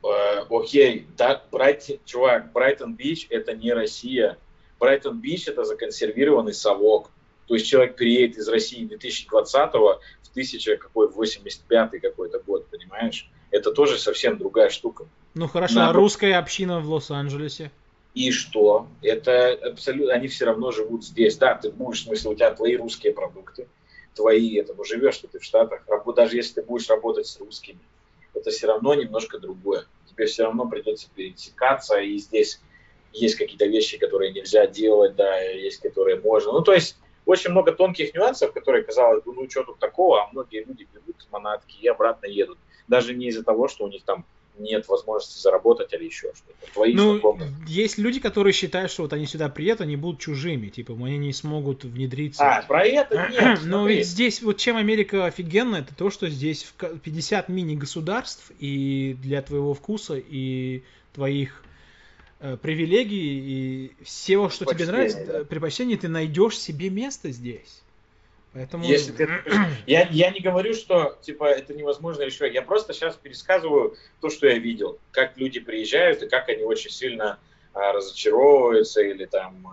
Э, 0.05 0.45
окей, 0.49 1.07
да, 1.16 1.43
Брайт, 1.51 2.05
чувак, 2.05 2.53
Брайтон-Бич 2.53 3.26
это 3.31 3.55
не 3.55 3.72
Россия. 3.72 4.39
Брайтон-Бич 4.79 5.49
это 5.49 5.64
законсервированный 5.64 6.55
совок. 6.55 7.11
То 7.49 7.55
есть 7.55 7.67
человек 7.67 7.97
переедет 7.97 8.37
из 8.37 8.49
России 8.49 8.85
2020 8.85 9.73
в 9.73 10.01
1000 10.31 10.77
какой 10.77 11.09
85 11.09 12.01
какой-то 12.01 12.39
год, 12.41 12.67
понимаешь? 12.67 13.29
Это 13.51 13.73
тоже 13.73 13.99
совсем 13.99 14.37
другая 14.37 14.69
штука. 14.69 15.07
Ну, 15.35 15.49
хорошо, 15.49 15.77
Да, 15.77 15.89
а 15.89 15.93
русская 15.93 16.35
община 16.35 16.81
в 16.81 16.91
Лос-Анджелесе? 16.91 17.71
И 18.15 18.31
что? 18.33 18.89
Это 19.01 19.53
абсолютно, 19.53 20.13
они 20.13 20.29
все 20.29 20.45
равно 20.45 20.73
живут 20.73 21.05
здесь. 21.05 21.37
Да, 21.39 21.55
ты 21.55 21.71
будешь, 21.71 22.01
в 22.01 22.05
смысле, 22.05 22.31
у 22.31 22.35
тебя 22.35 22.53
твои 22.53 22.77
русские 22.77 23.15
продукты, 23.15 23.67
твои, 24.15 24.57
это, 24.57 24.75
ну, 24.75 24.85
живешь 24.85 25.19
ты 25.19 25.39
в 25.39 25.45
Штатах, 25.45 25.83
даже 26.15 26.37
если 26.37 26.55
ты 26.55 26.63
будешь 26.63 26.89
работать 26.89 27.27
с 27.27 27.39
русскими, 27.39 27.79
это 28.35 28.51
все 28.51 28.67
равно 28.67 28.95
немножко 28.95 29.39
другое. 29.39 29.87
Тебе 30.11 30.27
все 30.27 30.45
равно 30.45 30.69
придется 30.69 31.09
пересекаться, 31.15 31.99
и 31.99 32.19
здесь 32.19 32.61
есть 33.13 33.37
какие-то 33.37 33.67
вещи, 33.67 33.99
которые 33.99 34.33
нельзя 34.33 34.67
делать, 34.67 35.17
да, 35.17 35.41
есть 35.41 35.81
которые 35.81 36.21
можно. 36.21 36.53
Ну, 36.53 36.61
то 36.61 36.75
есть, 36.75 36.97
очень 37.29 37.51
много 37.51 37.72
тонких 37.72 38.14
нюансов, 38.14 38.53
которые, 38.53 38.85
казалось 38.85 39.22
бы, 39.22 39.35
ну, 39.35 39.49
что 39.51 39.62
тут 39.64 39.79
такого, 39.79 40.22
а 40.22 40.29
многие 40.33 40.64
люди 40.64 40.89
берут 40.93 41.16
манатки 41.31 41.76
и 41.81 41.87
обратно 41.87 42.26
едут. 42.26 42.59
Даже 42.89 43.14
не 43.14 43.26
из-за 43.29 43.45
того, 43.45 43.68
что 43.68 43.85
у 43.85 43.89
них 43.89 44.03
там 44.05 44.24
нет 44.59 44.89
возможности 44.89 45.41
заработать 45.41 45.93
или 45.93 46.05
еще 46.07 46.33
что-то. 46.35 46.72
Твои 46.72 46.95
Ну, 46.95 47.12
знакомые. 47.12 47.51
есть 47.66 47.99
люди, 47.99 48.18
которые 48.18 48.53
считают, 48.53 48.91
что 48.91 49.03
вот 49.03 49.12
они 49.12 49.26
сюда 49.26 49.49
приедут, 49.51 49.83
они 49.83 49.97
будут 49.97 50.20
чужими, 50.20 50.68
типа, 50.68 50.95
они 50.95 51.18
не 51.18 51.33
смогут 51.33 51.85
внедриться. 51.85 52.43
А, 52.45 52.62
про 52.62 52.85
это 52.85 53.29
нет. 53.31 53.61
Но 53.64 53.81
смотри. 53.81 53.97
ведь 53.99 54.07
здесь, 54.07 54.43
вот 54.43 54.57
чем 54.57 54.76
Америка 54.76 55.26
офигенна, 55.26 55.76
это 55.76 55.95
то, 55.95 56.11
что 56.11 56.29
здесь 56.29 56.64
в 56.64 56.74
ка- 56.76 56.97
50 56.97 57.49
мини-государств, 57.49 58.51
и 58.59 59.16
для 59.22 59.43
твоего 59.43 59.74
вкуса, 59.74 60.16
и 60.16 60.83
твоих 61.14 61.62
э, 62.41 62.57
привилегий, 62.57 63.91
и 63.99 64.05
всего, 64.05 64.49
что 64.49 64.64
тебе 64.64 64.86
нравится, 64.86 65.24
да. 65.24 65.39
э, 65.41 65.45
предпочтений, 65.45 65.97
ты 65.97 66.09
найдешь 66.09 66.59
себе 66.59 66.91
место 66.91 67.30
здесь. 67.30 67.82
Поэтому... 68.53 68.84
Если 68.84 69.12
ты... 69.12 69.28
я, 69.86 70.09
я 70.09 70.30
не 70.30 70.41
говорю, 70.41 70.74
что 70.74 71.18
типа 71.22 71.45
это 71.45 71.74
невозможно 71.74 72.22
решить. 72.22 72.55
Я 72.55 72.62
просто 72.62 72.93
сейчас 72.93 73.14
пересказываю 73.16 73.97
то, 74.20 74.30
что 74.30 74.47
я 74.47 74.59
видел. 74.59 74.99
Как 75.12 75.36
люди 75.36 75.61
приезжают 75.61 76.22
и 76.22 76.28
как 76.28 76.49
они 76.49 76.64
очень 76.64 76.91
сильно 76.91 77.39
а, 77.74 77.93
разочаровываются 77.93 79.03
или 79.03 79.26
там, 79.26 79.64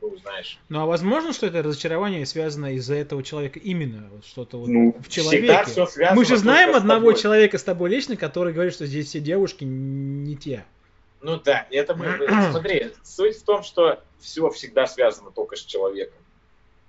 ну, 0.00 0.16
знаешь. 0.16 0.58
Ну, 0.68 0.80
а 0.80 0.86
возможно, 0.86 1.32
что 1.32 1.46
это 1.46 1.62
разочарование 1.62 2.26
связано 2.26 2.74
из-за 2.74 2.94
этого 2.94 3.22
человека 3.22 3.60
именно, 3.60 4.08
вот 4.10 4.26
что-то 4.26 4.58
вот 4.58 4.68
ну, 4.68 4.96
в 4.98 5.08
человеке. 5.08 5.62
Все 5.66 5.86
связано 5.86 6.18
Мы 6.18 6.24
же 6.24 6.36
знаем 6.36 6.74
одного 6.74 7.12
человека 7.12 7.58
с 7.58 7.62
тобой 7.62 7.90
лично, 7.90 8.16
который 8.16 8.52
говорит, 8.52 8.74
что 8.74 8.86
здесь 8.86 9.06
все 9.06 9.20
девушки 9.20 9.64
не 9.64 10.36
те. 10.36 10.64
Ну 11.22 11.38
да, 11.38 11.66
это 11.70 11.94
мы... 11.94 12.06
Смотри, 12.50 12.92
суть 13.02 13.38
в 13.38 13.44
том, 13.44 13.62
что 13.62 14.02
все 14.20 14.50
всегда 14.50 14.86
связано 14.86 15.30
только 15.30 15.56
с 15.56 15.60
человеком. 15.60 16.18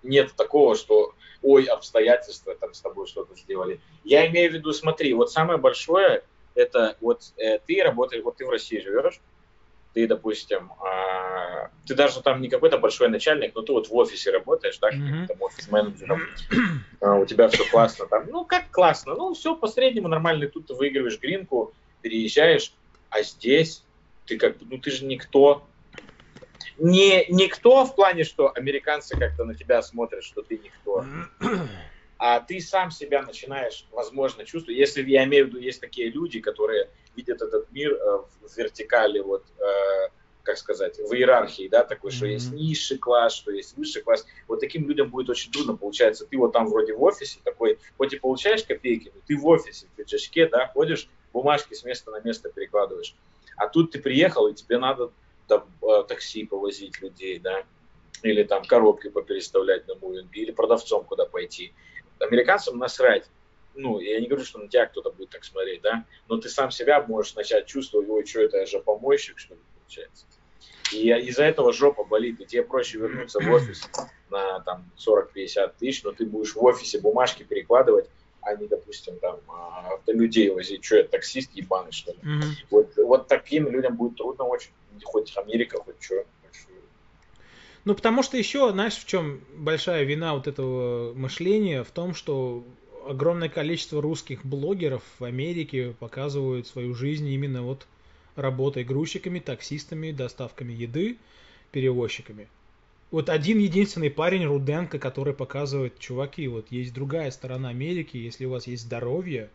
Нет 0.01 0.34
такого, 0.36 0.75
что 0.75 1.13
ой, 1.43 1.65
обстоятельства 1.65 2.55
там 2.55 2.73
с 2.73 2.81
тобой 2.81 3.05
что-то 3.05 3.36
сделали. 3.36 3.79
Я 4.03 4.27
имею 4.27 4.49
в 4.49 4.53
виду, 4.53 4.73
смотри, 4.73 5.13
вот 5.13 5.31
самое 5.31 5.59
большое, 5.59 6.23
это 6.55 6.97
вот 7.01 7.34
э, 7.38 7.59
ты 7.59 7.84
работаешь, 7.84 8.23
вот 8.23 8.38
ты 8.38 8.45
в 8.45 8.49
России 8.49 8.79
живешь, 8.79 9.19
ты, 9.93 10.07
допустим, 10.07 10.71
э, 10.81 11.67
ты 11.86 11.95
даже 11.95 12.21
там 12.21 12.41
не 12.41 12.49
какой-то 12.49 12.77
большой 12.77 13.09
начальник, 13.09 13.53
но 13.55 13.61
ты 13.61 13.73
вот 13.73 13.89
в 13.89 13.95
офисе 13.95 14.31
работаешь, 14.31 14.77
да, 14.79 14.89
mm-hmm. 14.89 15.27
там 15.27 15.41
офис-менеджером, 15.41 16.21
э, 17.01 17.07
у 17.21 17.25
тебя 17.25 17.49
все 17.49 17.69
классно 17.69 18.07
там, 18.07 18.27
ну 18.29 18.45
как 18.45 18.71
классно, 18.71 19.15
ну 19.15 19.34
все 19.34 19.55
по 19.55 19.67
среднему 19.67 20.07
нормально, 20.07 20.47
тут 20.47 20.67
ты 20.67 20.73
выигрываешь 20.73 21.19
гринку, 21.19 21.73
переезжаешь, 22.01 22.73
а 23.09 23.21
здесь 23.21 23.82
ты 24.26 24.38
как 24.38 24.57
бы, 24.57 24.65
ну 24.69 24.78
ты 24.78 24.91
же 24.91 25.05
никто, 25.05 25.65
не 26.78 27.26
никто 27.30 27.86
в 27.86 27.95
плане, 27.95 28.24
что 28.24 28.51
американцы 28.53 29.17
как-то 29.17 29.43
на 29.43 29.55
тебя 29.55 29.82
смотрят, 29.82 30.24
что 30.24 30.41
ты 30.41 30.57
никто, 30.57 31.05
а 32.17 32.39
ты 32.39 32.61
сам 32.61 32.89
себя 32.89 33.21
начинаешь, 33.21 33.86
возможно, 33.91 34.45
чувствовать. 34.45 34.80
Если 34.80 35.03
я 35.09 35.26
имею 35.26 35.45
в 35.45 35.47
виду, 35.49 35.59
есть 35.59 35.82
такие 35.82 36.09
люди, 36.09 36.39
которые 36.39 36.89
видят 37.15 37.41
этот 37.41 37.69
мир 37.71 37.91
э, 37.91 38.24
в 38.41 38.57
вертикали, 38.57 39.19
вот, 39.19 39.43
э, 39.59 40.09
как 40.43 40.57
сказать, 40.57 40.97
в 40.99 41.13
иерархии, 41.13 41.67
да, 41.67 41.84
такой, 41.84 42.11
что 42.11 42.26
mm-hmm. 42.26 42.32
есть 42.32 42.51
низший 42.53 42.97
класс, 42.97 43.34
что 43.34 43.51
есть 43.51 43.76
высший 43.78 44.03
класс. 44.03 44.26
Вот 44.47 44.61
таким 44.61 44.88
людям 44.88 45.09
будет 45.09 45.30
очень 45.30 45.51
трудно, 45.51 45.76
получается. 45.76 46.26
Ты 46.26 46.38
вот 46.38 46.53
там 46.53 46.67
вроде 46.67 46.93
в 46.93 47.03
офисе 47.03 47.39
такой, 47.43 47.78
хоть 47.97 48.13
и 48.13 48.19
получаешь 48.19 48.63
копейки, 48.63 49.11
но 49.13 49.21
ты 49.26 49.38
в 49.38 49.45
офисе, 49.45 49.88
в 49.88 49.95
пиджачке, 49.97 50.47
да, 50.47 50.67
ходишь, 50.67 51.09
бумажки 51.34 51.74
с 51.74 51.84
места 51.84 52.11
на 52.11 52.21
место 52.21 52.49
перекладываешь. 52.49 53.15
А 53.58 53.68
тут 53.68 53.91
ты 53.91 53.99
приехал, 53.99 54.47
и 54.47 54.54
тебе 54.54 54.78
надо 54.78 55.12
э, 55.49 56.04
такси 56.08 56.45
повозить 56.45 57.01
людей, 57.01 57.39
да, 57.39 57.64
или 58.22 58.43
там 58.43 58.64
коробки 58.64 59.10
попереставлять 59.10 59.88
на 59.88 59.95
мувинге, 59.95 60.41
или 60.41 60.51
продавцом 60.51 61.04
куда 61.04 61.26
пойти. 61.26 61.74
Американцам 62.20 62.78
насрать. 62.78 63.30
Ну, 63.76 63.99
я 63.99 64.20
не 64.20 64.28
говорю, 64.28 64.45
что 64.45 64.60
на 64.60 64.68
тебя 64.68 64.86
кто-то 64.86 65.12
будет 65.12 65.32
так 65.32 65.43
смотреть, 65.43 65.82
да, 65.82 66.06
но 66.28 66.38
ты 66.38 66.47
сам 66.47 66.70
себя 66.70 67.01
можешь 67.01 67.34
начать 67.36 67.66
чувствовать, 67.66 68.08
ой, 68.08 68.26
что 68.26 68.41
это, 68.41 68.58
я 68.58 68.66
же 68.66 68.80
помойщик, 68.80 69.39
что 69.39 69.56
ли, 69.56 69.60
получается. 69.80 70.26
И 70.91 71.10
из-за 71.10 71.43
этого 71.43 71.74
жопа 71.74 72.04
болит, 72.04 72.39
и 72.39 72.45
тебе 72.45 72.64
проще 72.64 72.99
вернуться 72.99 73.39
в 73.39 73.51
офис 73.51 73.89
на 74.30 74.60
там 74.60 74.89
40-50 74.97 75.74
тысяч, 75.80 76.04
но 76.04 76.12
ты 76.12 76.26
будешь 76.26 76.54
в 76.54 76.64
офисе 76.64 76.99
бумажки 76.99 77.43
перекладывать, 77.43 78.10
а 78.46 78.56
не, 78.56 78.68
допустим, 78.68 79.18
там, 79.20 79.39
а, 79.48 80.00
людей 80.08 80.50
возить, 80.50 80.84
что 80.84 80.98
я 80.98 81.04
таксист 81.04 81.52
ебаный, 81.54 81.91
что 81.91 82.12
ли. 82.12 82.20
Mm-hmm. 82.20 82.66
Вот, 82.70 82.94
вот 82.98 83.28
таким 83.28 83.70
людям 83.70 83.96
будет 83.96 84.18
трудно 84.18 84.46
очень, 84.46 84.72
хоть 85.04 85.36
Америка, 85.38 85.78
хоть 85.84 86.02
что. 86.02 86.24
Ну, 87.86 87.96
потому 87.96 88.24
что 88.24 88.38
еще, 88.38 88.72
знаешь, 88.72 88.96
в 88.96 89.06
чем 89.06 89.41
большая 89.56 90.04
вина 90.04 90.36
вот 90.36 90.48
этого 90.48 91.14
мышления? 91.14 91.84
В 91.84 91.91
том, 91.91 92.16
что 92.16 92.64
огромное 93.06 93.50
количество 93.50 94.02
русских 94.02 94.46
блогеров 94.46 95.04
в 95.20 95.24
Америке 95.26 95.94
показывают 96.00 96.66
свою 96.66 96.94
жизнь 96.94 97.28
именно 97.28 97.62
вот 97.64 97.86
работой 98.38 98.86
грузчиками, 98.86 99.39
таксистами, 99.39 100.12
доставками 100.12 100.72
еды, 100.72 101.18
перевозчиками 101.72 102.48
вот 103.14 103.30
один 103.30 103.59
единственный 103.59 104.09
парень 104.09 104.43
Руденко, 104.43 104.97
который 104.97 105.36
показывает, 105.36 105.99
чуваки, 105.99 106.47
вот 106.47 106.72
есть 106.72 106.95
другая 106.95 107.30
сторона 107.30 107.70
Америки, 107.70 108.18
если 108.18 108.45
у 108.45 108.49
вас 108.49 108.66
есть 108.66 108.86
здоровье, 108.86 109.51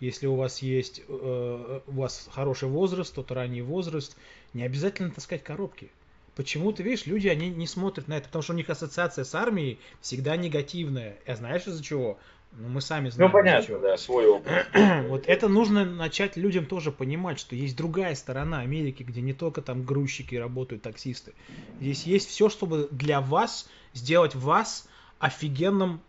если 0.00 0.26
у 0.26 0.34
вас 0.34 0.58
есть 0.58 1.02
э, 1.06 1.80
у 1.86 1.92
вас 1.92 2.28
хороший 2.32 2.68
возраст, 2.68 3.14
тот 3.14 3.30
ранний 3.30 3.62
возраст, 3.62 4.16
не 4.54 4.64
обязательно 4.64 5.12
таскать 5.12 5.44
коробки. 5.44 5.88
Почему 6.34 6.72
ты 6.72 6.82
видишь, 6.82 7.06
люди 7.06 7.28
они 7.28 7.48
не 7.48 7.68
смотрят 7.68 8.08
на 8.08 8.14
это, 8.14 8.26
потому 8.26 8.42
что 8.42 8.54
у 8.54 8.56
них 8.56 8.68
ассоциация 8.70 9.22
с 9.22 9.32
армией 9.36 9.78
всегда 10.00 10.36
негативная. 10.36 11.16
А 11.28 11.36
знаешь 11.36 11.68
из-за 11.68 11.84
чего? 11.84 12.18
Ну, 12.58 12.68
мы 12.68 12.80
сами 12.80 13.10
знаем. 13.10 13.30
Ну, 13.30 13.38
понятно, 13.38 13.78
да, 13.78 13.96
свой 13.98 14.26
опыт. 14.26 14.66
вот 15.08 15.24
это 15.26 15.48
нужно 15.48 15.84
начать 15.84 16.36
людям 16.36 16.64
тоже 16.64 16.90
понимать, 16.90 17.38
что 17.38 17.54
есть 17.54 17.76
другая 17.76 18.14
сторона 18.14 18.60
Америки, 18.60 19.02
где 19.02 19.20
не 19.20 19.34
только 19.34 19.60
там 19.60 19.84
грузчики 19.84 20.36
работают, 20.36 20.82
таксисты. 20.82 21.34
Здесь 21.80 22.04
есть 22.04 22.28
все, 22.28 22.48
чтобы 22.48 22.88
для 22.90 23.20
вас 23.20 23.68
сделать 23.92 24.34
вас 24.34 24.88
офигенным, 25.18 26.00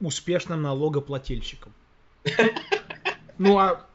успешным 0.00 0.62
налогоплательщиком. 0.62 1.72
Ну, 3.42 3.56
а, 3.56 3.86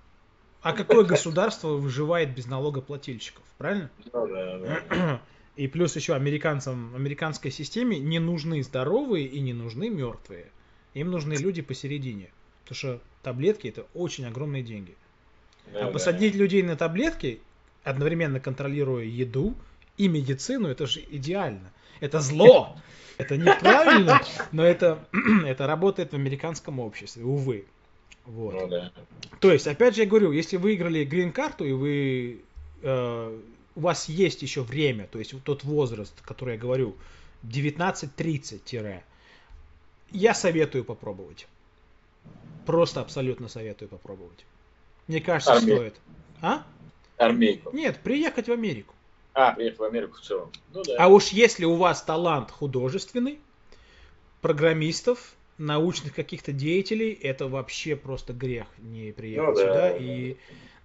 а 0.63 0.73
какое 0.73 1.03
государство 1.03 1.73
выживает 1.73 2.33
без 2.33 2.47
налогоплательщиков, 2.47 3.43
правильно? 3.59 3.91
Ну, 4.11 4.27
да, 4.27 4.57
да. 4.57 5.21
И 5.55 5.67
плюс 5.67 5.95
еще 5.95 6.15
американцам, 6.15 6.95
американской 6.95 7.51
системе 7.51 7.99
не 7.99 8.17
нужны 8.17 8.63
здоровые 8.63 9.27
и 9.27 9.39
не 9.41 9.53
нужны 9.53 9.91
мертвые. 9.91 10.51
Им 10.95 11.11
нужны 11.11 11.33
люди 11.33 11.61
посередине. 11.61 12.29
Потому 12.63 12.75
что 12.75 13.01
таблетки 13.21 13.67
это 13.67 13.85
очень 13.93 14.25
огромные 14.25 14.63
деньги. 14.63 14.95
Да, 15.71 15.87
а 15.87 15.91
посадить 15.91 16.33
да. 16.33 16.39
людей 16.39 16.63
на 16.63 16.75
таблетки, 16.75 17.39
одновременно 17.83 18.39
контролируя 18.39 19.03
еду 19.03 19.55
и 19.97 20.07
медицину, 20.07 20.67
это 20.67 20.87
же 20.87 21.03
идеально. 21.11 21.71
Это 21.99 22.19
зло. 22.19 22.75
Это 23.17 23.37
неправильно, 23.37 24.21
но 24.51 24.65
это, 24.65 25.07
это 25.45 25.67
работает 25.67 26.11
в 26.11 26.15
американском 26.15 26.81
обществе, 26.81 27.23
увы. 27.23 27.63
Вот. 28.25 28.53
Ну, 28.53 28.67
да. 28.67 28.91
То 29.39 29.53
есть, 29.53 29.67
опять 29.67 29.95
же, 29.95 30.01
я 30.01 30.07
говорю, 30.07 30.33
если 30.33 30.57
вы 30.57 30.63
выиграли 30.63 31.05
грин-карту 31.05 31.63
и 31.63 31.71
вы 31.71 32.41
э, 32.81 33.39
у 33.75 33.79
вас 33.79 34.09
есть 34.09 34.41
еще 34.41 34.63
время, 34.63 35.07
то 35.07 35.19
есть 35.19 35.33
тот 35.45 35.63
возраст, 35.63 36.13
который 36.23 36.55
я 36.55 36.59
говорю, 36.59 36.97
19-30 37.43 39.03
я 40.15 40.33
советую 40.33 40.83
попробовать. 40.83 41.47
Просто 42.65 43.01
абсолютно 43.01 43.47
советую 43.47 43.89
попробовать. 43.89 44.45
Мне 45.07 45.21
кажется, 45.21 45.53
Армей... 45.53 45.75
стоит. 45.75 45.95
А? 46.41 46.63
Армейку. 47.17 47.75
Нет, 47.75 47.99
приехать 48.01 48.47
в 48.47 48.51
Америку. 48.51 48.93
А, 49.33 49.51
приехать 49.51 49.79
в 49.79 49.83
Америку 49.83 50.17
в 50.17 50.21
целом. 50.21 50.51
Ну, 50.73 50.83
да. 50.83 50.95
А 50.97 51.07
уж 51.07 51.27
если 51.29 51.65
у 51.65 51.75
вас 51.75 52.01
талант 52.01 52.49
художественный, 52.49 53.39
программистов, 54.41 55.35
научных 55.57 56.13
каких-то 56.13 56.51
деятелей, 56.51 57.11
это 57.11 57.47
вообще 57.47 57.95
просто 57.95 58.33
грех 58.33 58.67
не 58.79 59.11
приехать 59.11 59.47
ну, 59.47 59.55
да, 59.55 59.61
сюда. 59.61 59.73
Да, 59.73 59.97
и 59.97 60.37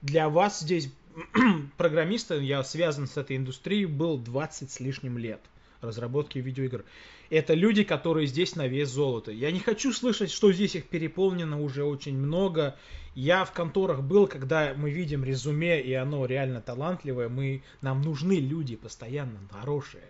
для 0.03 0.29
вас 0.29 0.61
здесь 0.61 0.91
программиста, 1.77 2.37
я 2.37 2.63
связан 2.63 3.07
с 3.07 3.17
этой 3.17 3.37
индустрией, 3.37 3.87
был 3.87 4.19
20 4.19 4.71
с 4.71 4.81
лишним 4.81 5.19
лет 5.19 5.41
разработки 5.81 6.39
видеоигр. 6.39 6.85
Это 7.31 7.55
люди, 7.55 7.85
которые 7.85 8.27
здесь 8.27 8.57
на 8.57 8.67
вес 8.67 8.91
золота. 8.91 9.31
Я 9.31 9.51
не 9.51 9.61
хочу 9.61 9.93
слышать, 9.93 10.31
что 10.31 10.53
здесь 10.53 10.75
их 10.75 10.87
переполнено 10.87 11.61
уже 11.61 11.85
очень 11.85 12.17
много. 12.17 12.77
Я 13.15 13.45
в 13.45 13.53
конторах 13.53 14.03
был, 14.03 14.27
когда 14.27 14.75
мы 14.77 14.91
видим 14.91 15.25
резюме, 15.25 15.81
и 15.81 15.93
оно 15.93 16.27
реально 16.27 16.61
талантливое. 16.61 17.29
Мы, 17.29 17.63
нам 17.83 18.03
нужны 18.03 18.35
люди 18.35 18.77
постоянно 18.77 19.39
хорошие. 19.51 20.05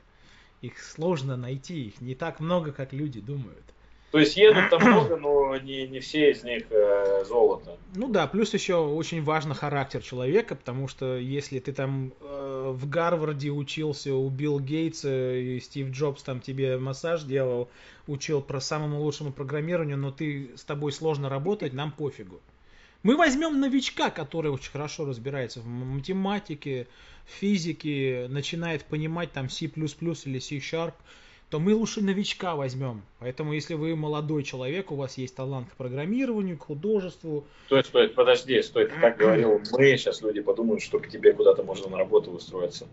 Их 0.62 0.78
сложно 0.78 1.36
найти, 1.36 1.86
их 1.86 2.00
не 2.00 2.14
так 2.14 2.40
много, 2.40 2.72
как 2.72 2.92
люди 2.92 3.20
думают. 3.20 3.64
То 4.10 4.18
есть 4.18 4.36
едут 4.36 4.70
там 4.70 4.82
много, 4.90 5.16
но 5.16 5.56
не, 5.56 5.86
не 5.86 6.00
все 6.00 6.32
из 6.32 6.42
них 6.42 6.64
э, 6.70 7.24
золото. 7.26 7.76
Ну 7.94 8.08
да, 8.08 8.26
плюс 8.26 8.52
еще 8.54 8.76
очень 8.76 9.22
важно 9.22 9.54
характер 9.54 10.02
человека, 10.02 10.56
потому 10.56 10.88
что 10.88 11.16
если 11.16 11.60
ты 11.60 11.72
там 11.72 12.12
э, 12.20 12.72
в 12.74 12.88
Гарварде 12.88 13.50
учился 13.50 14.14
у 14.14 14.28
Билл 14.28 14.58
Гейтса 14.58 15.34
и 15.34 15.60
Стив 15.60 15.90
Джобс 15.90 16.22
там 16.22 16.40
тебе 16.40 16.76
массаж 16.78 17.22
делал, 17.22 17.68
учил 18.06 18.42
про 18.42 18.60
самому 18.60 19.00
лучшему 19.00 19.32
программированию, 19.32 19.96
но 19.96 20.10
ты 20.10 20.50
с 20.56 20.64
тобой 20.64 20.92
сложно 20.92 21.28
работать, 21.28 21.72
нам 21.72 21.92
пофигу. 21.92 22.40
Мы 23.02 23.16
возьмем 23.16 23.60
новичка, 23.60 24.10
который 24.10 24.50
очень 24.50 24.72
хорошо 24.72 25.06
разбирается 25.06 25.60
в 25.60 25.66
математике, 25.66 26.86
физике, 27.24 28.26
начинает 28.28 28.84
понимать 28.84 29.32
там 29.32 29.48
C++ 29.48 29.66
или 29.66 30.38
C-Sharp, 30.38 30.92
то 31.50 31.58
мы 31.58 31.74
лучше 31.74 32.00
новичка 32.00 32.54
возьмем. 32.54 33.02
Поэтому, 33.18 33.52
если 33.52 33.74
вы 33.74 33.96
молодой 33.96 34.44
человек, 34.44 34.92
у 34.92 34.94
вас 34.94 35.18
есть 35.18 35.34
талант 35.34 35.68
к 35.68 35.76
программированию, 35.76 36.56
к 36.56 36.62
художеству. 36.62 37.44
Стой, 37.66 37.84
стой, 37.84 38.08
подожди, 38.08 38.62
стой, 38.62 38.86
ты 38.86 38.94
так 39.00 39.16
говорил. 39.18 39.60
Мы 39.72 39.96
сейчас 39.96 40.22
люди 40.22 40.40
подумают, 40.40 40.80
что 40.80 41.00
к 41.00 41.08
тебе 41.08 41.32
куда-то 41.32 41.64
можно 41.64 41.90
на 41.90 41.98
работу 41.98 42.30
устроиться. 42.30 42.86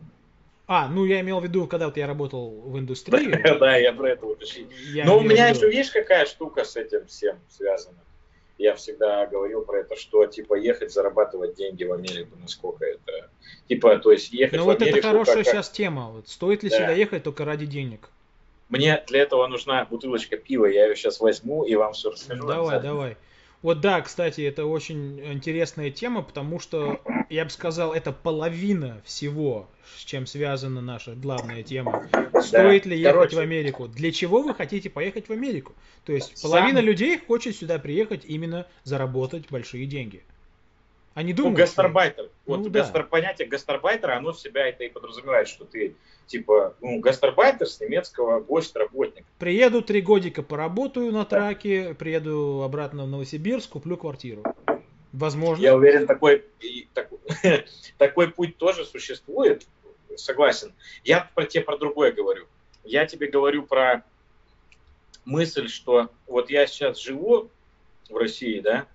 А, 0.66 0.90
ну 0.90 1.06
я 1.06 1.22
имел 1.22 1.40
в 1.40 1.44
виду, 1.44 1.66
когда 1.68 1.86
вот 1.86 1.96
я 1.98 2.08
работал 2.08 2.50
в 2.50 2.78
индустрии. 2.78 3.40
Да, 3.60 3.78
я 3.78 3.94
про 3.94 4.10
это 4.10 4.26
уточнил. 4.26 4.68
Но 5.06 5.20
у 5.20 5.22
меня 5.22 5.48
еще, 5.50 5.70
видишь, 5.70 5.92
какая 5.92 6.26
штука 6.26 6.66
с 6.66 6.76
этим 6.76 7.06
всем 7.06 7.38
связана. 7.48 8.00
Я 8.58 8.74
всегда 8.74 9.28
говорил 9.28 9.62
про 9.62 9.82
это, 9.82 9.96
что 9.96 10.26
типа 10.26 10.56
ехать 10.56 10.92
зарабатывать 10.92 11.56
деньги 11.56 11.84
в 11.84 11.94
Америку, 11.94 12.36
насколько 12.42 12.86
это... 12.86 13.30
Типа, 13.70 14.00
то 14.00 14.12
есть 14.12 14.34
ехать 14.34 14.58
ну, 14.58 14.66
вот 14.66 14.82
это 14.82 15.00
хорошая 15.00 15.44
сейчас 15.44 15.70
тема. 15.70 16.24
Стоит 16.26 16.64
ли 16.64 16.70
Да. 16.70 16.76
сюда 16.76 16.92
ехать 16.94 17.24
только 17.24 17.46
ради 17.46 17.68
денег? 17.68 18.10
Мне 18.70 19.04
для 19.08 19.22
этого 19.22 19.48
нужна 19.48 19.86
бутылочка 19.86 20.38
пива, 20.38 20.66
я 20.66 20.88
ее 20.88 20.96
сейчас 20.96 21.20
возьму 21.20 21.64
и 21.64 21.76
вам 21.76 21.94
все 21.94 22.12
расскажу. 22.12 22.46
Давай, 22.48 22.82
давай. 22.82 23.18
Вот 23.64 23.82
да, 23.82 24.02
кстати, 24.02 24.42
это 24.42 24.66
очень 24.66 25.20
интересная 25.20 25.90
тема, 25.90 26.22
потому 26.22 26.60
что, 26.60 27.02
я 27.30 27.44
бы 27.44 27.50
сказал, 27.50 27.92
это 27.92 28.12
половина 28.12 29.02
всего, 29.04 29.68
с 29.96 30.04
чем 30.04 30.28
связана 30.28 30.80
наша 30.80 31.16
главная 31.16 31.64
тема. 31.64 32.08
Стоит 32.40 32.86
ли 32.86 32.98
ехать 32.98 33.16
короче. 33.16 33.36
в 33.36 33.40
Америку? 33.40 33.88
Для 33.88 34.12
чего 34.12 34.44
вы 34.44 34.54
хотите 34.54 34.90
поехать 34.92 35.28
в 35.28 35.32
Америку? 35.32 35.74
То 36.06 36.14
есть 36.14 36.38
Сам- 36.38 36.52
половина 36.52 36.80
людей 36.80 37.18
хочет 37.18 37.56
сюда 37.56 37.80
приехать 37.80 38.26
именно 38.26 38.68
заработать 38.84 39.50
большие 39.50 39.88
деньги. 39.88 40.24
Они 41.18 41.34
Ну, 41.34 41.38
думают, 41.38 41.56
что- 41.58 41.64
гастарбайтер. 41.66 42.30
Вот 42.46 42.60
Ну, 42.60 42.70
да. 42.70 42.82
гастар- 42.82 43.08
понятие 43.08 43.48
гастарбайтера, 43.48 44.18
оно 44.18 44.34
в 44.34 44.40
себя 44.40 44.68
это 44.68 44.84
и 44.84 44.88
подразумевает, 44.90 45.48
что 45.48 45.66
ты, 45.66 45.96
типа, 46.28 46.76
ну, 46.80 47.00
гастарбайтер 47.00 47.66
с 47.66 47.80
немецкого 47.82 48.40
гость-работник. 48.40 49.26
приеду 49.40 49.82
три 49.82 50.02
годика 50.02 50.44
поработаю 50.44 51.12
на 51.12 51.26
траке, 51.26 51.96
приеду 51.96 52.62
обратно 52.64 53.06
в 53.06 53.08
Новосибирск, 53.08 53.72
куплю 53.72 53.98
квартиру. 53.98 54.44
Возможно. 55.12 55.64
Я 55.64 55.76
уверен, 55.76 56.06
такой, 56.06 56.46
и 56.60 56.88
такой, 56.94 57.18
такой 57.98 58.30
путь 58.30 58.58
тоже 58.58 58.86
существует, 58.86 59.66
согласен. 60.18 60.72
Я 61.04 61.28
про 61.34 61.46
тебе 61.48 61.64
про 61.64 61.80
другое 61.80 62.12
говорю. 62.12 62.46
Я 62.84 63.08
тебе 63.08 63.26
говорю 63.26 63.64
про 63.64 64.04
мысль, 65.26 65.68
что 65.68 66.12
вот 66.28 66.52
я 66.52 66.68
сейчас 66.68 67.00
живу 67.00 67.50
в 68.08 68.16
России, 68.16 68.60
да, 68.60 68.86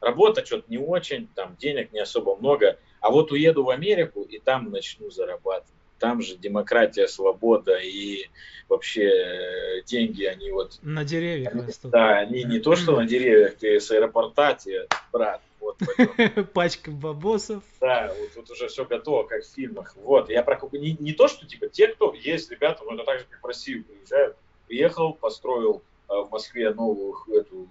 работа 0.00 0.44
что-то 0.44 0.64
не 0.68 0.78
очень, 0.78 1.28
там 1.34 1.56
денег 1.56 1.92
не 1.92 2.00
особо 2.00 2.36
много, 2.36 2.78
а 3.00 3.10
вот 3.10 3.32
уеду 3.32 3.64
в 3.64 3.70
Америку 3.70 4.22
и 4.22 4.38
там 4.38 4.70
начну 4.70 5.10
зарабатывать. 5.10 5.72
Там 5.98 6.22
же 6.22 6.36
демократия, 6.36 7.08
свобода 7.08 7.76
и 7.76 8.28
вообще 8.68 9.08
э, 9.08 9.82
деньги, 9.84 10.24
они 10.24 10.52
вот 10.52 10.78
На 10.82 11.04
деревьях 11.04 11.54
растут. 11.54 11.90
да, 11.90 12.18
они 12.18 12.44
не 12.44 12.60
то, 12.60 12.76
что 12.76 12.96
на 12.96 13.04
деревьях, 13.04 13.56
ты 13.56 13.80
с 13.80 13.90
аэропорта, 13.90 14.54
тебе, 14.54 14.86
брат, 15.12 15.40
вот. 15.60 15.76
Пачка 16.52 16.90
бабосов. 16.90 17.62
Да, 17.80 18.14
вот 18.18 18.32
тут 18.34 18.50
уже 18.50 18.68
все 18.68 18.84
готово, 18.84 19.24
как 19.24 19.42
в 19.42 19.52
фильмах. 19.52 19.96
Вот, 19.96 20.30
я 20.30 20.42
про 20.42 20.58
не, 20.72 20.96
не 21.00 21.12
то, 21.12 21.28
что 21.28 21.46
типа 21.46 21.68
те, 21.68 21.88
кто 21.88 22.14
есть 22.14 22.50
ребята, 22.50 22.84
но 22.84 22.94
это 22.94 23.04
так 23.04 23.20
же, 23.20 23.26
как 23.28 23.42
в 23.42 23.46
Россию 23.46 23.84
приезжают. 23.84 24.36
Приехал, 24.66 25.14
построил 25.14 25.82
э, 26.08 26.12
в 26.12 26.30
Москве 26.30 26.72
новую 26.72 27.16
эту 27.32 27.68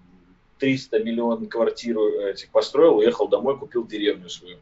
300 0.60 1.00
миллион 1.00 1.48
квартиру 1.48 2.08
этих 2.08 2.50
построил, 2.50 2.98
уехал 2.98 3.28
домой, 3.28 3.58
купил 3.58 3.86
деревню 3.86 4.30
свою. 4.30 4.58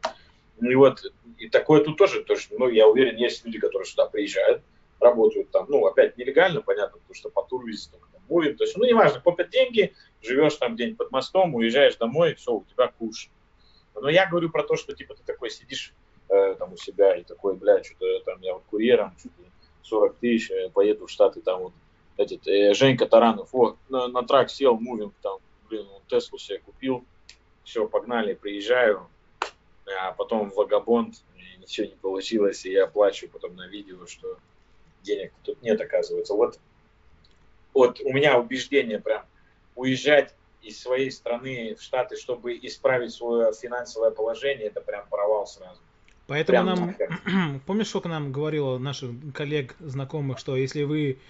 Ну 0.58 0.70
и 0.70 0.74
вот, 0.74 1.02
и 1.38 1.48
такое 1.48 1.84
тут 1.84 1.98
тоже, 1.98 2.24
тоже, 2.24 2.48
ну, 2.50 2.68
я 2.68 2.88
уверен, 2.88 3.16
есть 3.16 3.44
люди, 3.44 3.58
которые 3.58 3.86
сюда 3.86 4.06
приезжают, 4.06 4.62
работают 5.00 5.50
там, 5.50 5.66
ну, 5.68 5.84
опять 5.86 6.16
нелегально, 6.16 6.62
понятно, 6.62 6.98
потому 6.98 7.14
что 7.14 7.28
по 7.28 7.42
турвизе 7.42 7.90
только 7.90 8.08
там 8.12 8.22
мувин, 8.28 8.56
то 8.56 8.64
есть, 8.64 8.76
ну, 8.76 8.84
неважно, 8.84 9.20
копят 9.20 9.50
деньги, 9.50 9.92
живешь 10.22 10.56
там 10.56 10.74
где-нибудь 10.74 10.98
под 10.98 11.10
мостом, 11.10 11.54
уезжаешь 11.54 11.96
домой, 11.96 12.34
все, 12.34 12.52
у 12.52 12.64
тебя 12.64 12.88
куш. 12.88 13.28
Но 13.94 14.08
я 14.08 14.26
говорю 14.26 14.50
про 14.50 14.62
то, 14.62 14.76
что, 14.76 14.94
типа, 14.94 15.14
ты 15.14 15.22
такой 15.24 15.50
сидишь 15.50 15.94
э, 16.28 16.54
там 16.58 16.72
у 16.72 16.76
себя 16.76 17.16
и 17.16 17.22
такой, 17.22 17.54
бля, 17.56 17.82
что-то 17.82 18.20
там 18.24 18.40
я 18.40 18.54
вот 18.54 18.62
курьером, 18.70 19.14
что-то 19.18 19.42
40 19.82 20.16
тысяч, 20.16 20.50
э, 20.50 20.70
поеду 20.70 21.06
в 21.06 21.10
Штаты, 21.10 21.40
там 21.40 21.60
вот 21.64 21.72
этот, 22.16 22.46
э, 22.46 22.74
Женька 22.74 23.06
Таранов, 23.06 23.54
о, 23.54 23.76
на, 23.88 24.08
на 24.08 24.22
трак 24.22 24.50
сел, 24.50 24.78
мувинг, 24.78 25.14
там, 25.22 25.38
блин, 25.68 25.86
он 25.94 26.02
Теслу 26.08 26.38
себе 26.38 26.58
купил, 26.58 27.04
все, 27.64 27.86
погнали, 27.88 28.34
приезжаю, 28.34 29.08
а 30.00 30.12
потом 30.12 30.50
Вагабонд, 30.50 31.16
и 31.36 31.60
ничего 31.60 31.86
не 31.86 31.94
получилось, 31.94 32.64
и 32.64 32.72
я 32.72 32.86
плачу 32.86 33.28
потом 33.28 33.56
на 33.56 33.66
видео, 33.66 34.06
что 34.06 34.38
денег 35.02 35.32
тут 35.42 35.62
нет, 35.62 35.80
оказывается. 35.80 36.34
Вот, 36.34 36.58
вот 37.74 38.00
у 38.00 38.12
меня 38.12 38.38
убеждение 38.38 39.00
прям 39.00 39.24
уезжать 39.74 40.34
из 40.62 40.80
своей 40.80 41.10
страны 41.10 41.76
в 41.78 41.82
Штаты, 41.82 42.16
чтобы 42.16 42.56
исправить 42.56 43.12
свое 43.12 43.52
финансовое 43.52 44.10
положение, 44.10 44.66
это 44.66 44.80
прям 44.80 45.06
провал 45.08 45.46
сразу. 45.46 45.80
Поэтому 46.26 46.64
Прям 46.64 46.66
нам, 46.66 46.86
нахер. 46.86 47.60
помнишь, 47.66 47.88
сколько 47.88 48.08
нам 48.08 48.32
говорило 48.32 48.78
наших 48.78 49.10
коллег, 49.32 49.76
знакомых, 49.78 50.38
что 50.38 50.56
если 50.56 50.82
вы 50.82 51.20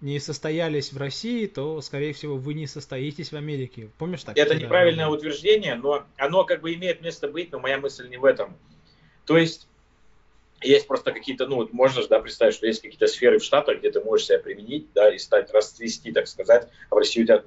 не 0.00 0.20
состоялись 0.20 0.92
в 0.92 0.96
России, 0.96 1.46
то, 1.46 1.80
скорее 1.80 2.12
всего, 2.12 2.36
вы 2.36 2.54
не 2.54 2.66
состоитесь 2.66 3.32
в 3.32 3.36
Америке. 3.36 3.90
Помнишь 3.98 4.22
так? 4.22 4.36
Это 4.36 4.54
неправильное 4.54 5.08
утверждение, 5.08 5.74
но 5.74 6.06
оно 6.16 6.44
как 6.44 6.60
бы 6.60 6.72
имеет 6.74 7.02
место 7.02 7.28
быть, 7.28 7.50
но 7.50 7.58
моя 7.58 7.78
мысль 7.78 8.08
не 8.08 8.16
в 8.16 8.24
этом. 8.24 8.56
То 9.24 9.36
есть 9.36 9.68
есть 10.60 10.86
просто 10.86 11.12
какие-то, 11.12 11.46
ну, 11.46 11.56
вот 11.56 11.72
можно 11.72 12.02
же, 12.02 12.08
да, 12.08 12.20
представить, 12.20 12.54
что 12.54 12.66
есть 12.66 12.82
какие-то 12.82 13.06
сферы 13.06 13.38
в 13.38 13.44
Штатах, 13.44 13.78
где 13.78 13.90
ты 13.90 14.00
можешь 14.00 14.26
себя 14.26 14.38
применить, 14.38 14.92
да, 14.92 15.14
и 15.14 15.18
стать, 15.18 15.52
расцвести, 15.52 16.12
так 16.12 16.26
сказать, 16.26 16.68
а 16.90 16.94
в 16.94 16.98
России 16.98 17.22
у 17.22 17.26
тебя. 17.26 17.42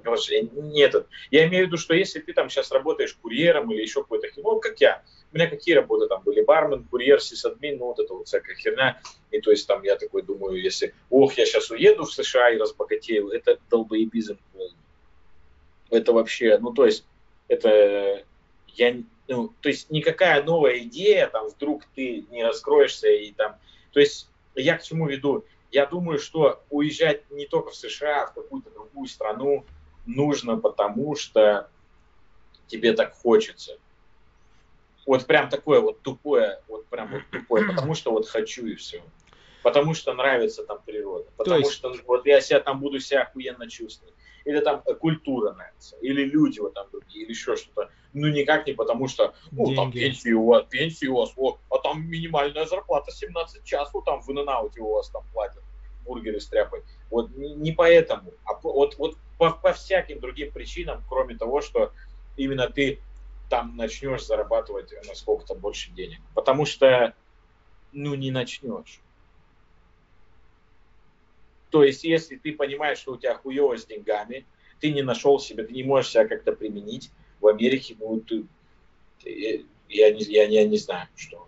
Нет, 0.53 0.95
я 1.29 1.47
имею 1.47 1.65
в 1.65 1.67
виду, 1.67 1.77
что 1.77 1.93
если 1.93 2.19
ты 2.19 2.33
там 2.33 2.49
сейчас 2.49 2.71
работаешь 2.71 3.13
курьером 3.21 3.71
или 3.71 3.81
еще 3.81 4.01
какой-то, 4.01 4.27
ну, 4.37 4.59
как 4.59 4.79
я, 4.79 5.03
у 5.31 5.35
меня 5.35 5.47
какие 5.47 5.75
работы 5.75 6.07
там 6.07 6.23
были, 6.23 6.41
бармен, 6.41 6.85
курьер, 6.85 7.21
сисадмин, 7.21 7.77
ну, 7.77 7.87
вот 7.87 7.99
это 7.99 8.13
вот 8.13 8.27
всякая 8.27 8.55
херня, 8.55 9.01
и 9.31 9.41
то 9.41 9.51
есть 9.51 9.67
там 9.67 9.83
я 9.83 9.95
такой 9.97 10.21
думаю, 10.21 10.61
если, 10.61 10.93
ох, 11.09 11.37
я 11.37 11.45
сейчас 11.45 11.69
уеду 11.69 12.05
в 12.05 12.13
США 12.13 12.51
и 12.51 12.57
разбогатею, 12.57 13.29
это 13.29 13.59
долбоебизм 13.69 14.37
полный. 14.53 14.75
Это 15.89 16.13
вообще, 16.13 16.57
ну, 16.59 16.71
то 16.71 16.85
есть, 16.85 17.05
это 17.49 18.23
я, 18.75 18.95
ну, 19.31 19.53
то 19.61 19.69
есть 19.69 19.89
никакая 19.89 20.43
новая 20.43 20.79
идея, 20.79 21.27
там, 21.27 21.47
вдруг 21.47 21.83
ты 21.95 22.25
не 22.29 22.43
раскроешься 22.43 23.07
и 23.07 23.31
там, 23.31 23.55
то 23.93 24.01
есть 24.01 24.29
я 24.55 24.77
к 24.77 24.83
чему 24.83 25.07
веду? 25.07 25.45
Я 25.71 25.85
думаю, 25.85 26.19
что 26.19 26.61
уезжать 26.69 27.31
не 27.31 27.47
только 27.47 27.69
в 27.69 27.75
США, 27.75 28.23
а 28.23 28.27
в 28.27 28.33
какую-то 28.33 28.69
другую 28.71 29.07
страну 29.07 29.65
нужно, 30.05 30.57
потому 30.57 31.15
что 31.15 31.69
тебе 32.67 32.91
так 32.91 33.13
хочется. 33.13 33.77
Вот 35.05 35.25
прям 35.25 35.47
такое 35.49 35.79
вот 35.79 36.01
тупое, 36.01 36.61
вот 36.67 36.85
прям 36.87 37.09
вот 37.09 37.21
тупое, 37.31 37.65
потому 37.69 37.95
что 37.95 38.11
вот 38.11 38.27
хочу 38.27 38.65
и 38.65 38.75
все. 38.75 39.01
Потому 39.63 39.93
что 39.93 40.13
нравится 40.13 40.65
там 40.65 40.79
природа. 40.85 41.29
Потому 41.37 41.59
есть- 41.59 41.71
что 41.71 41.95
вот 42.05 42.25
я 42.25 42.41
себя 42.41 42.59
там 42.59 42.81
буду 42.81 42.99
себя 42.99 43.21
охуенно 43.21 43.69
чувствовать. 43.69 44.13
Или 44.45 44.59
там 44.59 44.81
культура 44.99 45.53
нравится. 45.53 45.97
Или 46.01 46.23
люди 46.25 46.59
вот 46.59 46.73
там 46.73 46.87
другие, 46.91 47.23
или 47.23 47.31
еще 47.31 47.55
что-то. 47.55 47.89
Ну 48.13 48.27
никак 48.27 48.67
не 48.67 48.73
потому 48.73 49.07
что, 49.07 49.33
ну 49.51 49.73
там 49.75 49.91
Деньги. 49.91 50.05
пенсии 50.05 50.31
у 50.33 50.45
вас, 50.45 50.65
пенсии 50.69 51.07
у 51.07 51.17
вас, 51.17 51.31
о, 51.37 51.57
а 51.69 51.77
там 51.79 52.07
минимальная 52.07 52.65
зарплата 52.65 53.11
17 53.11 53.63
часов, 53.63 54.03
там 54.05 54.21
в 54.21 54.29
инн 54.31 54.47
у 54.49 54.93
вас 54.93 55.09
там 55.09 55.23
платят 55.33 55.63
бургеры 56.05 56.39
с 56.39 56.47
тряпой. 56.47 56.83
Вот 57.09 57.29
не, 57.35 57.53
не 57.53 57.71
поэтому, 57.71 58.33
а 58.45 58.55
по- 58.55 58.73
вот, 58.73 58.97
вот 58.97 59.17
по, 59.37 59.51
по 59.51 59.73
всяким 59.73 60.19
другим 60.19 60.51
причинам, 60.51 61.03
кроме 61.07 61.37
того, 61.37 61.61
что 61.61 61.91
именно 62.35 62.67
ты 62.67 62.99
там 63.49 63.75
начнешь 63.75 64.25
зарабатывать 64.25 64.93
на 65.07 65.13
сколько-то 65.13 65.55
больше 65.55 65.91
денег. 65.91 66.19
Потому 66.33 66.65
что, 66.65 67.13
ну, 67.91 68.15
не 68.15 68.31
начнешь. 68.31 69.01
То 71.71 71.83
есть, 71.83 72.03
если 72.03 72.35
ты 72.35 72.53
понимаешь, 72.53 72.99
что 72.99 73.13
у 73.13 73.17
тебя 73.17 73.35
хуево 73.35 73.77
с 73.77 73.85
деньгами, 73.85 74.45
ты 74.79 74.91
не 74.91 75.01
нашел 75.01 75.39
себя, 75.39 75.63
ты 75.63 75.73
не 75.73 75.83
можешь 75.83 76.11
себя 76.11 76.27
как-то 76.27 76.51
применить 76.51 77.09
в 77.39 77.47
Америке, 77.47 77.95
ну, 77.99 78.19
ты, 78.19 78.43
я, 79.89 80.11
не, 80.11 80.23
я, 80.23 80.43
я 80.47 80.67
не 80.67 80.77
знаю, 80.77 81.07
что. 81.15 81.47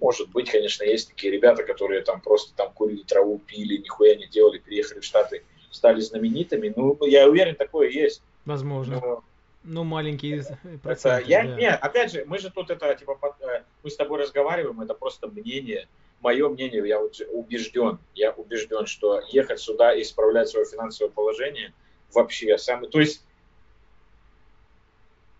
Может 0.00 0.30
быть, 0.30 0.50
конечно, 0.50 0.82
есть 0.82 1.08
такие 1.10 1.30
ребята, 1.32 1.62
которые 1.62 2.00
там 2.02 2.20
просто 2.22 2.54
там 2.56 2.72
курили 2.72 3.02
траву, 3.02 3.38
пили, 3.38 3.76
нихуя 3.76 4.16
не 4.16 4.26
делали, 4.28 4.58
переехали 4.58 5.00
в 5.00 5.04
Штаты, 5.04 5.44
стали 5.70 6.00
знаменитыми. 6.00 6.72
Ну, 6.74 6.96
я 7.04 7.28
уверен, 7.28 7.54
такое 7.54 7.90
есть. 7.90 8.22
Возможно. 8.46 8.98
Но 9.00 9.22
Ну, 9.62 9.84
маленькие 9.84 10.40
это, 10.40 10.58
проценты. 10.82 11.28
я, 11.30 11.44
да. 11.44 11.54
не, 11.54 11.68
опять 11.68 12.12
же, 12.12 12.24
мы 12.24 12.38
же 12.38 12.50
тут 12.50 12.70
это, 12.70 12.94
типа, 12.94 13.14
под- 13.14 13.40
э, 13.42 13.62
мы 13.82 13.90
с 13.90 13.96
тобой 13.96 14.20
разговариваем, 14.22 14.80
это 14.80 14.94
просто 14.94 15.28
мнение, 15.28 15.86
мое 16.20 16.48
мнение, 16.48 16.86
я 16.86 17.00
убежден, 17.00 17.98
я 18.14 18.32
убежден, 18.32 18.86
что 18.86 19.20
ехать 19.28 19.60
сюда 19.60 19.94
и 19.94 20.02
исправлять 20.02 20.48
свое 20.48 20.66
финансовое 20.66 21.10
положение 21.10 21.72
вообще 22.12 22.58
самый, 22.58 22.88
то 22.88 23.00
есть 23.00 23.24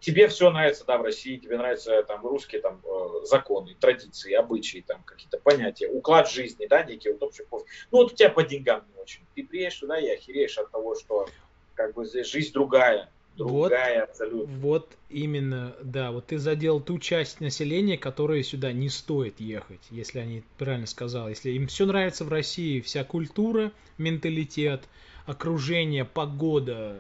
тебе 0.00 0.28
все 0.28 0.50
нравится, 0.50 0.84
да, 0.84 0.98
в 0.98 1.02
России, 1.02 1.36
тебе 1.36 1.58
нравятся 1.58 2.02
там 2.02 2.26
русские 2.26 2.60
там 2.60 2.80
э, 2.84 3.24
законы, 3.26 3.76
традиции, 3.78 4.32
обычаи, 4.32 4.84
там 4.86 5.02
какие-то 5.04 5.38
понятия, 5.38 5.88
уклад 5.88 6.28
жизни, 6.28 6.66
да, 6.66 6.82
некий 6.82 7.12
вот 7.12 7.22
общий 7.22 7.44
пофиг. 7.44 7.66
Ну 7.92 7.98
вот 7.98 8.12
у 8.12 8.16
тебя 8.16 8.30
по 8.30 8.42
деньгам 8.42 8.84
не 8.92 9.00
очень. 9.00 9.20
Ты 9.34 9.44
приедешь 9.44 9.78
сюда 9.78 9.98
и 9.98 10.08
охереешь 10.08 10.58
от 10.58 10.70
того, 10.70 10.94
что 10.94 11.28
как 11.74 11.94
бы 11.94 12.04
здесь 12.04 12.26
жизнь 12.26 12.52
другая. 12.52 13.10
Другая 13.36 14.00
вот, 14.00 14.10
абсолютно. 14.10 14.56
Вот 14.58 14.96
именно, 15.08 15.74
да, 15.82 16.10
вот 16.10 16.26
ты 16.26 16.38
задел 16.38 16.80
ту 16.80 16.98
часть 16.98 17.40
населения, 17.40 17.98
которая 17.98 18.42
сюда 18.42 18.72
не 18.72 18.88
стоит 18.88 19.40
ехать, 19.40 19.80
если 19.90 20.18
они 20.18 20.42
правильно 20.58 20.86
сказал, 20.86 21.28
если 21.28 21.50
им 21.50 21.66
все 21.66 21.86
нравится 21.86 22.24
в 22.24 22.28
России, 22.28 22.80
вся 22.80 23.04
культура, 23.04 23.72
менталитет, 23.98 24.82
окружение, 25.26 26.04
погода, 26.04 26.98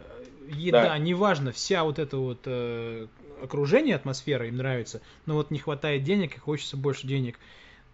еда, 0.48 0.88
да. 0.88 0.98
неважно, 0.98 1.52
вся 1.52 1.84
вот 1.84 1.98
эта 1.98 2.16
вот 2.16 2.40
э, 2.44 3.06
окружение, 3.42 3.96
атмосфера 3.96 4.46
им 4.46 4.56
нравится, 4.56 5.00
но 5.26 5.34
вот 5.34 5.50
не 5.50 5.58
хватает 5.58 6.04
денег 6.04 6.36
и 6.36 6.40
хочется 6.40 6.76
больше 6.76 7.06
денег. 7.06 7.38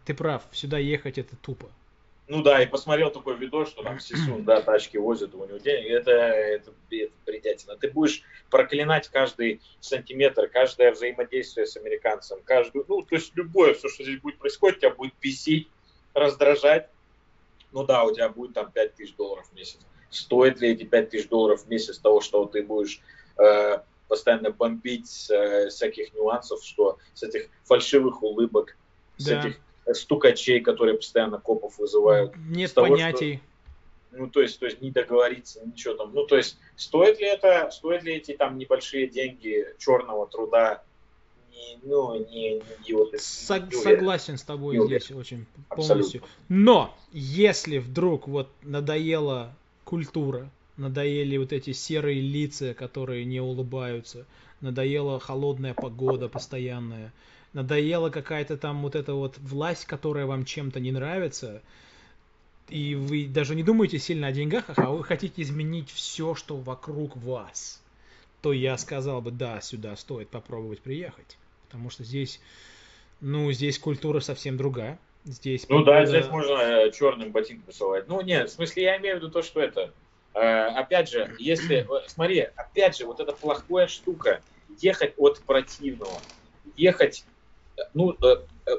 Ты 0.05 0.15
прав, 0.15 0.43
сюда 0.53 0.79
ехать 0.79 1.19
это 1.19 1.37
тупо. 1.37 1.69
Ну 2.29 2.43
да, 2.43 2.61
и 2.61 2.67
посмотрел 2.67 3.11
такой 3.11 3.37
видос, 3.37 3.69
что 3.69 3.85
там 3.85 4.01
Сисун, 4.01 4.45
да, 4.45 4.61
тачки 4.61 4.97
возят, 4.97 5.33
у 5.35 5.47
него 5.47 5.59
денег. 5.59 5.91
Это, 5.91 6.11
это, 6.11 6.73
это 6.91 7.13
бредятина. 7.25 7.77
Ты 7.77 7.89
будешь 7.91 8.23
проклинать 8.51 9.09
каждый 9.09 9.61
сантиметр, 9.81 10.49
каждое 10.49 10.91
взаимодействие 10.91 11.67
с 11.67 11.77
американцем, 11.77 12.41
каждую, 12.45 12.85
ну, 12.89 13.03
то 13.03 13.15
есть 13.15 13.31
любое, 13.37 13.75
все, 13.75 13.89
что 13.89 14.03
здесь 14.03 14.21
будет 14.21 14.39
происходить, 14.39 14.81
тебя 14.81 14.91
будет 14.91 15.15
бесить, 15.21 15.69
раздражать. 16.15 16.89
Ну 17.71 17.85
да, 17.85 18.03
у 18.03 18.13
тебя 18.13 18.29
будет 18.29 18.55
там 18.55 18.73
5 18.73 18.95
тысяч 18.95 19.15
долларов 19.15 19.47
в 19.49 19.55
месяц. 19.55 19.79
Стоит 20.11 20.61
ли 20.61 20.71
эти 20.71 20.83
5 20.83 21.11
тысяч 21.11 21.29
долларов 21.29 21.63
в 21.63 21.69
месяц 21.69 21.99
того, 21.99 22.21
что 22.21 22.45
ты 22.47 22.65
будешь 22.65 23.01
э, 23.39 23.79
постоянно 24.09 24.51
бомбить 24.51 25.09
с 25.09 25.31
э, 25.31 25.69
всяких 25.69 26.13
нюансов, 26.15 26.65
что 26.65 26.99
с 27.15 27.23
этих 27.23 27.49
фальшивых 27.65 28.23
улыбок, 28.23 28.77
да. 29.19 29.25
с 29.25 29.29
этих 29.29 29.61
стукачей, 29.93 30.61
которые 30.61 30.97
постоянно 30.97 31.39
копов 31.39 31.79
вызывают. 31.79 32.35
Нет 32.49 32.75
того, 32.75 32.89
понятий. 32.89 33.37
Что, 33.37 34.19
ну, 34.19 34.31
то 34.31 34.41
есть, 34.41 34.59
то 34.59 34.67
есть 34.67 34.81
не 34.81 34.91
договориться, 34.91 35.61
ничего 35.65 35.95
там. 35.95 36.13
Ну, 36.15 36.27
то 36.27 36.37
есть, 36.37 36.59
стоит 36.77 37.21
ли 37.21 37.27
это, 37.27 37.71
стоит 37.71 38.03
ли 38.03 38.15
эти 38.15 38.33
там 38.33 38.59
небольшие 38.59 39.09
деньги 39.09 39.67
черного 39.79 40.27
труда 40.27 40.83
не, 41.57 41.79
ну, 41.83 42.19
не, 42.31 42.63
не 42.87 42.93
вот 42.93 43.13
Сог, 43.21 43.73
не 43.73 43.81
Согласен 43.81 44.37
с 44.37 44.43
тобой 44.43 44.79
не 44.79 44.87
здесь 44.87 45.11
очень 45.11 45.47
полностью. 45.69 46.21
Абсолютно. 46.23 46.29
Но 46.49 46.95
если 47.13 47.79
вдруг 47.79 48.29
вот 48.29 48.49
надоела 48.63 49.55
культура, 49.85 50.51
надоели 50.77 51.37
вот 51.37 51.53
эти 51.53 51.73
серые 51.73 52.21
лица, 52.21 52.75
которые 52.75 53.25
не 53.25 53.41
улыбаются, 53.41 54.27
надоела 54.61 55.21
холодная 55.21 55.75
погода 55.75 56.29
постоянная, 56.29 57.13
надоела 57.57 58.11
какая-то 58.11 58.59
там 58.59 58.83
вот 58.83 58.95
эта 58.95 59.15
вот 59.15 59.39
власть, 59.39 59.87
которая 59.87 60.27
вам 60.27 60.45
чем-то 60.45 60.79
не 60.79 60.93
нравится, 60.93 61.63
и 62.69 62.95
вы 62.95 63.27
даже 63.27 63.55
не 63.55 63.63
думаете 63.63 63.99
сильно 63.99 64.27
о 64.27 64.33
деньгах, 64.33 64.65
а 64.77 64.91
вы 64.91 65.03
хотите 65.03 65.41
изменить 65.41 65.91
все, 65.91 66.35
что 66.35 66.57
вокруг 66.57 67.17
вас, 67.17 67.83
то 68.43 68.53
я 68.53 68.77
сказал 68.77 69.23
бы, 69.23 69.31
да, 69.31 69.63
сюда 69.63 69.97
стоит 69.97 70.29
попробовать 70.29 70.81
приехать. 70.81 71.39
Потому 71.65 71.89
что 71.89 72.05
здесь, 72.05 72.41
ну, 73.21 73.51
здесь 73.53 73.79
культура 73.79 74.21
совсем 74.21 74.59
другая. 74.59 74.99
Здесь 75.25 75.67
ну 75.69 75.79
погода... 75.79 75.93
да, 75.93 76.07
здесь 76.07 76.29
можно 76.29 76.53
э, 76.53 76.93
черным 76.93 77.33
ботинком 77.33 77.69
рисовать. 77.69 78.07
Ну 78.07 78.21
нет, 78.21 78.51
в 78.51 78.53
смысле 78.53 78.83
я 78.83 78.99
имею 78.99 79.17
в 79.17 79.19
виду 79.21 79.31
то, 79.31 79.43
что 79.43 79.61
это. 79.61 79.93
Э, 80.35 80.67
опять 80.67 81.09
же, 81.09 81.35
если, 81.39 81.79
э, 81.79 82.09
смотри, 82.09 82.41
опять 82.55 82.99
же, 82.99 83.07
вот 83.07 83.19
эта 83.19 83.33
плохая 83.33 83.89
штука, 83.89 84.43
ехать 84.79 85.15
от 85.17 85.41
противного, 85.41 86.21
ехать 86.77 87.25
ну, 87.95 88.13
э, 88.13 88.37
э, 88.67 88.71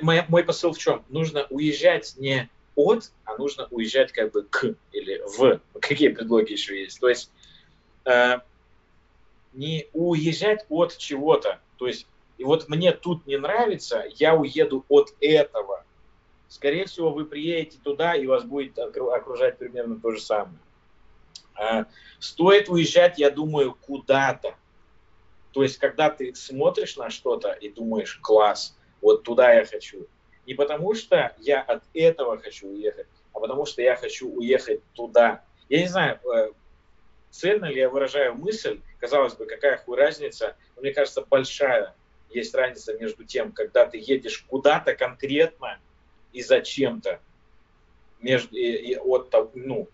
мой, 0.00 0.24
мой 0.28 0.44
посыл 0.44 0.72
в 0.72 0.78
чем? 0.78 1.04
Нужно 1.08 1.46
уезжать 1.50 2.14
не 2.18 2.48
от, 2.76 3.12
а 3.24 3.36
нужно 3.36 3.66
уезжать 3.70 4.12
как 4.12 4.32
бы 4.32 4.42
к 4.42 4.74
или 4.92 5.22
в. 5.36 5.60
Какие 5.80 6.08
предлоги 6.08 6.52
еще 6.52 6.80
есть? 6.80 7.00
То 7.00 7.08
есть 7.08 7.30
э, 8.04 8.38
не 9.52 9.88
уезжать 9.92 10.66
от 10.68 10.96
чего-то. 10.96 11.60
То 11.76 11.86
есть, 11.86 12.06
и 12.38 12.44
вот 12.44 12.68
мне 12.68 12.92
тут 12.92 13.26
не 13.26 13.36
нравится, 13.36 14.04
я 14.16 14.34
уеду 14.34 14.84
от 14.88 15.14
этого. 15.20 15.84
Скорее 16.48 16.86
всего, 16.86 17.10
вы 17.10 17.24
приедете 17.24 17.78
туда, 17.82 18.14
и 18.14 18.26
вас 18.26 18.44
будет 18.44 18.78
окружать 18.78 19.58
примерно 19.58 19.98
то 19.98 20.12
же 20.12 20.20
самое. 20.20 20.58
Э, 21.58 21.84
стоит 22.18 22.68
уезжать, 22.68 23.18
я 23.18 23.30
думаю, 23.30 23.76
куда-то. 23.80 24.54
То 25.54 25.62
есть, 25.62 25.78
когда 25.78 26.10
ты 26.10 26.34
смотришь 26.34 26.96
на 26.96 27.10
что-то 27.10 27.52
и 27.52 27.70
думаешь, 27.70 28.18
класс, 28.20 28.76
вот 29.00 29.22
туда 29.22 29.54
я 29.54 29.64
хочу. 29.64 30.08
Не 30.46 30.54
потому 30.54 30.94
что 30.94 31.32
я 31.38 31.62
от 31.62 31.84
этого 31.94 32.38
хочу 32.38 32.68
уехать, 32.68 33.06
а 33.32 33.38
потому 33.38 33.64
что 33.64 33.80
я 33.80 33.94
хочу 33.94 34.28
уехать 34.28 34.82
туда. 34.94 35.44
Я 35.68 35.82
не 35.82 35.86
знаю, 35.86 36.18
э, 36.34 36.50
цельно 37.30 37.66
ли 37.66 37.76
я 37.76 37.88
выражаю 37.88 38.34
мысль, 38.34 38.80
казалось 38.98 39.34
бы, 39.34 39.46
какая 39.46 39.76
хуй 39.78 39.96
разница, 39.96 40.56
но 40.74 40.82
мне 40.82 40.92
кажется, 40.92 41.22
большая 41.22 41.94
есть 42.30 42.52
разница 42.52 42.94
между 42.98 43.22
тем, 43.22 43.52
когда 43.52 43.86
ты 43.86 43.98
едешь 43.98 44.44
куда-то 44.48 44.96
конкретно 44.96 45.78
и 46.32 46.42
зачем-то, 46.42 47.20
между, 48.20 48.56
и, 48.56 48.72
и 48.72 48.96
от, 48.96 49.32
ну, 49.54 49.88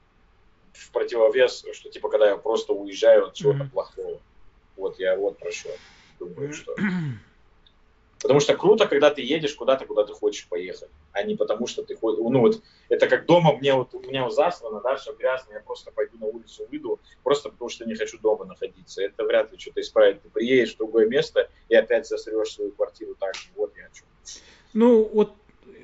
в 0.73 0.91
противовес, 0.91 1.67
что 1.75 1.91
типа, 1.91 2.09
когда 2.09 2.31
я 2.31 2.37
просто 2.39 2.73
уезжаю 2.73 3.27
от 3.27 3.35
чего-то 3.35 3.65
mm-hmm. 3.65 3.71
плохого. 3.71 4.21
Вот 4.81 4.99
я 4.99 5.17
вот 5.17 5.39
про 5.39 5.53
что 5.53 5.71
думаю, 6.19 6.53
что... 6.53 6.75
Потому 8.23 8.41
что 8.41 8.55
круто, 8.55 8.87
когда 8.87 9.11
ты 9.11 9.23
едешь 9.23 9.55
куда-то, 9.55 9.87
куда 9.87 10.05
ты 10.05 10.13
хочешь 10.13 10.47
поехать, 10.47 10.91
а 11.13 11.23
не 11.23 11.37
потому 11.37 11.67
что 11.67 11.83
ты 11.83 11.97
ходишь. 11.97 12.19
Ну 12.21 12.41
вот 12.41 12.63
это 12.91 13.09
как 13.09 13.25
дома 13.25 13.57
мне 13.57 13.73
вот 13.73 13.95
у 13.95 14.01
меня 14.01 14.25
вот 14.25 14.35
заслано, 14.35 14.83
да, 14.83 14.97
все 14.97 15.15
грязно, 15.15 15.55
я 15.55 15.61
просто 15.61 15.91
пойду 15.91 16.19
на 16.19 16.27
улицу, 16.27 16.67
выйду, 16.71 17.01
просто 17.23 17.49
потому 17.49 17.71
что 17.71 17.87
не 17.87 17.95
хочу 17.95 18.19
дома 18.19 18.45
находиться. 18.45 19.03
Это 19.03 19.25
вряд 19.25 19.51
ли 19.51 19.59
что-то 19.59 19.81
исправит. 19.81 20.21
Ты 20.21 20.29
приедешь 20.29 20.75
в 20.75 20.77
другое 20.77 21.07
место 21.07 21.49
и 21.71 21.75
опять 21.75 22.07
засрешь 22.07 22.51
свою 22.51 22.73
квартиру 22.73 23.17
так 23.19 23.35
же. 23.35 23.49
Вот 23.57 23.73
я 23.79 23.87
о 23.87 23.91
чем. 23.91 24.05
Ну 24.75 25.03
вот 25.05 25.33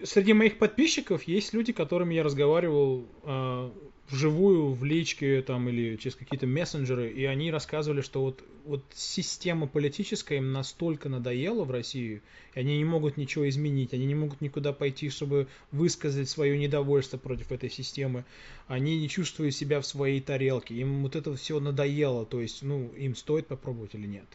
среди 0.05 0.35
моих 0.35 0.59
подписчиков 0.59 1.23
есть 1.23 1.55
люди, 1.55 1.73
которыми 1.73 2.15
я 2.15 2.23
разговаривал 2.23 3.07
э, 3.23 3.71
вживую, 4.11 4.73
в 4.73 4.85
личке 4.85 5.43
там 5.43 5.69
или 5.69 5.97
через 5.97 6.17
какие-то 6.17 6.47
мессенджеры, 6.47 7.11
и 7.11 7.25
они 7.25 7.51
рассказывали, 7.51 8.01
что 8.01 8.23
вот, 8.23 8.43
вот 8.65 8.85
система 8.95 9.67
политическая 9.67 10.37
им 10.37 10.53
настолько 10.53 11.09
надоела 11.09 11.65
в 11.65 11.71
России, 11.71 12.23
и 12.55 12.61
они 12.61 12.79
не 12.79 12.85
могут 12.85 13.17
ничего 13.17 13.49
изменить, 13.49 13.93
они 13.93 14.07
не 14.07 14.15
могут 14.15 14.41
никуда 14.41 14.73
пойти, 14.73 15.11
чтобы 15.11 15.49
высказать 15.73 16.29
свое 16.29 16.59
недовольство 16.59 17.19
против 17.19 17.53
этой 17.53 17.71
системы, 17.71 18.25
они 18.67 18.99
не 18.99 19.09
чувствуют 19.09 19.55
себя 19.55 19.81
в 19.81 19.87
своей 19.87 20.21
тарелке, 20.21 20.75
им 20.75 21.03
вот 21.03 21.17
это 21.17 21.35
все 21.37 21.61
надоело, 21.61 22.27
то 22.27 22.41
есть, 22.41 22.63
ну, 22.63 22.93
им 22.97 23.15
стоит 23.15 23.47
попробовать 23.47 23.95
или 23.95 24.07
нет? 24.07 24.27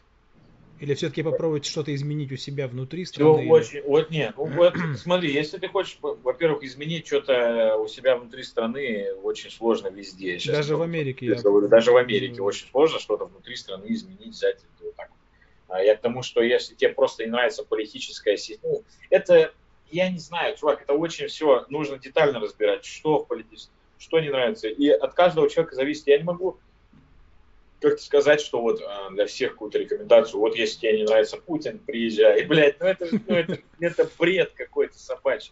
Или 0.82 0.96
все-таки 0.96 1.22
попробовать 1.22 1.66
что-то 1.66 1.94
изменить 1.94 2.32
у 2.32 2.38
себя 2.38 2.68
внутри 2.68 3.06
страны? 3.06 3.34
Все 3.34 3.42
или... 3.44 3.50
очень, 3.52 3.82
вот 3.84 4.10
нет. 4.10 4.34
Ну, 4.36 4.48
вот, 4.48 4.74
смотри, 4.98 5.32
если 5.32 5.60
ты 5.60 5.68
хочешь, 5.68 6.00
во-первых, 6.02 6.64
изменить 6.64 7.06
что-то 7.06 7.78
у 7.78 7.88
себя 7.88 8.18
внутри 8.18 8.42
страны, 8.42 9.14
очень 9.22 9.52
сложно 9.52 9.90
везде. 9.90 10.40
Сейчас 10.40 10.56
даже 10.56 10.76
в 10.76 10.82
Америке. 10.82 11.28
Я... 11.28 11.36
Говорю, 11.36 11.68
даже 11.68 11.92
в 11.92 11.98
Америке 11.98 12.42
mm. 12.42 12.44
очень 12.44 12.68
сложно 12.68 13.00
что-то 13.00 13.26
внутри 13.26 13.56
страны 13.58 13.86
изменить, 13.90 14.30
взять 14.30 14.58
вот 14.82 14.96
так. 14.96 15.12
А 15.68 15.84
я 15.84 15.96
к 15.96 16.02
тому, 16.02 16.24
что 16.24 16.42
если 16.42 16.74
тебе 16.74 16.90
просто 16.90 17.26
не 17.26 17.30
нравится 17.30 17.64
политическая 17.64 18.36
система, 18.36 18.74
ну, 18.74 18.84
это, 19.12 19.54
я 19.92 20.10
не 20.10 20.18
знаю, 20.18 20.58
чувак, 20.58 20.82
это 20.82 20.94
очень 20.94 21.28
все 21.28 21.64
нужно 21.70 22.00
детально 22.00 22.40
разбирать, 22.40 22.86
что 22.86 23.20
в 23.20 23.28
политическом, 23.28 23.76
что 24.00 24.20
не 24.20 24.30
нравится. 24.30 24.68
И 24.68 24.90
от 24.90 25.14
каждого 25.14 25.48
человека 25.48 25.76
зависит. 25.76 26.08
Я 26.08 26.18
не 26.18 26.24
могу 26.24 26.58
как 27.82 28.00
сказать, 28.00 28.42
что 28.42 28.62
вот 28.62 28.82
а, 28.82 29.10
для 29.10 29.26
всех 29.26 29.54
какую-то 29.54 29.80
рекомендацию, 29.80 30.40
вот 30.40 30.56
если 30.56 30.82
тебе 30.82 30.98
не 31.00 31.04
нравится 31.04 31.38
Путин, 31.38 31.80
приезжай. 31.80 32.44
Блядь, 32.46 32.80
ну 32.80 32.86
это, 32.86 33.08
ну 33.12 33.36
это, 33.36 33.60
это 33.80 34.10
бред 34.18 34.52
какой-то 34.56 34.98
собачий. 35.00 35.52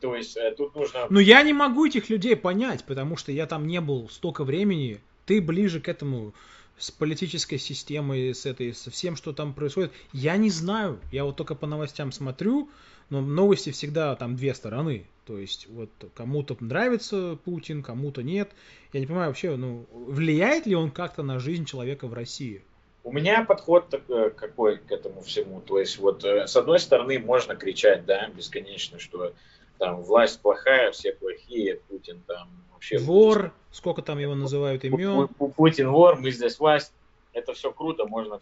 То 0.00 0.16
есть 0.16 0.36
э, 0.36 0.54
тут 0.56 0.74
нужно... 0.74 1.06
Ну 1.10 1.20
я 1.20 1.42
не 1.42 1.52
могу 1.52 1.86
этих 1.86 2.08
людей 2.08 2.34
понять, 2.34 2.84
потому 2.84 3.16
что 3.16 3.30
я 3.30 3.46
там 3.46 3.66
не 3.66 3.80
был 3.80 4.08
столько 4.08 4.44
времени. 4.44 5.00
Ты 5.26 5.40
ближе 5.40 5.80
к 5.80 5.88
этому 5.88 6.34
с 6.78 6.90
политической 6.90 7.58
системой, 7.58 8.34
с 8.34 8.46
этой, 8.46 8.74
со 8.74 8.90
всем, 8.90 9.14
что 9.14 9.32
там 9.32 9.54
происходит. 9.54 9.92
Я 10.12 10.36
не 10.36 10.50
знаю. 10.50 10.98
Я 11.12 11.24
вот 11.24 11.36
только 11.36 11.54
по 11.54 11.66
новостям 11.66 12.10
смотрю, 12.10 12.70
но 13.10 13.20
новости 13.20 13.70
всегда 13.70 14.16
там 14.16 14.34
две 14.36 14.54
стороны. 14.54 15.06
То 15.26 15.38
есть 15.38 15.68
вот 15.68 15.90
кому-то 16.14 16.56
нравится 16.60 17.38
Путин, 17.44 17.82
кому-то 17.82 18.22
нет. 18.22 18.50
Я 18.92 19.00
не 19.00 19.06
понимаю 19.06 19.28
вообще, 19.28 19.56
ну, 19.56 19.86
влияет 19.92 20.66
ли 20.66 20.74
он 20.74 20.90
как-то 20.90 21.22
на 21.22 21.38
жизнь 21.38 21.64
человека 21.64 22.06
в 22.06 22.14
России? 22.14 22.62
У 23.02 23.12
меня 23.12 23.44
подход 23.44 23.88
такой, 23.88 24.30
какой 24.30 24.78
к 24.78 24.90
этому 24.90 25.22
всему. 25.22 25.60
То 25.60 25.78
есть 25.78 25.98
вот 25.98 26.24
э, 26.24 26.46
с 26.46 26.56
одной 26.56 26.78
стороны 26.78 27.18
можно 27.18 27.54
кричать, 27.54 28.06
да, 28.06 28.28
бесконечно, 28.28 28.98
что 28.98 29.34
там 29.78 30.02
власть 30.02 30.40
плохая, 30.40 30.90
все 30.92 31.12
плохие, 31.12 31.80
Путин 31.88 32.22
там 32.26 32.48
вообще... 32.72 32.98
Вор, 32.98 33.52
сколько 33.70 34.02
там 34.02 34.18
его 34.18 34.34
называют 34.34 34.84
имен. 34.84 35.28
Путин 35.28 35.90
вор, 35.90 36.18
мы 36.18 36.30
здесь 36.30 36.58
власть. 36.58 36.92
Это 37.32 37.52
все 37.52 37.72
круто, 37.72 38.06
можно 38.06 38.40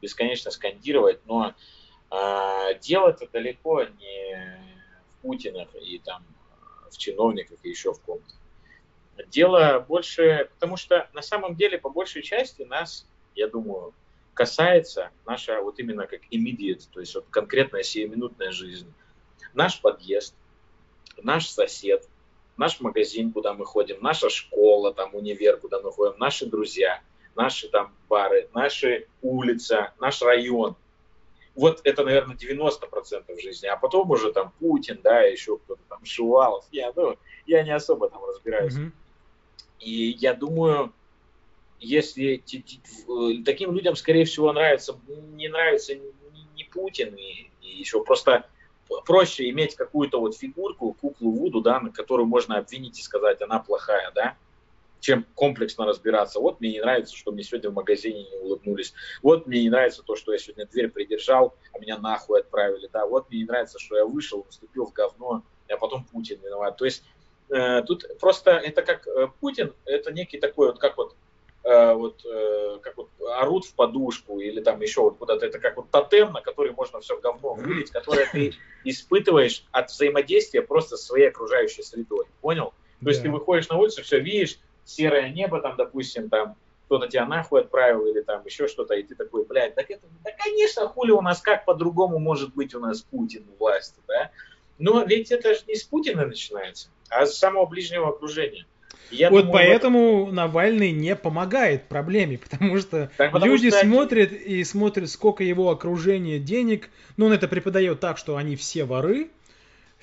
бесконечно 0.00 0.50
скандировать, 0.50 1.20
но 1.26 1.54
а, 2.10 2.74
дело-то 2.74 3.28
далеко 3.32 3.82
не 3.84 4.19
Путинах 5.22 5.68
и 5.74 5.98
там 5.98 6.24
в 6.90 6.96
чиновниках 6.98 7.58
и 7.62 7.70
еще 7.70 7.92
в 7.92 8.00
ком-то. 8.00 9.24
Дело 9.28 9.84
больше, 9.86 10.48
потому 10.54 10.76
что 10.76 11.08
на 11.12 11.22
самом 11.22 11.54
деле 11.54 11.78
по 11.78 11.90
большей 11.90 12.22
части 12.22 12.62
нас 12.62 13.06
я 13.34 13.48
думаю, 13.48 13.94
касается 14.34 15.10
наша 15.26 15.60
вот 15.60 15.78
именно 15.78 16.06
как 16.06 16.20
immediate, 16.30 16.82
то 16.92 17.00
есть 17.00 17.14
вот 17.14 17.26
конкретная 17.30 17.82
сиюминутная 17.82 18.52
жизнь. 18.52 18.92
Наш 19.54 19.80
подъезд, 19.80 20.34
наш 21.22 21.48
сосед, 21.48 22.08
наш 22.56 22.80
магазин, 22.80 23.32
куда 23.32 23.54
мы 23.54 23.64
ходим, 23.64 23.98
наша 24.00 24.30
школа, 24.30 24.92
там 24.94 25.14
универ, 25.14 25.58
куда 25.58 25.80
мы 25.80 25.92
ходим, 25.92 26.18
наши 26.18 26.46
друзья, 26.46 27.02
наши 27.34 27.68
там 27.68 27.94
бары, 28.08 28.48
наша 28.54 29.04
улица, 29.22 29.92
наш 29.98 30.22
район. 30.22 30.76
Вот 31.60 31.82
это, 31.84 32.04
наверное, 32.04 32.36
90% 32.36 33.38
жизни. 33.38 33.66
А 33.66 33.76
потом 33.76 34.10
уже 34.10 34.32
там 34.32 34.52
Путин, 34.58 35.00
да, 35.04 35.20
еще 35.20 35.58
кто-то 35.58 35.82
там, 35.90 36.04
Шувалов. 36.04 36.64
Я, 36.72 36.90
ну, 36.96 37.16
я 37.46 37.62
не 37.62 37.70
особо 37.70 38.08
там 38.08 38.24
разбираюсь. 38.24 38.74
Mm-hmm. 38.74 38.92
И 39.80 40.16
я 40.18 40.32
думаю, 40.32 40.92
если 41.78 42.42
э, 42.42 43.44
таким 43.44 43.74
людям, 43.74 43.94
скорее 43.94 44.24
всего, 44.24 44.50
нравится, 44.52 44.98
не 45.34 45.48
нравится 45.48 45.94
не 45.94 46.64
Путин, 46.64 47.14
и, 47.14 47.50
и 47.60 47.78
еще 47.78 48.02
просто 48.02 48.46
проще 49.04 49.50
иметь 49.50 49.76
какую-то 49.76 50.18
вот 50.18 50.36
фигурку, 50.36 50.94
куклу 50.94 51.30
Вуду, 51.30 51.60
да, 51.60 51.78
на 51.78 51.90
которую 51.90 52.26
можно 52.26 52.56
обвинить 52.56 52.98
и 52.98 53.02
сказать, 53.02 53.42
она 53.42 53.58
плохая, 53.58 54.10
да, 54.14 54.36
чем 55.00 55.26
комплексно 55.34 55.86
разбираться. 55.86 56.40
Вот 56.40 56.60
мне 56.60 56.72
не 56.72 56.80
нравится, 56.80 57.16
что 57.16 57.32
мне 57.32 57.42
сегодня 57.42 57.70
в 57.70 57.74
магазине 57.74 58.24
не 58.24 58.36
улыбнулись. 58.36 58.94
Вот 59.22 59.46
мне 59.46 59.62
не 59.62 59.70
нравится 59.70 60.02
то, 60.02 60.14
что 60.14 60.32
я 60.32 60.38
сегодня 60.38 60.66
дверь 60.66 60.88
придержал, 60.88 61.54
а 61.72 61.78
меня 61.78 61.98
нахуй 61.98 62.40
отправили. 62.40 62.88
Да, 62.92 63.06
вот 63.06 63.30
мне 63.30 63.40
не 63.40 63.46
нравится, 63.46 63.78
что 63.78 63.96
я 63.96 64.04
вышел, 64.04 64.44
наступил 64.44 64.86
в 64.86 64.92
говно, 64.92 65.42
а 65.68 65.76
потом 65.76 66.04
Путин 66.04 66.38
виноват. 66.42 66.76
То 66.76 66.84
есть 66.84 67.02
э, 67.48 67.82
тут 67.82 68.04
просто 68.20 68.52
это 68.52 68.82
как 68.82 69.06
э, 69.06 69.28
Путин, 69.40 69.74
это 69.84 70.12
некий 70.12 70.38
такой 70.38 70.68
вот, 70.68 70.78
как 70.78 70.96
вот 70.96 71.14
Э, 71.62 71.92
вот, 71.92 72.24
э, 72.24 72.78
как 72.80 72.96
вот 72.96 73.10
орут 73.38 73.66
в 73.66 73.74
подушку 73.74 74.40
или 74.40 74.62
там 74.62 74.80
еще 74.80 75.02
вот 75.02 75.18
куда-то, 75.18 75.44
это 75.44 75.58
как 75.58 75.76
вот 75.76 75.90
тотем, 75.90 76.32
на 76.32 76.40
который 76.40 76.72
можно 76.72 77.00
все 77.00 77.20
говно 77.20 77.52
вылить, 77.52 77.90
которое 77.90 78.26
ты 78.32 78.54
испытываешь 78.84 79.66
от 79.70 79.90
взаимодействия 79.90 80.62
просто 80.62 80.96
своей 80.96 81.28
окружающей 81.28 81.82
средой. 81.82 82.24
Понял? 82.40 82.72
То 83.02 83.10
есть 83.10 83.22
ты 83.22 83.30
выходишь 83.30 83.68
на 83.68 83.76
улицу, 83.76 84.02
все 84.02 84.20
видишь, 84.20 84.58
серое 84.90 85.30
небо 85.30 85.60
там, 85.60 85.76
допустим, 85.76 86.28
там 86.28 86.56
кто-то 86.86 87.06
тебя 87.06 87.24
нахуй 87.24 87.60
отправил 87.60 88.06
или 88.06 88.20
там 88.20 88.44
еще 88.44 88.66
что-то, 88.66 88.94
и 88.94 89.02
ты 89.02 89.14
такой, 89.14 89.44
блядь, 89.44 89.74
так 89.76 89.90
это, 89.90 90.02
да 90.24 90.30
конечно, 90.36 90.88
хули 90.88 91.12
у 91.12 91.20
нас, 91.20 91.40
как 91.40 91.64
по-другому 91.64 92.18
может 92.18 92.52
быть 92.54 92.74
у 92.74 92.80
нас 92.80 93.02
Путин 93.02 93.46
у 93.48 93.58
власти, 93.58 94.00
да? 94.08 94.30
Но 94.78 95.04
ведь 95.04 95.30
это 95.30 95.54
же 95.54 95.60
не 95.68 95.76
с 95.76 95.84
Путина 95.84 96.26
начинается, 96.26 96.88
а 97.08 97.26
с 97.26 97.38
самого 97.38 97.66
ближнего 97.66 98.08
окружения. 98.08 98.66
Я 99.10 99.30
вот 99.30 99.46
думаю, 99.46 99.52
поэтому 99.52 100.24
вот... 100.24 100.32
Навальный 100.32 100.92
не 100.92 101.16
помогает 101.16 101.88
проблеме, 101.88 102.38
потому 102.38 102.78
что 102.78 103.10
так, 103.16 103.32
потому 103.32 103.52
люди 103.52 103.70
что... 103.70 103.80
смотрят 103.80 104.32
и 104.32 104.62
смотрят, 104.64 105.10
сколько 105.10 105.42
его 105.42 105.70
окружение 105.70 106.38
денег. 106.38 106.90
Ну, 107.16 107.26
он 107.26 107.32
это 107.32 107.48
преподает 107.48 108.00
так, 108.00 108.18
что 108.18 108.36
они 108.36 108.56
все 108.56 108.84
воры, 108.84 109.30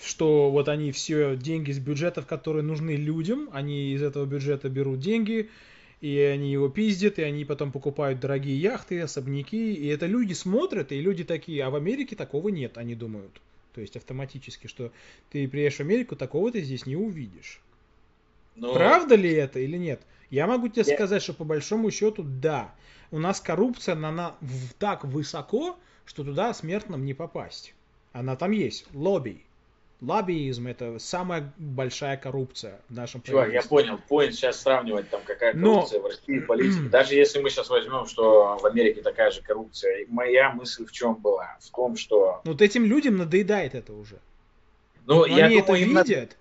что 0.02 0.52
вот 0.52 0.70
они 0.70 0.92
все 0.92 1.36
деньги 1.36 1.72
с 1.72 1.80
бюджетов, 1.80 2.28
которые 2.28 2.64
нужны 2.64 2.92
людям, 2.92 3.50
они 3.52 3.94
из 3.94 4.04
этого 4.04 4.26
бюджета 4.26 4.70
берут 4.70 5.00
деньги, 5.00 5.50
и 6.02 6.20
они 6.20 6.52
его 6.52 6.70
пиздят, 6.70 7.18
и 7.18 7.24
они 7.24 7.46
потом 7.46 7.72
покупают 7.72 8.20
дорогие 8.20 8.60
яхты, 8.60 9.02
особняки, 9.02 9.74
и 9.74 9.88
это 9.88 10.06
люди 10.06 10.34
смотрят, 10.34 10.92
и 10.92 11.02
люди 11.02 11.24
такие, 11.24 11.64
а 11.64 11.70
в 11.70 11.76
Америке 11.76 12.16
такого 12.16 12.50
нет, 12.50 12.78
они 12.78 12.94
думают. 12.94 13.42
То 13.74 13.82
есть 13.82 13.96
автоматически, 13.96 14.68
что 14.68 14.92
ты 15.32 15.48
приедешь 15.48 15.78
в 15.78 15.82
Америку, 15.82 16.16
такого 16.16 16.52
ты 16.52 16.62
здесь 16.62 16.86
не 16.86 16.96
увидишь. 16.96 17.60
Но... 18.56 18.74
Правда 18.74 19.16
ли 19.16 19.32
это 19.32 19.60
или 19.60 19.78
нет? 19.78 20.02
Я 20.30 20.48
могу 20.48 20.68
тебе 20.68 20.84
Я... 20.86 20.96
сказать, 20.96 21.22
что 21.22 21.34
по 21.34 21.44
большому 21.44 21.90
счету 21.92 22.24
да. 22.24 22.74
У 23.12 23.20
нас 23.20 23.40
коррупция, 23.40 23.94
она, 23.94 24.10
она 24.10 24.36
так 24.80 25.06
высоко, 25.06 25.78
что 26.06 26.24
туда 26.24 26.54
смертным 26.54 27.06
не 27.06 27.14
попасть. 27.14 27.74
Она 28.14 28.36
там 28.36 28.52
есть. 28.52 28.86
Лобби. 28.94 29.44
Лоббизм 30.00 30.68
это 30.68 31.00
самая 31.00 31.52
большая 31.58 32.18
коррупция 32.18 32.82
в 32.88 32.94
нашем 32.94 33.24
Чувак, 33.24 33.52
я 33.52 33.64
понял. 33.64 34.00
Понял 34.08 34.32
сейчас 34.32 34.62
сравнивать 34.62 35.10
там 35.10 35.22
какая 35.26 35.54
коррупция 35.54 36.00
Но... 36.00 36.08
в 36.08 36.12
России 36.12 36.40
политика. 36.40 36.84
Даже 36.92 37.16
если 37.16 37.40
мы 37.40 37.50
сейчас 37.50 37.70
возьмем, 37.70 38.06
что 38.06 38.58
в 38.58 38.66
Америке 38.66 39.02
такая 39.02 39.32
же 39.32 39.42
коррупция. 39.42 40.06
Моя 40.08 40.52
мысль 40.52 40.86
в 40.86 40.92
чем 40.92 41.16
была? 41.16 41.58
В 41.60 41.72
том, 41.72 41.98
что... 41.98 42.42
Ну, 42.46 42.52
вот 42.52 42.62
этим 42.62 42.86
людям 42.86 43.18
надоедает 43.18 43.74
это 43.74 43.94
уже. 43.94 44.20
Ну, 45.08 45.22
Но 45.22 45.26
я 45.26 45.46
они 45.46 45.62
думаю, 45.62 45.82
это 45.82 46.04
видят. 46.04 46.38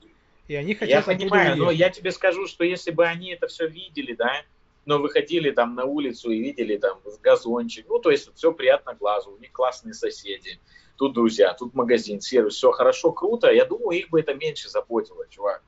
И 0.49 0.55
они 0.55 0.75
хотят 0.75 1.07
Я 1.07 1.15
понимаю, 1.15 1.57
но 1.57 1.71
я 1.71 1.89
тебе 1.89 2.13
скажу, 2.13 2.47
что 2.47 2.63
если 2.63 2.91
бы 2.91 3.07
они 3.07 3.31
это 3.33 3.47
все 3.47 3.67
видели, 3.67 4.15
да, 4.15 4.43
но 4.85 4.99
выходили 4.99 5.51
там 5.51 5.75
на 5.75 5.85
улицу 5.85 6.31
и 6.31 6.39
видели 6.39 6.77
там 6.77 7.01
газончик, 7.23 7.87
ну, 7.89 7.99
то 7.99 8.11
есть 8.11 8.33
все 8.35 8.53
приятно 8.53 8.95
глазу, 8.95 9.33
у 9.33 9.39
них 9.39 9.51
классные 9.51 9.95
соседи, 9.95 10.61
тут 10.97 11.15
друзья, 11.15 11.53
тут 11.55 11.75
магазин, 11.75 12.21
сервис, 12.21 12.55
все 12.55 12.71
хорошо, 12.73 13.13
круто, 13.13 13.51
я 13.51 13.65
думаю, 13.65 13.99
их 13.99 14.11
бы 14.11 14.21
это 14.21 14.35
меньше 14.35 14.69
заботило, 14.69 15.27
чувак. 15.29 15.63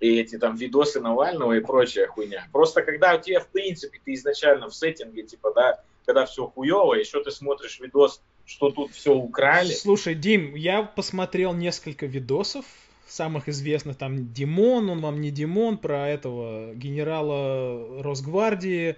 И 0.00 0.18
эти 0.20 0.38
там 0.38 0.56
видосы 0.56 1.00
Навального 1.00 1.52
и 1.52 1.60
прочая 1.60 2.06
хуйня. 2.06 2.46
Просто 2.52 2.82
когда 2.82 3.14
у 3.14 3.20
тебя, 3.20 3.40
в 3.40 3.48
принципе, 3.48 4.00
ты 4.04 4.14
изначально 4.14 4.68
в 4.68 4.74
сеттинге, 4.74 5.22
типа, 5.22 5.52
да, 5.54 5.82
когда 6.04 6.26
все 6.26 6.46
хуево, 6.46 6.94
еще 6.94 7.22
ты 7.22 7.30
смотришь 7.30 7.80
видос, 7.80 8.20
что 8.44 8.70
тут 8.70 8.92
все 8.92 9.14
украли. 9.14 9.72
Слушай, 9.72 10.14
Дим, 10.14 10.54
я 10.54 10.82
посмотрел 10.82 11.54
несколько 11.54 12.06
видосов 12.06 12.66
самых 13.06 13.48
известных, 13.48 13.96
там 13.96 14.32
Димон, 14.32 14.90
он 14.90 15.00
вам 15.00 15.20
не 15.20 15.30
Димон, 15.30 15.78
про 15.78 16.08
этого 16.08 16.74
генерала 16.74 18.02
Росгвардии. 18.02 18.96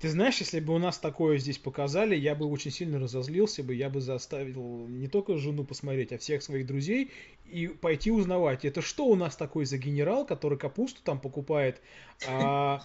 Ты 0.00 0.08
знаешь, 0.08 0.38
если 0.38 0.60
бы 0.60 0.74
у 0.74 0.78
нас 0.78 0.98
такое 0.98 1.36
здесь 1.36 1.58
показали, 1.58 2.16
я 2.16 2.34
бы 2.34 2.46
очень 2.46 2.70
сильно 2.70 2.98
разозлился 2.98 3.62
бы, 3.62 3.74
я 3.74 3.90
бы 3.90 4.00
заставил 4.00 4.86
не 4.88 5.08
только 5.08 5.36
жену 5.36 5.62
посмотреть, 5.62 6.10
а 6.12 6.18
всех 6.18 6.42
своих 6.42 6.66
друзей 6.66 7.10
и 7.44 7.68
пойти 7.68 8.10
узнавать, 8.10 8.64
это 8.64 8.80
что 8.80 9.04
у 9.04 9.14
нас 9.14 9.36
такой 9.36 9.66
за 9.66 9.76
генерал, 9.76 10.24
который 10.24 10.56
капусту 10.56 11.02
там 11.04 11.20
покупает, 11.20 11.82
а 12.26 12.82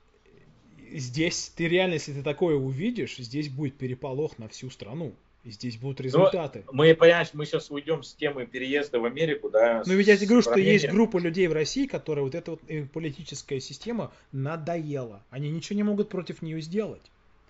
здесь 0.92 1.50
ты 1.56 1.66
реально, 1.66 1.94
если 1.94 2.12
ты 2.12 2.22
такое 2.22 2.56
увидишь, 2.56 3.16
здесь 3.16 3.48
будет 3.48 3.78
переполох 3.78 4.36
на 4.36 4.48
всю 4.48 4.68
страну. 4.68 5.14
И 5.48 5.50
здесь 5.50 5.78
будут 5.78 6.02
результаты. 6.02 6.64
Но 6.66 6.74
мы, 6.74 6.94
понимаешь, 6.94 7.28
мы 7.32 7.46
сейчас 7.46 7.70
уйдем 7.70 8.02
с 8.02 8.12
темы 8.12 8.44
переезда 8.44 9.00
в 9.00 9.06
Америку, 9.06 9.48
да. 9.48 9.82
Ну 9.86 9.94
ведь 9.94 10.06
я 10.06 10.14
тебе 10.18 10.26
говорю, 10.26 10.42
что 10.42 10.60
есть 10.60 10.90
группа 10.90 11.16
людей 11.16 11.46
в 11.46 11.54
России, 11.54 11.86
которая 11.86 12.22
вот 12.22 12.34
эта 12.34 12.50
вот 12.50 12.60
э, 12.68 12.84
политическая 12.84 13.58
система 13.58 14.12
надоела. 14.30 15.22
Они 15.30 15.48
ничего 15.48 15.78
не 15.78 15.84
могут 15.84 16.10
против 16.10 16.42
нее 16.42 16.60
сделать. 16.60 17.00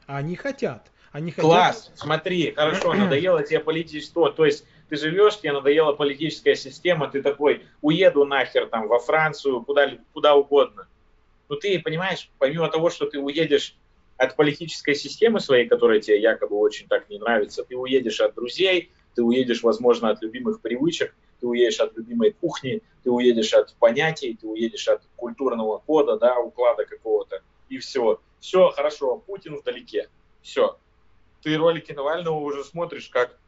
А 0.06 0.18
они 0.18 0.36
хотят. 0.36 0.92
Они 1.10 1.32
хотят... 1.32 1.44
Класс, 1.44 1.90
смотри, 1.96 2.52
хорошо, 2.52 2.94
надоело 2.94 3.42
тебе 3.42 3.58
политическое, 3.58 4.30
то 4.30 4.44
есть 4.44 4.64
ты 4.88 4.94
живешь, 4.94 5.40
тебе 5.40 5.50
надоела 5.50 5.92
политическая 5.92 6.54
система, 6.54 7.10
ты 7.10 7.20
такой, 7.20 7.64
уеду 7.82 8.24
нахер 8.24 8.68
там 8.68 8.86
во 8.86 9.00
Францию, 9.00 9.64
куда, 9.64 9.90
куда 10.12 10.36
угодно. 10.36 10.86
Ну 11.48 11.56
ты 11.56 11.80
понимаешь, 11.80 12.30
помимо 12.38 12.68
того, 12.68 12.90
что 12.90 13.06
ты 13.06 13.18
уедешь 13.18 13.74
от 14.18 14.34
политической 14.36 14.94
системы 14.94 15.40
своей, 15.40 15.66
которая 15.66 16.00
тебе 16.00 16.20
якобы 16.20 16.56
очень 16.56 16.88
так 16.88 17.08
не 17.08 17.18
нравится, 17.18 17.64
ты 17.64 17.76
уедешь 17.76 18.20
от 18.20 18.34
друзей, 18.34 18.90
ты 19.14 19.22
уедешь, 19.22 19.62
возможно, 19.62 20.10
от 20.10 20.20
любимых 20.22 20.60
привычек, 20.60 21.14
ты 21.40 21.46
уедешь 21.46 21.80
от 21.80 21.96
любимой 21.96 22.32
кухни, 22.32 22.82
ты 23.04 23.10
уедешь 23.10 23.54
от 23.54 23.74
понятий, 23.76 24.36
ты 24.38 24.46
уедешь 24.46 24.88
от 24.88 25.02
культурного 25.16 25.78
кода, 25.78 26.18
да, 26.18 26.38
уклада 26.38 26.84
какого-то, 26.84 27.42
и 27.68 27.78
все. 27.78 28.20
Все, 28.40 28.70
хорошо, 28.70 29.18
Путин 29.18 29.56
вдалеке. 29.56 30.08
Все. 30.42 30.78
Ты 31.42 31.56
ролики 31.56 31.92
Навального 31.92 32.38
уже 32.38 32.64
смотришь 32.64 33.08
как 33.08 33.38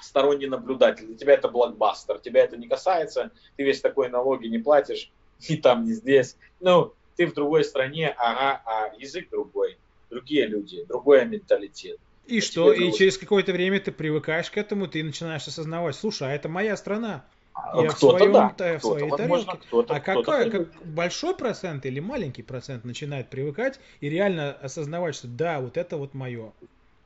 сторонний 0.00 0.46
наблюдатель. 0.46 1.06
Для 1.06 1.16
тебя 1.16 1.34
это 1.34 1.48
блокбастер, 1.48 2.18
тебя 2.18 2.44
это 2.44 2.56
не 2.56 2.68
касается, 2.68 3.32
ты 3.56 3.64
весь 3.64 3.80
такой 3.80 4.08
налоги 4.08 4.46
не 4.46 4.58
платишь, 4.58 5.10
ни 5.48 5.56
там, 5.56 5.84
ни 5.84 5.92
здесь. 5.92 6.36
Ну, 6.60 6.94
ты 7.16 7.26
в 7.26 7.34
другой 7.34 7.64
стране, 7.64 8.14
ага, 8.16 8.62
а 8.64 8.94
язык 8.98 9.28
другой, 9.30 9.78
другие 10.10 10.46
люди, 10.46 10.84
другой 10.84 11.24
менталитет. 11.26 11.98
И 12.26 12.38
а 12.38 12.42
что? 12.42 12.72
И 12.72 12.92
через 12.92 13.18
какое-то 13.18 13.52
время 13.52 13.80
ты 13.80 13.92
привыкаешь 13.92 14.50
к 14.50 14.56
этому, 14.56 14.88
ты 14.88 15.02
начинаешь 15.02 15.46
осознавать, 15.46 15.94
слушай, 15.94 16.28
а 16.28 16.34
это 16.34 16.48
моя 16.48 16.76
страна. 16.76 17.24
А 17.54 17.82
я 17.82 17.88
кто-то, 17.88 18.16
в 18.16 18.18
своем, 18.18 18.32
да, 18.32 18.48
в 18.48 18.78
кто 18.78 18.90
своей 18.90 19.10
возможно, 19.10 19.46
тарелке. 19.46 19.66
Кто-то, 19.66 19.94
а 19.94 20.00
кто 20.00 20.22
какой, 20.22 20.50
как 20.50 20.86
большой 20.86 21.34
процент 21.34 21.86
или 21.86 22.00
маленький 22.00 22.42
процент 22.42 22.84
начинает 22.84 23.30
привыкать 23.30 23.80
и 24.00 24.10
реально 24.10 24.52
осознавать, 24.52 25.14
что 25.14 25.26
да, 25.26 25.60
вот 25.60 25.78
это 25.78 25.96
вот 25.96 26.12
мое. 26.12 26.52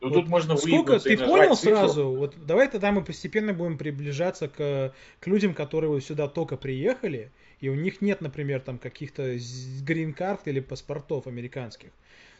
Ну 0.00 0.08
вот 0.08 0.14
тут 0.14 0.28
можно 0.28 0.56
Сколько 0.56 0.98
ты 0.98 1.16
понял 1.16 1.54
цифру. 1.54 1.76
сразу? 1.76 2.08
Вот 2.08 2.34
давай 2.46 2.68
тогда 2.68 2.90
мы 2.90 3.04
постепенно 3.04 3.52
будем 3.52 3.76
приближаться 3.76 4.48
к, 4.48 4.94
к 5.20 5.26
людям, 5.26 5.54
которые 5.54 5.90
вот 5.90 6.02
сюда 6.02 6.26
только 6.26 6.56
приехали, 6.56 7.30
и 7.60 7.68
у 7.68 7.74
них 7.74 8.00
нет, 8.00 8.20
например, 8.20 8.60
там 8.60 8.78
каких-то 8.78 9.36
грин-карт 9.82 10.48
или 10.48 10.60
паспортов 10.60 11.26
американских. 11.26 11.90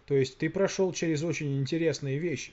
То 0.06 0.14
есть 0.14 0.38
ты 0.38 0.50
прошел 0.50 0.92
через 0.92 1.22
очень 1.22 1.60
интересные 1.60 2.18
вещи. 2.18 2.52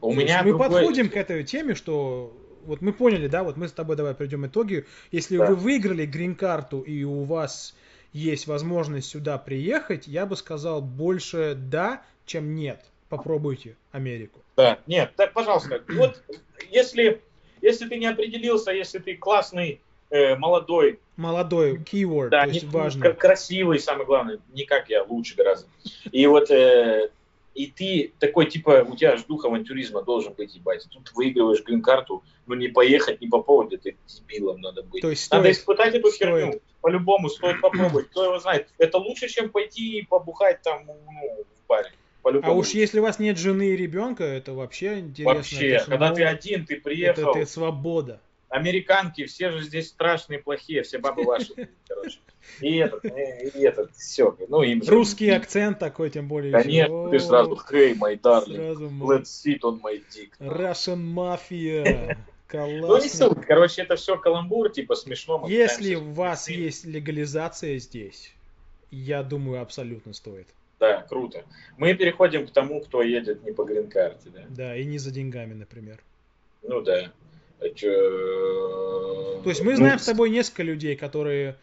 У 0.00 0.12
меня 0.12 0.42
мы 0.42 0.50
другой... 0.50 0.68
подходим 0.68 1.08
к 1.08 1.16
этой 1.16 1.44
теме, 1.44 1.74
что 1.74 2.36
вот 2.64 2.80
мы 2.80 2.92
поняли, 2.92 3.26
да, 3.26 3.42
вот 3.44 3.56
мы 3.56 3.68
с 3.68 3.72
тобой 3.72 3.96
давай 3.96 4.14
придем 4.14 4.46
итоги. 4.46 4.86
Если 5.12 5.36
да. 5.36 5.46
вы 5.46 5.54
выиграли 5.54 6.06
грин-карту 6.06 6.80
и 6.80 7.04
у 7.04 7.22
вас 7.24 7.74
есть 8.12 8.46
возможность 8.46 9.08
сюда 9.08 9.38
приехать, 9.38 10.06
я 10.06 10.26
бы 10.26 10.36
сказал 10.36 10.82
больше 10.82 11.54
да, 11.56 12.02
чем 12.26 12.54
нет. 12.54 12.84
Попробуйте 13.08 13.76
Америку. 13.90 14.40
Да, 14.56 14.78
нет, 14.86 15.12
так, 15.16 15.32
пожалуйста, 15.32 15.82
вот 15.88 16.22
если, 16.70 17.20
если 17.60 17.88
ты 17.88 17.98
не 17.98 18.06
определился, 18.06 18.70
если 18.70 18.98
ты 18.98 19.16
классный, 19.16 19.80
э, 20.10 20.36
молодой, 20.36 21.00
Молодой, 21.20 21.76
keyword, 21.76 22.30
да, 22.30 22.44
то 22.44 22.48
есть 22.48 22.64
не- 22.64 22.70
важно. 22.70 23.02
кра- 23.02 23.12
красивый, 23.12 23.78
самое 23.78 24.06
главное, 24.06 24.38
не 24.52 24.64
как 24.64 24.88
я, 24.88 25.04
лучше 25.04 25.36
гораздо. 25.36 25.68
И 26.10 26.26
вот 26.26 26.50
э, 26.50 27.10
и 27.54 27.66
ты 27.66 28.12
такой, 28.18 28.46
типа, 28.46 28.86
у 28.88 28.96
тебя 28.96 29.16
же 29.16 29.24
дух 29.26 29.44
авантюризма 29.44 30.02
должен 30.02 30.32
быть, 30.34 30.54
ебать. 30.54 30.86
Тут 30.90 31.12
выигрываешь 31.14 31.62
грин-карту, 31.64 32.22
ну 32.46 32.54
не 32.54 32.68
поехать, 32.68 33.20
не 33.20 33.28
по 33.28 33.42
поводу, 33.42 33.76
ты 33.76 33.96
дебилом 34.06 34.60
надо 34.60 34.82
быть. 34.82 35.02
То 35.02 35.10
есть 35.10 35.30
Надо 35.30 35.44
стоит, 35.44 35.56
испытать 35.56 35.94
эту 35.94 36.08
стоит. 36.10 36.30
херню. 36.30 36.60
По-любому 36.80 37.28
стоит 37.28 37.60
попробовать. 37.62 38.08
Кто 38.10 38.24
его 38.24 38.38
знает. 38.38 38.68
Это 38.78 38.98
лучше, 38.98 39.28
чем 39.28 39.50
пойти 39.50 39.98
и 39.98 40.06
побухать 40.06 40.62
там 40.62 40.86
ну, 40.86 41.44
в 41.54 41.66
баре. 41.68 41.90
а 42.22 42.52
уж 42.52 42.70
если 42.70 43.00
у 43.00 43.02
вас 43.02 43.18
нет 43.18 43.36
жены 43.36 43.70
и 43.70 43.76
ребенка, 43.76 44.24
это 44.24 44.54
вообще 44.54 45.00
интересно. 45.00 45.34
Вообще, 45.34 45.68
Это 45.70 45.90
когда 45.90 46.14
ты 46.14 46.24
один, 46.24 46.64
ты 46.66 46.74
это, 46.74 46.82
приехал, 46.82 47.34
это 47.34 47.50
свобода. 47.50 48.20
Американки, 48.50 49.24
все 49.24 49.50
же 49.50 49.62
здесь 49.62 49.88
страшные, 49.88 50.40
плохие, 50.40 50.82
все 50.82 50.98
бабы 50.98 51.24
ваши, 51.24 51.70
короче. 51.88 52.18
И 52.60 52.76
этот, 52.76 53.04
и 53.04 53.60
этот, 53.60 53.94
все. 53.96 54.36
Ну, 54.48 54.62
им 54.62 54.82
же- 54.82 54.90
Русский 54.90 55.30
акцент 55.30 55.78
такой, 55.78 56.10
тем 56.10 56.28
более. 56.28 56.52
Конечно, 56.52 57.06
еще. 57.06 57.10
ты 57.10 57.20
сразу, 57.20 57.58
hey, 57.70 57.96
my 57.96 58.20
darling, 58.20 58.56
Сразу 58.56 58.88
let's 58.88 59.24
sit 59.24 59.60
on 59.60 59.80
my 59.80 60.02
dick. 60.10 60.30
Russian 60.40 61.14
Mafia. 61.14 62.16
Ну, 62.52 63.00
не 63.00 63.08
суть. 63.08 63.46
Короче, 63.46 63.82
это 63.82 63.94
все 63.94 64.16
каламбур, 64.16 64.70
типа 64.70 64.96
смешно. 64.96 65.46
Если 65.48 65.94
у 65.94 66.12
вас 66.12 66.48
есть 66.48 66.84
легализация 66.84 67.78
здесь, 67.78 68.34
я 68.90 69.22
думаю, 69.22 69.62
абсолютно 69.62 70.12
стоит. 70.12 70.48
Да, 70.80 71.02
круто. 71.02 71.44
Мы 71.76 71.94
переходим 71.94 72.48
к 72.48 72.50
тому, 72.50 72.80
кто 72.80 73.02
едет 73.02 73.44
не 73.44 73.52
по 73.52 73.62
грин-карте, 73.62 74.30
да. 74.34 74.42
Да, 74.48 74.76
и 74.76 74.84
не 74.84 74.98
за 74.98 75.12
деньгами, 75.12 75.54
например. 75.54 76.02
Ну 76.62 76.80
да. 76.80 77.12
Чё- 77.74 79.40
То 79.42 79.50
есть 79.50 79.62
мы 79.62 79.72
Ну, 79.72 79.76
знаем 79.76 79.98
с 79.98 80.04
тобой 80.06 80.30
несколько 80.30 80.62
людей, 80.62 80.96
которые... 80.96 81.56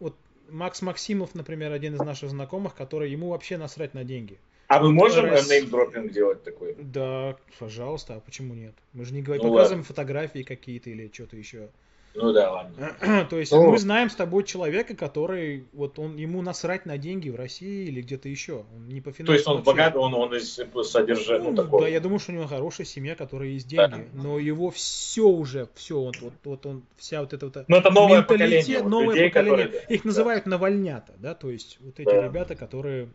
Вот 0.00 0.14
Макс 0.50 0.82
Максимов, 0.82 1.34
например, 1.34 1.72
один 1.72 1.94
из 1.94 2.00
наших 2.00 2.30
знакомых, 2.30 2.74
который 2.74 3.10
ему 3.10 3.30
вообще 3.30 3.56
насрать 3.56 3.94
на 3.94 4.04
деньги. 4.04 4.38
А 4.68 4.80
мы 4.80 4.92
можем 4.92 5.26
Рас- 5.26 5.48
неймдропинг 5.48 6.12
делать 6.12 6.42
такой? 6.42 6.74
Да, 6.78 7.36
пожалуйста, 7.58 8.14
а 8.16 8.20
почему 8.20 8.54
нет? 8.54 8.74
Мы 8.92 9.04
же 9.04 9.14
не 9.14 9.22
говорим, 9.22 9.44
Ну 9.44 9.52
показываем 9.52 9.84
фотографии 9.84 10.42
какие-то 10.42 10.90
или 10.90 11.10
что-то 11.12 11.36
еще. 11.36 11.68
Ну 12.16 12.32
да, 12.32 12.50
ладно. 12.52 13.26
То 13.30 13.38
есть 13.38 13.52
Ну. 13.52 13.70
мы 13.70 13.78
знаем 13.78 14.10
с 14.10 14.14
тобой 14.14 14.44
человека, 14.44 14.94
который 14.96 15.66
вот 15.72 15.98
он 15.98 16.16
ему 16.16 16.42
насрать 16.42 16.86
на 16.86 16.98
деньги 16.98 17.28
в 17.28 17.36
России 17.36 17.86
или 17.88 18.00
где-то 18.02 18.28
еще. 18.28 18.64
Он 18.74 18.88
не 18.88 19.00
по 19.00 19.12
финансам. 19.12 19.26
То 19.26 19.32
есть 19.34 19.46
он 19.46 19.56
вообще. 19.56 19.70
богат, 19.70 19.96
он, 19.96 20.14
он 20.14 20.34
из 20.34 20.58
содержания, 20.90 21.44
ну, 21.44 21.50
Ну, 21.50 21.56
такого. 21.56 21.82
да, 21.82 21.88
я 21.88 22.00
думаю, 22.00 22.18
что 22.18 22.32
у 22.32 22.34
него 22.34 22.46
хорошая 22.46 22.86
семья, 22.86 23.14
которая 23.14 23.48
есть 23.50 23.68
Да. 23.68 23.88
деньги. 23.88 24.08
Но 24.14 24.38
его 24.38 24.70
все 24.70 25.26
уже, 25.28 25.68
все, 25.74 26.00
вот, 26.00 26.16
вот, 26.20 26.32
вот 26.44 26.66
он, 26.66 26.82
вся 26.96 27.20
вот 27.20 27.32
эта 27.32 27.46
вот 27.46 27.64
Ну, 27.68 27.76
это 27.76 27.90
новое 27.90 28.22
поколение. 28.22 28.80
вот 28.80 28.88
новое 28.90 29.14
людей, 29.14 29.28
поколение. 29.28 29.64
которые, 29.66 29.86
да, 29.88 29.94
Их 29.94 30.02
да. 30.02 30.08
называют 30.08 30.46
навальнята, 30.46 31.12
да, 31.18 31.34
то 31.34 31.50
есть 31.50 31.78
вот 31.80 32.00
эти 32.00 32.06
Да. 32.08 32.22
ребята, 32.24 32.54
которые 32.54 33.08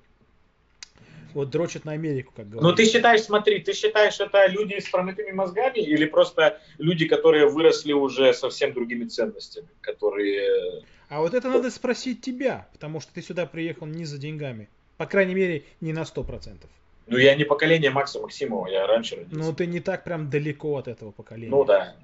вот 1.33 1.49
дрочат 1.49 1.85
на 1.85 1.93
Америку, 1.93 2.33
как 2.35 2.45
Ну, 2.45 2.59
говорят. 2.59 2.77
ты 2.77 2.85
считаешь, 2.85 3.21
смотри, 3.21 3.59
ты 3.59 3.73
считаешь, 3.73 4.19
это 4.19 4.47
люди 4.47 4.79
с 4.79 4.89
промытыми 4.89 5.31
мозгами 5.31 5.79
или 5.79 6.05
просто 6.05 6.59
люди, 6.77 7.07
которые 7.07 7.47
выросли 7.47 7.93
уже 7.93 8.33
совсем 8.33 8.73
другими 8.73 9.05
ценностями, 9.05 9.67
которые... 9.81 10.83
А 11.09 11.19
вот 11.21 11.33
это 11.33 11.49
надо 11.49 11.69
спросить 11.71 12.21
тебя, 12.21 12.67
потому 12.71 13.01
что 13.01 13.13
ты 13.13 13.21
сюда 13.21 13.45
приехал 13.45 13.85
не 13.85 14.05
за 14.05 14.17
деньгами. 14.17 14.69
По 14.97 15.05
крайней 15.05 15.35
мере, 15.35 15.63
не 15.81 15.93
на 15.93 16.03
100%. 16.03 16.57
Ну, 17.07 17.17
я 17.17 17.35
не 17.35 17.43
поколение 17.43 17.89
Макса 17.91 18.19
Максимова, 18.19 18.67
я 18.67 18.87
раньше 18.87 19.15
родился. 19.15 19.35
Но 19.35 19.53
ты 19.53 19.65
не 19.65 19.79
так 19.79 20.03
прям 20.03 20.29
далеко 20.29 20.77
от 20.77 20.87
этого 20.87 21.11
поколения. 21.11 21.51
Ну 21.51 21.65
да. 21.65 21.95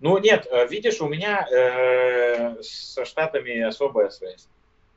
Ну 0.00 0.18
нет, 0.18 0.46
э, 0.50 0.66
видишь, 0.68 1.00
у 1.00 1.08
меня 1.08 1.46
э, 1.50 2.60
со 2.62 3.04
Штатами 3.04 3.60
особая 3.60 4.10
связь. 4.10 4.48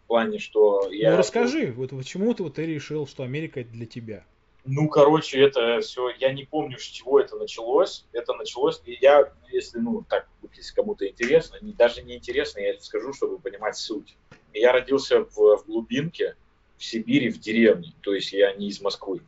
В 0.05 0.07
плане, 0.07 0.37
что 0.37 0.89
я... 0.91 1.11
Ну 1.11 1.17
расскажи, 1.17 1.73
вот 1.75 1.89
почему 1.89 2.33
ты, 2.33 2.43
вот, 2.43 2.53
ты 2.53 2.65
решил, 2.65 3.07
что 3.07 3.23
Америка 3.23 3.61
это 3.61 3.71
для 3.71 3.87
тебя? 3.87 4.23
Ну, 4.63 4.87
короче, 4.87 5.39
это 5.39 5.79
все, 5.81 6.09
я 6.19 6.31
не 6.31 6.43
помню, 6.43 6.77
с 6.79 6.83
чего 6.83 7.19
это 7.19 7.35
началось. 7.35 8.05
Это 8.13 8.33
началось, 8.33 8.81
и 8.85 8.97
я, 8.99 9.31
если, 9.51 9.79
ну, 9.79 10.03
так, 10.07 10.27
если 10.55 10.73
кому-то 10.73 11.07
интересно, 11.07 11.57
не, 11.61 11.73
даже 11.73 12.01
не 12.01 12.15
интересно, 12.15 12.59
я 12.59 12.79
скажу, 12.79 13.13
чтобы 13.13 13.39
понимать 13.39 13.77
суть. 13.77 14.15
Я 14.53 14.71
родился 14.71 15.23
в, 15.23 15.57
в 15.57 15.65
глубинке, 15.65 16.35
в 16.77 16.83
Сибири, 16.83 17.29
в 17.29 17.39
деревне. 17.39 17.93
То 18.01 18.13
есть 18.13 18.31
я 18.31 18.53
не 18.53 18.69
из 18.69 18.81
Москвы 18.81 19.21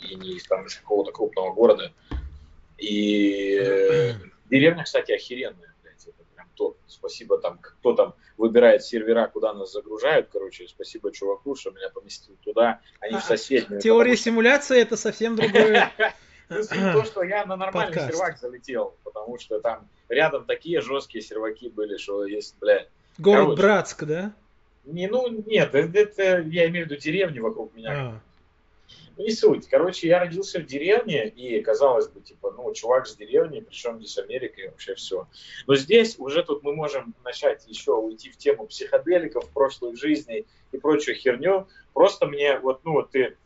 и 0.00 0.14
не 0.14 0.36
из, 0.36 0.44
там, 0.44 0.66
из 0.66 0.76
какого-то 0.76 1.12
крупного 1.12 1.52
города. 1.52 1.92
И 2.78 4.14
деревня, 4.50 4.84
кстати, 4.84 5.12
охеренная. 5.12 5.73
Топ. 6.54 6.76
Спасибо 6.86 7.38
там, 7.38 7.58
кто 7.58 7.94
там 7.94 8.14
выбирает 8.36 8.82
сервера, 8.82 9.28
куда 9.28 9.52
нас 9.52 9.72
загружают. 9.72 10.28
Короче, 10.32 10.66
спасибо 10.68 11.12
чуваку, 11.12 11.54
что 11.54 11.70
меня 11.70 11.88
поместил 11.90 12.36
туда, 12.42 12.80
а 13.00 13.08
не 13.08 13.16
А, 13.16 13.20
в 13.20 13.24
соседнюю. 13.24 13.80
Теория 13.80 14.12
потому 14.12 14.24
симуляции 14.24 14.80
это 14.80 14.96
совсем 14.96 15.36
другое. 15.36 15.92
том, 16.92 17.04
что 17.04 17.22
я 17.22 17.46
на 17.46 17.56
нормальный 17.56 17.98
сервак 17.98 18.38
залетел, 18.38 18.94
потому 19.02 19.38
что 19.38 19.60
там 19.60 19.88
рядом 20.08 20.44
такие 20.44 20.80
жесткие 20.80 21.22
серваки 21.22 21.68
были, 21.68 21.96
что 21.96 22.26
есть, 22.26 22.56
блядь, 22.60 22.88
Город. 23.18 23.56
Братск, 23.56 24.04
да? 24.04 24.34
не, 24.84 25.08
ну, 25.08 25.28
нет, 25.46 25.74
это, 25.74 25.98
это 25.98 26.40
я 26.42 26.68
имею 26.68 26.86
в 26.86 26.90
виду 26.90 27.00
деревни 27.00 27.38
вокруг 27.38 27.74
меня. 27.74 28.20
Ну, 29.16 29.24
не 29.24 29.30
суть. 29.30 29.68
Короче, 29.68 30.08
я 30.08 30.20
родился 30.20 30.58
в 30.58 30.66
деревне, 30.66 31.28
и, 31.28 31.60
казалось 31.60 32.08
бы, 32.08 32.20
типа, 32.20 32.52
ну, 32.56 32.72
чувак 32.72 33.06
с 33.06 33.16
деревни, 33.16 33.60
причем 33.60 33.98
здесь 33.98 34.18
Америка 34.18 34.60
и 34.60 34.68
вообще 34.68 34.94
все. 34.94 35.28
Но 35.66 35.76
здесь 35.76 36.18
уже 36.18 36.42
тут 36.42 36.62
мы 36.62 36.74
можем 36.74 37.14
начать 37.24 37.66
еще 37.68 37.92
уйти 37.92 38.30
в 38.30 38.36
тему 38.36 38.66
психоделиков, 38.66 39.48
прошлых 39.50 39.96
жизней 39.96 40.46
и 40.72 40.78
прочую 40.78 41.16
херню. 41.16 41.68
Просто 41.92 42.26
мне, 42.26 42.58
вот, 42.58 42.84
ну, 42.84 42.92
вот 42.92 43.10
ты 43.10 43.36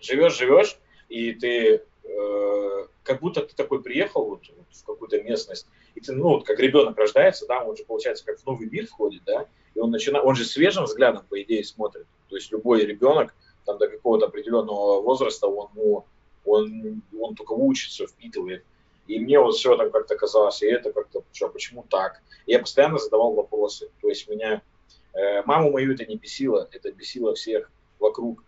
живешь-живешь, 0.00 0.78
и 1.08 1.32
ты 1.32 1.82
э, 2.04 2.86
как 3.02 3.20
будто 3.20 3.42
ты 3.42 3.54
такой 3.54 3.82
приехал 3.82 4.28
вот, 4.28 4.42
вот 4.56 4.66
в 4.70 4.84
какую-то 4.84 5.22
местность, 5.22 5.66
и 5.94 6.00
ты, 6.00 6.12
ну, 6.12 6.28
вот 6.28 6.46
как 6.46 6.58
ребенок 6.60 6.96
рождается, 6.96 7.46
да, 7.46 7.64
он 7.64 7.76
же, 7.76 7.84
получается, 7.84 8.24
как 8.24 8.38
в 8.38 8.46
новый 8.46 8.68
мир 8.68 8.86
входит, 8.86 9.22
да, 9.24 9.46
и 9.74 9.80
он 9.80 9.90
начинает, 9.90 10.24
он 10.24 10.36
же 10.36 10.44
свежим 10.44 10.84
взглядом, 10.84 11.24
по 11.28 11.40
идее, 11.42 11.64
смотрит. 11.64 12.06
То 12.28 12.36
есть 12.36 12.50
любой 12.52 12.84
ребенок, 12.84 13.34
там, 13.66 13.78
до 13.78 13.88
какого-то 13.88 14.26
определенного 14.26 15.02
возраста, 15.02 15.46
он, 15.46 15.68
ну, 15.74 16.04
он, 16.44 17.02
он 17.20 17.34
только 17.34 17.52
учится, 17.52 18.06
впитывает. 18.06 18.64
И 19.06 19.18
мне 19.18 19.38
вот 19.38 19.54
все 19.54 19.76
там 19.76 19.90
как-то 19.90 20.16
казалось, 20.16 20.62
и 20.62 20.66
это 20.66 20.92
как-то, 20.92 21.22
что, 21.32 21.48
почему 21.48 21.84
так? 21.88 22.22
И 22.46 22.52
я 22.52 22.58
постоянно 22.58 22.98
задавал 22.98 23.34
вопросы. 23.34 23.90
То 24.00 24.08
есть 24.08 24.28
меня, 24.28 24.62
э, 25.12 25.42
маму 25.42 25.70
мою 25.70 25.92
это 25.92 26.04
не 26.06 26.16
бесило, 26.16 26.68
это 26.72 26.90
бесило 26.92 27.34
всех 27.34 27.70
вокруг. 27.98 28.42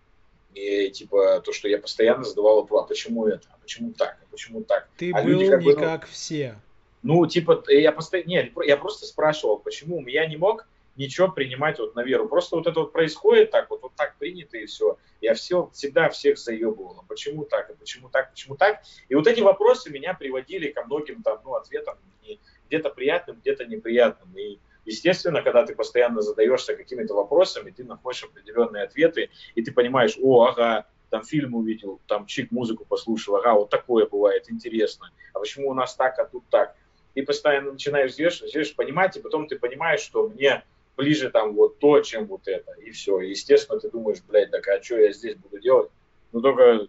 И 0.55 0.91
типа 0.91 1.41
то, 1.45 1.53
что 1.53 1.69
я 1.69 1.79
постоянно 1.79 2.25
задавал 2.25 2.63
вопрос, 2.63 2.85
а 2.85 2.89
почему 2.89 3.27
это, 3.27 3.47
а 3.53 3.59
почему 3.61 3.93
так, 3.93 4.19
а 4.23 4.27
почему 4.31 4.63
так? 4.63 4.89
ты 4.97 5.13
А 5.13 5.23
был 5.23 5.31
люди 5.31 5.51
как 5.51 5.63
бы, 5.63 5.65
не 5.67 5.75
ну, 5.75 5.81
как 5.81 6.07
все. 6.07 6.61
Ну, 7.03 7.27
типа, 7.27 7.63
я 7.69 7.93
постоянно, 7.93 8.29
нет, 8.29 8.53
я 8.65 8.77
просто 8.77 9.07
спрашивал, 9.07 9.59
почему 9.59 10.05
я 10.09 10.27
не 10.27 10.37
мог 10.37 10.67
ничего 10.99 11.29
принимать 11.29 11.79
вот 11.79 11.95
на 11.95 12.03
веру. 12.03 12.29
Просто 12.29 12.57
вот 12.57 12.67
это 12.67 12.81
вот 12.81 12.93
происходит 12.93 13.51
так, 13.51 13.71
вот, 13.71 13.83
вот 13.83 13.95
так 13.95 14.17
принято 14.19 14.59
и 14.59 14.67
все. 14.67 14.99
Я 15.21 15.35
все, 15.35 15.71
всегда 15.73 16.11
всех 16.11 16.39
заебывал. 16.39 16.99
А 17.01 17.05
почему 17.09 17.45
так, 17.45 17.71
а 17.71 17.75
почему 17.75 18.09
так, 18.09 18.31
почему 18.31 18.57
так? 18.57 18.83
И 19.09 19.15
вот 19.15 19.27
эти 19.27 19.41
вопросы 19.41 19.91
меня 19.91 20.13
приводили 20.15 20.71
ко 20.71 20.85
многим 20.85 21.23
там, 21.23 21.41
ну, 21.45 21.55
ответам, 21.55 21.97
и 22.23 22.41
где-то 22.67 22.91
приятным, 22.91 23.39
где-то 23.41 23.65
неприятным. 23.65 24.37
И, 24.37 24.59
естественно, 24.85 25.41
когда 25.41 25.65
ты 25.65 25.75
постоянно 25.75 26.21
задаешься 26.21 26.77
какими-то 26.77 27.15
вопросами, 27.15 27.71
ты 27.71 27.85
находишь 27.85 28.25
определенные 28.25 28.83
ответы, 28.83 29.31
и 29.55 29.63
ты 29.63 29.73
понимаешь, 29.73 30.19
о, 30.21 30.47
ага, 30.47 30.87
там 31.11 31.23
фильм 31.23 31.55
увидел, 31.55 32.01
там 32.07 32.27
чик 32.27 32.51
музыку 32.51 32.85
послушал, 32.85 33.37
ага, 33.37 33.55
вот 33.55 33.71
такое 33.71 34.07
бывает, 34.07 34.51
интересно. 34.51 35.11
А 35.33 35.39
почему 35.39 35.71
у 35.71 35.75
нас 35.75 35.95
так, 35.95 36.19
а 36.19 36.25
тут 36.25 36.45
так? 36.51 36.77
И 37.15 37.23
постоянно 37.23 37.73
начинаешь 37.73 38.13
взвешивать, 38.13 38.51
взвешивать, 38.51 38.77
понимать, 38.77 39.17
и 39.17 39.21
потом 39.21 39.47
ты 39.47 39.59
понимаешь, 39.59 40.01
что 40.01 40.29
мне 40.29 40.65
ближе 40.99 41.31
там 41.31 41.55
вот 41.55 41.79
то, 41.79 42.01
чем 42.01 42.27
вот 42.27 42.47
это. 42.47 42.73
И 42.73 42.91
все. 42.91 43.21
И, 43.21 43.31
естественно, 43.31 43.81
ты 43.81 43.89
думаешь, 43.89 44.19
блядь, 44.29 44.51
так 44.51 44.67
а 44.69 44.83
что 44.83 44.99
я 44.99 45.13
здесь 45.13 45.37
буду 45.37 45.59
делать? 45.61 45.91
Ну, 46.33 46.43
только 46.43 46.89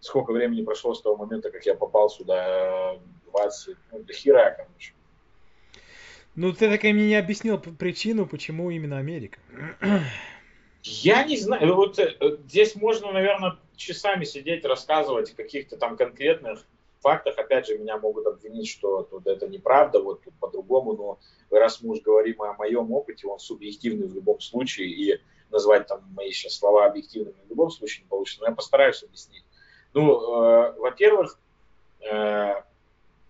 сколько 0.00 0.32
времени 0.32 0.64
прошло 0.64 0.94
с 0.94 1.02
того 1.02 1.16
момента, 1.16 1.50
как 1.50 1.64
я 1.66 1.74
попал 1.74 2.10
сюда, 2.10 2.98
20, 3.30 3.76
ну, 3.92 4.02
до 4.02 4.12
хера, 4.12 4.50
короче. 4.50 4.92
Ну 6.34 6.52
ты 6.52 6.68
так 6.68 6.84
и 6.84 6.92
мне 6.92 7.06
не 7.06 7.14
объяснил 7.14 7.58
причину, 7.58 8.26
почему 8.26 8.70
именно 8.70 8.98
Америка. 8.98 9.38
Я 10.82 11.24
не 11.24 11.36
знаю, 11.36 11.74
вот 11.74 11.98
э, 11.98 12.14
э, 12.20 12.36
здесь 12.46 12.76
можно, 12.76 13.10
наверное, 13.10 13.56
часами 13.74 14.24
сидеть, 14.24 14.64
рассказывать 14.64 15.32
о 15.32 15.36
каких-то 15.36 15.76
там 15.76 15.96
конкретных 15.96 16.64
фактах, 17.06 17.38
опять 17.38 17.68
же, 17.68 17.78
меня 17.78 17.98
могут 17.98 18.26
обвинить, 18.26 18.68
что 18.68 19.04
тут 19.04 19.28
это 19.28 19.46
неправда, 19.46 20.00
вот 20.00 20.22
тут 20.22 20.34
по-другому, 20.40 20.94
но 20.94 21.18
раз 21.56 21.80
мы 21.80 21.92
уж 21.92 22.00
говорим 22.00 22.42
о 22.42 22.54
моем 22.54 22.90
опыте, 22.90 23.28
он 23.28 23.38
субъективный 23.38 24.08
в 24.08 24.14
любом 24.14 24.40
случае, 24.40 24.88
и 24.88 25.20
назвать 25.52 25.86
там 25.86 26.02
мои 26.16 26.32
сейчас 26.32 26.54
слова 26.54 26.84
объективными 26.84 27.36
в 27.46 27.48
любом 27.48 27.70
случае 27.70 28.02
не 28.02 28.08
получится, 28.08 28.40
но 28.40 28.48
я 28.48 28.54
постараюсь 28.56 29.04
объяснить. 29.04 29.44
Ну, 29.94 30.18
э, 30.18 30.72
во-первых, 30.80 31.38
э, 32.00 32.54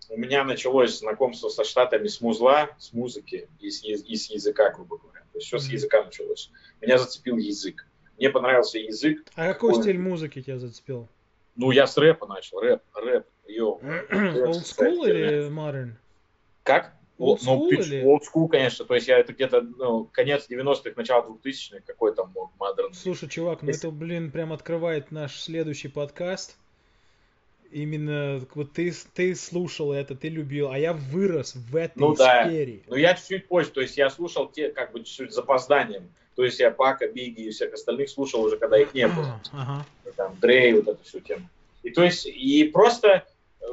у 0.09 0.17
меня 0.17 0.43
началось 0.43 0.97
знакомство 0.97 1.49
со 1.49 1.63
Штатами 1.63 2.07
с 2.07 2.19
музла, 2.19 2.69
с 2.79 2.93
музыки 2.93 3.47
и 3.59 3.69
с, 3.69 3.83
и 3.83 4.15
с 4.15 4.31
языка, 4.31 4.71
грубо 4.71 4.97
говоря. 4.97 5.19
То 5.33 5.37
есть 5.37 5.47
все 5.47 5.59
с 5.59 5.67
языка 5.67 6.03
началось. 6.03 6.49
Меня 6.81 6.97
зацепил 6.97 7.37
язык. 7.37 7.85
Мне 8.17 8.31
понравился 8.31 8.79
язык. 8.79 9.23
А 9.35 9.53
какой 9.53 9.75
он... 9.75 9.83
стиль 9.83 9.99
музыки 9.99 10.41
тебя 10.41 10.57
зацепил? 10.57 11.07
Ну, 11.57 11.71
я 11.71 11.87
с 11.87 11.97
рэпа 11.97 12.27
начал. 12.27 12.59
Рэп, 12.59 12.81
рэп. 12.93 13.25
Йо. 13.47 13.79
Old 14.11 14.63
school 14.63 15.09
или 15.09 15.49
modern? 15.49 15.93
Как? 16.63 16.93
Old 17.19 17.39
school, 17.39 17.57
ну, 17.57 17.69
или... 17.71 18.03
old 18.03 18.21
school, 18.21 18.47
конечно. 18.47 18.85
То 18.85 18.93
есть 18.93 19.07
я 19.07 19.17
это 19.17 19.33
где-то 19.33 19.61
ну, 19.61 20.05
конец 20.05 20.47
90-х, 20.47 20.91
начало 20.95 21.37
2000-х, 21.43 21.81
какой 21.85 22.13
там 22.13 22.31
модерн. 22.59 22.93
Слушай, 22.93 23.27
чувак, 23.27 23.63
ну 23.63 23.71
это, 23.71 23.89
блин, 23.89 24.29
прям 24.29 24.53
открывает 24.53 25.11
наш 25.11 25.39
следующий 25.39 25.87
подкаст. 25.87 26.57
Именно 27.71 28.45
вот 28.53 28.73
ты, 28.73 28.93
ты 29.13 29.35
слушал 29.35 29.91
это, 29.91 30.15
ты 30.15 30.29
любил, 30.29 30.69
а 30.69 30.77
я 30.77 30.93
вырос 30.93 31.55
в 31.55 31.75
этой 31.75 31.99
ну, 31.99 32.15
сфере. 32.15 32.81
Да. 32.85 32.91
Ну 32.91 32.95
я 32.95 33.15
чуть-чуть 33.15 33.47
позже, 33.47 33.71
то 33.71 33.81
есть 33.81 33.97
я 33.97 34.09
слушал 34.09 34.47
те, 34.47 34.69
как 34.69 34.91
бы 34.91 34.99
чуть-чуть 34.99 35.31
с 35.31 35.35
запозданием. 35.35 36.09
То 36.37 36.43
есть 36.43 36.59
я 36.59 36.69
Пака, 36.69 37.07
Биги 37.07 37.41
и 37.41 37.49
всех 37.49 37.73
остальных 37.73 38.11
слушал 38.11 38.43
уже, 38.43 38.57
когда 38.57 38.79
их 38.79 38.93
не 38.93 39.07
было. 39.07 39.41
Ага. 39.51 39.83
Там 40.15 40.37
Дрей, 40.39 40.71
вот 40.73 40.87
эту 40.87 41.03
всю 41.03 41.19
тему. 41.19 41.49
И 41.81 41.89
то 41.89 42.03
есть, 42.03 42.27
и 42.27 42.63
просто 42.65 43.25
э, 43.59 43.65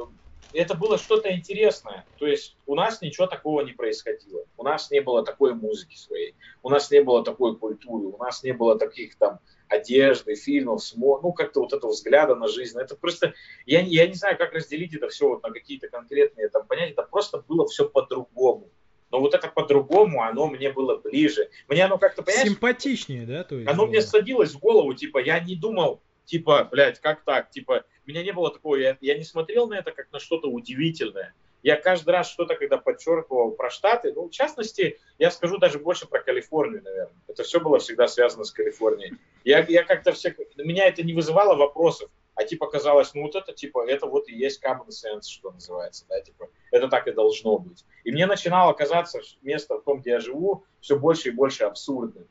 это 0.51 0.73
было 0.73 0.97
что-то 0.97 1.31
интересное. 1.31 2.05
То 2.17 2.25
есть 2.25 2.57
у 2.65 2.73
нас 2.73 3.03
ничего 3.03 3.27
такого 3.27 3.61
не 3.61 3.71
происходило. 3.73 4.45
У 4.57 4.63
нас 4.63 4.89
не 4.89 4.99
было 4.99 5.23
такой 5.23 5.53
музыки 5.53 5.95
своей. 5.95 6.33
У 6.63 6.71
нас 6.71 6.89
не 6.89 7.03
было 7.03 7.23
такой 7.23 7.55
культуры. 7.55 8.07
У 8.07 8.17
нас 8.17 8.41
не 8.41 8.53
было 8.53 8.79
таких 8.79 9.15
там 9.15 9.37
одежды, 9.67 10.33
фильмов, 10.33 10.83
смо, 10.83 11.19
ну 11.21 11.33
как-то 11.33 11.59
вот 11.59 11.71
этого 11.71 11.91
взгляда 11.91 12.33
на 12.33 12.47
жизнь. 12.47 12.79
Это 12.79 12.95
просто, 12.95 13.35
я, 13.67 13.81
я 13.81 14.07
не 14.07 14.15
знаю, 14.15 14.39
как 14.39 14.53
разделить 14.53 14.95
это 14.95 15.07
все 15.09 15.29
вот 15.29 15.43
на 15.43 15.51
какие-то 15.51 15.87
конкретные 15.87 16.49
там 16.49 16.65
понятия. 16.65 16.93
Это 16.93 17.03
просто 17.03 17.43
было 17.47 17.67
все 17.67 17.87
по-другому 17.87 18.71
но 19.15 19.21
вот 19.21 19.33
это 19.33 19.47
по-другому, 19.47 20.23
оно 20.23 20.47
мне 20.47 20.73
было 20.73 20.97
ближе. 20.97 21.49
Мне 21.69 21.85
оно 21.85 21.97
как-то, 21.97 22.21
понимаешь? 22.21 22.49
Симпатичнее, 22.49 23.25
да? 23.25 23.45
То 23.45 23.55
есть, 23.55 23.65
оно 23.65 23.83
было. 23.83 23.87
мне 23.87 24.01
садилось 24.01 24.51
в 24.51 24.59
голову, 24.59 24.93
типа, 24.93 25.19
я 25.19 25.39
не 25.39 25.55
думал, 25.55 26.01
типа, 26.25 26.67
блядь, 26.69 26.99
как 26.99 27.23
так? 27.23 27.49
Типа, 27.49 27.85
у 28.05 28.09
меня 28.09 28.23
не 28.23 28.33
было 28.33 28.51
такого, 28.51 28.75
я, 28.75 28.97
я 28.99 29.17
не 29.17 29.23
смотрел 29.23 29.69
на 29.69 29.75
это 29.75 29.93
как 29.93 30.11
на 30.11 30.19
что-то 30.19 30.49
удивительное. 30.49 31.33
Я 31.63 31.77
каждый 31.77 32.09
раз 32.09 32.29
что-то, 32.29 32.55
когда 32.55 32.77
подчеркивал 32.77 33.51
про 33.51 33.69
Штаты, 33.69 34.11
ну, 34.11 34.27
в 34.27 34.31
частности, 34.31 34.99
я 35.17 35.31
скажу 35.31 35.59
даже 35.59 35.79
больше 35.79 36.07
про 36.07 36.19
Калифорнию, 36.19 36.83
наверное. 36.83 37.15
Это 37.29 37.43
все 37.43 37.61
было 37.61 37.79
всегда 37.79 38.09
связано 38.09 38.43
с 38.43 38.51
Калифорнией. 38.51 39.13
Я, 39.45 39.65
я 39.69 39.83
как-то 39.83 40.11
всех... 40.11 40.35
Меня 40.57 40.89
это 40.89 41.03
не 41.03 41.13
вызывало 41.13 41.55
вопросов 41.55 42.09
а 42.35 42.43
типа 42.43 42.67
казалось, 42.67 43.13
ну 43.13 43.23
вот 43.23 43.35
это 43.35 43.53
типа, 43.53 43.89
это 43.89 44.07
вот 44.07 44.27
и 44.27 44.35
есть 44.35 44.63
common 44.63 44.89
sense, 44.89 45.23
что 45.23 45.51
называется, 45.51 46.05
да, 46.09 46.19
типа, 46.21 46.49
это 46.71 46.87
так 46.89 47.07
и 47.07 47.11
должно 47.11 47.57
быть. 47.57 47.85
И 48.03 48.11
мне 48.11 48.25
начинало 48.25 48.73
казаться 48.73 49.21
место 49.41 49.77
в 49.77 49.83
том, 49.83 50.01
где 50.01 50.11
я 50.11 50.19
живу, 50.19 50.63
все 50.81 50.99
больше 50.99 51.29
и 51.29 51.31
больше 51.31 51.63
абсурдным. 51.63 52.27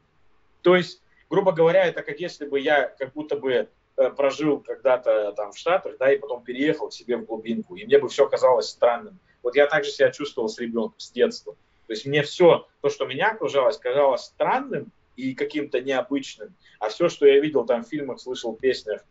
То 0.63 0.77
есть, 0.77 1.03
грубо 1.31 1.53
говоря, 1.53 1.87
это 1.87 2.03
как 2.03 2.21
если 2.21 2.47
бы 2.47 2.61
я 2.61 2.89
как 2.89 3.13
будто 3.13 3.37
бы 3.37 3.69
э, 3.97 4.11
прожил 4.11 4.61
когда-то 4.61 5.33
там 5.33 5.53
в 5.53 5.59
Штатах, 5.59 5.97
да, 5.99 6.13
и 6.13 6.19
потом 6.19 6.45
переехал 6.45 6.89
к 6.89 6.93
себе 6.93 7.17
в 7.17 7.25
глубинку, 7.25 7.75
и 7.77 7.85
мне 7.85 7.99
бы 7.99 8.09
все 8.09 8.29
казалось 8.29 8.69
странным. 8.69 9.19
Вот 9.43 9.57
я 9.57 9.67
также 9.67 9.91
себя 9.91 10.11
чувствовал 10.11 10.49
с 10.49 10.59
ребенком, 10.59 10.99
с 10.99 11.11
детства. 11.11 11.55
То 11.87 11.93
есть 11.93 12.07
мне 12.07 12.23
все, 12.23 12.67
то, 12.81 12.89
что 12.89 13.07
меня 13.07 13.33
окружалось, 13.33 13.77
казалось 13.77 14.23
странным 14.23 14.91
и 15.17 15.35
каким-то 15.35 15.81
необычным, 15.81 16.55
а 16.79 16.89
все, 16.89 17.09
что 17.09 17.27
я 17.27 17.41
видел 17.41 17.65
там 17.65 17.85
в 17.85 17.89
фильмах, 17.89 18.21
слышал 18.21 18.53
в 18.53 18.59
песнях, 18.59 19.05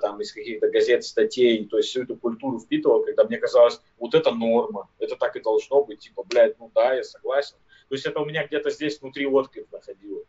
там 0.00 0.20
из 0.20 0.32
каких-то 0.32 0.68
газет, 0.68 1.04
статей, 1.04 1.64
то 1.66 1.76
есть 1.76 1.90
всю 1.90 2.02
эту 2.02 2.16
культуру 2.16 2.58
впитывал, 2.58 3.04
когда 3.04 3.24
мне 3.24 3.38
казалось, 3.38 3.80
вот 3.98 4.14
это 4.14 4.32
норма, 4.32 4.88
это 4.98 5.16
так 5.16 5.36
и 5.36 5.40
должно 5.40 5.84
быть, 5.84 6.00
типа, 6.00 6.24
блядь, 6.24 6.58
ну 6.58 6.70
да, 6.74 6.94
я 6.94 7.04
согласен. 7.04 7.56
То 7.88 7.94
есть 7.94 8.06
это 8.06 8.20
у 8.20 8.24
меня 8.24 8.46
где-то 8.46 8.70
здесь 8.70 9.00
внутри 9.00 9.26
отклик 9.26 9.66
находило. 9.70 10.22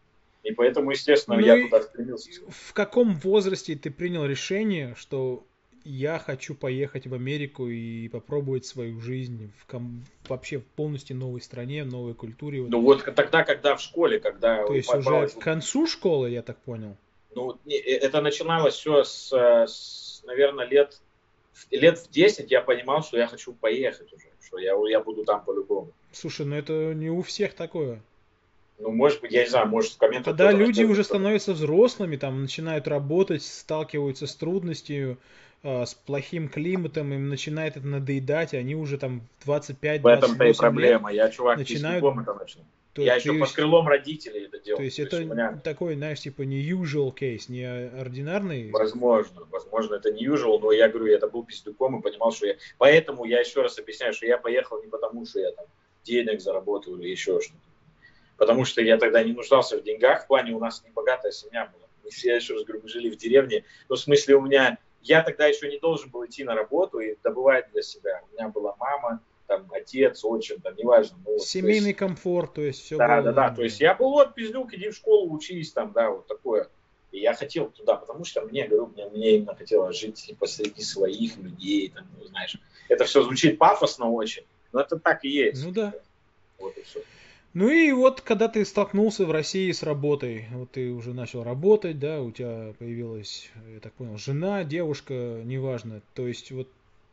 И 0.43 0.51
поэтому, 0.51 0.91
естественно, 0.91 1.37
ну 1.37 1.45
я 1.45 1.61
туда 1.61 1.81
стремился. 1.81 2.29
В 2.47 2.73
каком 2.73 3.15
возрасте 3.15 3.75
ты 3.75 3.89
принял 3.91 4.25
решение, 4.25 4.93
что 4.95 5.43
я 5.83 6.19
хочу 6.19 6.53
поехать 6.53 7.07
в 7.07 7.13
Америку 7.13 7.67
и 7.67 8.09
попробовать 8.09 8.65
свою 8.65 8.99
жизнь 8.99 9.51
в 9.57 9.65
ком... 9.65 10.03
вообще 10.27 10.59
в 10.59 10.65
полностью 10.65 11.15
новой 11.15 11.41
стране, 11.41 11.83
новой 11.85 12.13
культуре. 12.13 12.65
Ну 12.67 12.81
вот 12.81 13.03
тогда, 13.03 13.43
когда 13.43 13.75
в 13.75 13.81
школе, 13.81 14.19
когда... 14.19 14.65
То 14.65 14.73
есть 14.73 14.93
уже 14.93 15.27
к 15.27 15.39
концу 15.39 15.87
школы, 15.87 16.29
я 16.29 16.41
так 16.41 16.57
понял? 16.59 16.97
Ну, 17.35 17.57
э, 17.65 17.75
это 17.75 18.21
начиналось 18.21 18.75
все 18.75 19.03
с, 19.03 19.31
с, 19.31 20.23
наверное, 20.25 20.65
лет, 20.65 20.99
лет 21.71 21.99
в 21.99 22.09
10 22.09 22.51
я 22.51 22.61
понимал, 22.61 23.03
что 23.03 23.17
я 23.17 23.27
хочу 23.27 23.53
поехать 23.53 24.11
уже, 24.13 24.25
что 24.43 24.57
я, 24.59 24.73
я 24.89 24.99
буду 24.99 25.23
там 25.25 25.43
по-любому. 25.43 25.91
Слушай, 26.11 26.45
ну 26.45 26.55
это 26.55 26.93
не 26.93 27.09
у 27.09 27.21
всех 27.21 27.53
такое. 27.53 28.01
Ну, 28.79 28.91
может 28.91 29.21
быть, 29.21 29.31
я 29.31 29.43
не 29.43 29.49
знаю, 29.49 29.67
может, 29.67 29.93
в 29.93 29.97
комментах... 29.97 30.37
Когда 30.37 30.51
люди 30.51 30.83
уже 30.83 31.03
становятся 31.03 31.53
взрослыми, 31.53 32.15
там, 32.15 32.41
начинают 32.41 32.87
работать, 32.87 33.43
сталкиваются 33.43 34.27
с 34.27 34.35
трудностью, 34.35 35.17
э, 35.63 35.85
с 35.85 35.95
плохим 35.95 36.47
климатом, 36.47 37.11
им 37.11 37.27
начинает 37.27 37.77
это 37.77 37.87
надоедать, 37.87 38.53
они 38.53 38.75
уже 38.75 38.99
там 38.99 39.21
25 39.45 40.03
В 40.03 40.07
этом-то 40.07 40.43
и 40.43 40.53
проблема. 40.53 41.11
Я, 41.11 41.29
чувак, 41.29 41.57
начинают... 41.57 42.05
это 42.05 42.33
начну. 42.35 42.61
То 42.97 43.03
я 43.03 43.13
еще 43.13 43.37
под 43.37 43.51
крылом 43.51 43.87
родителей 43.87 44.45
это 44.45 44.57
делал. 44.57 44.77
То 44.77 44.83
есть 44.83 44.97
то 44.97 45.03
это 45.03 45.17
есть 45.17 45.29
меня... 45.29 45.61
такой, 45.63 45.93
знаешь, 45.93 46.19
типа 46.19 46.41
не 46.41 46.67
usual 46.67 47.13
case, 47.13 47.43
не 47.47 47.63
ординарный? 47.63 48.71
Возможно, 48.71 49.45
возможно, 49.51 49.95
это 49.95 50.11
не 50.11 50.25
usual, 50.25 50.57
но 50.59 50.71
я 50.71 50.89
говорю, 50.89 51.13
это 51.13 51.27
был 51.27 51.43
пиздюком 51.43 51.99
и 51.99 52.01
понимал, 52.01 52.31
что 52.31 52.47
я... 52.47 52.55
Поэтому 52.79 53.25
я 53.25 53.39
еще 53.39 53.61
раз 53.61 53.77
объясняю, 53.77 54.13
что 54.13 54.25
я 54.25 54.39
поехал 54.39 54.81
не 54.81 54.87
потому, 54.89 55.27
что 55.27 55.39
я 55.39 55.51
там 55.51 55.67
денег 56.05 56.41
заработал 56.41 56.97
или 56.97 57.09
еще 57.09 57.39
что-то. 57.39 57.59
Потому 58.35 58.65
что 58.65 58.81
я 58.81 58.97
тогда 58.97 59.23
не 59.23 59.33
нуждался 59.33 59.77
в 59.77 59.83
деньгах, 59.83 60.23
в 60.23 60.27
плане 60.27 60.53
у 60.53 60.59
нас 60.59 60.83
не 60.83 60.89
богатая 60.89 61.31
семья 61.31 61.65
была. 61.65 61.87
Мы 62.03 62.09
все, 62.09 62.35
еще 62.35 62.55
раз 62.55 62.63
говорю, 62.63 62.81
мы 62.81 62.89
жили 62.89 63.11
в 63.11 63.17
деревне. 63.17 63.63
Но 63.89 63.95
в 63.95 63.99
смысле 63.99 64.37
у 64.37 64.41
меня... 64.41 64.79
Я 65.03 65.21
тогда 65.21 65.45
еще 65.45 65.69
не 65.69 65.77
должен 65.77 66.09
был 66.09 66.25
идти 66.25 66.43
на 66.43 66.55
работу 66.55 66.97
и 66.97 67.15
добывать 67.23 67.71
для 67.71 67.83
себя. 67.83 68.23
У 68.27 68.33
меня 68.33 68.49
была 68.49 68.75
мама, 68.79 69.21
там, 69.47 69.67
отец, 69.71 70.23
отчим, 70.23 70.59
там, 70.61 70.75
неважно. 70.75 71.17
Ну, 71.25 71.39
Семейный 71.39 71.87
есть, 71.87 71.99
комфорт, 71.99 72.53
то 72.53 72.61
есть 72.61 72.83
все 72.83 72.97
Да, 72.97 73.21
было... 73.21 73.23
да, 73.23 73.31
да, 73.31 73.55
то 73.55 73.63
есть 73.63 73.79
я 73.79 73.95
был, 73.95 74.11
вот, 74.11 74.35
пиздюк, 74.35 74.73
иди 74.73 74.89
в 74.89 74.95
школу, 74.95 75.33
учись, 75.33 75.71
там, 75.71 75.91
да, 75.93 76.11
вот 76.11 76.27
такое. 76.27 76.69
И 77.11 77.19
я 77.19 77.33
хотел 77.33 77.69
туда, 77.69 77.95
потому 77.95 78.25
что 78.25 78.41
мне, 78.41 78.67
говорю, 78.67 78.87
мне, 78.87 79.09
мне 79.09 79.37
именно 79.37 79.55
хотелось 79.55 79.97
жить 79.97 80.15
типа, 80.15 80.45
среди 80.45 80.81
своих 80.81 81.37
людей, 81.37 81.91
там, 81.95 82.05
ну, 82.17 82.25
знаешь. 82.25 82.57
Это 82.89 83.05
все 83.05 83.23
звучит 83.23 83.57
пафосно 83.57 84.09
очень, 84.11 84.43
но 84.71 84.81
это 84.81 84.99
так 84.99 85.23
и 85.23 85.29
есть. 85.29 85.65
Ну 85.65 85.71
да. 85.71 85.93
Вот 86.59 86.77
и 86.77 86.83
все. 86.83 87.01
Ну 87.53 87.69
и 87.69 87.91
вот, 87.91 88.21
когда 88.21 88.49
ты 88.49 88.63
столкнулся 88.65 89.25
в 89.25 89.31
России 89.31 89.71
с 89.71 89.81
работой, 89.81 90.45
вот 90.51 90.71
ты 90.71 90.91
уже 90.91 91.13
начал 91.13 91.43
работать, 91.43 91.97
да, 91.97 92.21
у 92.21 92.31
тебя 92.31 92.73
появилась, 92.77 93.49
я 93.73 93.79
так 93.79 93.93
понял, 93.93 94.17
жена, 94.17 94.63
девушка, 94.63 95.41
неважно. 95.43 96.01
То 96.13 96.27
есть 96.27 96.51
вот 96.51 96.67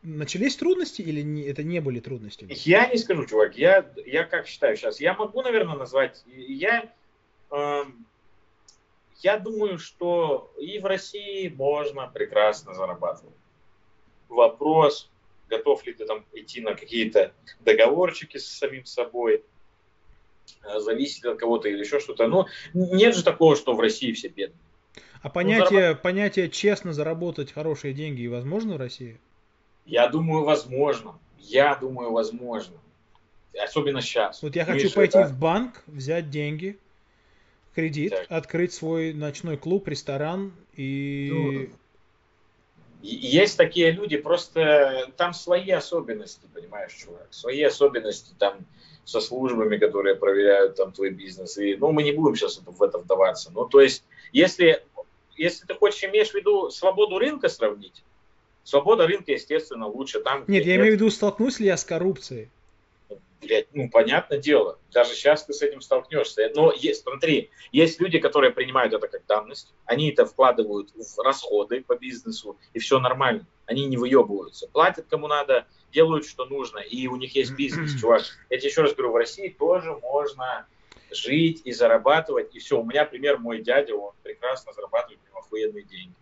начались 0.05 0.55
трудности 0.55 1.01
или 1.01 1.21
не, 1.21 1.43
это 1.43 1.63
не 1.63 1.79
были 1.79 1.99
трудности? 1.99 2.47
Я 2.49 2.87
не 2.87 2.97
скажу, 2.97 3.25
чувак. 3.25 3.57
Я, 3.57 3.85
я 4.05 4.23
как 4.23 4.47
считаю 4.47 4.77
сейчас? 4.77 4.99
Я 4.99 5.13
могу, 5.13 5.41
наверное, 5.41 5.75
назвать... 5.75 6.23
Я, 6.27 6.91
э, 7.51 7.83
я 9.21 9.37
думаю, 9.37 9.79
что 9.79 10.53
и 10.59 10.79
в 10.79 10.85
России 10.85 11.47
можно 11.49 12.07
прекрасно 12.07 12.73
зарабатывать. 12.73 13.35
Вопрос, 14.29 15.09
готов 15.49 15.85
ли 15.85 15.93
ты 15.93 16.05
там 16.05 16.25
идти 16.33 16.61
на 16.61 16.75
какие-то 16.75 17.33
договорчики 17.61 18.37
с 18.37 18.47
самим 18.47 18.85
собой, 18.85 19.43
э, 20.63 20.79
зависит 20.79 21.25
от 21.25 21.39
кого-то 21.39 21.67
или 21.69 21.79
еще 21.79 21.99
что-то. 21.99 22.27
Но 22.27 22.47
нет 22.73 23.15
же 23.15 23.23
такого, 23.23 23.55
что 23.55 23.73
в 23.73 23.79
России 23.79 24.13
все 24.13 24.27
бедные. 24.27 24.59
А 25.21 25.29
понятие, 25.29 25.63
ну, 25.71 25.79
зарабат... 25.79 26.01
понятие 26.03 26.49
честно 26.49 26.93
заработать 26.93 27.51
хорошие 27.51 27.93
деньги 27.95 28.27
возможно 28.27 28.75
в 28.75 28.77
России? 28.77 29.19
Я 29.85 30.07
думаю, 30.07 30.43
возможно. 30.43 31.17
Я 31.37 31.75
думаю, 31.75 32.11
возможно. 32.11 32.75
Особенно 33.63 34.01
сейчас. 34.01 34.41
Вот 34.41 34.55
я 34.55 34.65
хочу 34.65 34.91
пойти 34.91 35.17
да? 35.17 35.27
в 35.27 35.37
банк, 35.37 35.83
взять 35.87 36.29
деньги, 36.29 36.77
кредит, 37.73 38.11
так. 38.11 38.25
открыть 38.29 38.73
свой 38.73 39.13
ночной 39.13 39.57
клуб, 39.57 39.87
ресторан 39.87 40.53
и... 40.75 41.29
Ну, 41.31 41.69
есть 43.01 43.55
такие 43.55 43.91
люди, 43.91 44.17
просто 44.17 45.11
там 45.15 45.33
свои 45.33 45.69
особенности, 45.69 46.47
понимаешь, 46.53 46.93
чувак. 46.93 47.27
Свои 47.29 47.61
особенности 47.61 48.33
там 48.39 48.65
со 49.03 49.21
службами, 49.21 49.77
которые 49.77 50.15
проверяют 50.15 50.75
там 50.75 50.91
твой 50.91 51.11
бизнес. 51.11 51.57
И, 51.57 51.75
ну, 51.75 51.91
мы 51.91 52.01
не 52.01 52.11
будем 52.11 52.35
сейчас 52.35 52.59
в 52.65 52.81
это 52.81 52.97
вдаваться. 52.97 53.51
Ну, 53.53 53.65
то 53.65 53.79
есть, 53.79 54.03
если, 54.33 54.83
если 55.35 55.67
ты 55.67 55.75
хочешь, 55.75 56.03
имеешь 56.03 56.31
в 56.31 56.33
виду 56.33 56.71
свободу 56.71 57.19
рынка 57.19 57.47
сравнить, 57.47 58.03
Свобода 58.65 59.07
рынка, 59.07 59.31
естественно, 59.31 59.87
лучше 59.87 60.19
там. 60.19 60.43
Нет, 60.47 60.65
я 60.65 60.75
имею 60.75 60.91
в 60.91 60.95
виду, 60.95 61.09
столкнусь 61.09 61.59
ли 61.59 61.67
я 61.67 61.77
с 61.77 61.85
коррупцией? 61.85 62.49
блядь, 63.45 63.67
ну, 63.73 63.89
понятное 63.89 64.39
дело, 64.39 64.79
даже 64.91 65.13
сейчас 65.13 65.45
ты 65.45 65.53
с 65.53 65.61
этим 65.61 65.81
столкнешься. 65.81 66.51
Но 66.55 66.73
есть, 66.73 67.03
смотри, 67.03 67.51
есть 67.71 67.99
люди, 67.99 68.19
которые 68.19 68.51
принимают 68.51 68.93
это 68.93 69.07
как 69.07 69.25
данность, 69.25 69.73
они 69.85 70.09
это 70.09 70.25
вкладывают 70.25 70.89
в 70.95 71.19
расходы 71.21 71.81
по 71.81 71.95
бизнесу, 71.95 72.57
и 72.73 72.79
все 72.79 72.99
нормально. 72.99 73.45
Они 73.65 73.85
не 73.85 73.97
выебываются. 73.97 74.67
Платят 74.67 75.05
кому 75.09 75.27
надо, 75.27 75.67
делают, 75.91 76.25
что 76.25 76.45
нужно, 76.45 76.79
и 76.79 77.07
у 77.07 77.15
них 77.15 77.35
есть 77.35 77.55
бизнес, 77.55 77.95
чувак. 78.01 78.23
Я 78.49 78.57
тебе 78.57 78.69
еще 78.69 78.81
раз 78.81 78.93
говорю, 78.93 79.13
в 79.13 79.17
России 79.17 79.49
тоже 79.49 79.95
можно 79.95 80.67
жить 81.11 81.61
и 81.65 81.71
зарабатывать, 81.71 82.55
и 82.55 82.59
все. 82.59 82.79
У 82.79 82.83
меня 82.83 83.05
пример, 83.05 83.37
мой 83.37 83.61
дядя, 83.61 83.95
он 83.95 84.13
прекрасно 84.23 84.73
зарабатывает, 84.73 85.19
охуенные 85.33 85.83
деньги. 85.83 86.15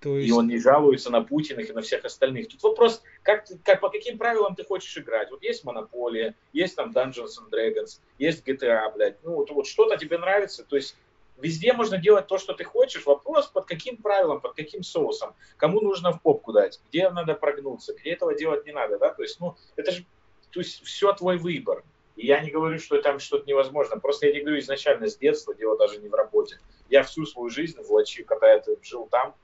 То 0.00 0.16
есть... 0.16 0.28
И 0.28 0.32
он 0.32 0.46
не 0.46 0.58
жалуется 0.58 1.10
на 1.10 1.22
Путиных 1.22 1.70
и 1.70 1.72
на 1.72 1.82
всех 1.82 2.04
остальных. 2.04 2.48
Тут 2.48 2.62
вопрос, 2.62 3.02
как, 3.22 3.46
как, 3.64 3.80
по 3.80 3.88
каким 3.88 4.18
правилам 4.18 4.54
ты 4.54 4.64
хочешь 4.64 4.96
играть. 4.96 5.30
Вот 5.30 5.42
есть 5.42 5.64
Монополия, 5.64 6.34
есть 6.52 6.76
там 6.76 6.92
Dungeons 6.92 7.38
and 7.40 7.50
Dragons, 7.52 8.00
есть 8.18 8.46
GTA, 8.46 8.92
блядь. 8.94 9.16
Ну 9.24 9.34
вот, 9.34 9.50
вот 9.50 9.66
что-то 9.66 9.96
тебе 9.96 10.18
нравится. 10.18 10.64
То 10.64 10.76
есть 10.76 10.96
везде 11.36 11.72
можно 11.72 11.98
делать 11.98 12.26
то, 12.26 12.38
что 12.38 12.54
ты 12.54 12.64
хочешь. 12.64 13.06
Вопрос, 13.06 13.48
под 13.48 13.66
каким 13.66 13.96
правилам, 13.96 14.40
под 14.40 14.54
каким 14.54 14.82
соусом. 14.82 15.34
Кому 15.56 15.80
нужно 15.80 16.12
в 16.12 16.22
попку 16.22 16.52
дать, 16.52 16.80
где 16.88 17.10
надо 17.10 17.34
прогнуться, 17.34 17.94
где 17.94 18.10
этого 18.10 18.34
делать 18.34 18.66
не 18.66 18.72
надо. 18.72 18.98
Да? 18.98 19.12
То 19.12 19.22
есть, 19.22 19.40
ну, 19.40 19.56
это 19.76 19.90
же 19.90 20.04
то 20.50 20.60
есть, 20.60 20.82
все 20.84 21.12
твой 21.12 21.36
выбор. 21.36 21.84
И 22.16 22.26
я 22.26 22.40
не 22.40 22.50
говорю, 22.50 22.78
что 22.78 23.00
там 23.00 23.18
что-то 23.18 23.46
невозможно. 23.46 24.00
Просто 24.00 24.26
я 24.26 24.32
не 24.32 24.40
говорю 24.40 24.58
изначально 24.58 25.08
с 25.08 25.16
детства, 25.16 25.54
дело 25.54 25.76
даже 25.76 25.98
не 25.98 26.08
в 26.08 26.14
работе. 26.14 26.58
Я 26.88 27.02
всю 27.02 27.26
свою 27.26 27.48
жизнь 27.48 27.80
влачил, 27.80 28.24
когда 28.24 28.52
я 28.54 28.62
жил 28.82 29.06
там, 29.06 29.34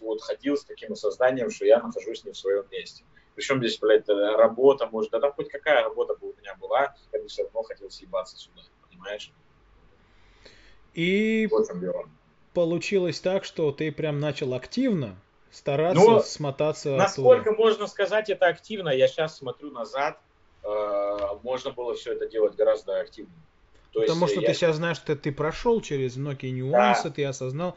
вот 0.00 0.20
ходил 0.22 0.56
с 0.56 0.64
таким 0.64 0.92
осознанием, 0.92 1.50
что 1.50 1.64
я 1.64 1.80
нахожусь 1.80 2.24
не 2.24 2.32
в 2.32 2.36
своем 2.36 2.64
месте. 2.70 3.04
Причем 3.34 3.58
здесь, 3.58 3.78
блядь, 3.78 4.08
э, 4.08 4.36
работа, 4.36 4.86
может, 4.86 5.10
да 5.10 5.20
там 5.20 5.32
хоть 5.32 5.48
какая 5.48 5.82
работа 5.82 6.14
бы 6.14 6.30
у 6.30 6.34
меня 6.36 6.54
была, 6.56 6.94
я 7.12 7.20
бы 7.20 7.26
все 7.28 7.42
равно 7.42 7.62
хотел 7.62 7.90
съебаться 7.90 8.36
сюда, 8.36 8.62
понимаешь? 8.88 9.32
И 10.94 11.48
получилось 12.52 13.20
так, 13.20 13.44
что 13.44 13.72
ты 13.72 13.90
прям 13.90 14.20
начал 14.20 14.54
активно 14.54 15.16
стараться 15.50 16.04
Но, 16.04 16.20
смотаться 16.20 16.90
Насколько 16.90 17.50
оттуда. 17.50 17.56
можно 17.56 17.86
сказать 17.86 18.30
это 18.30 18.46
активно, 18.46 18.90
я 18.90 19.08
сейчас 19.08 19.36
смотрю 19.36 19.72
назад, 19.72 20.20
э, 20.62 21.18
можно 21.42 21.72
было 21.72 21.94
все 21.94 22.12
это 22.12 22.28
делать 22.28 22.54
гораздо 22.54 23.00
активнее. 23.00 23.34
То 23.92 24.00
Потому 24.00 24.22
есть, 24.22 24.32
что 24.32 24.40
я... 24.40 24.48
ты 24.48 24.54
сейчас 24.54 24.76
знаешь, 24.76 24.96
что 24.96 25.14
ты 25.14 25.30
прошел 25.30 25.80
через 25.80 26.16
многие 26.16 26.50
нюансы, 26.50 27.04
да. 27.04 27.10
ты 27.10 27.24
осознал, 27.24 27.76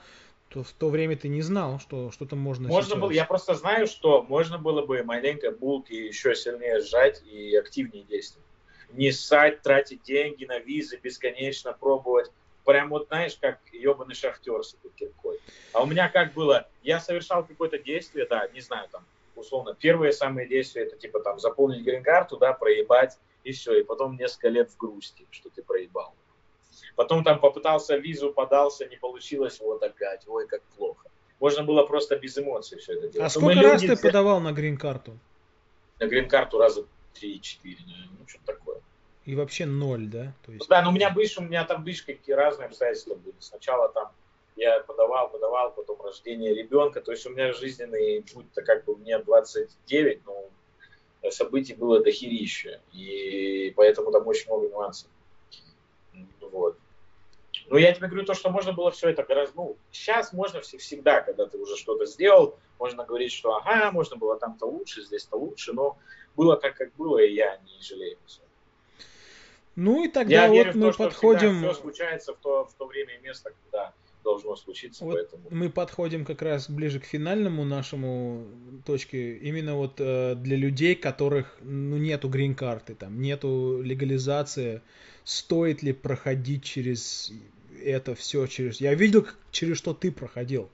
то 0.49 0.63
в 0.63 0.71
то 0.71 0.89
время 0.89 1.17
ты 1.17 1.27
не 1.27 1.41
знал, 1.41 1.79
что 1.79 2.11
что-то 2.11 2.35
можно 2.35 2.69
Можно 2.69 2.91
сейчас. 2.91 3.01
было, 3.01 3.11
я 3.11 3.25
просто 3.25 3.53
знаю, 3.55 3.87
что 3.87 4.23
можно 4.23 4.57
было 4.57 4.85
бы 4.85 5.03
маленько 5.03 5.51
булки 5.51 5.93
еще 5.93 6.35
сильнее 6.35 6.81
сжать 6.81 7.21
и 7.25 7.55
активнее 7.55 8.03
действовать. 8.03 8.45
Не 8.93 9.11
ссать, 9.11 9.61
тратить 9.61 10.03
деньги 10.03 10.45
на 10.45 10.59
визы, 10.59 10.97
бесконечно 11.01 11.73
пробовать. 11.73 12.31
Прям 12.63 12.89
вот 12.89 13.07
знаешь, 13.07 13.37
как 13.39 13.59
ебаный 13.71 14.15
шахтер 14.15 14.63
с 14.63 14.73
этой 14.73 14.91
киркой. 14.91 15.39
А 15.73 15.83
у 15.83 15.85
меня 15.85 16.09
как 16.09 16.33
было, 16.33 16.67
я 16.83 16.99
совершал 16.99 17.43
какое-то 17.45 17.79
действие, 17.79 18.25
да, 18.29 18.47
не 18.53 18.61
знаю, 18.61 18.87
там, 18.89 19.03
условно, 19.35 19.75
первые 19.75 20.13
самые 20.13 20.47
действия, 20.47 20.83
это 20.83 20.97
типа 20.97 21.19
там 21.19 21.39
заполнить 21.39 21.83
грин-карту, 21.83 22.37
да, 22.37 22.53
проебать, 22.53 23.17
и 23.43 23.51
все, 23.51 23.79
и 23.79 23.83
потом 23.83 24.17
несколько 24.17 24.49
лет 24.49 24.69
в 24.69 24.77
грусти, 24.77 25.25
что 25.31 25.49
ты 25.49 25.63
проебал. 25.63 26.13
Потом 26.97 27.23
там 27.23 27.39
попытался 27.39 27.95
визу, 27.95 28.33
подался, 28.33 28.87
не 28.87 28.97
получилось, 28.97 29.59
вот 29.59 29.83
опять, 29.83 30.27
ой, 30.27 30.47
как 30.47 30.63
плохо. 30.75 31.07
Можно 31.39 31.63
было 31.63 31.83
просто 31.83 32.17
без 32.17 32.35
эмоций 32.39 32.79
все 32.79 32.93
это 32.93 33.07
делать. 33.07 33.19
А 33.19 33.23
Но 33.23 33.29
сколько 33.29 33.61
раз 33.61 33.81
ты 33.81 33.95
подавал 33.95 34.39
на 34.39 34.51
грин-карту? 34.51 35.15
На 35.99 36.07
грин-карту 36.07 36.57
раза 36.57 36.85
3-4, 37.21 37.77
ну 38.17 38.27
что 38.27 38.39
такое. 38.45 38.81
И 39.25 39.35
вообще 39.35 39.67
ноль, 39.67 40.07
да? 40.07 40.33
То 40.43 40.51
есть... 40.51 40.67
Да, 40.67 40.81
но 40.81 40.89
у 40.89 40.91
меня 40.91 41.11
бывший, 41.11 41.43
у 41.43 41.47
меня 41.47 41.65
там 41.65 41.83
бывший 41.83 42.15
какие 42.15 42.35
разные 42.35 42.65
обстоятельства 42.65 43.13
были. 43.13 43.35
Сначала 43.39 43.89
там 43.89 44.11
я 44.55 44.79
подавал, 44.79 45.29
подавал, 45.29 45.71
потом 45.73 46.01
рождение 46.01 46.55
ребенка. 46.55 46.99
То 47.01 47.11
есть 47.11 47.27
у 47.27 47.29
меня 47.29 47.53
жизненный 47.53 48.23
путь-то 48.33 48.63
как 48.63 48.85
бы 48.85 48.95
мне 48.95 49.19
29, 49.19 50.21
но 50.25 51.29
событий 51.29 51.75
было 51.75 52.03
дохерища. 52.03 52.81
И 52.91 53.71
поэтому 53.75 54.11
там 54.11 54.25
очень 54.25 54.47
много 54.47 54.67
нюансов. 54.67 55.11
Вот. 56.41 56.75
Но 57.69 57.77
я 57.77 57.93
тебе 57.93 58.07
говорю 58.07 58.25
то, 58.25 58.33
что 58.33 58.49
можно 58.49 58.71
было 58.71 58.91
все 58.91 59.09
это 59.09 59.23
гораздо... 59.23 59.55
Ну, 59.55 59.77
сейчас 59.91 60.31
можно 60.31 60.61
всегда, 60.61 61.21
когда 61.21 61.45
ты 61.47 61.57
уже 61.57 61.75
что-то 61.75 62.05
сделал, 62.05 62.57
можно 62.79 63.03
говорить, 63.03 63.31
что 63.31 63.55
ага, 63.55 63.91
можно 63.91 64.15
было 64.15 64.37
там-то 64.37 64.65
лучше, 64.65 65.03
здесь-то 65.03 65.37
лучше, 65.37 65.73
но 65.73 65.97
было 66.35 66.55
так, 66.55 66.75
как 66.75 66.95
было, 66.95 67.19
и 67.19 67.33
я 67.33 67.57
не 67.57 67.81
жалею. 67.81 68.17
Ну 69.75 70.03
и 70.03 70.07
тогда 70.07 70.45
я 70.45 70.47
вот 70.47 70.55
верю 70.55 70.71
мы 70.75 70.91
в 70.91 70.97
то, 70.97 71.03
подходим... 71.05 71.59
Все 71.59 71.73
случается 71.73 72.33
в 72.33 72.37
то, 72.37 72.65
в 72.65 72.73
то 72.73 72.85
время 72.87 73.15
и 73.15 73.21
место, 73.21 73.51
когда 73.63 73.93
должно 74.23 74.55
случиться, 74.55 75.05
вот 75.05 75.13
поэтому... 75.13 75.43
Мы 75.51 75.69
подходим 75.69 76.25
как 76.25 76.41
раз 76.41 76.69
ближе 76.69 76.99
к 76.99 77.05
финальному 77.05 77.63
нашему 77.63 78.45
точке, 78.85 79.37
именно 79.37 79.75
вот 79.75 79.99
э, 79.99 80.35
для 80.35 80.57
людей, 80.57 80.95
которых 80.95 81.57
ну, 81.61 81.97
нету 81.97 82.27
грин-карты, 82.27 82.95
там, 82.95 83.21
нету 83.21 83.81
легализации, 83.81 84.81
стоит 85.23 85.81
ли 85.81 85.93
проходить 85.93 86.63
через 86.63 87.31
это 87.83 88.15
все 88.15 88.47
через... 88.47 88.81
Я 88.81 88.93
видел, 88.93 89.27
через 89.51 89.77
что 89.77 89.93
ты 89.93 90.11
проходил. 90.11 90.69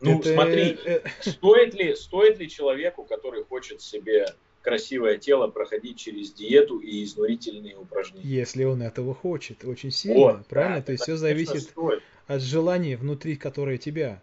Ну, 0.00 0.20
это... 0.20 0.34
смотри, 0.34 0.78
э, 0.84 1.00
э, 1.04 1.30
стоит 1.30 1.74
ли, 1.74 1.94
стоит 1.94 2.38
ли 2.38 2.48
человеку, 2.48 3.04
который 3.04 3.44
хочет 3.44 3.80
себе 3.80 4.26
красивое 4.62 5.18
тело, 5.18 5.48
проходить 5.48 5.98
через 5.98 6.32
диету 6.32 6.78
и 6.78 7.04
изнурительные 7.04 7.76
упражнения? 7.76 8.28
Если 8.28 8.64
он 8.64 8.82
этого 8.82 9.14
хочет, 9.14 9.64
очень 9.64 9.90
сильно, 9.90 10.18
вот, 10.18 10.46
правильно? 10.46 10.78
Да, 10.78 10.82
То 10.82 10.92
есть 10.92 11.04
все 11.04 11.16
зависит 11.16 11.62
стоит. 11.62 12.02
от 12.26 12.42
желания 12.42 12.96
внутри, 12.96 13.36
которое 13.36 13.78
тебя. 13.78 14.20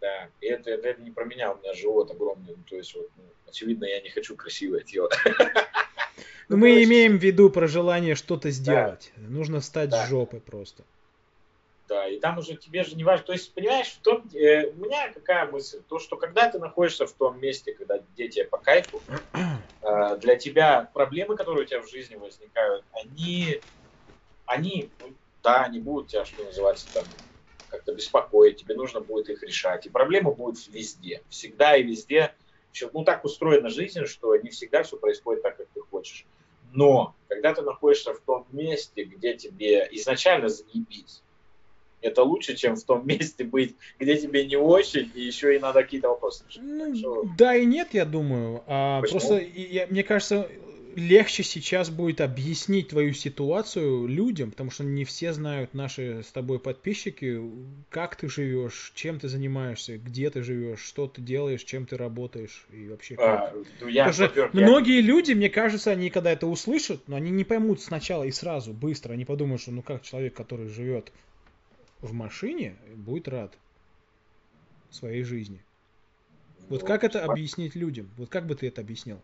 Да, 0.00 0.28
и 0.40 0.46
это, 0.46 0.70
это, 0.70 0.88
это 0.88 1.02
не 1.02 1.10
про 1.10 1.24
меня, 1.24 1.52
у 1.52 1.58
меня 1.58 1.72
живот 1.74 2.10
огромный, 2.10 2.54
ну, 2.56 2.62
то 2.68 2.76
есть 2.76 2.94
вот, 2.94 3.08
ну, 3.16 3.24
очевидно, 3.48 3.86
я 3.86 4.00
не 4.02 4.10
хочу 4.10 4.36
красивое 4.36 4.80
тело. 4.80 5.10
Ну, 6.48 6.56
мы 6.58 6.84
имеем 6.84 7.18
в 7.18 7.22
виду 7.22 7.50
про 7.50 7.66
желание 7.66 8.14
что-то 8.14 8.50
сделать. 8.50 9.12
Нужно 9.16 9.60
встать 9.60 9.92
с 9.92 10.08
жопы 10.08 10.38
просто. 10.38 10.84
Да, 11.88 12.08
и 12.08 12.18
там 12.18 12.38
уже 12.38 12.56
тебе 12.56 12.82
же 12.82 12.96
не 12.96 13.04
важно. 13.04 13.26
То 13.26 13.32
есть, 13.32 13.54
понимаешь, 13.54 13.88
в 13.88 14.00
том, 14.00 14.28
э, 14.34 14.66
у 14.70 14.74
меня 14.74 15.12
какая 15.12 15.48
мысль? 15.50 15.82
То, 15.88 15.98
что 16.00 16.16
когда 16.16 16.50
ты 16.50 16.58
находишься 16.58 17.06
в 17.06 17.12
том 17.12 17.38
месте, 17.40 17.74
когда 17.74 17.98
дети 18.16 18.42
по 18.42 18.58
кайфу, 18.58 19.04
э, 19.82 20.16
для 20.18 20.36
тебя 20.36 20.90
проблемы, 20.92 21.36
которые 21.36 21.64
у 21.64 21.66
тебя 21.66 21.80
в 21.82 21.88
жизни 21.88 22.16
возникают, 22.16 22.84
они, 22.90 23.62
они, 24.46 24.92
ну, 24.98 25.16
да, 25.44 25.64
они 25.64 25.78
будут 25.78 26.08
тебя, 26.08 26.24
что 26.24 26.44
называется, 26.44 26.90
там, 26.92 27.14
как-то 27.68 27.94
беспокоить, 27.94 28.60
тебе 28.60 28.74
нужно 28.74 29.00
будет 29.00 29.28
их 29.28 29.42
решать. 29.44 29.86
И 29.86 29.90
проблемы 29.90 30.34
будут 30.34 30.66
везде, 30.68 31.22
всегда 31.28 31.76
и 31.76 31.84
везде. 31.84 32.34
Ну, 32.92 33.04
так 33.04 33.24
устроена 33.24 33.70
жизнь, 33.70 34.04
что 34.06 34.36
не 34.36 34.50
всегда 34.50 34.82
все 34.82 34.98
происходит 34.98 35.42
так, 35.42 35.56
как 35.56 35.68
ты 35.72 35.80
хочешь. 35.80 36.26
Но, 36.72 37.16
когда 37.28 37.54
ты 37.54 37.62
находишься 37.62 38.12
в 38.12 38.20
том 38.20 38.46
месте, 38.50 39.04
где 39.04 39.34
тебе 39.34 39.88
изначально 39.92 40.48
заебись, 40.48 41.22
это 42.00 42.22
лучше, 42.22 42.56
чем 42.56 42.76
в 42.76 42.84
том 42.84 43.06
месте 43.06 43.44
быть, 43.44 43.76
где 43.98 44.16
тебе 44.16 44.46
не 44.46 44.56
очень, 44.56 45.10
и 45.14 45.20
еще 45.20 45.56
и 45.56 45.58
надо 45.58 45.82
какие-то 45.82 46.08
вопросы 46.08 46.44
решать. 46.48 46.62
Ну, 46.62 46.94
что... 46.94 47.24
Да 47.36 47.54
и 47.54 47.64
нет, 47.64 47.88
я 47.92 48.04
думаю. 48.04 48.62
А, 48.66 49.02
просто, 49.02 49.38
я, 49.38 49.86
мне 49.88 50.02
кажется, 50.02 50.48
легче 50.96 51.42
сейчас 51.42 51.90
будет 51.90 52.22
объяснить 52.22 52.88
твою 52.88 53.12
ситуацию 53.12 54.06
людям, 54.06 54.50
потому 54.50 54.70
что 54.70 54.82
не 54.82 55.04
все 55.04 55.34
знают 55.34 55.74
наши 55.74 56.22
с 56.26 56.32
тобой 56.32 56.58
подписчики, 56.58 57.38
как 57.90 58.16
ты 58.16 58.28
живешь, 58.28 58.92
чем 58.94 59.20
ты 59.20 59.28
занимаешься, 59.28 59.98
где 59.98 60.30
ты 60.30 60.42
живешь, 60.42 60.80
что 60.80 61.06
ты 61.06 61.20
делаешь, 61.20 61.62
чем 61.64 61.86
ты 61.86 61.98
работаешь 61.98 62.66
и 62.72 62.88
вообще 62.88 63.16
как. 63.16 63.24
А, 63.24 63.54
ну, 63.80 63.88
я, 63.88 64.08
Потому 64.08 64.36
что 64.38 64.50
многие 64.54 65.02
люди, 65.02 65.32
мне 65.32 65.50
кажется, 65.50 65.90
они 65.90 66.08
когда 66.08 66.32
это 66.32 66.46
услышат, 66.46 67.02
но 67.06 67.16
они 67.16 67.30
не 67.30 67.44
поймут 67.44 67.82
сначала 67.82 68.24
и 68.24 68.32
сразу, 68.32 68.72
быстро, 68.72 69.12
они 69.12 69.26
подумают, 69.26 69.60
что 69.60 69.72
ну 69.72 69.82
как 69.82 70.02
человек, 70.02 70.34
который 70.34 70.68
живет 70.68 71.12
в 72.06 72.12
машине 72.12 72.76
будет 72.94 73.28
рад 73.28 73.52
своей 74.90 75.22
жизни. 75.24 75.62
Вот 76.68 76.82
как 76.82 77.04
это 77.04 77.24
объяснить 77.24 77.74
людям? 77.74 78.10
Вот 78.16 78.28
как 78.28 78.46
бы 78.46 78.54
ты 78.54 78.68
это 78.68 78.80
объяснил? 78.80 79.20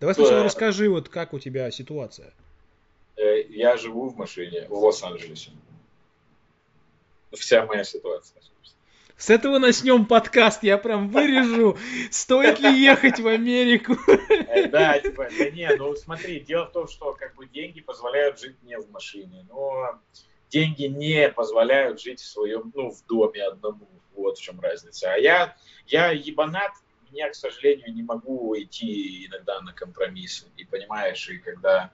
Давай 0.00 0.14
сначала 0.14 0.42
расскажи, 0.42 0.88
вот 0.90 1.08
как 1.08 1.32
у 1.32 1.38
тебя 1.38 1.70
ситуация. 1.70 2.32
Э, 3.16 3.42
я 3.48 3.76
живу 3.76 4.08
в 4.08 4.16
машине 4.16 4.66
в 4.68 4.74
Лос-Анджелесе. 4.74 5.52
Вся 7.32 7.64
моя 7.64 7.84
ситуация. 7.84 8.42
С 9.16 9.30
этого 9.30 9.58
начнем 9.58 10.06
подкаст, 10.06 10.64
я 10.64 10.78
прям 10.78 11.08
вырежу, 11.08 11.78
стоит 12.10 12.58
ли 12.58 12.82
ехать 12.82 13.20
в 13.20 13.26
Америку. 13.28 13.96
Э, 14.48 14.66
да, 14.66 14.98
типа, 14.98 15.28
да 15.38 15.50
не, 15.50 15.72
ну 15.76 15.94
смотри, 15.94 16.40
дело 16.40 16.66
в 16.66 16.72
том, 16.72 16.88
что 16.88 17.12
как 17.12 17.36
бы 17.36 17.46
деньги 17.46 17.80
позволяют 17.80 18.40
жить 18.40 18.60
не 18.64 18.76
в 18.76 18.90
машине, 18.90 19.46
но 19.48 20.00
деньги 20.52 20.84
не 20.84 21.30
позволяют 21.30 22.00
жить 22.00 22.20
в 22.20 22.26
своем, 22.26 22.70
ну, 22.74 22.90
в 22.90 23.04
доме 23.06 23.42
одному. 23.42 23.88
Вот 24.14 24.38
в 24.38 24.42
чем 24.42 24.60
разница. 24.60 25.12
А 25.12 25.16
я, 25.16 25.56
я 25.86 26.10
ебанат, 26.10 26.72
я, 27.10 27.30
к 27.30 27.34
сожалению, 27.34 27.94
не 27.94 28.02
могу 28.02 28.54
идти 28.58 29.26
иногда 29.26 29.60
на 29.62 29.72
компромиссы. 29.72 30.46
И 30.58 30.64
понимаешь, 30.64 31.28
и 31.30 31.38
когда, 31.38 31.90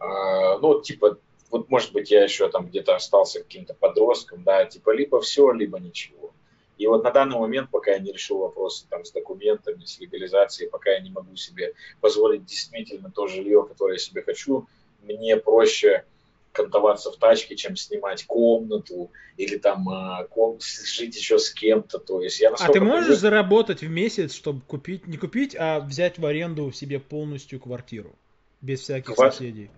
э, 0.00 0.04
ну, 0.60 0.82
типа, 0.82 1.18
вот, 1.50 1.70
может 1.70 1.92
быть, 1.92 2.10
я 2.10 2.24
еще 2.24 2.48
там 2.48 2.66
где-то 2.66 2.96
остался 2.96 3.42
каким-то 3.42 3.74
подростком, 3.74 4.42
да, 4.42 4.64
типа, 4.64 4.90
либо 4.90 5.20
все, 5.20 5.52
либо 5.52 5.78
ничего. 5.78 6.34
И 6.78 6.86
вот 6.88 7.04
на 7.04 7.12
данный 7.12 7.38
момент, 7.38 7.70
пока 7.70 7.92
я 7.92 7.98
не 8.00 8.10
решил 8.10 8.38
вопросы 8.38 8.86
там 8.88 9.04
с 9.04 9.12
документами, 9.12 9.84
с 9.84 10.00
легализацией, 10.00 10.68
пока 10.68 10.90
я 10.90 11.00
не 11.00 11.10
могу 11.10 11.36
себе 11.36 11.74
позволить 12.00 12.44
действительно 12.44 13.10
то 13.10 13.28
жилье, 13.28 13.64
которое 13.68 13.92
я 13.92 13.98
себе 13.98 14.22
хочу, 14.22 14.66
мне 15.02 15.36
проще 15.36 16.04
кантоваться 16.52 17.10
в 17.10 17.16
тачке, 17.16 17.56
чем 17.56 17.76
снимать 17.76 18.24
комнату 18.26 19.10
или 19.36 19.56
там 19.56 19.88
э, 19.88 20.26
ком- 20.28 20.60
жить 20.60 21.16
еще 21.16 21.38
с 21.38 21.50
кем-то. 21.50 21.98
То 21.98 22.20
есть 22.20 22.40
я 22.40 22.50
а 22.50 22.72
ты 22.72 22.80
можешь 22.80 23.06
привык... 23.06 23.20
заработать 23.20 23.80
в 23.80 23.88
месяц, 23.88 24.34
чтобы 24.34 24.60
купить, 24.60 25.06
не 25.06 25.16
купить, 25.16 25.56
а 25.58 25.80
взять 25.80 26.18
в 26.18 26.26
аренду 26.26 26.70
себе 26.72 27.00
полностью 27.00 27.58
квартиру 27.58 28.16
без 28.60 28.80
всяких 28.80 29.14
Квар... 29.14 29.32
соседей? 29.32 29.70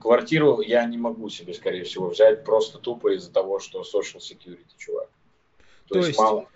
Квартиру 0.00 0.60
я 0.60 0.84
не 0.84 0.98
могу 0.98 1.30
себе, 1.30 1.54
скорее 1.54 1.84
всего, 1.84 2.10
взять 2.10 2.44
просто 2.44 2.78
тупо 2.78 3.14
из-за 3.14 3.32
того, 3.32 3.58
что 3.58 3.80
social 3.80 4.18
security, 4.18 4.66
чувак. 4.76 5.08
То, 5.88 5.94
То 5.94 5.98
есть, 5.98 6.08
есть 6.08 6.18
мало. 6.18 6.48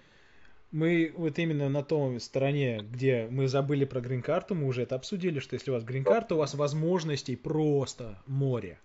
Мы 0.73 1.13
вот 1.17 1.39
именно 1.39 1.69
на 1.69 1.83
том 1.83 2.21
стороне, 2.21 2.81
где 2.83 3.27
мы 3.29 3.49
забыли 3.49 3.85
про 3.85 4.01
грин-карту, 4.01 4.55
мы 4.55 4.67
уже 4.67 4.83
это 4.83 4.95
обсудили, 4.95 5.41
что 5.41 5.55
если 5.55 5.71
у 5.71 5.75
вас 5.75 5.83
грин-карта, 5.83 6.37
у 6.37 6.39
вас 6.39 6.55
возможностей 6.55 7.35
просто 7.35 8.23
море. 8.27 8.79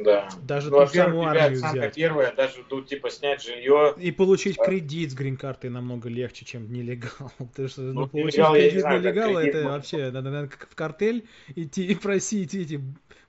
Да. 0.00 0.28
Даже 0.42 0.70
ну, 0.70 0.86
ту 0.86 1.22
армию 1.22 1.52
взять. 1.52 1.94
первое, 1.94 2.32
даже 2.32 2.62
тут 2.68 2.86
типа 2.88 3.10
снять 3.10 3.42
жилье. 3.42 3.94
И 3.98 4.10
получить 4.10 4.58
а... 4.58 4.64
кредит 4.64 5.10
с 5.10 5.14
грин-картой 5.14 5.70
намного 5.70 6.08
легче, 6.08 6.44
чем 6.44 6.72
нелегал. 6.72 7.30
Потому 7.38 7.68
что 7.68 7.80
ну, 7.82 7.92
ну, 7.92 8.08
получить 8.08 8.38
нелегал, 8.38 8.54
кредит 8.54 8.84
нелегал, 8.84 9.38
это 9.38 9.68
вообще 9.68 10.10
надо, 10.10 10.30
надо 10.30 10.48
как 10.48 10.68
в 10.68 10.74
картель 10.74 11.26
идти 11.54 11.86
и 11.86 11.94
просить 11.94 12.54
эти 12.54 12.80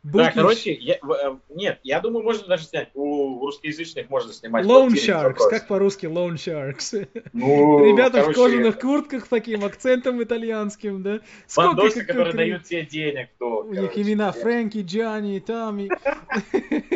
Да, 0.04 0.32
короче, 0.32 0.74
я, 0.74 0.96
э, 0.96 1.36
нет, 1.50 1.80
я 1.84 2.00
думаю, 2.00 2.24
можно 2.24 2.48
даже 2.48 2.64
снять. 2.64 2.90
У 2.96 3.40
русскоязычных 3.46 4.10
можно 4.10 4.34
снимать. 4.34 4.66
Loan 4.66 4.90
Sharks, 4.90 5.48
как 5.48 5.68
по-русски 5.68 6.08
Loan 6.08 6.36
Sharks? 6.36 7.08
Ну, 7.34 7.86
Ребята 7.92 8.22
короче, 8.22 8.32
в 8.32 8.36
кожаных 8.36 8.80
куртках 8.80 9.26
с 9.26 9.28
таким 9.28 9.64
акцентом 9.64 10.22
итальянским, 10.24 11.04
да? 11.04 11.20
Сколько, 11.46 11.76
Бандосы, 11.76 12.00
как, 12.00 12.08
которые 12.08 12.32
как, 12.32 12.36
дают 12.38 12.64
тебе 12.64 12.84
денег. 12.84 13.30
То, 13.38 13.60
у 13.60 13.64
короче, 13.64 13.82
них 13.82 13.98
имена 14.00 14.32
Фрэнки, 14.32 14.80
Джанни, 14.80 15.38
Тами. 15.38 15.90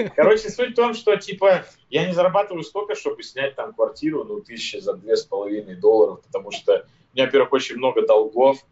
Короче, 0.15 0.49
суть 0.49 0.71
в 0.71 0.75
том, 0.75 0.95
что, 0.95 1.15
типа, 1.15 1.63
я 1.91 2.07
не 2.07 2.13
зарабатываю 2.13 2.63
столько, 2.63 2.95
чтобы 2.95 3.21
снять 3.21 3.53
там 3.55 3.73
квартиру, 3.73 4.23
ну, 4.23 4.41
тысячи 4.41 4.77
за 4.77 4.95
две 4.95 5.15
с 5.15 5.23
половиной 5.23 5.75
долларов, 5.75 6.21
потому 6.25 6.49
что 6.49 6.87
у 7.13 7.15
меня, 7.15 7.25
во-первых, 7.27 7.53
очень 7.53 7.75
много 7.75 8.05
долгов, 8.07 8.65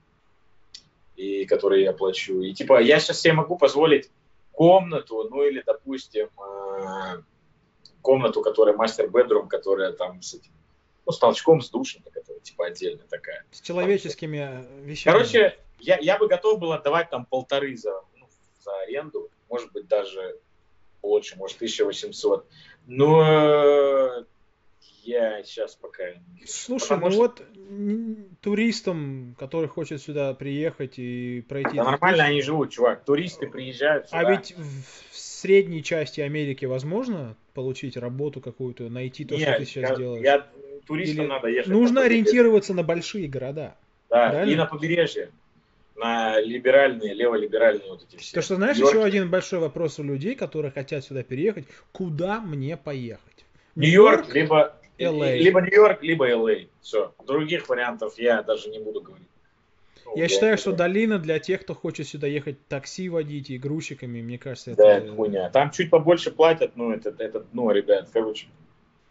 и 1.16 1.46
которые 1.46 1.84
я 1.84 1.94
плачу. 1.94 2.42
И, 2.42 2.52
типа, 2.54 2.82
я 2.82 3.00
сейчас 3.00 3.22
себе 3.22 3.34
могу 3.34 3.58
позволить 3.60 4.10
комнату, 4.54 5.28
ну 5.30 5.44
или, 5.44 5.62
допустим, 5.66 6.30
э, 6.40 7.22
комнату, 8.02 8.42
которая 8.42 8.76
мастер-бедрум, 8.76 9.50
которая 9.50 9.92
там 9.92 10.22
с 10.22 10.36
этим, 10.36 10.52
ну, 11.06 11.12
с 11.12 11.20
толчком, 11.20 11.62
с 11.62 11.70
душем, 11.70 12.04
которая 12.10 12.42
типа 12.42 12.68
отдельно 12.68 13.04
такая. 13.10 13.46
С 13.52 13.62
человеческими 13.62 14.38
э, 14.38 14.82
вещами. 14.86 15.14
Короче, 15.14 15.60
я, 15.80 15.98
я 16.00 16.18
бы 16.18 16.28
готов 16.28 16.60
был 16.60 16.72
отдавать 16.72 17.10
там 17.10 17.26
полторы 17.26 17.76
за, 17.76 18.02
ну, 18.16 18.28
за 18.60 18.72
аренду, 18.82 19.30
может 19.50 19.72
быть, 19.74 19.88
даже 19.88 20.40
больше, 21.02 21.36
может, 21.36 21.58
1800. 21.58 22.48
Но 22.86 24.26
я 25.04 25.44
сейчас 25.44 25.76
пока... 25.76 26.04
Слушай, 26.46 26.90
Потому 26.90 27.06
ну 27.06 27.12
что... 27.12 27.20
вот 27.22 27.42
туристам, 28.42 29.36
которые 29.40 29.70
хотят 29.70 30.02
сюда 30.02 30.34
приехать 30.34 30.98
и 30.98 31.44
пройти... 31.48 31.78
Да 31.78 31.84
нормально 31.84 32.26
они 32.26 32.42
живут, 32.42 32.72
чувак. 32.72 33.04
Туристы 33.04 33.48
приезжают 33.48 34.06
а 34.06 34.08
сюда. 34.08 34.20
А 34.20 34.32
ведь 34.32 34.56
в 34.56 35.18
средней 35.18 35.84
части 35.84 36.22
Америки 36.22 36.66
возможно 36.66 37.36
получить 37.54 37.98
работу 37.98 38.42
какую-то, 38.42 38.90
найти 38.90 39.26
то, 39.26 39.36
Нет, 39.36 39.50
что 39.50 39.58
ты 39.60 39.66
сейчас 39.66 39.90
я, 39.92 39.96
делаешь? 39.96 40.24
Я, 40.24 40.48
туристам 40.86 41.26
Или 41.26 41.30
надо 41.30 41.48
ехать. 41.48 41.72
Нужно 41.72 42.02
на 42.02 42.06
ориентироваться 42.06 42.74
на 42.74 42.84
большие 42.84 43.28
города. 43.28 43.76
Да, 44.10 44.30
правильно? 44.30 44.52
и 44.52 44.56
на 44.56 44.66
побережье. 44.66 45.32
На 45.96 46.40
либеральные, 46.40 47.14
леволиберальные 47.14 47.90
вот 47.90 48.04
эти 48.04 48.20
все. 48.20 48.34
То, 48.34 48.42
что 48.42 48.56
знаешь, 48.56 48.78
Нью-Йорк... 48.78 48.96
еще 48.96 49.06
один 49.06 49.30
большой 49.30 49.60
вопрос 49.60 50.00
у 50.00 50.04
людей, 50.04 50.36
которые 50.36 50.72
хотят 50.72 51.04
сюда 51.06 51.24
переехать. 51.24 51.66
Куда 51.92 52.42
мне 52.42 52.78
поехать? 52.78 53.46
Нью-Йорк, 53.76 54.34
либо 54.34 54.76
LA. 54.98 55.38
Либо 55.38 55.62
Нью-Йорк, 55.62 56.04
либо 56.04 56.30
LA. 56.30 56.70
Все. 56.82 57.14
Других 57.26 57.70
вариантов 57.70 58.18
я 58.18 58.42
даже 58.44 58.70
не 58.70 58.80
буду 58.80 59.02
говорить. 59.02 59.28
Ну, 60.06 60.18
я, 60.18 60.28
считаю, 60.28 60.58
что 60.58 60.74
долина 60.74 61.18
для 61.18 61.40
тех, 61.40 61.62
кто 61.62 61.74
хочет 61.74 62.08
сюда 62.08 62.28
ехать 62.28 62.68
такси 62.68 63.10
водить 63.10 63.50
и 63.50 63.58
грузчиками, 63.58 64.22
мне 64.22 64.38
кажется, 64.38 64.72
это... 64.72 64.84
Да, 64.84 64.98
это 64.98 65.16
хуйня. 65.16 65.50
Там 65.50 65.72
чуть 65.72 65.90
побольше 65.90 66.32
платят, 66.32 66.76
ну, 66.76 66.92
это, 66.92 67.16
это 67.18 67.40
дно, 67.40 67.72
ребят. 67.72 68.10
Короче, 68.12 68.48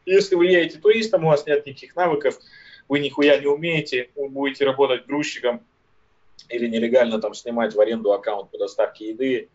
если 0.04 0.34
вы 0.34 0.46
едете 0.46 0.78
туристом, 0.78 1.24
у 1.24 1.28
вас 1.28 1.46
нет 1.46 1.66
никаких 1.66 1.96
навыков, 1.96 2.38
вы 2.88 2.98
нихуя 3.00 3.38
не 3.38 3.46
умеете, 3.46 4.10
вы 4.14 4.28
будете 4.28 4.64
работать 4.64 5.06
грузчиком 5.06 5.62
или 6.48 6.68
нелегально 6.68 7.20
там 7.20 7.34
снимать 7.34 7.74
в 7.74 7.80
аренду 7.80 8.12
аккаунт 8.12 8.50
по 8.50 8.58
доставке 8.58 9.10
еды, 9.10 9.48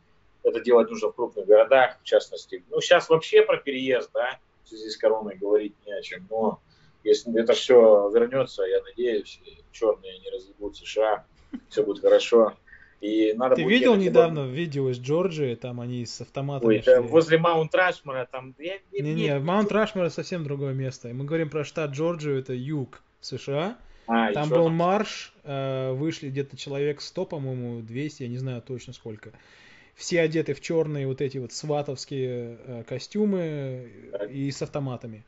это 0.44 0.60
делать 0.62 0.90
нужно 0.90 1.10
в 1.10 1.16
крупных 1.16 1.46
городах, 1.46 2.00
в 2.02 2.04
частности. 2.04 2.64
Ну, 2.70 2.82
сейчас 2.82 3.10
вообще 3.10 3.44
про 3.44 3.58
переезд, 3.58 4.10
да, 4.14 4.40
в 4.68 4.70
связи 4.70 4.90
с 4.90 4.98
короной 4.98 5.36
говорить 5.38 5.74
не 5.86 5.94
о 5.94 6.02
чем. 6.02 6.28
Но 6.30 6.60
если 7.04 7.40
это 7.40 7.54
все 7.54 8.12
вернется, 8.14 8.64
я 8.64 8.82
надеюсь, 8.84 9.40
черные 9.72 10.20
не 10.20 10.30
разъебут 10.30 10.76
США, 10.76 11.26
все 11.70 11.84
будет 11.84 12.02
хорошо. 12.02 12.54
И 13.00 13.34
надо 13.34 13.56
Ты 13.56 13.64
видел 13.64 13.96
недавно 13.96 14.44
в 14.44 14.50
видео 14.50 14.90
из 14.90 15.00
Джорджии, 15.00 15.54
там 15.56 15.80
они 15.80 16.06
с 16.06 16.20
автоматами 16.20 16.78
Ой, 16.78 16.82
шли. 16.82 16.98
возле 17.00 17.38
Маунт 17.38 17.74
Рашмора, 17.76 18.28
там... 18.30 18.56
Не-не, 18.58 19.40
Маунт 19.40 19.72
Рашмор 19.72 20.10
совсем 20.10 20.44
другое 20.44 20.74
место. 20.74 21.10
Мы 21.10 21.24
говорим 21.24 21.50
про 21.50 21.64
штат 21.64 21.92
Джорджию, 21.92 22.40
это 22.40 22.54
юг 22.54 23.04
США. 23.22 23.78
А, 24.08 24.32
там 24.32 24.50
был 24.50 24.70
марш, 24.70 25.34
э, 25.44 25.92
вышли 25.92 26.30
где-то 26.30 26.56
человек 26.58 27.02
100, 27.02 27.26
по-моему, 27.26 27.82
200, 27.82 28.24
я 28.24 28.30
не 28.30 28.38
знаю 28.38 28.62
точно 28.62 28.94
сколько 28.94 29.32
все 29.98 30.22
одеты 30.22 30.54
в 30.54 30.62
черные 30.62 31.08
вот 31.08 31.22
эти 31.22 31.40
вот 31.40 31.52
сватовские 31.52 32.58
э, 32.66 32.84
костюмы 32.88 33.90
и 34.30 34.50
с 34.52 34.62
автоматами. 34.62 35.24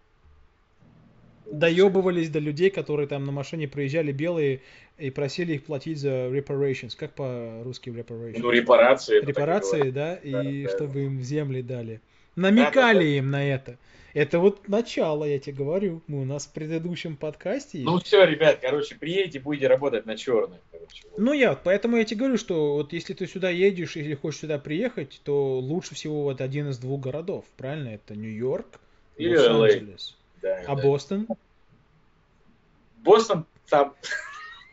Доебывались 1.52 2.30
до 2.30 2.38
людей, 2.38 2.70
которые 2.70 3.08
там 3.08 3.26
на 3.26 3.32
машине 3.32 3.68
проезжали 3.68 4.12
белые 4.12 4.62
и 5.00 5.10
просили 5.10 5.56
их 5.56 5.64
платить 5.64 5.98
за 5.98 6.28
reparations. 6.28 6.96
Как 6.96 7.14
по-русски 7.16 7.90
reparations? 7.90 8.38
Ну, 8.38 8.52
репарации. 8.52 9.20
Репарации, 9.26 9.90
да, 9.90 10.16
и 10.16 10.66
да, 10.66 10.70
чтобы 10.70 10.94
да. 10.94 11.00
им 11.02 11.22
земли 11.24 11.64
дали. 11.64 12.00
Намекали 12.36 12.76
да, 12.76 12.94
да, 12.94 13.00
да. 13.00 13.04
им 13.06 13.32
на 13.32 13.50
это. 13.50 13.78
Это 14.20 14.40
вот 14.40 14.68
начало, 14.68 15.24
я 15.24 15.40
тебе 15.40 15.56
говорю. 15.56 16.02
Мы 16.08 16.24
у 16.24 16.26
нас 16.26 16.46
в 16.46 16.52
предыдущем 16.52 17.16
подкасте. 17.16 17.80
Ну 17.84 18.00
все, 18.00 18.26
ребят, 18.26 18.60
короче, 18.60 18.96
приедете, 18.96 19.40
будете 19.40 19.68
работать 19.68 20.06
на 20.06 20.18
черных. 20.18 20.60
Короче. 20.74 21.04
Ну 21.16 21.32
я, 21.32 21.54
поэтому 21.56 21.96
я 21.96 22.04
тебе 22.04 22.20
говорю, 22.20 22.38
что 22.38 22.74
вот 22.74 22.92
если 22.92 23.14
ты 23.14 23.28
сюда 23.28 23.50
едешь 23.50 23.96
или 23.96 24.14
хочешь 24.16 24.42
сюда 24.42 24.60
приехать, 24.60 25.22
то 25.24 25.60
лучше 25.60 25.96
всего 25.96 26.24
вот 26.24 26.42
один 26.42 26.68
из 26.68 26.80
двух 26.80 27.00
городов, 27.00 27.46
правильно? 27.56 27.96
Это 27.96 28.14
Нью-Йорк, 28.14 28.82
Лос-Анджелес. 29.18 30.18
Да, 30.42 30.64
а 30.68 30.76
да. 30.76 30.84
Бостон? 30.84 31.26
Бостон 32.98 33.46
там... 33.70 33.96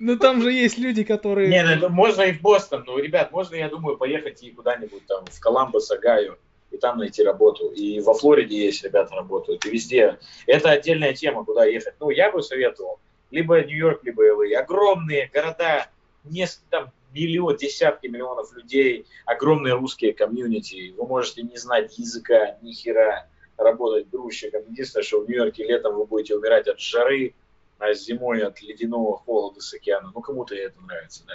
Ну 0.01 0.18
там 0.18 0.43
же 0.43 0.51
есть 0.51 0.77
люди, 0.77 1.05
которые... 1.05 1.51
Не, 1.51 1.77
ну, 1.77 1.89
можно 1.89 2.23
и 2.23 2.32
в 2.32 2.40
Бостон, 2.40 2.82
ну, 2.85 2.98
ребят, 2.98 3.31
можно, 3.31 3.55
я 3.55 3.68
думаю, 3.68 3.97
поехать 3.97 4.43
и 4.43 4.51
куда-нибудь 4.51 5.06
там 5.06 5.24
в 5.24 5.39
Коламбос, 5.39 5.89
Агаю 5.93 6.36
и 6.71 6.79
там 6.79 6.99
найти 6.99 7.23
работу. 7.23 7.69
И 7.69 8.01
во 8.01 8.15
Флориде 8.15 8.57
есть 8.67 8.85
ребята 8.85 9.15
работают, 9.15 9.65
и 9.65 9.71
везде. 9.71 10.19
Это 10.47 10.71
отдельная 10.71 11.15
тема, 11.15 11.45
куда 11.45 11.65
ехать. 11.65 11.95
Ну, 12.01 12.11
я 12.11 12.31
бы 12.31 12.43
советовал 12.43 12.99
либо 13.31 13.63
Нью-Йорк, 13.63 14.05
либо 14.05 14.21
ЛА. 14.21 14.59
Огромные 14.61 15.31
города, 15.33 15.89
несколько, 16.25 16.67
там, 16.71 16.93
миллион, 17.13 17.57
десятки 17.57 18.07
миллионов 18.07 18.53
людей, 18.55 19.07
огромные 19.25 19.75
русские 19.75 20.13
комьюнити. 20.13 20.95
Вы 20.97 21.07
можете 21.07 21.43
не 21.43 21.57
знать 21.57 21.99
языка, 21.99 22.59
ни 22.63 22.73
хера, 22.73 23.29
работать 23.57 24.09
грузчиком. 24.11 24.63
Единственное, 24.69 25.05
что 25.05 25.21
в 25.21 25.29
Нью-Йорке 25.29 25.65
летом 25.65 25.95
вы 25.95 26.07
будете 26.07 26.37
умирать 26.37 26.69
от 26.69 26.79
жары, 26.79 27.35
а 27.79 27.93
зимой 27.95 28.43
от 28.43 28.61
ледяного 28.63 29.19
холода 29.19 29.61
с 29.61 29.73
океана. 29.73 30.11
Ну, 30.15 30.21
кому-то 30.21 30.55
это 30.55 30.81
нравится, 30.81 31.25
да. 31.27 31.35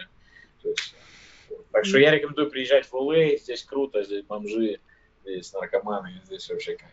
есть, 0.63 0.95
вот. 1.49 1.65
Так 1.71 1.85
что 1.85 1.99
я 1.99 2.11
рекомендую 2.11 2.49
приезжать 2.49 2.85
в 2.85 2.93
ЛА, 2.93 3.37
здесь 3.37 3.63
круто, 3.63 4.03
здесь 4.03 4.23
бомжи, 4.23 4.79
здесь 5.23 5.53
наркоманы, 5.53 6.21
здесь 6.25 6.49
вообще 6.49 6.75
кайф. 6.75 6.91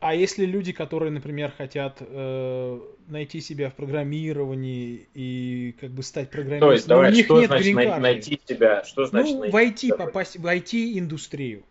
А 0.00 0.14
если 0.14 0.46
люди, 0.46 0.72
которые, 0.72 1.10
например, 1.10 1.52
хотят 1.56 1.98
э, 2.00 2.80
найти 3.08 3.42
себя 3.42 3.68
в 3.68 3.74
программировании 3.74 5.06
и 5.12 5.74
как 5.78 5.90
бы 5.90 6.02
стать 6.02 6.30
программистом, 6.30 6.68
То 6.68 6.72
есть, 6.72 6.86
давай, 6.86 7.10
у 7.10 7.14
них 7.14 7.26
что 7.26 7.40
нет 7.40 7.50
значит 7.50 7.74
найти, 7.74 8.00
найти 8.00 8.40
себя? 8.48 8.82
Что 8.84 9.04
значит 9.04 9.34
ну, 9.34 9.40
найти 9.40 9.52
войти, 9.52 9.86
себя? 9.88 9.96
попасть 9.98 10.38
в 10.38 10.46
IT-индустрию. 10.46 11.64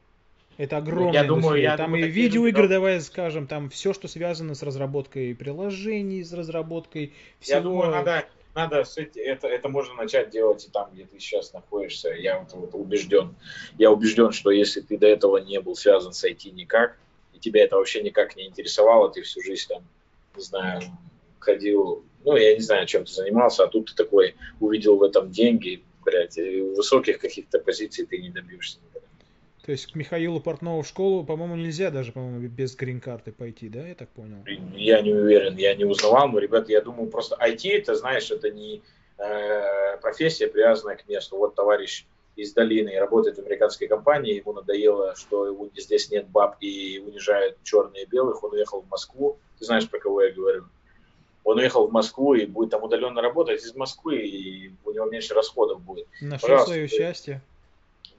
Это 0.58 0.78
огромная 0.78 1.14
я 1.14 1.22
индустрия. 1.24 1.42
Думаю, 1.42 1.62
я 1.62 1.78
там 1.78 1.86
думаю, 1.88 2.06
и 2.06 2.12
видеоигры, 2.12 2.64
люди... 2.64 2.74
давай 2.74 3.02
скажем, 3.02 3.48
там 3.48 3.70
все, 3.72 3.94
что 3.94 4.08
связано 4.08 4.54
с 4.54 4.62
разработкой 4.62 5.34
приложений, 5.34 6.24
с 6.24 6.34
разработкой 6.34 7.14
всего. 7.40 7.58
Я 7.58 7.64
думаю, 7.64 7.92
надо 7.92 8.26
надо 8.60 8.84
это, 9.16 9.48
это 9.48 9.70
можно 9.70 9.94
начать 9.94 10.30
делать 10.30 10.66
и 10.66 10.70
там, 10.70 10.92
где 10.94 11.06
ты 11.06 11.20
сейчас 11.20 11.54
находишься. 11.54 12.10
Я 12.10 12.40
вот, 12.40 12.52
вот 12.54 12.76
убежден. 12.76 13.36
Я 13.78 13.92
убежден, 13.92 14.32
что 14.32 14.52
если 14.52 14.82
ты 14.82 14.98
до 14.98 15.08
этого 15.08 15.38
не 15.38 15.60
был 15.62 15.76
связан 15.76 16.14
с 16.14 16.24
IT 16.26 16.52
никак, 16.52 16.98
и 17.34 17.40
тебя 17.40 17.64
это 17.64 17.78
вообще 17.78 18.02
никак 18.02 18.36
не 18.36 18.48
интересовало, 18.48 19.12
ты 19.12 19.22
всю 19.22 19.42
жизнь 19.42 19.68
там, 19.70 19.84
не 20.36 20.44
знаю, 20.44 20.82
ходил, 21.40 22.04
ну, 22.26 22.36
я 22.36 22.54
не 22.54 22.62
знаю, 22.62 22.86
чем 22.86 23.06
ты 23.06 23.12
занимался, 23.12 23.64
а 23.64 23.68
тут 23.68 23.92
ты 23.92 23.96
такой 23.96 24.36
увидел 24.60 24.98
в 24.98 25.04
этом 25.04 25.32
деньги, 25.32 25.84
блядь, 26.04 26.38
высоких 26.76 27.20
каких-то 27.20 27.60
позиций 27.60 28.06
ты 28.06 28.18
не 28.18 28.30
добьешься. 28.30 28.80
То 29.66 29.72
есть 29.72 29.92
к 29.92 29.96
Михаилу 29.96 30.40
Портнову 30.40 30.82
в 30.82 30.88
школу, 30.88 31.24
по-моему, 31.24 31.56
нельзя 31.56 31.92
даже, 31.92 32.12
по-моему, 32.12 32.48
без 32.48 32.76
грин-карты 32.76 33.32
пойти, 33.32 33.70
да, 33.70 33.86
я 33.86 33.96
так 33.96 34.10
понял? 34.10 34.38
Я 34.74 35.02
не 35.02 35.14
уверен, 35.14 35.58
я 35.58 35.76
не 35.76 35.86
узнавал, 35.86 36.30
но, 36.30 36.40
ребята, 36.40 36.72
я 36.72 36.82
думаю, 36.82 37.10
просто 37.10 37.36
IT, 37.36 37.70
это, 37.70 37.96
знаешь, 37.96 38.32
это 38.32 38.50
не 38.50 38.82
э, 39.18 39.98
профессия, 40.02 40.48
привязанная 40.48 40.96
к 40.96 41.08
месту. 41.08 41.38
Вот 41.38 41.56
товарищ 41.56 42.06
из 42.36 42.54
долины 42.54 42.98
работает 42.98 43.36
в 43.36 43.40
американской 43.40 43.88
компании, 43.88 44.36
ему 44.36 44.54
надоело, 44.54 45.14
что 45.16 45.46
его, 45.46 45.70
здесь 45.76 46.10
нет 46.10 46.28
баб 46.30 46.56
и 46.62 47.00
унижают 47.06 47.58
черные 47.64 48.04
и 48.04 48.08
белых, 48.08 48.44
он 48.44 48.54
уехал 48.54 48.82
в 48.82 48.90
Москву, 48.90 49.38
ты 49.60 49.66
знаешь, 49.66 49.90
про 49.90 50.00
кого 50.00 50.24
я 50.24 50.32
говорю? 50.32 50.66
Он 51.44 51.58
уехал 51.58 51.88
в 51.88 51.92
Москву 51.92 52.36
и 52.36 52.46
будет 52.46 52.70
там 52.70 52.84
удаленно 52.84 53.22
работать 53.22 53.64
из 53.64 53.76
Москвы, 53.76 54.20
и 54.20 54.72
у 54.86 54.92
него 54.92 55.06
меньше 55.06 55.34
расходов 55.34 55.82
будет. 55.82 56.08
Нашел 56.22 56.60
свое 56.60 56.88
счастье. 56.88 57.42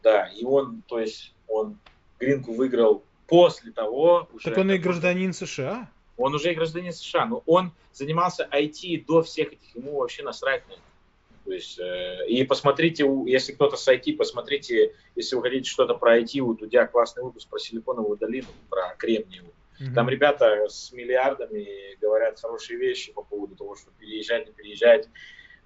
Да, 0.03 0.27
и 0.29 0.45
он, 0.45 0.83
то 0.87 0.99
есть, 0.99 1.35
он 1.49 1.79
Гринку 2.19 2.53
выиграл 2.53 3.03
после 3.27 3.73
того... 3.73 4.29
Уже, 4.33 4.45
так 4.45 4.59
он 4.59 4.71
и 4.73 4.79
гражданин 4.79 5.33
США? 5.33 5.91
Он 6.17 6.35
уже 6.35 6.53
и 6.53 6.55
гражданин 6.55 6.93
США, 6.93 7.27
но 7.27 7.43
он 7.47 7.73
занимался 7.93 8.49
IT 8.53 9.07
до 9.07 9.23
всех 9.23 9.53
этих, 9.53 9.75
ему 9.75 9.99
вообще 9.99 10.23
насрать 10.23 10.67
на 10.69 10.73
это. 10.73 10.83
То 11.45 11.53
есть, 11.53 11.79
э, 11.79 12.27
и 12.29 12.45
посмотрите, 12.45 13.09
если 13.27 13.53
кто-то 13.53 13.77
с 13.77 13.89
IT, 13.89 14.17
посмотрите, 14.17 14.95
если 15.17 15.37
вы 15.37 15.43
хотите 15.43 15.69
что-то 15.69 15.95
про 15.95 16.19
IT, 16.21 16.39
у 16.41 16.55
Дудя 16.55 16.87
классный 16.87 17.23
выпуск 17.23 17.49
про 17.49 17.59
силиконовую 17.59 18.19
долину, 18.19 18.49
про 18.69 18.95
Кремниевую. 18.99 19.53
Угу. 19.81 19.95
Там 19.95 20.09
ребята 20.09 20.69
с 20.69 20.93
миллиардами 20.93 21.97
говорят 22.01 22.39
хорошие 22.39 22.79
вещи 22.79 23.13
по 23.13 23.23
поводу 23.23 23.57
того, 23.57 23.75
что 23.77 23.91
переезжать, 23.99 24.47
не 24.47 24.53
переезжать. 24.53 25.09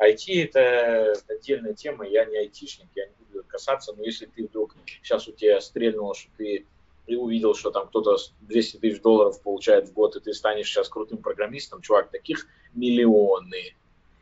IT 0.00 0.44
это 0.44 1.14
отдельная 1.28 1.74
тема, 1.74 2.06
я 2.06 2.24
не 2.24 2.36
айтишник, 2.36 2.88
я 2.94 3.06
не 3.06 3.12
буду 3.32 3.44
касаться, 3.46 3.92
но 3.92 4.02
если 4.02 4.26
ты 4.26 4.46
вдруг 4.46 4.74
сейчас 4.86 5.28
у 5.28 5.32
тебя 5.32 5.60
стрельнуло, 5.60 6.14
что 6.14 6.30
ты 6.36 6.66
и 7.06 7.16
увидел, 7.16 7.54
что 7.54 7.70
там 7.70 7.88
кто-то 7.88 8.16
200 8.42 8.78
тысяч 8.78 9.00
долларов 9.00 9.40
получает 9.42 9.88
в 9.88 9.92
год, 9.92 10.16
и 10.16 10.20
ты 10.20 10.32
станешь 10.32 10.68
сейчас 10.68 10.88
крутым 10.88 11.18
программистом, 11.18 11.82
чувак, 11.82 12.10
таких 12.10 12.46
миллионы. 12.72 13.74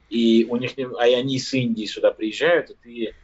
И 0.09 0.47
у 0.51 0.57
них, 0.57 0.73
а 0.99 1.05
они 1.05 1.39
с 1.39 1.55
Индии 1.55 1.85
сюда 1.85 2.11
приезжают, 2.11 2.71
и 2.71 2.75
ты 2.83 3.15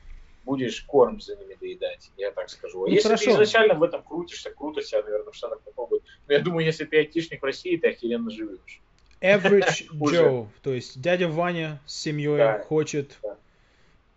будешь 0.45 0.81
корм 0.83 1.21
за 1.21 1.37
ними 1.37 1.57
доедать, 1.61 2.11
я 2.17 2.31
так 2.31 2.49
скажу. 2.49 2.81
Ну, 2.81 2.87
если 2.87 3.09
хорошо. 3.09 3.25
ты 3.25 3.31
изначально 3.33 3.75
в 3.75 3.83
этом 3.83 4.03
крутишься, 4.03 4.51
круто 4.51 4.81
себя, 4.81 5.03
наверное, 5.03 5.33
в 5.33 5.37
Штатах 5.37 5.61
попробуй. 5.61 6.01
Но 6.27 6.35
я 6.35 6.41
думаю, 6.41 6.65
если 6.65 6.85
ты 6.85 6.99
айтишник 6.99 7.43
в 7.43 7.45
России, 7.45 7.77
ты 7.77 7.89
охеренно 7.89 8.31
живешь. 8.31 8.81
Average 9.21 9.89
Joe, 9.93 10.49
то 10.63 10.73
есть 10.73 11.01
дядя 11.01 11.29
Ваня 11.29 11.81
с 11.87 11.95
семьей 11.95 12.39
да. 12.39 12.59
хочет 12.61 13.19
да. 13.23 13.37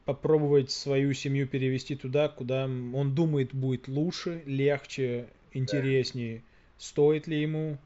попробовать 0.06 0.72
свою 0.72 1.14
семью 1.14 1.48
перевести 1.48 1.96
туда, 1.96 2.30
куда 2.30 2.66
он 2.66 3.16
думает 3.16 3.54
будет 3.54 3.88
лучше, 3.88 4.44
легче, 4.46 5.28
интереснее. 5.54 6.38
Да. 6.38 6.44
Стоит 6.78 7.28
ли 7.28 7.42
ему 7.42 7.78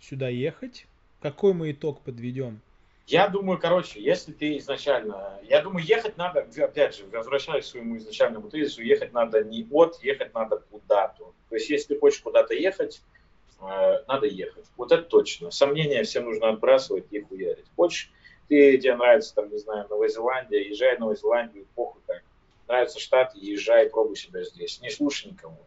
сюда 0.00 0.28
ехать? 0.28 0.86
Какой 1.20 1.54
мы 1.54 1.72
итог 1.72 2.00
подведем? 2.00 2.60
Я 3.06 3.28
думаю, 3.28 3.58
короче, 3.58 4.00
если 4.00 4.32
ты 4.32 4.56
изначально... 4.58 5.38
Я 5.42 5.60
думаю, 5.60 5.84
ехать 5.84 6.16
надо, 6.16 6.46
опять 6.58 6.96
же, 6.96 7.04
возвращаясь 7.06 7.64
к 7.64 7.68
своему 7.68 7.96
изначальному 7.96 8.48
тезису, 8.48 8.82
ехать 8.82 9.12
надо 9.12 9.42
не 9.42 9.66
от, 9.70 10.02
ехать 10.02 10.32
надо 10.34 10.62
куда-то. 10.70 11.32
То 11.48 11.54
есть, 11.54 11.68
если 11.68 11.94
ты 11.94 12.00
хочешь 12.00 12.20
куда-то 12.20 12.54
ехать, 12.54 13.02
надо 14.08 14.26
ехать. 14.26 14.64
Вот 14.76 14.92
это 14.92 15.04
точно. 15.04 15.50
Сомнения 15.50 16.02
всем 16.02 16.24
нужно 16.24 16.50
отбрасывать 16.50 17.04
и 17.10 17.20
хуярить. 17.20 17.66
Хочешь, 17.76 18.10
ты, 18.48 18.76
тебе 18.78 18.96
нравится, 18.96 19.34
там, 19.34 19.50
не 19.50 19.58
знаю, 19.58 19.86
Новая 19.88 20.08
Зеландия, 20.08 20.68
езжай 20.68 20.96
в 20.96 21.00
Новую 21.00 21.16
Зеландию, 21.16 21.66
похуй 21.74 22.02
как. 22.06 22.22
Нравится 22.68 22.98
штат, 22.98 23.34
езжай, 23.34 23.88
пробуй 23.88 24.16
себя 24.16 24.42
здесь. 24.44 24.80
Не 24.80 24.90
слушай 24.90 25.30
никого. 25.30 25.58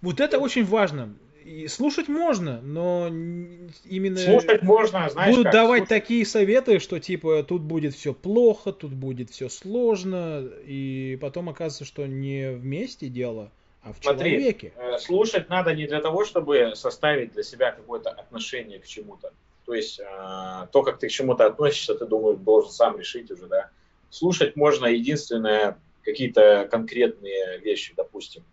Вот 0.00 0.20
это 0.20 0.38
очень 0.38 0.64
важно. 0.64 1.14
И 1.44 1.66
слушать 1.66 2.08
можно, 2.08 2.60
но 2.60 3.08
именно 3.08 4.18
слушать 4.18 4.62
можно, 4.62 5.08
знаешь, 5.08 5.30
будут 5.30 5.44
как? 5.44 5.52
давать 5.54 5.86
слушать... 5.86 5.88
такие 5.88 6.26
советы, 6.26 6.78
что 6.78 7.00
типа 7.00 7.42
тут 7.42 7.62
будет 7.62 7.94
все 7.94 8.12
плохо, 8.12 8.72
тут 8.72 8.92
будет 8.92 9.30
все 9.30 9.48
сложно, 9.48 10.46
и 10.66 11.16
потом 11.22 11.48
оказывается, 11.48 11.86
что 11.86 12.06
не 12.06 12.50
вместе 12.50 13.08
дело, 13.08 13.50
а 13.88 13.92
в 13.92 14.02
Смотри, 14.02 14.30
человеке. 14.30 14.72
Э, 14.76 14.98
слушать 14.98 15.48
надо 15.48 15.74
не 15.74 15.86
для 15.86 16.00
того, 16.00 16.24
чтобы 16.24 16.72
составить 16.74 17.32
для 17.32 17.42
себя 17.42 17.72
какое-то 17.72 18.10
отношение 18.10 18.78
к 18.78 18.86
чему-то. 18.86 19.32
То 19.64 19.74
есть 19.74 20.00
э, 20.00 20.66
то, 20.72 20.82
как 20.82 20.98
ты 20.98 21.08
к 21.08 21.10
чему-то 21.10 21.46
относишься, 21.46 21.94
ты 21.94 22.06
думаешь, 22.06 22.38
должен 22.38 22.70
сам 22.70 22.98
решить 22.98 23.30
уже, 23.30 23.46
да. 23.46 23.70
Слушать 24.10 24.56
можно 24.56 24.86
единственное 24.86 25.78
какие-то 26.02 26.68
конкретные 26.70 27.58
вещи, 27.58 27.92
допустим 27.96 28.44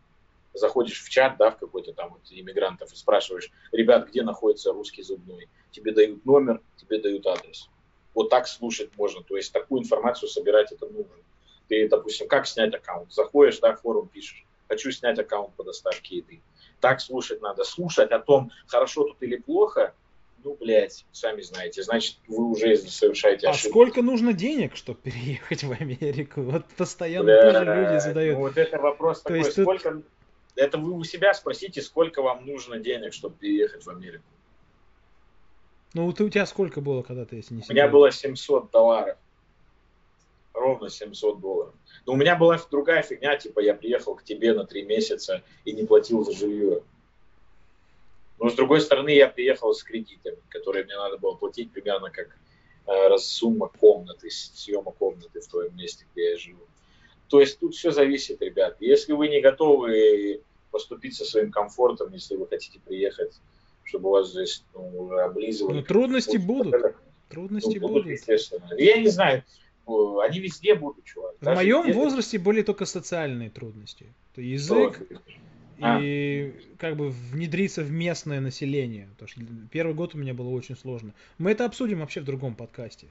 заходишь 0.55 1.03
в 1.03 1.09
чат, 1.09 1.37
да, 1.37 1.51
в 1.51 1.57
какой-то 1.57 1.93
там 1.93 2.09
вот 2.09 2.21
иммигрантов 2.31 2.91
и 2.91 2.95
спрашиваешь, 2.95 3.51
ребят, 3.71 4.07
где 4.09 4.23
находится 4.23 4.71
русский 4.71 5.03
зубной? 5.03 5.47
Тебе 5.71 5.91
дают 5.91 6.25
номер, 6.25 6.61
тебе 6.77 6.99
дают 6.99 7.27
адрес. 7.27 7.69
Вот 8.13 8.29
так 8.29 8.47
слушать 8.47 8.91
можно, 8.97 9.21
то 9.21 9.35
есть 9.35 9.51
такую 9.51 9.81
информацию 9.81 10.29
собирать 10.29 10.71
это 10.71 10.87
нужно. 10.87 11.13
Ты, 11.67 11.89
допустим, 11.89 12.27
как 12.27 12.47
снять 12.47 12.73
аккаунт? 12.73 13.11
Заходишь, 13.11 13.59
да, 13.59 13.75
форум 13.75 14.07
пишешь, 14.07 14.44
хочу 14.67 14.91
снять 14.91 15.19
аккаунт 15.19 15.53
по 15.55 15.63
доставке 15.63 16.17
еды. 16.17 16.41
Так 16.79 17.01
слушать 17.01 17.41
надо. 17.41 17.63
Слушать 17.63 18.11
о 18.11 18.19
том, 18.19 18.51
хорошо 18.67 19.03
тут 19.05 19.21
или 19.21 19.37
плохо, 19.37 19.93
ну, 20.45 20.55
блядь, 20.59 21.05
сами 21.11 21.41
знаете, 21.41 21.81
значит, 21.81 22.17
вы 22.27 22.51
уже 22.51 22.77
совершаете 22.77 23.47
а 23.47 23.49
ошибку. 23.49 23.67
А 23.67 23.71
сколько 23.71 24.01
нужно 24.03 24.31
денег, 24.31 24.75
чтобы 24.75 24.99
переехать 25.01 25.63
в 25.63 25.71
Америку? 25.71 26.43
Вот 26.43 26.65
постоянно 26.77 27.25
Бля, 27.25 27.51
тоже 27.51 27.65
люди 27.65 27.99
задают. 27.99 28.37
Ну, 28.37 28.41
вот 28.41 28.57
это 28.57 28.77
вопрос 28.77 29.17
То 29.21 29.23
такой, 29.23 29.39
есть 29.39 29.59
сколько, 29.59 29.91
тут... 29.91 30.05
Это 30.55 30.77
вы 30.77 30.93
у 30.93 31.03
себя 31.03 31.33
спросите, 31.33 31.81
сколько 31.81 32.21
вам 32.21 32.45
нужно 32.45 32.77
денег, 32.77 33.13
чтобы 33.13 33.35
переехать 33.35 33.83
в 33.85 33.89
Америку. 33.89 34.23
Ну, 35.95 36.05
вот 36.05 36.21
у 36.21 36.29
тебя 36.29 36.45
сколько 36.45 36.79
было, 36.79 37.01
когда 37.01 37.25
ты, 37.25 37.37
если 37.37 37.55
не 37.55 37.63
У 37.67 37.73
меня 37.73 37.87
было 37.87 38.11
700 38.11 38.69
долларов. 38.69 39.17
Ровно 40.55 40.89
700 40.89 41.39
долларов. 41.41 41.73
Но 42.05 42.13
у 42.13 42.15
меня 42.15 42.35
была 42.35 42.59
другая 42.71 43.03
фигня, 43.03 43.35
типа 43.37 43.59
я 43.59 43.73
приехал 43.73 44.15
к 44.15 44.23
тебе 44.23 44.53
на 44.53 44.65
три 44.65 44.83
месяца 44.83 45.43
и 45.65 45.73
не 45.73 45.83
платил 45.83 46.23
за 46.23 46.31
жилье. 46.31 46.81
Но 48.39 48.49
с 48.49 48.53
другой 48.53 48.81
стороны, 48.81 49.09
я 49.09 49.27
приехал 49.27 49.73
с 49.73 49.83
кредитами, 49.83 50.37
которые 50.49 50.85
мне 50.85 50.95
надо 50.95 51.17
было 51.17 51.35
платить 51.35 51.71
примерно 51.71 52.09
как 52.09 52.37
э, 52.87 53.17
сумма 53.17 53.67
комнаты, 53.67 54.29
съема 54.29 54.91
комнаты 54.91 55.41
в 55.41 55.47
твоем 55.47 55.75
месте, 55.75 56.05
где 56.13 56.31
я 56.31 56.37
живу. 56.37 56.65
То 57.27 57.39
есть 57.39 57.59
тут 57.59 57.75
все 57.75 57.91
зависит, 57.91 58.41
ребят. 58.41 58.77
Если 58.79 59.13
вы 59.13 59.27
не 59.29 59.41
готовы 59.41 60.41
поступить 60.71 61.15
со 61.15 61.25
своим 61.25 61.51
комфортом, 61.51 62.13
если 62.13 62.35
вы 62.35 62.47
хотите 62.47 62.79
приехать, 62.79 63.33
чтобы 63.83 64.11
вас 64.11 64.31
здесь 64.31 64.63
ну, 64.73 65.17
облизывали. 65.17 65.77
Ну, 65.77 65.83
трудности 65.83 66.37
будут. 66.37 66.73
будут. 66.73 66.95
Трудности 67.29 67.77
ну, 67.79 67.87
будут, 67.87 68.03
будут. 68.03 68.19
Естественно. 68.19 68.69
Я 68.77 68.97
не 68.97 69.07
знаю, 69.07 69.43
они 70.21 70.39
везде 70.39 70.75
будут, 70.75 71.05
чувак. 71.05 71.35
В 71.39 71.45
моем 71.53 71.87
везде... 71.87 71.99
возрасте 71.99 72.39
были 72.39 72.61
только 72.61 72.85
социальные 72.85 73.49
трудности. 73.49 74.07
То 74.33 74.41
язык 74.41 75.01
а. 75.81 75.99
и 76.01 76.53
как 76.77 76.95
бы 76.95 77.09
внедриться 77.09 77.83
в 77.83 77.91
местное 77.91 78.39
население. 78.39 79.07
Потому 79.11 79.29
что 79.29 79.41
первый 79.71 79.93
год 79.93 80.15
у 80.15 80.17
меня 80.17 80.33
было 80.33 80.49
очень 80.49 80.75
сложно. 80.75 81.13
Мы 81.37 81.51
это 81.51 81.65
обсудим 81.65 81.99
вообще 81.99 82.21
в 82.21 82.25
другом 82.25 82.55
подкасте. 82.55 83.07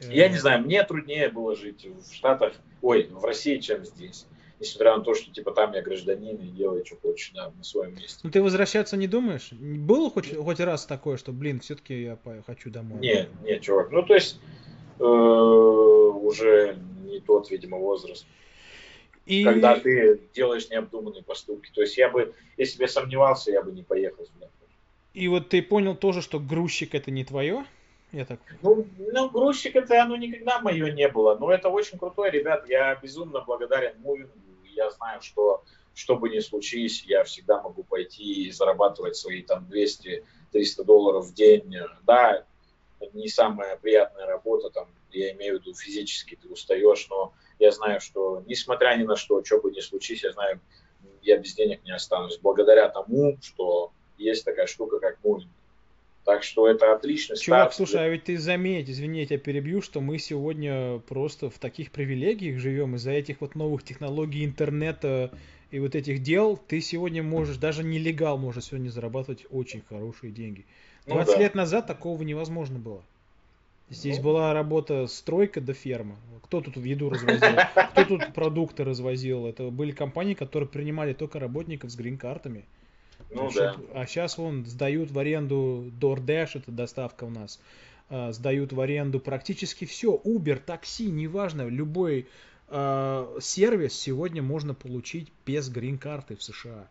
Я 0.00 0.28
не 0.28 0.36
знаю, 0.36 0.62
мне 0.62 0.82
труднее 0.84 1.30
было 1.30 1.56
жить 1.56 1.86
в 1.86 2.14
Штатах, 2.14 2.52
ой, 2.82 3.08
в 3.10 3.24
России, 3.24 3.58
чем 3.58 3.84
здесь. 3.84 4.26
Несмотря 4.58 4.96
на 4.96 5.02
то, 5.02 5.14
что 5.14 5.30
типа 5.30 5.52
там 5.52 5.74
я 5.74 5.82
гражданин 5.82 6.36
и 6.36 6.48
делаю, 6.48 6.84
что 6.84 6.96
хочешь, 6.96 7.32
да, 7.34 7.50
на 7.50 7.62
своем 7.62 7.94
месте. 7.94 8.20
Ну 8.22 8.30
ты 8.30 8.42
возвращаться 8.42 8.96
не 8.96 9.06
думаешь? 9.06 9.52
Было 9.52 10.10
хоть, 10.10 10.34
хоть 10.34 10.60
раз 10.60 10.86
такое, 10.86 11.18
что, 11.18 11.32
блин, 11.32 11.60
все-таки 11.60 12.02
я 12.02 12.18
хочу 12.46 12.70
домой? 12.70 12.98
Нет, 13.00 13.28
нет, 13.42 13.60
чувак. 13.60 13.90
Ну 13.90 14.02
то 14.02 14.14
есть 14.14 14.38
э, 14.38 14.75
уже 14.98 16.78
не 17.04 17.20
тот, 17.20 17.50
видимо, 17.50 17.78
возраст. 17.78 18.26
И... 19.26 19.44
Когда 19.44 19.78
ты 19.78 20.20
делаешь 20.34 20.68
необдуманные 20.70 21.22
поступки. 21.22 21.70
То 21.74 21.80
есть 21.80 21.96
я 21.96 22.08
бы, 22.08 22.34
если 22.56 22.78
бы 22.78 22.84
я 22.84 22.88
сомневался, 22.88 23.50
я 23.50 23.62
бы 23.62 23.72
не 23.72 23.82
поехал 23.82 24.24
сюда. 24.24 24.48
И 25.14 25.28
вот 25.28 25.48
ты 25.48 25.62
понял 25.62 25.96
тоже, 25.96 26.22
что 26.22 26.38
грузчик 26.38 26.94
это 26.94 27.10
не 27.10 27.24
твое? 27.24 27.64
Я 28.12 28.24
так... 28.24 28.38
Ну, 28.62 28.86
ну, 28.98 29.30
грузчик 29.30 29.74
это 29.74 30.00
оно 30.02 30.16
никогда 30.16 30.60
мое 30.60 30.92
не 30.92 31.08
было. 31.08 31.36
Но 31.36 31.50
это 31.50 31.68
очень 31.70 31.98
крутой, 31.98 32.30
ребят. 32.30 32.68
Я 32.68 32.94
безумно 32.94 33.40
благодарен 33.40 33.94
мувингу. 34.00 34.32
Я 34.64 34.90
знаю, 34.90 35.22
что 35.22 35.64
что 35.94 36.16
бы 36.16 36.28
ни 36.28 36.40
случилось, 36.40 37.02
я 37.06 37.24
всегда 37.24 37.62
могу 37.62 37.82
пойти 37.82 38.44
и 38.44 38.50
зарабатывать 38.50 39.16
свои 39.16 39.42
там 39.42 39.66
200-300 39.72 40.84
долларов 40.84 41.26
в 41.26 41.34
день. 41.34 41.74
Да, 42.02 42.44
не 43.12 43.28
самая 43.28 43.76
приятная 43.76 44.26
работа, 44.26 44.70
там, 44.70 44.88
я 45.10 45.32
имею 45.32 45.58
в 45.58 45.60
виду 45.60 45.74
физически 45.74 46.38
ты 46.40 46.48
устаешь, 46.48 47.06
но 47.10 47.32
я 47.58 47.70
знаю, 47.72 48.00
что 48.00 48.42
несмотря 48.46 48.96
ни 48.96 49.04
на 49.04 49.16
что, 49.16 49.42
что 49.44 49.60
бы 49.60 49.70
ни 49.70 49.80
случилось, 49.80 50.24
я 50.24 50.32
знаю, 50.32 50.60
я 51.22 51.38
без 51.38 51.54
денег 51.54 51.84
не 51.84 51.92
останусь, 51.92 52.38
благодаря 52.38 52.88
тому, 52.88 53.38
что 53.42 53.92
есть 54.18 54.44
такая 54.44 54.66
штука, 54.66 54.98
как 54.98 55.22
мувинг. 55.22 55.50
Так 56.24 56.42
что 56.42 56.66
это 56.68 56.92
отличный 56.92 57.36
Чувак, 57.36 57.72
старт. 57.72 57.74
слушай, 57.76 58.04
а 58.04 58.08
ведь 58.08 58.24
ты 58.24 58.36
заметь, 58.36 58.90
извини, 58.90 59.20
я 59.20 59.26
тебя 59.26 59.38
перебью, 59.38 59.80
что 59.80 60.00
мы 60.00 60.18
сегодня 60.18 60.98
просто 60.98 61.50
в 61.50 61.58
таких 61.60 61.92
привилегиях 61.92 62.58
живем 62.58 62.96
из-за 62.96 63.12
этих 63.12 63.40
вот 63.40 63.54
новых 63.54 63.84
технологий 63.84 64.44
интернета 64.44 65.30
и 65.70 65.78
вот 65.78 65.94
этих 65.94 66.22
дел. 66.22 66.56
Ты 66.56 66.80
сегодня 66.80 67.22
можешь, 67.22 67.58
даже 67.58 67.84
нелегал 67.84 68.38
может 68.38 68.64
сегодня 68.64 68.90
зарабатывать 68.90 69.46
очень 69.50 69.82
хорошие 69.88 70.32
деньги. 70.32 70.66
20 71.06 71.26
ну, 71.26 71.32
да. 71.32 71.38
лет 71.40 71.54
назад 71.54 71.86
такого 71.86 72.22
невозможно 72.22 72.78
было. 72.78 73.02
Здесь 73.88 74.18
ну. 74.18 74.24
была 74.24 74.52
работа 74.52 75.06
стройка 75.06 75.60
до 75.60 75.72
ферма. 75.72 76.16
Кто 76.42 76.60
тут 76.60 76.76
еду 76.76 77.08
развозил? 77.08 77.56
Кто 77.92 78.04
тут 78.04 78.34
продукты 78.34 78.84
развозил? 78.84 79.46
Это 79.46 79.70
были 79.70 79.92
компании, 79.92 80.34
которые 80.34 80.68
принимали 80.68 81.12
только 81.12 81.38
работников 81.38 81.90
с 81.90 81.96
грин-картами. 81.96 82.64
Ну, 83.30 83.50
да. 83.54 83.76
А 83.94 84.06
сейчас 84.06 84.38
вон 84.38 84.64
сдают 84.66 85.10
в 85.10 85.18
аренду 85.18 85.90
DoorDash, 86.00 86.50
это 86.54 86.70
доставка 86.70 87.24
у 87.24 87.30
нас, 87.30 87.60
а, 88.08 88.32
сдают 88.32 88.72
в 88.72 88.80
аренду 88.80 89.20
практически 89.20 89.84
все. 89.84 90.20
Uber, 90.24 90.60
такси, 90.64 91.10
неважно, 91.10 91.66
любой 91.68 92.26
э, 92.68 93.38
сервис 93.40 93.94
сегодня 93.94 94.42
можно 94.42 94.74
получить 94.74 95.32
без 95.44 95.68
грин-карты 95.68 96.36
в 96.36 96.42
США. 96.42 96.86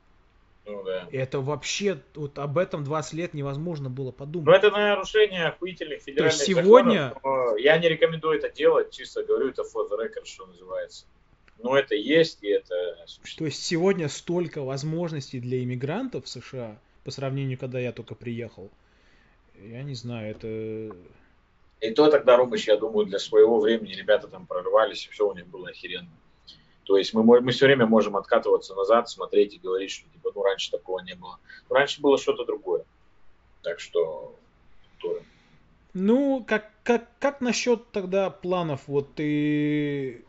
Ну, 0.65 0.83
да. 0.83 1.07
Это 1.11 1.41
вообще, 1.41 1.99
вот 2.15 2.39
об 2.39 2.57
этом 2.57 2.83
20 2.83 3.13
лет 3.13 3.33
невозможно 3.33 3.89
было 3.89 4.11
подумать. 4.11 4.47
Но 4.47 4.55
это 4.55 4.71
нарушение 4.71 5.47
охуительных 5.47 6.01
федеральных 6.01 6.33
То 6.33 6.43
есть 6.43 6.45
сегодня... 6.45 7.09
законов. 7.13 7.59
Я 7.59 7.77
не 7.77 7.87
рекомендую 7.87 8.39
это 8.39 8.49
делать, 8.49 8.91
чисто 8.91 9.23
говорю, 9.23 9.49
это 9.49 9.61
for 9.61 9.87
the 9.89 9.97
record, 9.97 10.25
что 10.25 10.47
называется. 10.47 11.05
Но 11.59 11.77
это 11.77 11.95
есть, 11.95 12.43
и 12.43 12.47
это 12.47 12.97
существует. 13.05 13.37
То 13.37 13.45
есть 13.45 13.63
сегодня 13.63 14.09
столько 14.09 14.63
возможностей 14.63 15.39
для 15.39 15.63
иммигрантов 15.63 16.25
в 16.25 16.27
США, 16.27 16.79
по 17.03 17.11
сравнению, 17.11 17.57
когда 17.59 17.79
я 17.79 17.91
только 17.91 18.15
приехал. 18.15 18.71
Я 19.61 19.83
не 19.83 19.93
знаю, 19.93 20.31
это... 20.31 20.95
И 21.81 21.91
то 21.91 22.09
тогда, 22.09 22.37
Ромыч, 22.37 22.67
я 22.67 22.77
думаю, 22.77 23.05
для 23.05 23.19
своего 23.19 23.59
времени 23.59 23.93
ребята 23.93 24.27
там 24.27 24.47
прорывались, 24.47 25.05
и 25.05 25.11
все 25.11 25.29
у 25.29 25.33
них 25.33 25.47
было 25.47 25.69
охеренно. 25.69 26.09
То 26.85 26.97
есть 26.97 27.13
мы, 27.13 27.23
мы 27.23 27.51
все 27.51 27.65
время 27.65 27.87
можем 27.87 28.15
откатываться 28.15 28.75
назад, 28.75 29.09
смотреть 29.09 29.55
и 29.55 29.59
говорить, 29.59 29.91
что 29.91 30.07
типа, 30.09 30.31
ну 30.33 30.43
раньше 30.43 30.71
такого 30.71 30.99
не 30.99 31.15
было. 31.15 31.39
Но 31.69 31.75
раньше 31.75 32.01
было 32.01 32.17
что-то 32.17 32.45
другое. 32.45 32.83
Так 33.63 33.79
что... 33.79 34.35
То... 34.99 35.19
Ну, 35.93 36.45
как, 36.47 36.69
как, 36.83 37.09
как 37.19 37.41
насчет 37.41 37.91
тогда 37.91 38.29
планов? 38.29 38.81
Вот 38.87 39.15
ты 39.15 40.23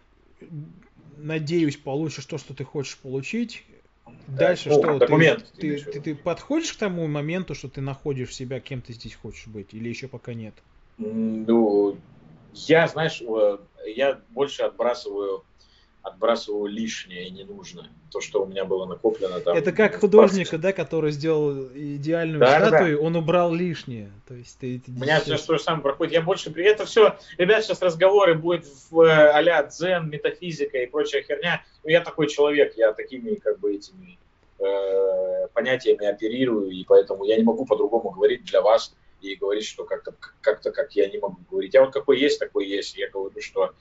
надеюсь, 1.19 1.77
получишь 1.77 2.25
то, 2.25 2.39
что 2.39 2.55
ты 2.55 2.65
хочешь 2.65 2.97
получить. 2.99 3.65
Дальше 4.27 4.71
да, 4.71 4.75
что? 4.77 4.99
Документ, 4.99 5.53
ты, 5.57 5.79
ты, 5.79 5.93
ты, 5.93 6.01
ты 6.01 6.15
подходишь 6.15 6.73
к 6.73 6.79
тому 6.79 7.07
моменту, 7.07 7.55
что 7.55 7.69
ты 7.69 7.81
находишь 7.81 8.35
себя, 8.35 8.61
кем 8.61 8.81
ты 8.81 8.93
здесь 8.93 9.15
хочешь 9.15 9.47
быть, 9.47 9.75
или 9.75 9.89
еще 9.89 10.09
пока 10.09 10.33
нет? 10.33 10.55
Ну, 10.99 11.99
я, 12.55 12.89
знаешь, 12.89 13.23
я 13.85 14.21
больше 14.31 14.63
отбрасываю 14.63 15.45
отбрасываю 16.07 16.67
лишнее 16.67 17.27
и 17.27 17.31
ненужное. 17.31 17.91
То, 18.13 18.21
что 18.21 18.43
у 18.43 18.47
меня 18.47 18.65
было 18.65 18.87
накоплено 18.87 19.41
там. 19.41 19.57
Это 19.57 19.73
как 19.73 19.97
художника, 19.97 20.57
да, 20.57 20.73
который 20.73 21.11
сделал 21.11 21.69
идеальную 21.75 22.41
да, 22.41 22.61
статую, 22.61 22.99
да, 22.99 23.05
он 23.05 23.17
убрал 23.17 23.53
лишнее. 23.53 24.13
То 24.29 24.35
есть 24.35 24.57
ты, 24.59 24.79
ты 24.79 24.93
у 24.93 24.95
меня 24.95 25.21
сейчас 25.21 25.43
то 25.43 25.55
же 25.55 25.63
самое 25.63 25.83
проходит. 25.83 26.15
Я 26.15 26.23
больше... 26.23 26.53
Это 26.57 26.87
все, 26.87 27.17
ребят, 27.39 27.65
сейчас 27.65 27.83
разговоры 27.83 28.35
будет 28.35 28.67
в 28.91 29.01
а-ля 29.03 29.65
дзен, 29.65 30.09
метафизика 30.09 30.79
и 30.79 30.87
прочая 30.87 31.23
херня. 31.23 31.65
Но 31.83 31.91
я 31.91 32.01
такой 32.01 32.29
человек, 32.29 32.75
я 32.77 32.93
такими 32.93 33.35
как 33.35 33.59
бы 33.59 33.75
этими 33.75 34.19
э, 34.61 35.49
понятиями 35.53 36.07
оперирую, 36.07 36.71
и 36.71 36.85
поэтому 36.85 37.25
я 37.25 37.37
не 37.37 37.43
могу 37.43 37.67
по-другому 37.67 38.11
говорить 38.11 38.45
для 38.45 38.63
вас 38.63 38.95
и 39.21 39.35
говорить, 39.35 39.67
что 39.67 39.85
как-то 39.85 40.15
как-то 40.41 40.71
как 40.71 40.93
я 40.93 41.09
не 41.09 41.19
могу 41.19 41.39
говорить. 41.51 41.75
Я 41.75 41.83
вот 41.83 41.93
какой 41.93 42.21
есть, 42.21 42.39
такой 42.39 42.69
есть. 42.69 42.97
Я 42.97 43.11
говорю, 43.11 43.33
что 43.41 43.73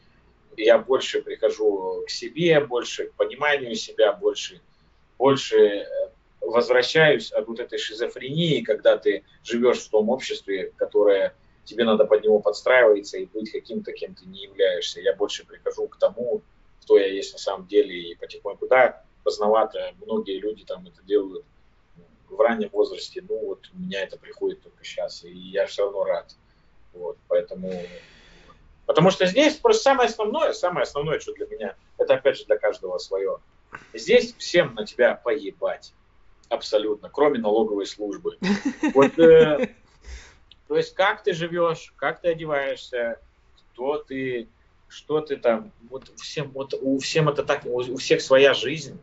я 0.58 0.78
больше 0.78 1.22
прихожу 1.22 2.04
к 2.06 2.10
себе, 2.10 2.60
больше 2.60 3.08
к 3.08 3.14
пониманию 3.14 3.76
себя, 3.76 4.14
больше, 4.14 4.62
больше 5.18 5.58
э, 5.58 5.86
возвращаюсь 6.42 7.32
от 7.32 7.48
вот 7.48 7.60
этой 7.60 7.78
шизофрении, 7.78 8.62
когда 8.62 8.98
ты 8.98 9.24
живешь 9.44 9.80
в 9.80 9.90
том 9.90 10.10
обществе, 10.10 10.74
которое 10.78 11.36
тебе 11.64 11.84
надо 11.84 12.06
под 12.06 12.24
него 12.24 12.40
подстраиваться 12.40 13.18
и 13.18 13.26
быть 13.26 13.52
каким-то, 13.52 13.92
кем 13.92 14.14
ты 14.16 14.26
не 14.26 14.44
являешься. 14.44 15.02
Я 15.02 15.16
больше 15.16 15.46
прихожу 15.46 15.88
к 15.88 15.98
тому, 15.98 16.42
кто 16.82 16.98
я 16.98 17.08
есть 17.08 17.34
на 17.34 17.40
самом 17.40 17.68
деле, 17.68 18.12
и 18.12 18.16
потихоньку, 18.16 18.68
да, 18.68 19.04
поздновато, 19.24 19.94
многие 20.06 20.40
люди 20.40 20.64
там 20.64 20.86
это 20.86 21.02
делают 21.04 21.46
в 22.30 22.40
раннем 22.40 22.70
возрасте, 22.70 23.24
ну 23.28 23.38
вот 23.40 23.70
у 23.74 23.80
меня 23.80 24.02
это 24.02 24.18
приходит 24.18 24.62
только 24.62 24.84
сейчас, 24.84 25.24
и 25.24 25.32
я 25.32 25.66
все 25.66 25.84
равно 25.84 26.04
рад. 26.04 26.36
Вот, 26.94 27.18
поэтому 27.28 27.72
Потому 28.86 29.10
что 29.10 29.26
здесь 29.26 29.56
просто 29.56 29.84
самое 29.84 30.10
основное, 30.10 30.54
самое 30.54 30.84
основное, 30.84 31.20
что 31.20 31.34
для 31.34 31.48
меня, 31.48 31.76
это 31.98 32.16
опять 32.16 32.38
же 32.38 32.46
для 32.46 32.58
каждого 32.58 32.98
свое. 32.98 33.40
Здесь 33.94 34.36
всем 34.38 34.76
на 34.76 34.86
тебя 34.86 35.16
поебать. 35.16 35.94
Абсолютно, 36.50 37.10
кроме 37.10 37.40
налоговой 37.40 37.88
службы. 37.88 38.38
Вот, 38.94 39.18
э, 39.18 39.70
то 40.68 40.78
есть 40.78 40.94
как 40.94 41.24
ты 41.24 41.34
живешь, 41.34 41.94
как 41.96 42.22
ты 42.22 42.30
одеваешься, 42.30 43.20
кто 43.74 43.98
ты, 43.98 44.48
что 44.88 45.22
ты 45.22 45.38
там, 45.38 45.72
вот 45.90 46.12
всем, 46.18 46.52
вот 46.52 46.74
у 46.80 47.00
всем 47.00 47.28
это 47.28 47.44
так, 47.44 47.66
у 47.66 47.98
всех 47.98 48.22
своя 48.22 48.54
жизнь, 48.54 49.00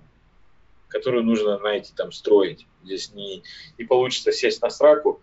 которую 0.88 1.24
нужно, 1.24 1.59
знаете, 1.59 1.92
там 1.96 2.12
строить. 2.12 2.66
Здесь 2.84 3.12
не, 3.12 3.42
не 3.78 3.84
получится 3.84 4.30
сесть 4.30 4.62
на 4.62 4.70
сраку 4.70 5.20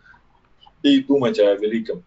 и 0.82 1.02
думать 1.02 1.40
о 1.40 1.56
великом. 1.56 2.04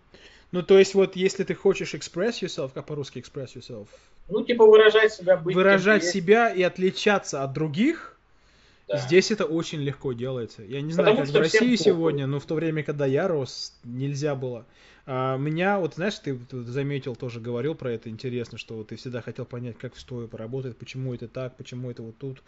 Ну, 0.53 0.63
то 0.63 0.79
есть, 0.79 0.95
вот 0.95 1.17
если 1.17 1.45
ты 1.45 1.55
хочешь 1.55 1.95
express 1.95 2.43
yourself, 2.43 2.73
как 2.75 2.87
по-русски 2.87 3.19
express 3.19 3.55
yourself? 3.57 3.89
Ну, 4.29 4.45
типа 4.45 4.67
выражать 4.67 5.15
себя, 5.15 5.37
быть 5.37 5.57
Выражать 5.57 6.05
себя 6.05 6.51
и 6.51 6.63
отличаться 6.63 7.43
от 7.43 7.55
других, 7.55 8.17
да. 8.87 8.99
здесь 8.99 9.31
это 9.31 9.47
очень 9.47 9.81
легко 9.81 10.13
делается. 10.13 10.63
Я 10.63 10.83
не 10.83 10.93
знаю, 10.93 11.17
Потому 11.17 11.27
как 11.27 11.35
в 11.35 11.39
России 11.39 11.77
сегодня, 11.77 12.27
но 12.27 12.39
в 12.39 12.45
то 12.45 12.55
время, 12.55 12.83
когда 12.83 13.07
я 13.07 13.29
рос, 13.29 13.75
нельзя 13.83 14.35
было. 14.35 14.67
А 15.07 15.37
меня, 15.37 15.81
вот 15.81 15.95
знаешь, 15.95 16.19
ты, 16.19 16.39
заметил, 16.51 17.17
тоже 17.17 17.41
говорил 17.41 17.75
про 17.75 17.91
это, 17.91 18.09
интересно, 18.09 18.59
что 18.59 18.77
вот 18.77 18.89
ты 18.89 18.97
всегда 18.97 19.21
хотел 19.23 19.47
понять, 19.47 19.77
как 19.79 19.97
что 19.97 20.29
работает, 20.31 20.77
почему 20.77 21.15
это 21.15 21.29
так, 21.29 21.57
почему 21.57 21.91
это 21.91 22.03
вот 22.03 22.19
тут. 22.19 22.43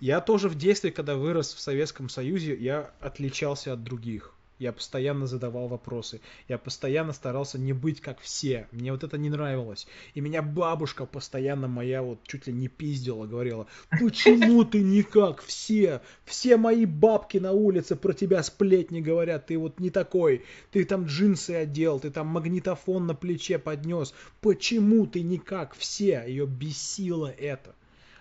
Я 0.00 0.20
тоже 0.20 0.48
в 0.48 0.56
детстве, 0.56 0.90
когда 0.90 1.14
вырос 1.16 1.54
в 1.54 1.60
Советском 1.60 2.08
Союзе, 2.08 2.56
я 2.56 2.90
отличался 3.00 3.74
от 3.74 3.84
других 3.84 4.34
я 4.58 4.72
постоянно 4.72 5.26
задавал 5.26 5.68
вопросы, 5.68 6.20
я 6.48 6.58
постоянно 6.58 7.12
старался 7.12 7.58
не 7.58 7.72
быть 7.72 8.00
как 8.00 8.20
все, 8.20 8.68
мне 8.70 8.92
вот 8.92 9.02
это 9.02 9.18
не 9.18 9.28
нравилось. 9.28 9.86
И 10.14 10.20
меня 10.20 10.42
бабушка 10.42 11.04
постоянно 11.06 11.68
моя 11.68 12.02
вот 12.02 12.20
чуть 12.24 12.46
ли 12.46 12.52
не 12.52 12.68
пиздила, 12.68 13.26
говорила, 13.26 13.66
почему 13.90 14.64
ты 14.64 14.82
не 14.82 15.02
как 15.02 15.42
все? 15.42 16.00
Все 16.24 16.56
мои 16.56 16.86
бабки 16.86 17.38
на 17.38 17.52
улице 17.52 17.96
про 17.96 18.12
тебя 18.12 18.42
сплетни 18.42 19.00
говорят, 19.00 19.46
ты 19.46 19.58
вот 19.58 19.80
не 19.80 19.90
такой, 19.90 20.44
ты 20.70 20.84
там 20.84 21.06
джинсы 21.06 21.50
одел, 21.50 21.98
ты 21.98 22.10
там 22.10 22.28
магнитофон 22.28 23.06
на 23.06 23.14
плече 23.14 23.58
поднес, 23.58 24.14
почему 24.40 25.06
ты 25.06 25.22
не 25.22 25.38
как 25.38 25.74
все? 25.74 26.24
Ее 26.26 26.46
бесило 26.46 27.28
это. 27.28 27.74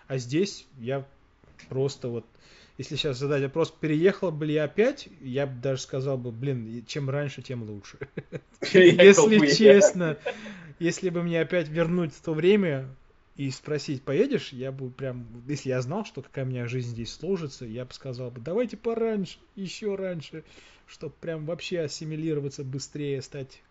А 0.08 0.18
здесь 0.18 0.66
я 0.80 1.06
просто 1.70 2.10
вот 2.10 2.26
если 2.78 2.96
сейчас 2.96 3.18
задать 3.18 3.44
вопрос, 3.44 3.72
переехал 3.72 4.32
бы 4.32 4.46
ли 4.46 4.54
я 4.56 4.64
опять, 4.64 5.08
я 5.22 5.46
бы 5.46 5.60
даже 5.62 5.82
сказал 5.82 6.18
бы, 6.18 6.32
блин, 6.32 6.84
чем 6.88 7.10
раньше, 7.10 7.42
тем 7.42 7.64
лучше. 7.64 7.98
Если 8.74 9.56
честно, 9.56 10.18
если 10.80 11.10
бы 11.10 11.24
мне 11.24 11.42
опять 11.42 11.68
вернуть 11.68 12.14
в 12.14 12.22
то 12.22 12.34
время 12.34 12.90
и 13.36 13.50
спросить, 13.52 14.04
поедешь, 14.04 14.52
я 14.54 14.72
бы 14.72 14.90
прям, 14.90 15.28
если 15.48 15.70
я 15.70 15.82
знал, 15.82 16.06
что 16.06 16.22
какая 16.22 16.46
у 16.46 16.48
меня 16.48 16.68
жизнь 16.68 16.90
здесь 16.90 17.14
сложится, 17.14 17.66
я 17.66 17.86
бы 17.86 17.94
сказал 17.94 18.32
бы, 18.32 18.42
давайте 18.42 18.78
пораньше, 18.78 19.38
еще 19.56 19.96
раньше, 19.96 20.44
чтобы 20.88 21.14
прям 21.20 21.46
вообще 21.46 21.82
ассимилироваться 21.82 22.64
быстрее, 22.64 23.22
стать. 23.22 23.62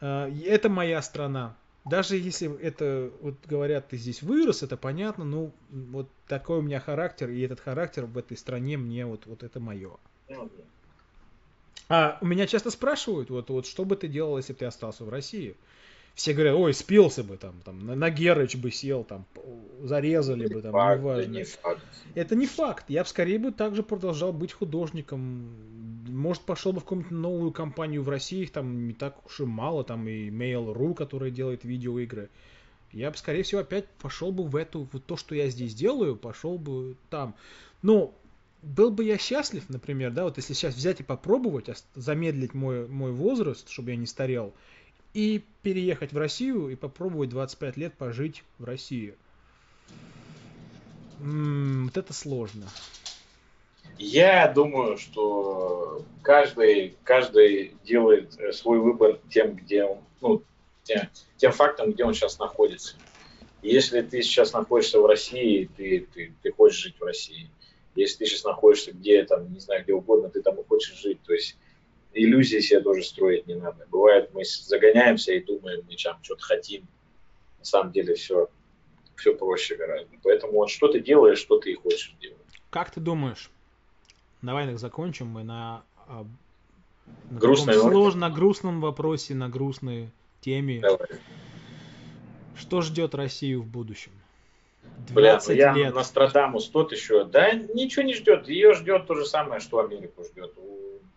А, 0.00 0.28
это 0.28 0.68
моя 0.68 1.00
страна, 1.02 1.56
даже 1.84 2.16
если 2.16 2.58
это, 2.60 3.10
вот 3.20 3.34
говорят, 3.46 3.88
ты 3.88 3.96
здесь 3.96 4.22
вырос, 4.22 4.62
это 4.62 4.76
понятно, 4.76 5.24
ну, 5.24 5.52
вот 5.70 6.08
такой 6.26 6.58
у 6.58 6.62
меня 6.62 6.80
характер, 6.80 7.28
и 7.28 7.40
этот 7.40 7.60
характер 7.60 8.06
в 8.06 8.16
этой 8.16 8.36
стране 8.36 8.78
мне 8.78 9.04
вот, 9.04 9.26
вот 9.26 9.42
это 9.42 9.60
мое. 9.60 9.96
А 11.90 12.16
у 12.22 12.26
меня 12.26 12.46
часто 12.46 12.70
спрашивают, 12.70 13.28
вот, 13.28 13.50
вот 13.50 13.66
что 13.66 13.84
бы 13.84 13.96
ты 13.96 14.08
делал, 14.08 14.38
если 14.38 14.54
бы 14.54 14.60
ты 14.60 14.64
остался 14.64 15.04
в 15.04 15.10
России? 15.10 15.54
Все 16.14 16.32
говорят, 16.32 16.54
ой, 16.54 16.72
спился 16.72 17.24
бы 17.24 17.36
там, 17.36 17.60
там 17.64 17.84
на, 17.98 18.08
Герыч 18.08 18.56
бы 18.56 18.70
сел, 18.70 19.02
там, 19.04 19.26
зарезали 19.82 20.46
бы, 20.46 20.62
там, 20.62 20.72
неважно. 20.72 21.26
Не 21.26 21.44
это 22.14 22.36
не 22.36 22.46
факт. 22.46 22.84
Я 22.88 23.02
бы 23.02 23.08
скорее 23.08 23.38
бы 23.38 23.50
также 23.50 23.82
продолжал 23.82 24.32
быть 24.32 24.52
художником, 24.52 25.50
может, 26.14 26.42
пошел 26.42 26.72
бы 26.72 26.80
в 26.80 26.84
какую-нибудь 26.84 27.10
новую 27.12 27.52
компанию 27.52 28.02
в 28.02 28.08
России, 28.08 28.42
их 28.42 28.52
там 28.52 28.86
не 28.86 28.94
так 28.94 29.24
уж 29.26 29.40
и 29.40 29.44
мало, 29.44 29.84
там 29.84 30.06
и 30.06 30.30
Mail.ru, 30.30 30.94
который 30.94 31.30
делает 31.30 31.64
видеоигры. 31.64 32.30
Я 32.92 33.10
бы, 33.10 33.16
скорее 33.16 33.42
всего, 33.42 33.60
опять 33.60 33.88
пошел 34.00 34.30
бы 34.30 34.44
в 34.44 34.54
эту, 34.54 34.88
в 34.92 35.00
то, 35.00 35.16
что 35.16 35.34
я 35.34 35.48
здесь 35.48 35.74
делаю, 35.74 36.14
пошел 36.14 36.58
бы 36.58 36.96
там. 37.10 37.34
Ну, 37.82 38.14
был 38.62 38.90
бы 38.90 39.04
я 39.04 39.18
счастлив, 39.18 39.68
например, 39.68 40.12
да, 40.12 40.24
вот 40.24 40.36
если 40.36 40.54
сейчас 40.54 40.74
взять 40.74 41.00
и 41.00 41.02
попробовать 41.02 41.68
замедлить 41.94 42.54
мой, 42.54 42.86
мой 42.86 43.10
возраст, 43.10 43.68
чтобы 43.68 43.90
я 43.90 43.96
не 43.96 44.06
старел, 44.06 44.54
и 45.12 45.42
переехать 45.62 46.12
в 46.12 46.18
Россию 46.18 46.68
и 46.68 46.76
попробовать 46.76 47.30
25 47.30 47.76
лет 47.76 47.94
пожить 47.94 48.44
в 48.58 48.64
России. 48.64 49.14
М-м, 51.20 51.86
вот 51.86 51.96
это 51.96 52.12
сложно. 52.12 52.66
Я 53.98 54.48
думаю, 54.52 54.98
что 54.98 55.83
каждый, 56.22 56.96
каждый 57.04 57.76
делает 57.84 58.38
э, 58.38 58.52
свой 58.52 58.78
выбор 58.78 59.20
тем, 59.30 59.54
где 59.54 59.84
он, 59.84 59.98
ну, 60.20 60.42
тем, 60.82 61.02
тем 61.36 61.52
фактом, 61.52 61.92
где 61.92 62.04
он 62.04 62.14
сейчас 62.14 62.38
находится. 62.38 62.96
Если 63.62 64.02
ты 64.02 64.22
сейчас 64.22 64.52
находишься 64.52 65.00
в 65.00 65.06
России, 65.06 65.70
ты, 65.76 66.06
ты, 66.12 66.34
ты 66.42 66.52
хочешь 66.52 66.80
жить 66.80 66.96
в 66.98 67.02
России. 67.02 67.50
Если 67.94 68.18
ты 68.18 68.26
сейчас 68.26 68.44
находишься 68.44 68.92
где, 68.92 69.24
там, 69.24 69.52
не 69.52 69.60
знаю, 69.60 69.84
где 69.84 69.94
угодно, 69.94 70.28
ты 70.28 70.42
там 70.42 70.60
и 70.60 70.64
хочешь 70.64 71.00
жить. 71.00 71.22
То 71.24 71.32
есть 71.32 71.56
иллюзии 72.12 72.58
себе 72.58 72.80
тоже 72.80 73.02
строить 73.02 73.46
не 73.46 73.54
надо. 73.54 73.86
Бывает, 73.90 74.30
мы 74.34 74.44
загоняемся 74.44 75.32
и 75.32 75.40
думаем, 75.40 75.82
мы 75.88 75.96
там 75.96 76.18
что-то 76.22 76.42
хотим. 76.42 76.86
На 77.58 77.64
самом 77.64 77.92
деле 77.92 78.14
все, 78.14 78.48
все 79.16 79.34
проще 79.34 79.76
гораздо. 79.76 80.10
Поэтому 80.22 80.52
вот 80.54 80.70
что 80.70 80.88
ты 80.88 81.00
делаешь, 81.00 81.38
что 81.38 81.58
ты 81.58 81.72
и 81.72 81.74
хочешь 81.74 82.14
делать. 82.20 82.38
Как 82.70 82.90
ты 82.90 83.00
думаешь? 83.00 83.50
Давай 84.44 84.66
так 84.66 84.78
закончим 84.78 85.28
мы 85.28 85.42
на, 85.42 85.82
а, 86.06 86.24
на 87.30 87.38
Грустной 87.38 87.74
сложно 87.74 88.30
грустном 88.30 88.80
вопросе, 88.80 89.34
на 89.34 89.48
грустной 89.48 90.10
теме. 90.40 90.80
Давай. 90.80 91.08
Что 92.56 92.82
ждет 92.82 93.14
Россию 93.14 93.62
в 93.62 93.66
будущем? 93.66 94.12
20 95.08 95.48
Бля, 95.48 95.72
ну 95.72 95.78
я 95.78 95.84
лет. 95.86 95.94
Нострадамус 95.94 96.68
тот 96.68 96.92
еще. 96.92 97.24
Да 97.24 97.52
ничего 97.52 98.02
не 98.02 98.14
ждет. 98.14 98.48
Ее 98.48 98.74
ждет 98.74 99.06
то 99.06 99.14
же 99.14 99.24
самое, 99.24 99.60
что 99.60 99.80
Америку 99.80 100.22
ждет 100.24 100.52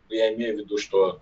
я 0.09 0.33
имею 0.33 0.55
в 0.55 0.59
виду, 0.59 0.77
что 0.77 1.19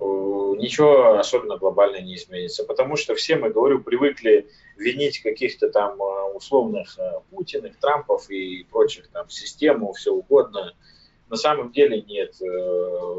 ничего 0.00 1.18
особенно 1.18 1.58
глобально 1.58 2.00
не 2.00 2.16
изменится. 2.16 2.64
Потому 2.64 2.96
что 2.96 3.14
все, 3.14 3.36
мы 3.36 3.50
говорю, 3.50 3.80
привыкли 3.80 4.48
винить 4.76 5.20
каких-то 5.20 5.70
там 5.70 6.00
э, 6.02 6.32
условных 6.34 6.98
э, 6.98 7.20
Путиных, 7.30 7.76
Трампов 7.78 8.28
и 8.28 8.64
прочих 8.64 9.06
там 9.08 9.28
систему, 9.28 9.92
все 9.92 10.12
угодно. 10.12 10.74
На 11.32 11.38
самом 11.38 11.72
деле 11.72 12.02
нет. 12.02 12.34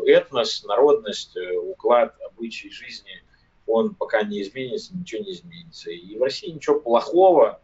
Этнос, 0.06 0.64
народность, 0.66 1.36
уклад, 1.64 2.16
обычай 2.24 2.70
жизни, 2.70 3.24
он 3.66 3.96
пока 3.96 4.22
не 4.22 4.44
изменится, 4.44 4.96
ничего 4.96 5.24
не 5.24 5.32
изменится. 5.32 5.90
И 5.90 6.16
в 6.16 6.22
России 6.22 6.52
ничего 6.52 6.80
плохого 6.80 7.60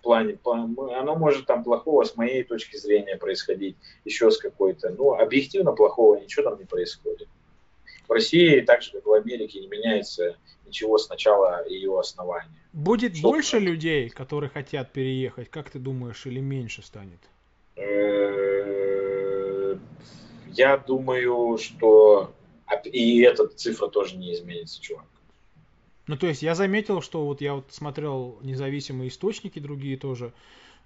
плане, 0.00 0.38
оно 0.42 1.16
может 1.16 1.44
там 1.44 1.62
плохого 1.62 2.02
с 2.04 2.16
моей 2.16 2.44
точки 2.44 2.78
зрения 2.78 3.18
происходить, 3.18 3.76
еще 4.06 4.30
с 4.30 4.38
какой-то. 4.38 4.88
Но 4.88 5.18
объективно 5.18 5.72
плохого 5.72 6.18
ничего 6.18 6.48
там 6.48 6.58
не 6.58 6.64
происходит. 6.64 7.28
В 8.08 8.12
России, 8.12 8.62
так 8.62 8.80
же 8.80 8.90
как 8.92 9.04
в 9.04 9.12
Америке, 9.12 9.60
не 9.60 9.68
меняется 9.68 10.38
ничего 10.64 10.96
с 10.96 11.10
начала 11.10 11.68
ее 11.68 12.00
основания. 12.00 12.48
Будет 12.72 13.18
Что 13.18 13.28
больше 13.28 13.58
людей, 13.58 14.08
которые 14.08 14.48
хотят 14.48 14.92
переехать, 14.92 15.50
как 15.50 15.68
ты 15.68 15.78
думаешь, 15.78 16.24
или 16.24 16.40
меньше 16.40 16.82
станет? 16.82 17.20
Э, 17.76 18.83
я 20.56 20.76
думаю, 20.76 21.58
что 21.58 22.32
и 22.84 23.20
эта 23.20 23.46
цифра 23.48 23.88
тоже 23.88 24.16
не 24.16 24.32
изменится, 24.34 24.80
чувак. 24.80 25.06
Ну, 26.06 26.16
то 26.16 26.26
есть 26.26 26.42
я 26.42 26.54
заметил, 26.54 27.00
что 27.00 27.24
вот 27.24 27.40
я 27.40 27.54
вот 27.54 27.66
смотрел 27.70 28.38
независимые 28.42 29.08
источники 29.08 29.58
другие 29.58 29.96
тоже, 29.96 30.32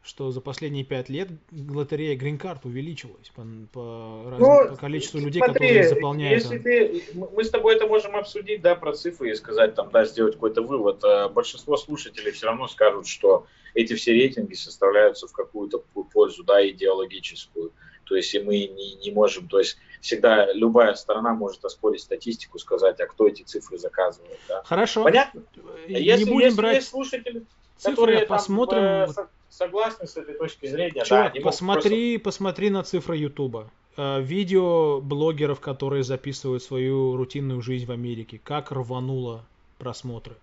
что 0.02 0.30
за 0.30 0.40
последние 0.40 0.84
пять 0.84 1.08
лет 1.08 1.28
лотерея 1.50 2.16
Green 2.16 2.40
Card 2.40 2.60
увеличилась 2.62 3.28
по, 3.34 3.42
по, 3.72 4.36
ну, 4.38 4.68
по 4.68 4.76
количеству 4.76 5.18
людей, 5.18 5.42
смотри, 5.42 5.54
которые 5.54 5.88
заполняют. 5.88 6.42
Если 6.42 6.58
ты, 6.58 7.02
мы 7.14 7.42
с 7.42 7.50
тобой 7.50 7.74
это 7.74 7.86
можем 7.88 8.14
обсудить, 8.14 8.62
да, 8.62 8.76
про 8.76 8.92
цифры 8.92 9.30
и 9.30 9.34
сказать, 9.34 9.74
там, 9.74 9.90
да, 9.90 10.04
сделать 10.04 10.34
какой-то 10.34 10.62
вывод. 10.62 11.02
А 11.02 11.28
большинство 11.28 11.76
слушателей 11.76 12.30
все 12.30 12.46
равно 12.46 12.68
скажут, 12.68 13.08
что 13.08 13.46
эти 13.74 13.94
все 13.94 14.12
рейтинги 14.12 14.54
составляются 14.54 15.26
в 15.26 15.32
какую-то 15.32 15.78
пользу, 16.12 16.44
да, 16.44 16.66
идеологическую. 16.66 17.72
То 18.08 18.16
есть 18.16 18.34
и 18.34 18.40
мы 18.40 18.54
не, 18.66 18.94
не 18.94 19.10
можем, 19.10 19.48
то 19.48 19.58
есть 19.58 19.76
всегда 20.00 20.50
любая 20.52 20.94
сторона 20.94 21.34
может 21.34 21.64
оспорить 21.64 22.00
статистику, 22.00 22.58
сказать, 22.58 22.98
а 23.00 23.06
кто 23.06 23.28
эти 23.28 23.42
цифры 23.42 23.78
заказывает. 23.78 24.38
Да? 24.48 24.62
Хорошо. 24.64 25.04
Понятно? 25.04 25.42
Не 25.86 26.00
если, 26.00 26.24
будем 26.24 26.46
если 26.46 26.56
брать 26.56 26.76
есть 26.76 26.88
слушатели, 26.88 27.44
цифры, 27.76 27.96
которые 27.96 28.26
посмотрим. 28.26 29.12
Там, 29.12 29.24
э, 29.24 29.28
согласны 29.50 30.06
с 30.06 30.16
этой 30.16 30.34
точки 30.34 30.66
зрения. 30.66 31.04
Чувак, 31.04 31.34
да, 31.34 31.40
посмотри, 31.42 32.18
просто... 32.18 32.24
посмотри 32.24 32.70
на 32.70 32.82
цифры 32.82 33.16
Ютуба. 33.16 33.70
Э, 33.96 34.20
видео 34.22 35.00
блогеров, 35.00 35.60
которые 35.60 36.02
записывают 36.02 36.62
свою 36.62 37.16
рутинную 37.16 37.60
жизнь 37.60 37.86
в 37.86 37.90
Америке. 37.90 38.40
Как 38.42 38.72
рвануло 38.72 39.44
просмотры. 39.78 40.34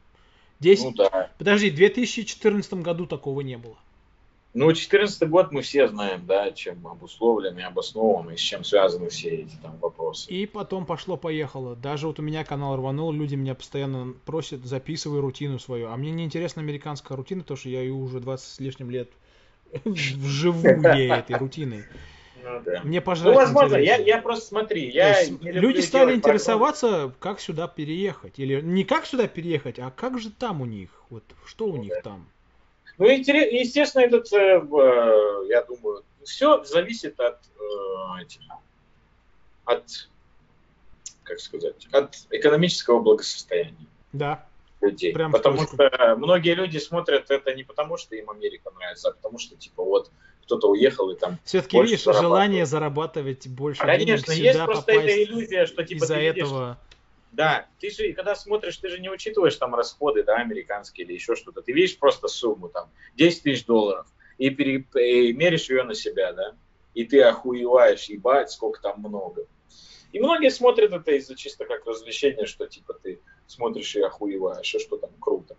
10... 0.59 0.83
Ну, 0.83 0.91
да. 0.93 1.31
Подожди, 1.37 1.69
в 1.69 1.75
2014 1.75 2.73
году 2.75 3.05
такого 3.07 3.41
не 3.41 3.57
было. 3.57 3.77
Ну, 4.55 4.67
2014 4.67 5.29
год 5.29 5.51
мы 5.51 5.61
все 5.61 5.85
знаем, 5.89 6.25
да, 6.25 6.49
чем 6.51 6.87
обусловлен 6.87 7.59
и 7.59 7.61
обоснован, 7.61 8.29
и 8.31 8.37
с 8.37 8.39
чем 8.39 8.63
связаны 8.63 9.09
все 9.09 9.29
эти 9.29 9.57
там 9.61 9.77
вопросы. 9.79 10.31
И 10.31 10.45
потом 10.45 10.85
пошло-поехало. 10.85 11.75
Даже 11.75 12.07
вот 12.07 12.19
у 12.19 12.21
меня 12.21 12.45
канал 12.45 12.77
рванул, 12.77 13.11
люди 13.11 13.35
меня 13.35 13.53
постоянно 13.53 14.13
просят, 14.25 14.63
записывай 14.63 15.19
рутину 15.19 15.59
свою. 15.59 15.89
А 15.89 15.97
мне 15.97 16.11
не 16.11 16.23
интересна 16.23 16.61
американская 16.61 17.17
рутина, 17.17 17.41
потому 17.41 17.57
что 17.57 17.67
я 17.67 17.81
ее 17.81 17.91
уже 17.91 18.21
20 18.21 18.47
с 18.47 18.59
лишним 18.61 18.89
лет 18.89 19.09
вживую 19.83 20.81
этой 20.81 21.35
рутиной. 21.35 21.83
Ну, 22.41 22.61
да. 22.63 22.79
Мне, 22.85 23.01
пожалуйста, 23.01 23.41
Ну, 23.41 23.45
возможно, 23.47 23.75
я, 23.75 23.97
я 23.97 24.21
просто 24.21 24.47
смотри, 24.47 24.89
я 24.89 25.21
Люди 25.41 25.81
стали 25.81 26.15
интересоваться, 26.15 26.87
прогноз. 26.87 27.13
как 27.19 27.41
сюда 27.41 27.67
переехать. 27.67 28.39
Или 28.39 28.61
не 28.61 28.85
как 28.85 29.05
сюда 29.05 29.27
переехать, 29.27 29.79
а 29.79 29.91
как 29.91 30.17
же 30.17 30.29
там 30.31 30.61
у 30.61 30.65
них, 30.65 30.91
вот 31.09 31.25
что 31.45 31.65
у 31.65 31.75
ну, 31.75 31.83
них 31.83 31.91
да. 31.95 32.01
там. 32.01 32.27
Ну, 32.97 33.07
естественно, 33.07 34.03
этот, 34.03 34.31
э, 34.31 34.37
э, 34.37 35.47
я 35.49 35.63
думаю, 35.63 36.03
все 36.23 36.63
зависит 36.63 37.19
от, 37.19 37.39
э, 37.59 38.25
от, 39.65 40.09
как 41.23 41.39
сказать, 41.39 41.87
от 41.91 42.15
экономического 42.29 42.99
благосостояния. 42.99 43.87
Да. 44.13 44.45
Людей. 44.81 45.13
Прям 45.13 45.31
потому 45.31 45.63
что 45.63 46.15
многие 46.17 46.53
люди 46.53 46.77
смотрят 46.77 47.31
это 47.31 47.53
не 47.53 47.63
потому, 47.63 47.97
что 47.97 48.15
им 48.15 48.29
Америка 48.29 48.71
нравится, 48.77 49.09
а 49.09 49.11
потому 49.13 49.39
что, 49.39 49.55
типа, 49.55 49.83
вот 49.83 50.11
кто-то 50.43 50.69
уехал 50.69 51.09
и 51.09 51.17
там. 51.17 51.39
Все-таки 51.43 51.81
видишь, 51.81 52.03
желание 52.03 52.65
зарабатывать 52.65 53.47
больше 53.47 53.81
Конечно, 53.81 54.33
денег 54.33 54.53
есть 54.53 54.63
просто 54.63 54.91
эта 54.91 55.23
иллюзия, 55.23 55.65
что 55.65 55.83
типа 55.83 56.03
из-за 56.03 56.15
этого 56.17 56.77
да, 57.35 57.67
ты 57.79 57.89
же, 57.89 58.13
когда 58.13 58.35
смотришь, 58.35 58.77
ты 58.77 58.89
же 58.89 58.99
не 58.99 59.09
учитываешь 59.09 59.55
там 59.57 59.75
расходы, 59.75 60.23
да, 60.23 60.37
американские 60.37 61.05
или 61.05 61.13
еще 61.13 61.35
что-то. 61.35 61.61
Ты 61.61 61.73
видишь 61.73 61.97
просто 61.97 62.27
сумму, 62.27 62.69
там, 62.69 62.89
10 63.15 63.43
тысяч 63.43 63.65
долларов, 63.65 64.07
и, 64.37 64.49
пере, 64.49 64.85
и 64.95 65.33
меришь 65.33 65.69
ее 65.69 65.83
на 65.83 65.93
себя, 65.93 66.33
да, 66.33 66.55
и 66.93 67.03
ты 67.03 67.21
охуеваешь, 67.21 68.05
ебать, 68.05 68.51
сколько 68.51 68.81
там 68.81 68.99
много. 68.99 69.45
И 70.11 70.19
многие 70.19 70.49
смотрят 70.49 70.93
это 70.93 71.11
из-за 71.11 71.35
чисто 71.35 71.65
как 71.65 71.85
развлечение, 71.85 72.45
что 72.45 72.67
типа 72.67 72.93
ты 72.93 73.19
смотришь 73.47 73.95
и 73.95 74.01
охуеваешь, 74.01 74.73
а 74.73 74.79
что 74.79 74.97
там 74.97 75.11
круто. 75.19 75.57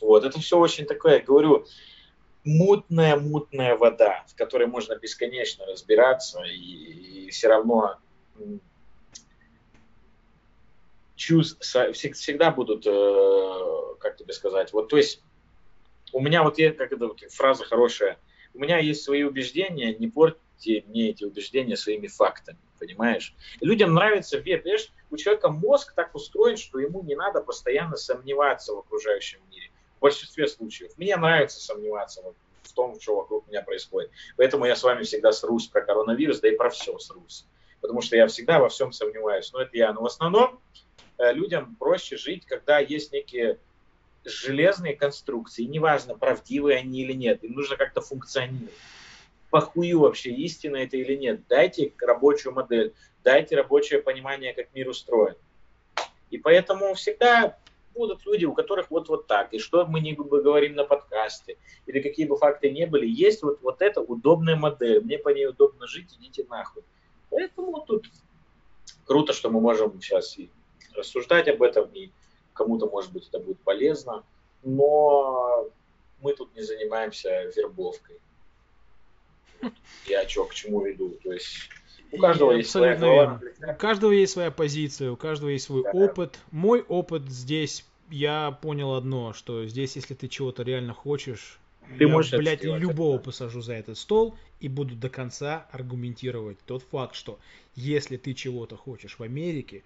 Вот, 0.00 0.24
это 0.24 0.40
все 0.40 0.58
очень 0.58 0.86
такое, 0.86 1.18
я 1.18 1.20
говорю, 1.20 1.66
мутная-мутная 2.44 3.76
вода, 3.76 4.24
в 4.28 4.34
которой 4.34 4.66
можно 4.66 4.96
бесконечно 4.96 5.66
разбираться, 5.66 6.42
и, 6.44 7.26
и 7.26 7.30
все 7.30 7.48
равно 7.48 7.98
чувств 11.18 11.60
всегда 11.60 12.50
будут, 12.50 12.86
э, 12.86 13.94
как 13.98 14.16
тебе 14.16 14.32
сказать, 14.32 14.72
вот, 14.72 14.88
то 14.88 14.96
есть 14.96 15.22
у 16.12 16.20
меня 16.20 16.42
вот, 16.42 16.58
я, 16.58 16.72
как 16.72 16.92
это 16.92 17.08
вот, 17.08 17.20
фраза 17.30 17.64
хорошая, 17.64 18.18
у 18.54 18.60
меня 18.60 18.78
есть 18.78 19.02
свои 19.02 19.24
убеждения, 19.24 19.94
не 19.94 20.08
портите 20.08 20.84
мне 20.86 21.10
эти 21.10 21.24
убеждения 21.24 21.76
своими 21.76 22.06
фактами, 22.06 22.58
понимаешь? 22.78 23.34
Людям 23.60 23.92
нравится 23.92 24.38
вера, 24.38 24.62
понимаешь, 24.62 24.92
у 25.10 25.16
человека 25.16 25.50
мозг 25.50 25.92
так 25.94 26.14
устроен, 26.14 26.56
что 26.56 26.78
ему 26.78 27.02
не 27.02 27.14
надо 27.14 27.40
постоянно 27.40 27.96
сомневаться 27.96 28.74
в 28.74 28.78
окружающем 28.78 29.40
мире. 29.50 29.70
В 29.98 30.00
большинстве 30.00 30.46
случаев. 30.46 30.92
Мне 30.96 31.16
нравится 31.16 31.60
сомневаться 31.60 32.22
в 32.62 32.72
том, 32.72 33.00
что 33.00 33.16
вокруг 33.16 33.48
меня 33.48 33.62
происходит. 33.62 34.10
Поэтому 34.36 34.64
я 34.64 34.76
с 34.76 34.82
вами 34.84 35.02
всегда 35.02 35.32
срусь 35.32 35.66
про 35.66 35.80
коронавирус, 35.80 36.38
да 36.40 36.48
и 36.48 36.56
про 36.56 36.70
все 36.70 36.96
срусь. 36.98 37.44
Потому 37.80 38.00
что 38.00 38.16
я 38.16 38.28
всегда 38.28 38.60
во 38.60 38.68
всем 38.68 38.92
сомневаюсь. 38.92 39.52
Но 39.52 39.60
это 39.60 39.76
я. 39.76 39.92
Но 39.92 40.02
в 40.02 40.06
основном 40.06 40.60
людям 41.18 41.76
проще 41.76 42.16
жить, 42.16 42.46
когда 42.46 42.78
есть 42.78 43.12
некие 43.12 43.58
железные 44.24 44.94
конструкции, 44.94 45.64
неважно, 45.64 46.16
правдивые 46.16 46.78
они 46.78 47.02
или 47.02 47.12
нет, 47.12 47.42
им 47.44 47.52
нужно 47.52 47.76
как-то 47.76 48.00
функционировать. 48.00 48.74
похую 49.50 50.00
вообще, 50.00 50.30
истина 50.30 50.76
это 50.76 50.96
или 50.96 51.14
нет. 51.14 51.46
Дайте 51.48 51.92
рабочую 52.00 52.52
модель, 52.54 52.92
дайте 53.24 53.56
рабочее 53.56 54.02
понимание, 54.02 54.52
как 54.52 54.74
мир 54.74 54.88
устроен. 54.88 55.36
И 56.30 56.38
поэтому 56.38 56.94
всегда 56.94 57.58
будут 57.94 58.24
люди, 58.26 58.44
у 58.44 58.52
которых 58.52 58.90
вот 58.90 59.08
вот 59.08 59.26
так. 59.26 59.52
И 59.54 59.58
что 59.58 59.86
мы 59.86 60.00
не 60.00 60.12
говорим 60.12 60.74
на 60.74 60.84
подкасте, 60.84 61.56
или 61.86 62.00
какие 62.00 62.26
бы 62.26 62.36
факты 62.36 62.70
не 62.70 62.86
были, 62.86 63.06
есть 63.06 63.42
вот, 63.42 63.60
вот 63.62 63.82
эта 63.82 64.00
удобная 64.00 64.56
модель. 64.56 65.00
Мне 65.02 65.18
по 65.18 65.30
ней 65.30 65.46
удобно 65.46 65.86
жить, 65.86 66.14
идите 66.18 66.44
нахуй. 66.48 66.82
Поэтому 67.30 67.80
тут 67.80 68.06
круто, 69.06 69.32
что 69.32 69.50
мы 69.50 69.60
можем 69.60 70.00
сейчас 70.00 70.38
и 70.38 70.50
рассуждать 70.98 71.48
об 71.48 71.62
этом, 71.62 71.88
и 71.92 72.10
кому-то, 72.52 72.86
может 72.86 73.12
быть, 73.12 73.28
это 73.28 73.38
будет 73.38 73.58
полезно. 73.60 74.24
Но 74.62 75.68
мы 76.20 76.34
тут 76.34 76.54
не 76.54 76.62
занимаемся 76.62 77.50
вербовкой. 77.56 78.16
Я 80.06 80.28
что, 80.28 80.44
к 80.44 80.54
чему 80.54 80.84
веду? 80.84 81.16
То 81.22 81.32
есть 81.32 81.68
у 82.12 82.18
каждого 82.18 82.52
есть 82.52 82.70
своя 82.70 82.96
голова. 82.96 83.40
У 83.66 83.74
каждого 83.74 84.12
есть 84.12 84.32
своя 84.32 84.50
позиция, 84.50 85.10
у 85.10 85.16
каждого 85.16 85.50
есть 85.50 85.66
свой 85.66 85.82
да. 85.82 85.90
опыт. 85.90 86.38
Мой 86.50 86.82
опыт 86.82 87.28
здесь, 87.28 87.84
я 88.10 88.56
понял 88.62 88.94
одно, 88.94 89.32
что 89.32 89.66
здесь, 89.66 89.96
если 89.96 90.14
ты 90.14 90.28
чего-то 90.28 90.62
реально 90.62 90.94
хочешь, 90.94 91.58
ты 91.98 92.04
я, 92.04 92.08
можешь 92.08 92.32
блядь, 92.32 92.62
любого 92.62 93.16
это. 93.16 93.24
посажу 93.24 93.62
за 93.62 93.74
этот 93.74 93.96
стол 93.96 94.36
и 94.60 94.68
буду 94.68 94.94
до 94.94 95.08
конца 95.08 95.66
аргументировать 95.70 96.58
тот 96.66 96.82
факт, 96.82 97.14
что 97.14 97.38
если 97.74 98.16
ты 98.16 98.34
чего-то 98.34 98.76
хочешь 98.76 99.18
в 99.18 99.22
Америке, 99.22 99.82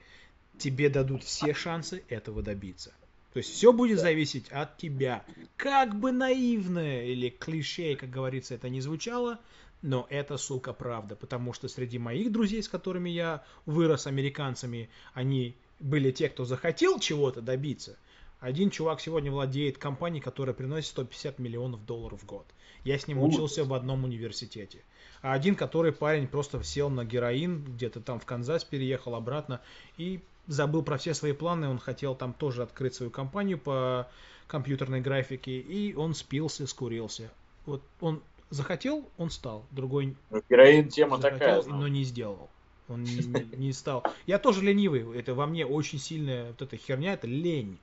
тебе 0.58 0.88
дадут 0.88 1.24
все 1.24 1.54
шансы 1.54 2.04
этого 2.08 2.42
добиться. 2.42 2.92
То 3.32 3.38
есть 3.38 3.50
все 3.50 3.72
будет 3.72 3.98
зависеть 3.98 4.48
от 4.50 4.76
тебя. 4.76 5.24
Как 5.56 5.98
бы 5.98 6.12
наивно 6.12 7.02
или 7.02 7.30
клише, 7.30 7.96
как 7.96 8.10
говорится, 8.10 8.54
это 8.54 8.68
не 8.68 8.82
звучало, 8.82 9.40
но 9.80 10.06
это, 10.10 10.36
сука, 10.36 10.72
правда. 10.72 11.16
Потому 11.16 11.52
что 11.54 11.68
среди 11.68 11.98
моих 11.98 12.30
друзей, 12.30 12.62
с 12.62 12.68
которыми 12.68 13.08
я 13.08 13.42
вырос 13.64 14.06
американцами, 14.06 14.90
они 15.14 15.56
были 15.80 16.10
те, 16.10 16.28
кто 16.28 16.44
захотел 16.44 16.98
чего-то 17.00 17.40
добиться. 17.40 17.96
Один 18.38 18.70
чувак 18.70 19.00
сегодня 19.00 19.30
владеет 19.30 19.78
компанией, 19.78 20.20
которая 20.20 20.54
приносит 20.54 20.90
150 20.90 21.38
миллионов 21.38 21.86
долларов 21.86 22.20
в 22.22 22.26
год. 22.26 22.46
Я 22.84 22.98
с 22.98 23.06
ним 23.06 23.22
учился 23.22 23.64
в 23.64 23.72
одном 23.72 24.04
университете. 24.04 24.82
А 25.22 25.32
один, 25.32 25.54
который 25.54 25.92
парень 25.92 26.26
просто 26.26 26.62
сел 26.64 26.90
на 26.90 27.04
героин, 27.04 27.62
где-то 27.64 28.00
там 28.00 28.18
в 28.18 28.26
Канзас 28.26 28.64
переехал 28.64 29.14
обратно 29.14 29.60
и 29.96 30.20
забыл 30.46 30.82
про 30.82 30.98
все 30.98 31.14
свои 31.14 31.32
планы, 31.32 31.68
он 31.68 31.78
хотел 31.78 32.14
там 32.14 32.32
тоже 32.32 32.62
открыть 32.62 32.94
свою 32.94 33.10
компанию 33.10 33.58
по 33.58 34.08
компьютерной 34.46 35.00
графике, 35.00 35.58
и 35.58 35.94
он 35.94 36.14
спился, 36.14 36.66
скурился. 36.66 37.30
Вот 37.64 37.82
он 38.00 38.22
захотел, 38.50 39.08
он 39.16 39.30
стал. 39.30 39.64
Другой 39.70 40.14
ну, 40.30 40.42
героин 40.48 40.88
тема 40.88 41.16
захотел, 41.18 41.62
такая, 41.62 41.78
но 41.78 41.88
не 41.88 42.04
сделал. 42.04 42.50
Он 42.88 43.02
не, 43.02 43.16
не, 43.16 43.56
не 43.56 43.72
стал. 43.72 44.04
Я 44.26 44.38
тоже 44.38 44.62
ленивый. 44.62 45.18
Это 45.18 45.34
во 45.34 45.46
мне 45.46 45.64
очень 45.64 45.98
сильная 45.98 46.48
вот 46.48 46.62
эта 46.62 46.76
херня, 46.76 47.14
это 47.14 47.26
лень. 47.26 47.78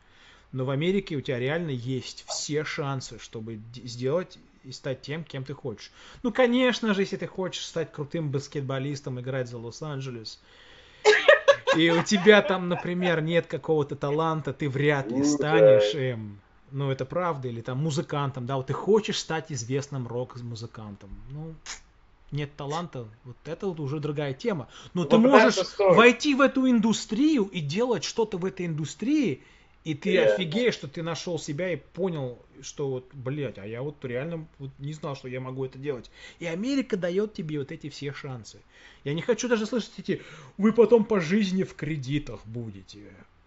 Но 0.52 0.65
в 0.65 0.69
Америке 0.72 1.15
у 1.15 1.22
тебя 1.22 1.40
реально 1.40 1.69
есть 1.69 2.26
все 2.27 2.64
шансы, 2.64 3.19
чтобы 3.19 3.60
сделать 3.73 4.40
и 4.64 4.72
стать 4.72 5.02
тем, 5.02 5.23
кем 5.23 5.44
ты 5.44 5.53
хочешь. 5.53 5.91
Ну, 6.23 6.31
конечно 6.31 6.94
же, 6.94 7.02
если 7.02 7.18
ты 7.18 7.27
хочешь 7.27 7.65
стать 7.65 7.91
крутым 7.91 8.31
баскетболистом, 8.31 9.19
играть 9.19 9.48
за 9.48 9.57
Лос-Анджелес, 9.57 10.40
и 11.75 11.89
у 11.91 12.03
тебя 12.03 12.41
там, 12.41 12.69
например, 12.69 13.21
нет 13.21 13.47
какого-то 13.47 13.95
таланта, 13.95 14.53
ты 14.53 14.69
вряд 14.69 15.11
ли 15.11 15.19
ну 15.19 15.25
станешь 15.25 15.93
им. 15.93 16.39
Ну, 16.71 16.91
это 16.91 17.05
правда. 17.05 17.47
Или 17.47 17.61
там 17.61 17.79
музыкантом, 17.79 18.45
да, 18.45 18.57
вот 18.57 18.67
ты 18.67 18.73
хочешь 18.73 19.19
стать 19.19 19.51
известным 19.51 20.07
рок-музыкантом. 20.07 21.09
Ну, 21.31 21.55
нет 22.31 22.55
таланта, 22.55 23.07
вот 23.23 23.37
это 23.45 23.67
вот 23.67 23.79
уже 23.79 23.99
другая 23.99 24.33
тема. 24.33 24.67
Но 24.93 25.01
вот 25.01 25.09
ты 25.09 25.17
можешь 25.17 25.57
войти 25.79 26.35
в 26.35 26.41
эту 26.41 26.69
индустрию 26.69 27.45
и 27.45 27.59
делать 27.59 28.03
что-то 28.03 28.37
в 28.37 28.45
этой 28.45 28.67
индустрии, 28.67 29.43
и 29.90 29.95
ты 29.95 30.14
yeah. 30.14 30.34
офигеешь, 30.34 30.76
что 30.76 30.88
ты 30.88 31.02
нашел 31.02 31.40
себя 31.40 31.74
и 31.74 31.76
понял, 31.76 32.38
что 32.61 32.90
вот, 32.90 33.10
блядь, 33.11 33.57
а 33.57 33.66
я 33.66 33.82
вот 33.82 34.06
реально 34.06 34.48
вот 34.60 34.70
не 34.78 34.94
знал, 34.94 35.16
что 35.16 35.28
я 35.28 35.41
могу 35.41 35.66
это 35.66 35.80
делать. 35.80 36.11
И 36.38 36.45
Америка 36.45 36.95
дает 36.95 37.34
тебе 37.34 37.57
вот 37.57 37.72
эти 37.72 37.90
все 37.90 38.14
шансы. 38.14 38.60
Я 39.03 39.16
не 39.16 39.24
хочу 39.24 39.48
даже 39.48 39.66
слышать 39.66 39.94
эти, 39.98 40.22
вы 40.60 40.74
потом 40.74 41.06
по 41.06 41.20
жизни 41.20 41.64
в 41.64 41.74
кредитах 41.74 42.45
будете 42.45 42.99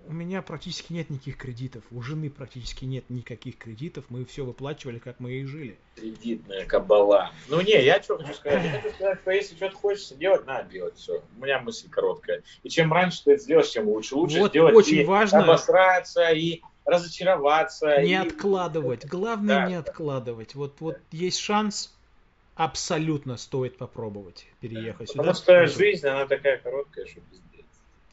у 0.07 0.13
меня 0.13 0.43
практически 0.43 0.93
нет 0.93 1.11
никаких 1.11 1.37
кредитов, 1.37 1.85
у 1.91 2.03
жены 2.03 2.31
практически 2.31 2.85
нет 2.85 3.09
никаких 3.09 3.57
кредитов, 3.59 4.05
мы 4.09 4.25
все 4.25 4.45
выплачивали, 4.45 4.99
как 4.99 5.21
мы 5.21 5.33
и 5.33 5.45
жили. 5.45 5.79
Кредитная 5.97 6.67
кабала. 6.67 7.31
Ну 7.49 7.61
не, 7.61 7.83
я 7.83 8.03
что 8.03 8.19
хочу 8.19 8.35
сказать, 8.35 8.65
я 8.65 8.81
хочу 8.81 8.95
сказать, 8.95 9.21
что 9.21 9.31
если 9.31 9.57
что-то 9.57 9.77
хочется 9.77 10.15
делать, 10.15 10.47
надо 10.47 10.71
делать 10.71 10.97
все. 10.97 11.23
У 11.39 11.45
меня 11.45 11.61
мысль 11.61 11.89
короткая. 11.89 12.43
И 12.63 12.69
чем 12.69 12.93
раньше 12.93 13.25
ты 13.25 13.33
это 13.33 13.43
сделаешь, 13.43 13.71
тем 13.71 13.89
лучше. 13.89 14.15
Лучше 14.15 14.39
вот 14.39 14.51
сделать 14.51 14.75
очень 14.75 15.01
и 15.01 15.05
важно. 15.05 15.45
обосраться, 15.45 16.31
и 16.31 16.63
разочароваться. 16.85 18.03
Не 18.03 18.13
и... 18.13 18.15
откладывать. 18.15 19.07
Главное 19.07 19.61
да. 19.61 19.67
не 19.69 19.75
откладывать. 19.75 20.55
Вот, 20.55 20.81
вот 20.81 20.99
есть 21.11 21.39
шанс, 21.39 21.95
абсолютно 22.55 23.37
стоит 23.37 23.77
попробовать 23.79 24.47
переехать 24.61 25.09
Потому 25.13 25.35
сюда. 25.35 25.41
Потому 25.47 25.67
что 25.69 25.79
жизнь, 25.79 26.07
она 26.07 26.27
такая 26.27 26.59
короткая, 26.59 27.07
что 27.07 27.21
пиздец 27.21 27.52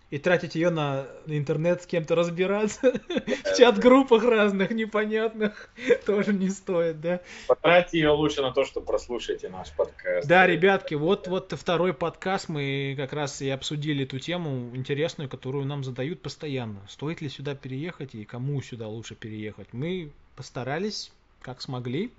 и 0.09 0.17
тратить 0.17 0.55
ее 0.55 0.69
на 0.69 1.07
интернет 1.27 1.83
с 1.83 1.85
кем-то 1.85 2.15
разбираться 2.15 2.91
в 3.09 3.57
чат-группах 3.57 4.23
разных 4.23 4.71
непонятных 4.71 5.69
тоже 6.05 6.33
не 6.33 6.49
стоит, 6.49 6.99
да? 6.99 7.21
Потратьте 7.47 7.99
ее 7.99 8.09
лучше 8.09 8.41
на 8.41 8.51
то, 8.51 8.65
что 8.65 8.81
прослушайте 8.81 9.49
наш 9.49 9.71
подкаст. 9.71 10.27
Да, 10.27 10.47
ребятки, 10.47 10.95
вот, 10.95 11.27
вот 11.27 11.53
второй 11.55 11.93
подкаст, 11.93 12.49
мы 12.49 12.95
как 12.97 13.13
раз 13.13 13.41
и 13.41 13.49
обсудили 13.49 14.03
эту 14.03 14.19
тему 14.19 14.75
интересную, 14.75 15.29
которую 15.29 15.65
нам 15.65 15.83
задают 15.83 16.21
постоянно. 16.21 16.79
Стоит 16.87 17.21
ли 17.21 17.29
сюда 17.29 17.55
переехать 17.55 18.15
и 18.15 18.25
кому 18.25 18.61
сюда 18.61 18.87
лучше 18.87 19.15
переехать? 19.15 19.67
Мы 19.73 20.11
постарались, 20.35 21.11
как 21.41 21.61
смогли. 21.61 22.11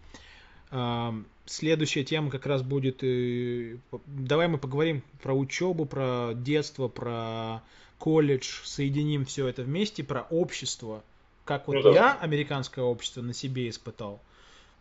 Следующая 1.51 2.05
тема 2.05 2.31
как 2.31 2.47
раз 2.47 2.63
будет... 2.63 3.03
Э, 3.03 3.77
давай 4.07 4.47
мы 4.47 4.57
поговорим 4.57 5.03
про 5.21 5.35
учебу, 5.35 5.85
про 5.85 6.31
детство, 6.33 6.87
про 6.87 7.63
колледж, 7.99 8.61
соединим 8.63 9.25
все 9.25 9.49
это 9.49 9.63
вместе, 9.63 10.05
про 10.05 10.29
общество. 10.31 11.03
Как 11.45 11.67
вот 11.67 11.75
ну, 11.75 11.83
да. 11.83 11.91
я 11.91 12.19
американское 12.21 12.85
общество 12.85 13.21
на 13.23 13.35
себе 13.35 13.69
испытал. 13.69 14.21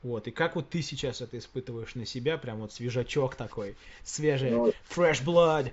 Вот, 0.04 0.28
и 0.28 0.32
как 0.32 0.56
вот 0.56 0.70
ты 0.70 0.84
сейчас 0.84 1.22
это 1.22 1.40
испытываешь 1.40 1.96
на 1.96 2.06
себя, 2.06 2.38
прям 2.38 2.60
вот 2.60 2.72
свежачок 2.72 3.34
такой, 3.34 3.76
свежий, 4.04 4.52
ну, 4.52 4.72
fresh 4.96 5.26
blood. 5.26 5.72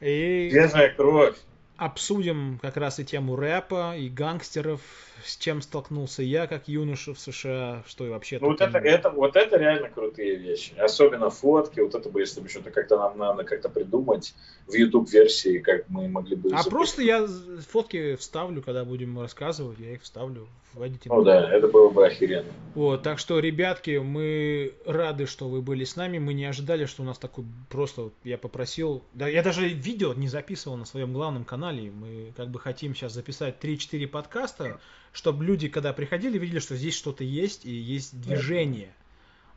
И... 0.00 0.50
Свежая 0.52 0.90
кровь 0.94 1.38
обсудим 1.76 2.58
как 2.62 2.76
раз 2.76 3.00
и 3.00 3.04
тему 3.04 3.36
рэпа, 3.36 3.96
и 3.96 4.08
гангстеров, 4.08 4.80
с 5.24 5.36
чем 5.36 5.60
столкнулся 5.60 6.22
я 6.22 6.46
как 6.46 6.68
юноша 6.68 7.14
в 7.14 7.18
США, 7.18 7.82
что 7.86 8.06
и 8.06 8.10
вообще... 8.10 8.38
Ну, 8.40 8.48
вот 8.48 8.60
это, 8.60 8.78
это, 8.78 9.10
вот 9.10 9.36
это 9.36 9.56
реально 9.56 9.90
крутые 9.90 10.36
вещи. 10.36 10.72
Особенно 10.78 11.30
фотки, 11.30 11.80
вот 11.80 11.94
это 11.94 12.08
бы, 12.08 12.20
если 12.20 12.40
бы 12.40 12.48
что-то 12.48 12.70
как-то 12.70 12.96
нам 12.96 13.18
надо 13.18 13.44
как-то 13.44 13.68
придумать 13.68 14.34
в 14.66 14.74
YouTube-версии, 14.74 15.58
как 15.58 15.88
мы 15.88 16.08
могли 16.08 16.36
бы... 16.36 16.48
А 16.48 16.62
запустить. 16.62 16.72
просто 16.72 17.02
я 17.02 17.26
фотки 17.68 18.16
вставлю, 18.16 18.62
когда 18.62 18.84
будем 18.84 19.20
рассказывать, 19.20 19.78
я 19.80 19.94
их 19.94 20.02
вставлю 20.02 20.46
вводите. 20.74 21.08
Ну 21.08 21.22
да, 21.22 21.50
это 21.50 21.68
было 21.68 21.90
бы 21.90 22.06
охеренно. 22.06 22.52
Вот, 22.74 23.02
так 23.02 23.18
что, 23.18 23.38
ребятки, 23.38 23.98
мы 23.98 24.74
рады, 24.84 25.26
что 25.26 25.48
вы 25.48 25.62
были 25.62 25.84
с 25.84 25.96
нами. 25.96 26.18
Мы 26.18 26.34
не 26.34 26.44
ожидали, 26.44 26.86
что 26.86 27.02
у 27.02 27.04
нас 27.06 27.18
такой 27.18 27.44
просто, 27.68 28.10
я 28.24 28.38
попросил, 28.38 29.02
да, 29.12 29.28
я 29.28 29.42
даже 29.42 29.68
видео 29.68 30.12
не 30.14 30.28
записывал 30.28 30.76
на 30.76 30.84
своем 30.84 31.12
главном 31.12 31.44
канале. 31.44 31.90
Мы 31.90 32.32
как 32.36 32.50
бы 32.50 32.58
хотим 32.58 32.94
сейчас 32.94 33.12
записать 33.12 33.56
3-4 33.62 34.06
подкаста, 34.08 34.80
чтобы 35.12 35.44
люди, 35.44 35.68
когда 35.68 35.92
приходили, 35.92 36.38
видели, 36.38 36.58
что 36.58 36.76
здесь 36.76 36.94
что-то 36.94 37.24
есть 37.24 37.64
и 37.64 37.70
есть 37.70 38.20
движение. 38.20 38.92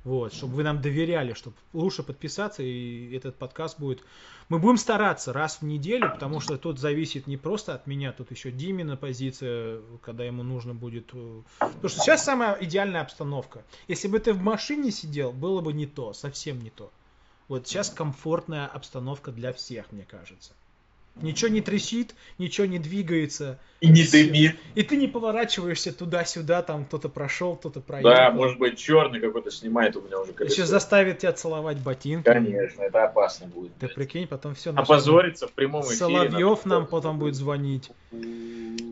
Вот, 0.07 0.33
чтобы 0.33 0.55
вы 0.55 0.63
нам 0.63 0.81
доверяли, 0.81 1.33
чтобы 1.33 1.57
лучше 1.73 2.01
подписаться, 2.01 2.63
и 2.63 3.13
этот 3.13 3.35
подкаст 3.35 3.77
будет... 3.77 4.05
Мы 4.47 4.57
будем 4.57 4.77
стараться 4.77 5.33
раз 5.33 5.57
в 5.57 5.63
неделю, 5.63 6.09
потому 6.09 6.39
что 6.39 6.57
тут 6.57 6.79
зависит 6.79 7.27
не 7.27 7.35
просто 7.35 7.73
от 7.75 7.87
меня, 7.87 8.13
тут 8.13 8.31
еще 8.31 8.49
Димина 8.49 8.95
позиция, 8.95 9.81
когда 10.01 10.23
ему 10.23 10.43
нужно 10.43 10.73
будет... 10.73 11.09
Э, 11.11 11.41
потому 11.59 11.89
что 11.89 11.99
сейчас 11.99 12.23
самая 12.23 12.57
идеальная 12.61 13.01
обстановка. 13.01 13.65
Если 13.89 14.07
бы 14.07 14.19
ты 14.19 14.31
в 14.31 14.41
машине 14.41 14.91
сидел, 14.91 15.33
было 15.33 15.59
бы 15.59 15.73
не 15.73 15.87
то, 15.87 16.13
совсем 16.13 16.61
не 16.63 16.69
то. 16.69 16.89
Вот 17.49 17.67
сейчас 17.67 17.89
комфортная 17.89 18.65
обстановка 18.65 19.33
для 19.33 19.51
всех, 19.51 19.91
мне 19.91 20.05
кажется. 20.05 20.53
Ничего 21.21 21.49
не 21.49 21.61
трещит, 21.61 22.15
ничего 22.37 22.67
не 22.67 22.79
двигается. 22.79 23.59
И 23.79 23.89
не 23.89 24.03
дымит. 24.03 24.57
И 24.75 24.83
ты 24.83 24.97
не 24.97 25.07
поворачиваешься 25.07 25.91
туда-сюда, 25.91 26.63
там 26.63 26.85
кто-то 26.85 27.09
прошел, 27.09 27.55
кто-то 27.55 27.79
проехал. 27.79 28.09
Да, 28.09 28.31
может 28.31 28.57
быть, 28.57 28.77
черный 28.77 29.19
какой-то 29.19 29.51
снимает 29.51 29.95
у 29.95 30.01
меня 30.01 30.19
уже 30.19 30.33
колесо. 30.33 30.53
Еще 30.53 30.65
заставит 30.65 31.19
тебя 31.19 31.33
целовать 31.33 31.77
ботинки. 31.77 32.25
Конечно, 32.25 32.81
это 32.81 33.05
опасно 33.05 33.47
будет. 33.47 33.75
Ты 33.77 33.87
прикинь, 33.87 34.27
потом 34.27 34.55
все 34.55 34.71
Опозориться 34.71 35.47
в 35.47 35.51
прямом 35.51 35.83
эфире. 35.83 35.97
Соловьев 35.97 36.65
нам 36.65 36.87
потом 36.87 37.19
будет 37.19 37.35
звонить. 37.35 37.91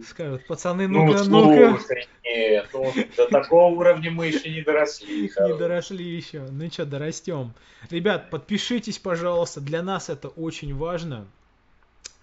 Скажет, 0.08 0.46
пацаны, 0.46 0.88
ну-ка, 0.88 1.24
ну, 1.24 1.54
ну-ка. 1.54 1.80
Нет, 2.24 2.68
ну, 2.74 2.94
до 3.18 3.28
такого 3.28 3.74
уровня 3.76 4.12
мы 4.12 4.28
еще 4.28 4.52
не 4.52 4.62
доросли. 4.62 5.32
Не 5.40 5.58
доросли 5.58 6.06
еще. 6.06 6.46
Ну 6.52 6.70
что, 6.72 6.86
дорастем. 6.86 7.54
Ребят, 7.90 8.30
подпишитесь, 8.30 9.00
пожалуйста. 9.00 9.62
Для 9.62 9.82
нас 9.82 10.10
это 10.10 10.28
очень 10.28 10.76
важно. 10.76 11.28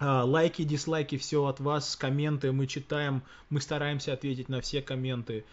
А, 0.05 0.25
Лайки, 0.25 0.63
дизлайки, 0.63 1.17
все 1.17 1.45
от 1.45 1.61
вас, 1.61 1.95
комменты 1.95 2.51
мы 2.51 2.67
читаем, 2.67 3.23
мы 3.49 3.61
стараемся 3.61 4.11
ответить 4.11 4.49
на 4.49 4.59
все 4.59 4.81
комменты. 4.81 5.45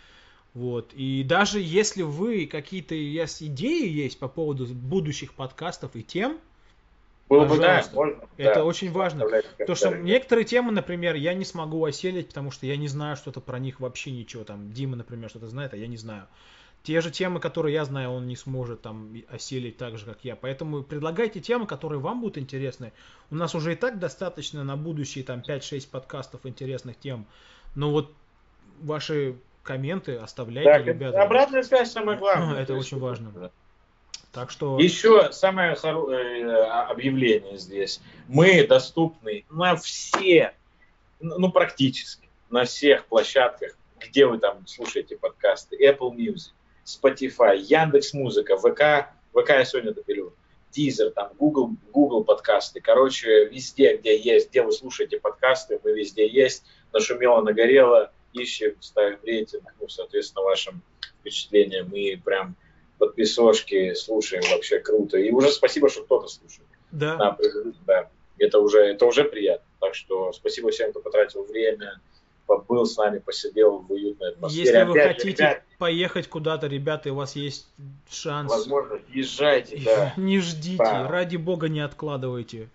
Вот. 0.54 0.92
И 0.92 1.22
даже 1.22 1.60
если 1.60 2.02
вы 2.02 2.46
какие-то 2.46 2.96
вас 3.20 3.40
идеи 3.40 3.88
есть 3.88 4.18
по 4.18 4.26
поводу 4.26 4.66
будущих 4.66 5.34
подкастов 5.34 5.94
и 5.94 6.02
тем, 6.02 6.40
Было 7.28 7.44
бы, 7.44 7.58
да, 7.58 7.84
можно. 7.92 8.24
это 8.38 8.54
да, 8.56 8.64
очень 8.64 8.90
важно. 8.90 9.24
То, 9.64 9.76
что 9.76 9.96
некоторые 9.96 10.44
темы, 10.44 10.72
например, 10.72 11.14
я 11.14 11.32
не 11.34 11.44
смогу 11.44 11.84
оселить, 11.84 12.26
потому 12.26 12.50
что 12.50 12.66
я 12.66 12.76
не 12.76 12.88
знаю 12.88 13.14
что-то 13.14 13.40
про 13.40 13.60
них 13.60 13.78
вообще 13.78 14.10
ничего. 14.10 14.42
Там 14.42 14.72
Дима, 14.72 14.96
например, 14.96 15.30
что-то 15.30 15.46
знает, 15.46 15.74
а 15.74 15.76
я 15.76 15.86
не 15.86 15.96
знаю. 15.96 16.26
Те 16.82 17.00
же 17.02 17.10
темы, 17.10 17.40
которые 17.40 17.74
я 17.74 17.84
знаю, 17.84 18.10
он 18.10 18.26
не 18.26 18.36
сможет 18.36 18.80
там 18.80 19.14
и 19.14 19.26
оселить 19.30 19.76
так 19.76 19.98
же, 19.98 20.06
как 20.06 20.24
я. 20.24 20.34
Поэтому 20.34 20.82
предлагайте 20.82 21.40
темы, 21.40 21.66
которые 21.66 22.00
вам 22.00 22.20
будут 22.22 22.38
интересны. 22.38 22.92
У 23.30 23.34
нас 23.34 23.54
уже 23.54 23.74
и 23.74 23.76
так 23.76 23.98
достаточно 23.98 24.64
на 24.64 24.76
будущее 24.76 25.22
там 25.24 25.40
5-6 25.46 25.90
подкастов 25.90 26.46
интересных 26.46 26.98
тем. 26.98 27.26
Но 27.74 27.90
вот 27.90 28.12
ваши 28.80 29.36
комменты 29.62 30.16
оставляйте, 30.16 30.70
Так, 30.72 30.86
ребята. 30.86 31.22
обратная 31.22 31.62
связь 31.62 31.92
самое 31.92 32.18
главное. 32.18 32.62
Это 32.62 32.74
очень 32.74 32.98
важно. 32.98 33.30
да. 33.30 33.50
Так 34.32 34.50
что 34.50 34.78
Еще 34.78 35.32
самое 35.32 35.72
э, 35.74 36.52
объявление 36.88 37.58
здесь. 37.58 38.00
Мы 38.28 38.64
доступны 38.66 39.44
на 39.50 39.74
все, 39.76 40.54
ну 41.20 41.50
практически, 41.50 42.28
на 42.48 42.64
всех 42.64 43.06
площадках, 43.06 43.76
где 43.98 44.26
вы 44.26 44.38
там 44.38 44.66
слушаете 44.66 45.16
подкасты. 45.16 45.76
Apple 45.84 46.14
Music, 46.14 46.52
Spotify, 46.84 47.56
Яндекс 47.56 48.12
Музыка, 48.14 48.56
ВК, 48.56 49.10
ВК 49.32 49.50
я 49.50 49.64
сегодня 49.64 49.92
допилю, 49.92 50.34
Deezer, 50.76 51.10
там 51.10 51.32
Google, 51.38 51.70
Google 51.92 52.24
подкасты. 52.24 52.80
Короче, 52.80 53.46
везде, 53.46 53.96
где 53.96 54.18
есть, 54.18 54.50
где 54.50 54.62
вы 54.62 54.72
слушаете 54.72 55.18
подкасты, 55.18 55.80
мы 55.82 55.92
везде 55.92 56.28
есть. 56.28 56.64
Нашумело, 56.92 57.42
нагорело, 57.42 58.12
ищем, 58.32 58.76
ставим 58.80 59.18
рейтинг, 59.22 59.74
ну, 59.80 59.88
соответственно, 59.88 60.44
вашим 60.44 60.82
впечатлениям. 61.20 61.90
И 61.90 62.16
прям 62.16 62.56
подписошки 62.98 63.94
слушаем, 63.94 64.42
вообще 64.50 64.78
круто. 64.78 65.18
И 65.18 65.30
уже 65.30 65.50
спасибо, 65.50 65.88
что 65.88 66.04
кто-то 66.04 66.28
слушает. 66.28 66.68
да, 66.90 67.16
Да, 67.16 67.36
да. 67.86 68.10
Это 68.38 68.58
уже, 68.58 68.80
это 68.80 69.06
уже 69.06 69.24
приятно. 69.24 69.66
Так 69.80 69.94
что 69.94 70.32
спасибо 70.32 70.70
всем, 70.70 70.90
кто 70.90 71.00
потратил 71.00 71.44
время, 71.44 72.00
побыл 72.46 72.84
с 72.86 72.96
нами, 72.96 73.18
посидел 73.18 73.78
в 73.78 73.90
уютной 73.92 74.30
атмосфере. 74.32 74.64
если 74.64 74.82
вы 74.84 75.00
Опять 75.00 75.16
хотите 75.18 75.42
ребят, 75.42 75.62
поехать 75.78 76.28
куда-то, 76.28 76.66
ребята, 76.66 77.08
и 77.08 77.12
у 77.12 77.16
вас 77.16 77.36
есть 77.36 77.68
шанс 78.10 78.50
возможно, 78.50 78.98
езжайте, 79.08 79.80
да. 79.84 80.12
Не 80.20 80.40
ждите, 80.40 80.78
Да. 80.82 81.08
ради 81.08 81.36
бога 81.36 81.68
не 81.68 81.80
откладывайте. 81.80 82.68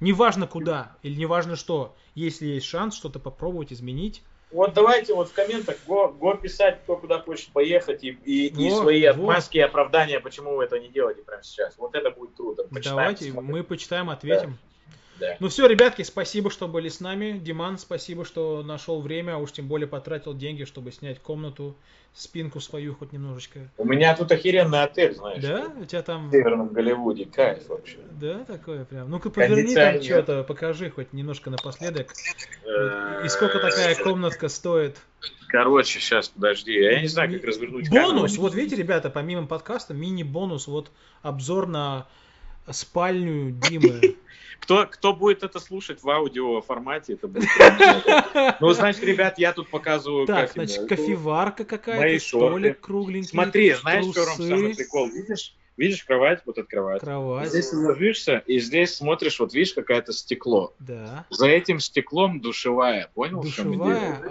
Неважно 0.00 0.46
куда 0.46 0.92
или 1.02 1.14
неважно 1.18 1.56
что, 1.56 1.94
если 2.14 2.46
есть 2.46 2.66
шанс 2.66 2.94
что-то 2.96 3.18
попробовать 3.18 3.72
изменить, 3.72 4.22
Вот 4.50 4.74
давайте 4.74 5.14
вот 5.14 5.28
в 5.30 5.32
комментах 5.32 5.76
го, 5.86 6.08
го 6.08 6.34
писать, 6.34 6.80
кто 6.82 6.96
куда 6.96 7.20
хочет 7.20 7.48
поехать, 7.50 8.04
и, 8.04 8.10
и, 8.24 8.46
и 8.48 8.70
Во, 8.70 8.82
свои 8.82 9.04
во. 9.04 9.10
отмазки 9.10 9.56
и 9.56 9.60
оправдания, 9.60 10.20
почему 10.20 10.56
вы 10.56 10.64
это 10.64 10.78
не 10.78 10.88
делаете 10.88 11.22
прямо 11.22 11.42
сейчас. 11.42 11.76
Вот 11.78 11.94
это 11.94 12.10
будет 12.10 12.34
круто. 12.36 12.64
Почитаем, 12.64 12.96
давайте 12.96 13.24
посмотрим. 13.26 13.50
мы 13.52 13.64
почитаем, 13.64 14.10
ответим. 14.10 14.50
Да. 14.50 14.56
Ну 15.40 15.48
все, 15.48 15.66
ребятки, 15.66 16.02
спасибо, 16.02 16.50
что 16.50 16.68
были 16.68 16.88
с 16.88 17.00
нами. 17.00 17.38
Диман, 17.38 17.78
спасибо, 17.78 18.24
что 18.24 18.62
нашел 18.62 19.00
время, 19.00 19.34
а 19.34 19.38
уж 19.38 19.52
тем 19.52 19.68
более 19.68 19.86
потратил 19.86 20.34
деньги, 20.34 20.64
чтобы 20.64 20.92
снять 20.92 21.20
комнату, 21.20 21.76
спинку 22.12 22.60
свою 22.60 22.94
хоть 22.94 23.12
немножечко. 23.12 23.70
У 23.76 23.84
меня 23.84 24.16
тут 24.16 24.30
охеренный 24.32 24.82
отель, 24.82 25.14
знаешь. 25.14 25.42
Да? 25.42 25.72
У 25.80 25.84
тебя 25.84 26.02
там... 26.02 26.28
В 26.28 26.32
Северном 26.32 26.68
Голливуде. 26.68 27.26
Кайф 27.26 27.68
вообще. 27.68 27.98
Да, 28.12 28.44
такое 28.44 28.84
прям. 28.84 29.10
Ну-ка 29.10 29.30
поверни 29.30 29.74
там 29.74 30.02
что-то, 30.02 30.42
покажи 30.44 30.90
хоть 30.90 31.12
немножко 31.12 31.50
напоследок. 31.50 32.12
И 33.24 33.28
сколько 33.28 33.58
такая 33.58 33.94
комнатка 33.96 34.48
стоит? 34.48 34.96
Короче, 35.48 36.00
сейчас, 36.00 36.28
подожди. 36.28 36.72
Я 36.72 37.00
не 37.00 37.06
знаю, 37.06 37.32
как 37.32 37.44
развернуть. 37.44 37.88
Бонус! 37.88 38.36
Вот 38.38 38.54
видите, 38.54 38.76
ребята, 38.76 39.10
помимо 39.10 39.46
подкаста, 39.46 39.94
мини-бонус, 39.94 40.66
вот 40.66 40.90
обзор 41.22 41.68
на 41.68 42.06
спальню 42.72 43.50
Димы. 43.50 44.16
Кто, 44.60 44.86
кто 44.86 45.12
будет 45.12 45.42
это 45.42 45.60
слушать 45.60 46.02
в 46.02 46.08
аудио 46.08 46.62
формате, 46.62 47.14
это 47.14 47.28
будет... 47.28 47.50
Ну, 48.60 48.72
значит, 48.72 49.04
ребят, 49.04 49.38
я 49.38 49.52
тут 49.52 49.68
показываю... 49.68 50.26
Так, 50.26 50.52
значит, 50.52 50.88
кофеварка 50.88 51.66
какая-то, 51.66 52.24
столик 52.24 52.80
кругленький, 52.80 53.28
Смотри, 53.28 53.74
знаешь, 53.74 54.04
Ром, 54.04 54.14
трусы, 54.14 54.48
самый 54.48 54.74
прикол? 54.74 55.08
Видишь, 55.10 55.54
видишь 55.76 56.02
кровать, 56.04 56.40
вот 56.46 56.56
эта 56.56 56.66
кровать? 56.66 57.00
кровать. 57.00 57.50
Здесь 57.50 57.74
ложишься, 57.74 58.42
и 58.46 58.58
здесь 58.58 58.94
смотришь, 58.94 59.38
вот 59.38 59.52
видишь, 59.52 59.74
какое-то 59.74 60.14
стекло. 60.14 60.72
Да. 60.78 61.26
За 61.28 61.46
этим 61.46 61.78
стеклом 61.78 62.40
душевая. 62.40 63.10
Понял, 63.12 63.42
в 63.42 63.50
чем 63.50 63.72
Душевая. 63.72 63.98
идея? 63.98 64.30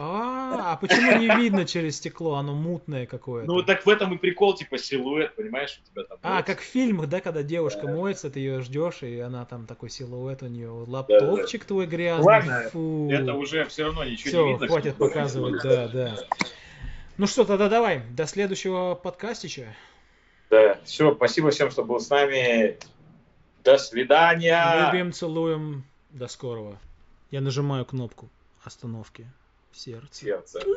А, 0.59 0.73
а 0.73 0.77
почему 0.77 1.17
не 1.17 1.27
видно 1.35 1.65
через 1.65 1.97
стекло? 1.97 2.35
Оно 2.35 2.53
мутное 2.53 3.05
какое-то. 3.05 3.51
Ну, 3.51 3.63
так 3.63 3.85
в 3.85 3.89
этом 3.89 4.13
и 4.13 4.17
прикол, 4.17 4.53
типа, 4.55 4.77
силуэт, 4.77 5.35
понимаешь, 5.35 5.81
у 5.84 5.89
тебя 5.91 6.03
там... 6.03 6.17
А, 6.21 6.43
как 6.43 6.59
в 6.59 6.63
фильмах, 6.63 7.07
да, 7.09 7.19
когда 7.21 7.43
девушка 7.43 7.88
Да. 7.88 7.93
моется, 7.93 8.30
ты 8.30 8.39
ее 8.39 8.61
ждешь, 8.61 9.03
и 9.03 9.19
она 9.19 9.45
там 9.45 9.65
такой 9.65 9.89
силуэт 9.89 10.43
у 10.43 10.47
нее, 10.47 10.69
лаптопчик 10.69 11.65
твой 11.65 11.85
грязный. 11.88 12.25
Ладно, 12.25 12.69
Фу. 12.71 13.09
Это 13.11 13.34
уже 13.34 13.65
все 13.65 13.85
равно 13.85 14.03
ничего 14.03 14.30
Все, 14.30 14.45
не 14.45 14.51
видно. 14.53 14.67
хватит 14.67 14.95
показывать, 14.95 15.61
да, 15.63 15.88
да. 15.88 16.15
Ну 17.17 17.27
что, 17.27 17.45
тогда 17.45 17.69
давай, 17.69 18.01
до 18.11 18.25
следующего 18.25 18.95
подкастича. 18.95 19.75
Да, 20.49 20.80
все, 20.84 21.13
спасибо 21.15 21.51
всем, 21.51 21.71
что 21.71 21.84
был 21.84 21.99
с 21.99 22.09
нами. 22.09 22.77
До 23.63 23.77
свидания. 23.77 24.91
Любим, 24.91 25.13
целуем, 25.13 25.84
до 26.11 26.27
скорого. 26.27 26.80
Я 27.31 27.41
нажимаю 27.41 27.85
кнопку 27.85 28.30
остановки 28.63 29.27
сердце. 29.76 30.26
Сердце. 30.26 30.64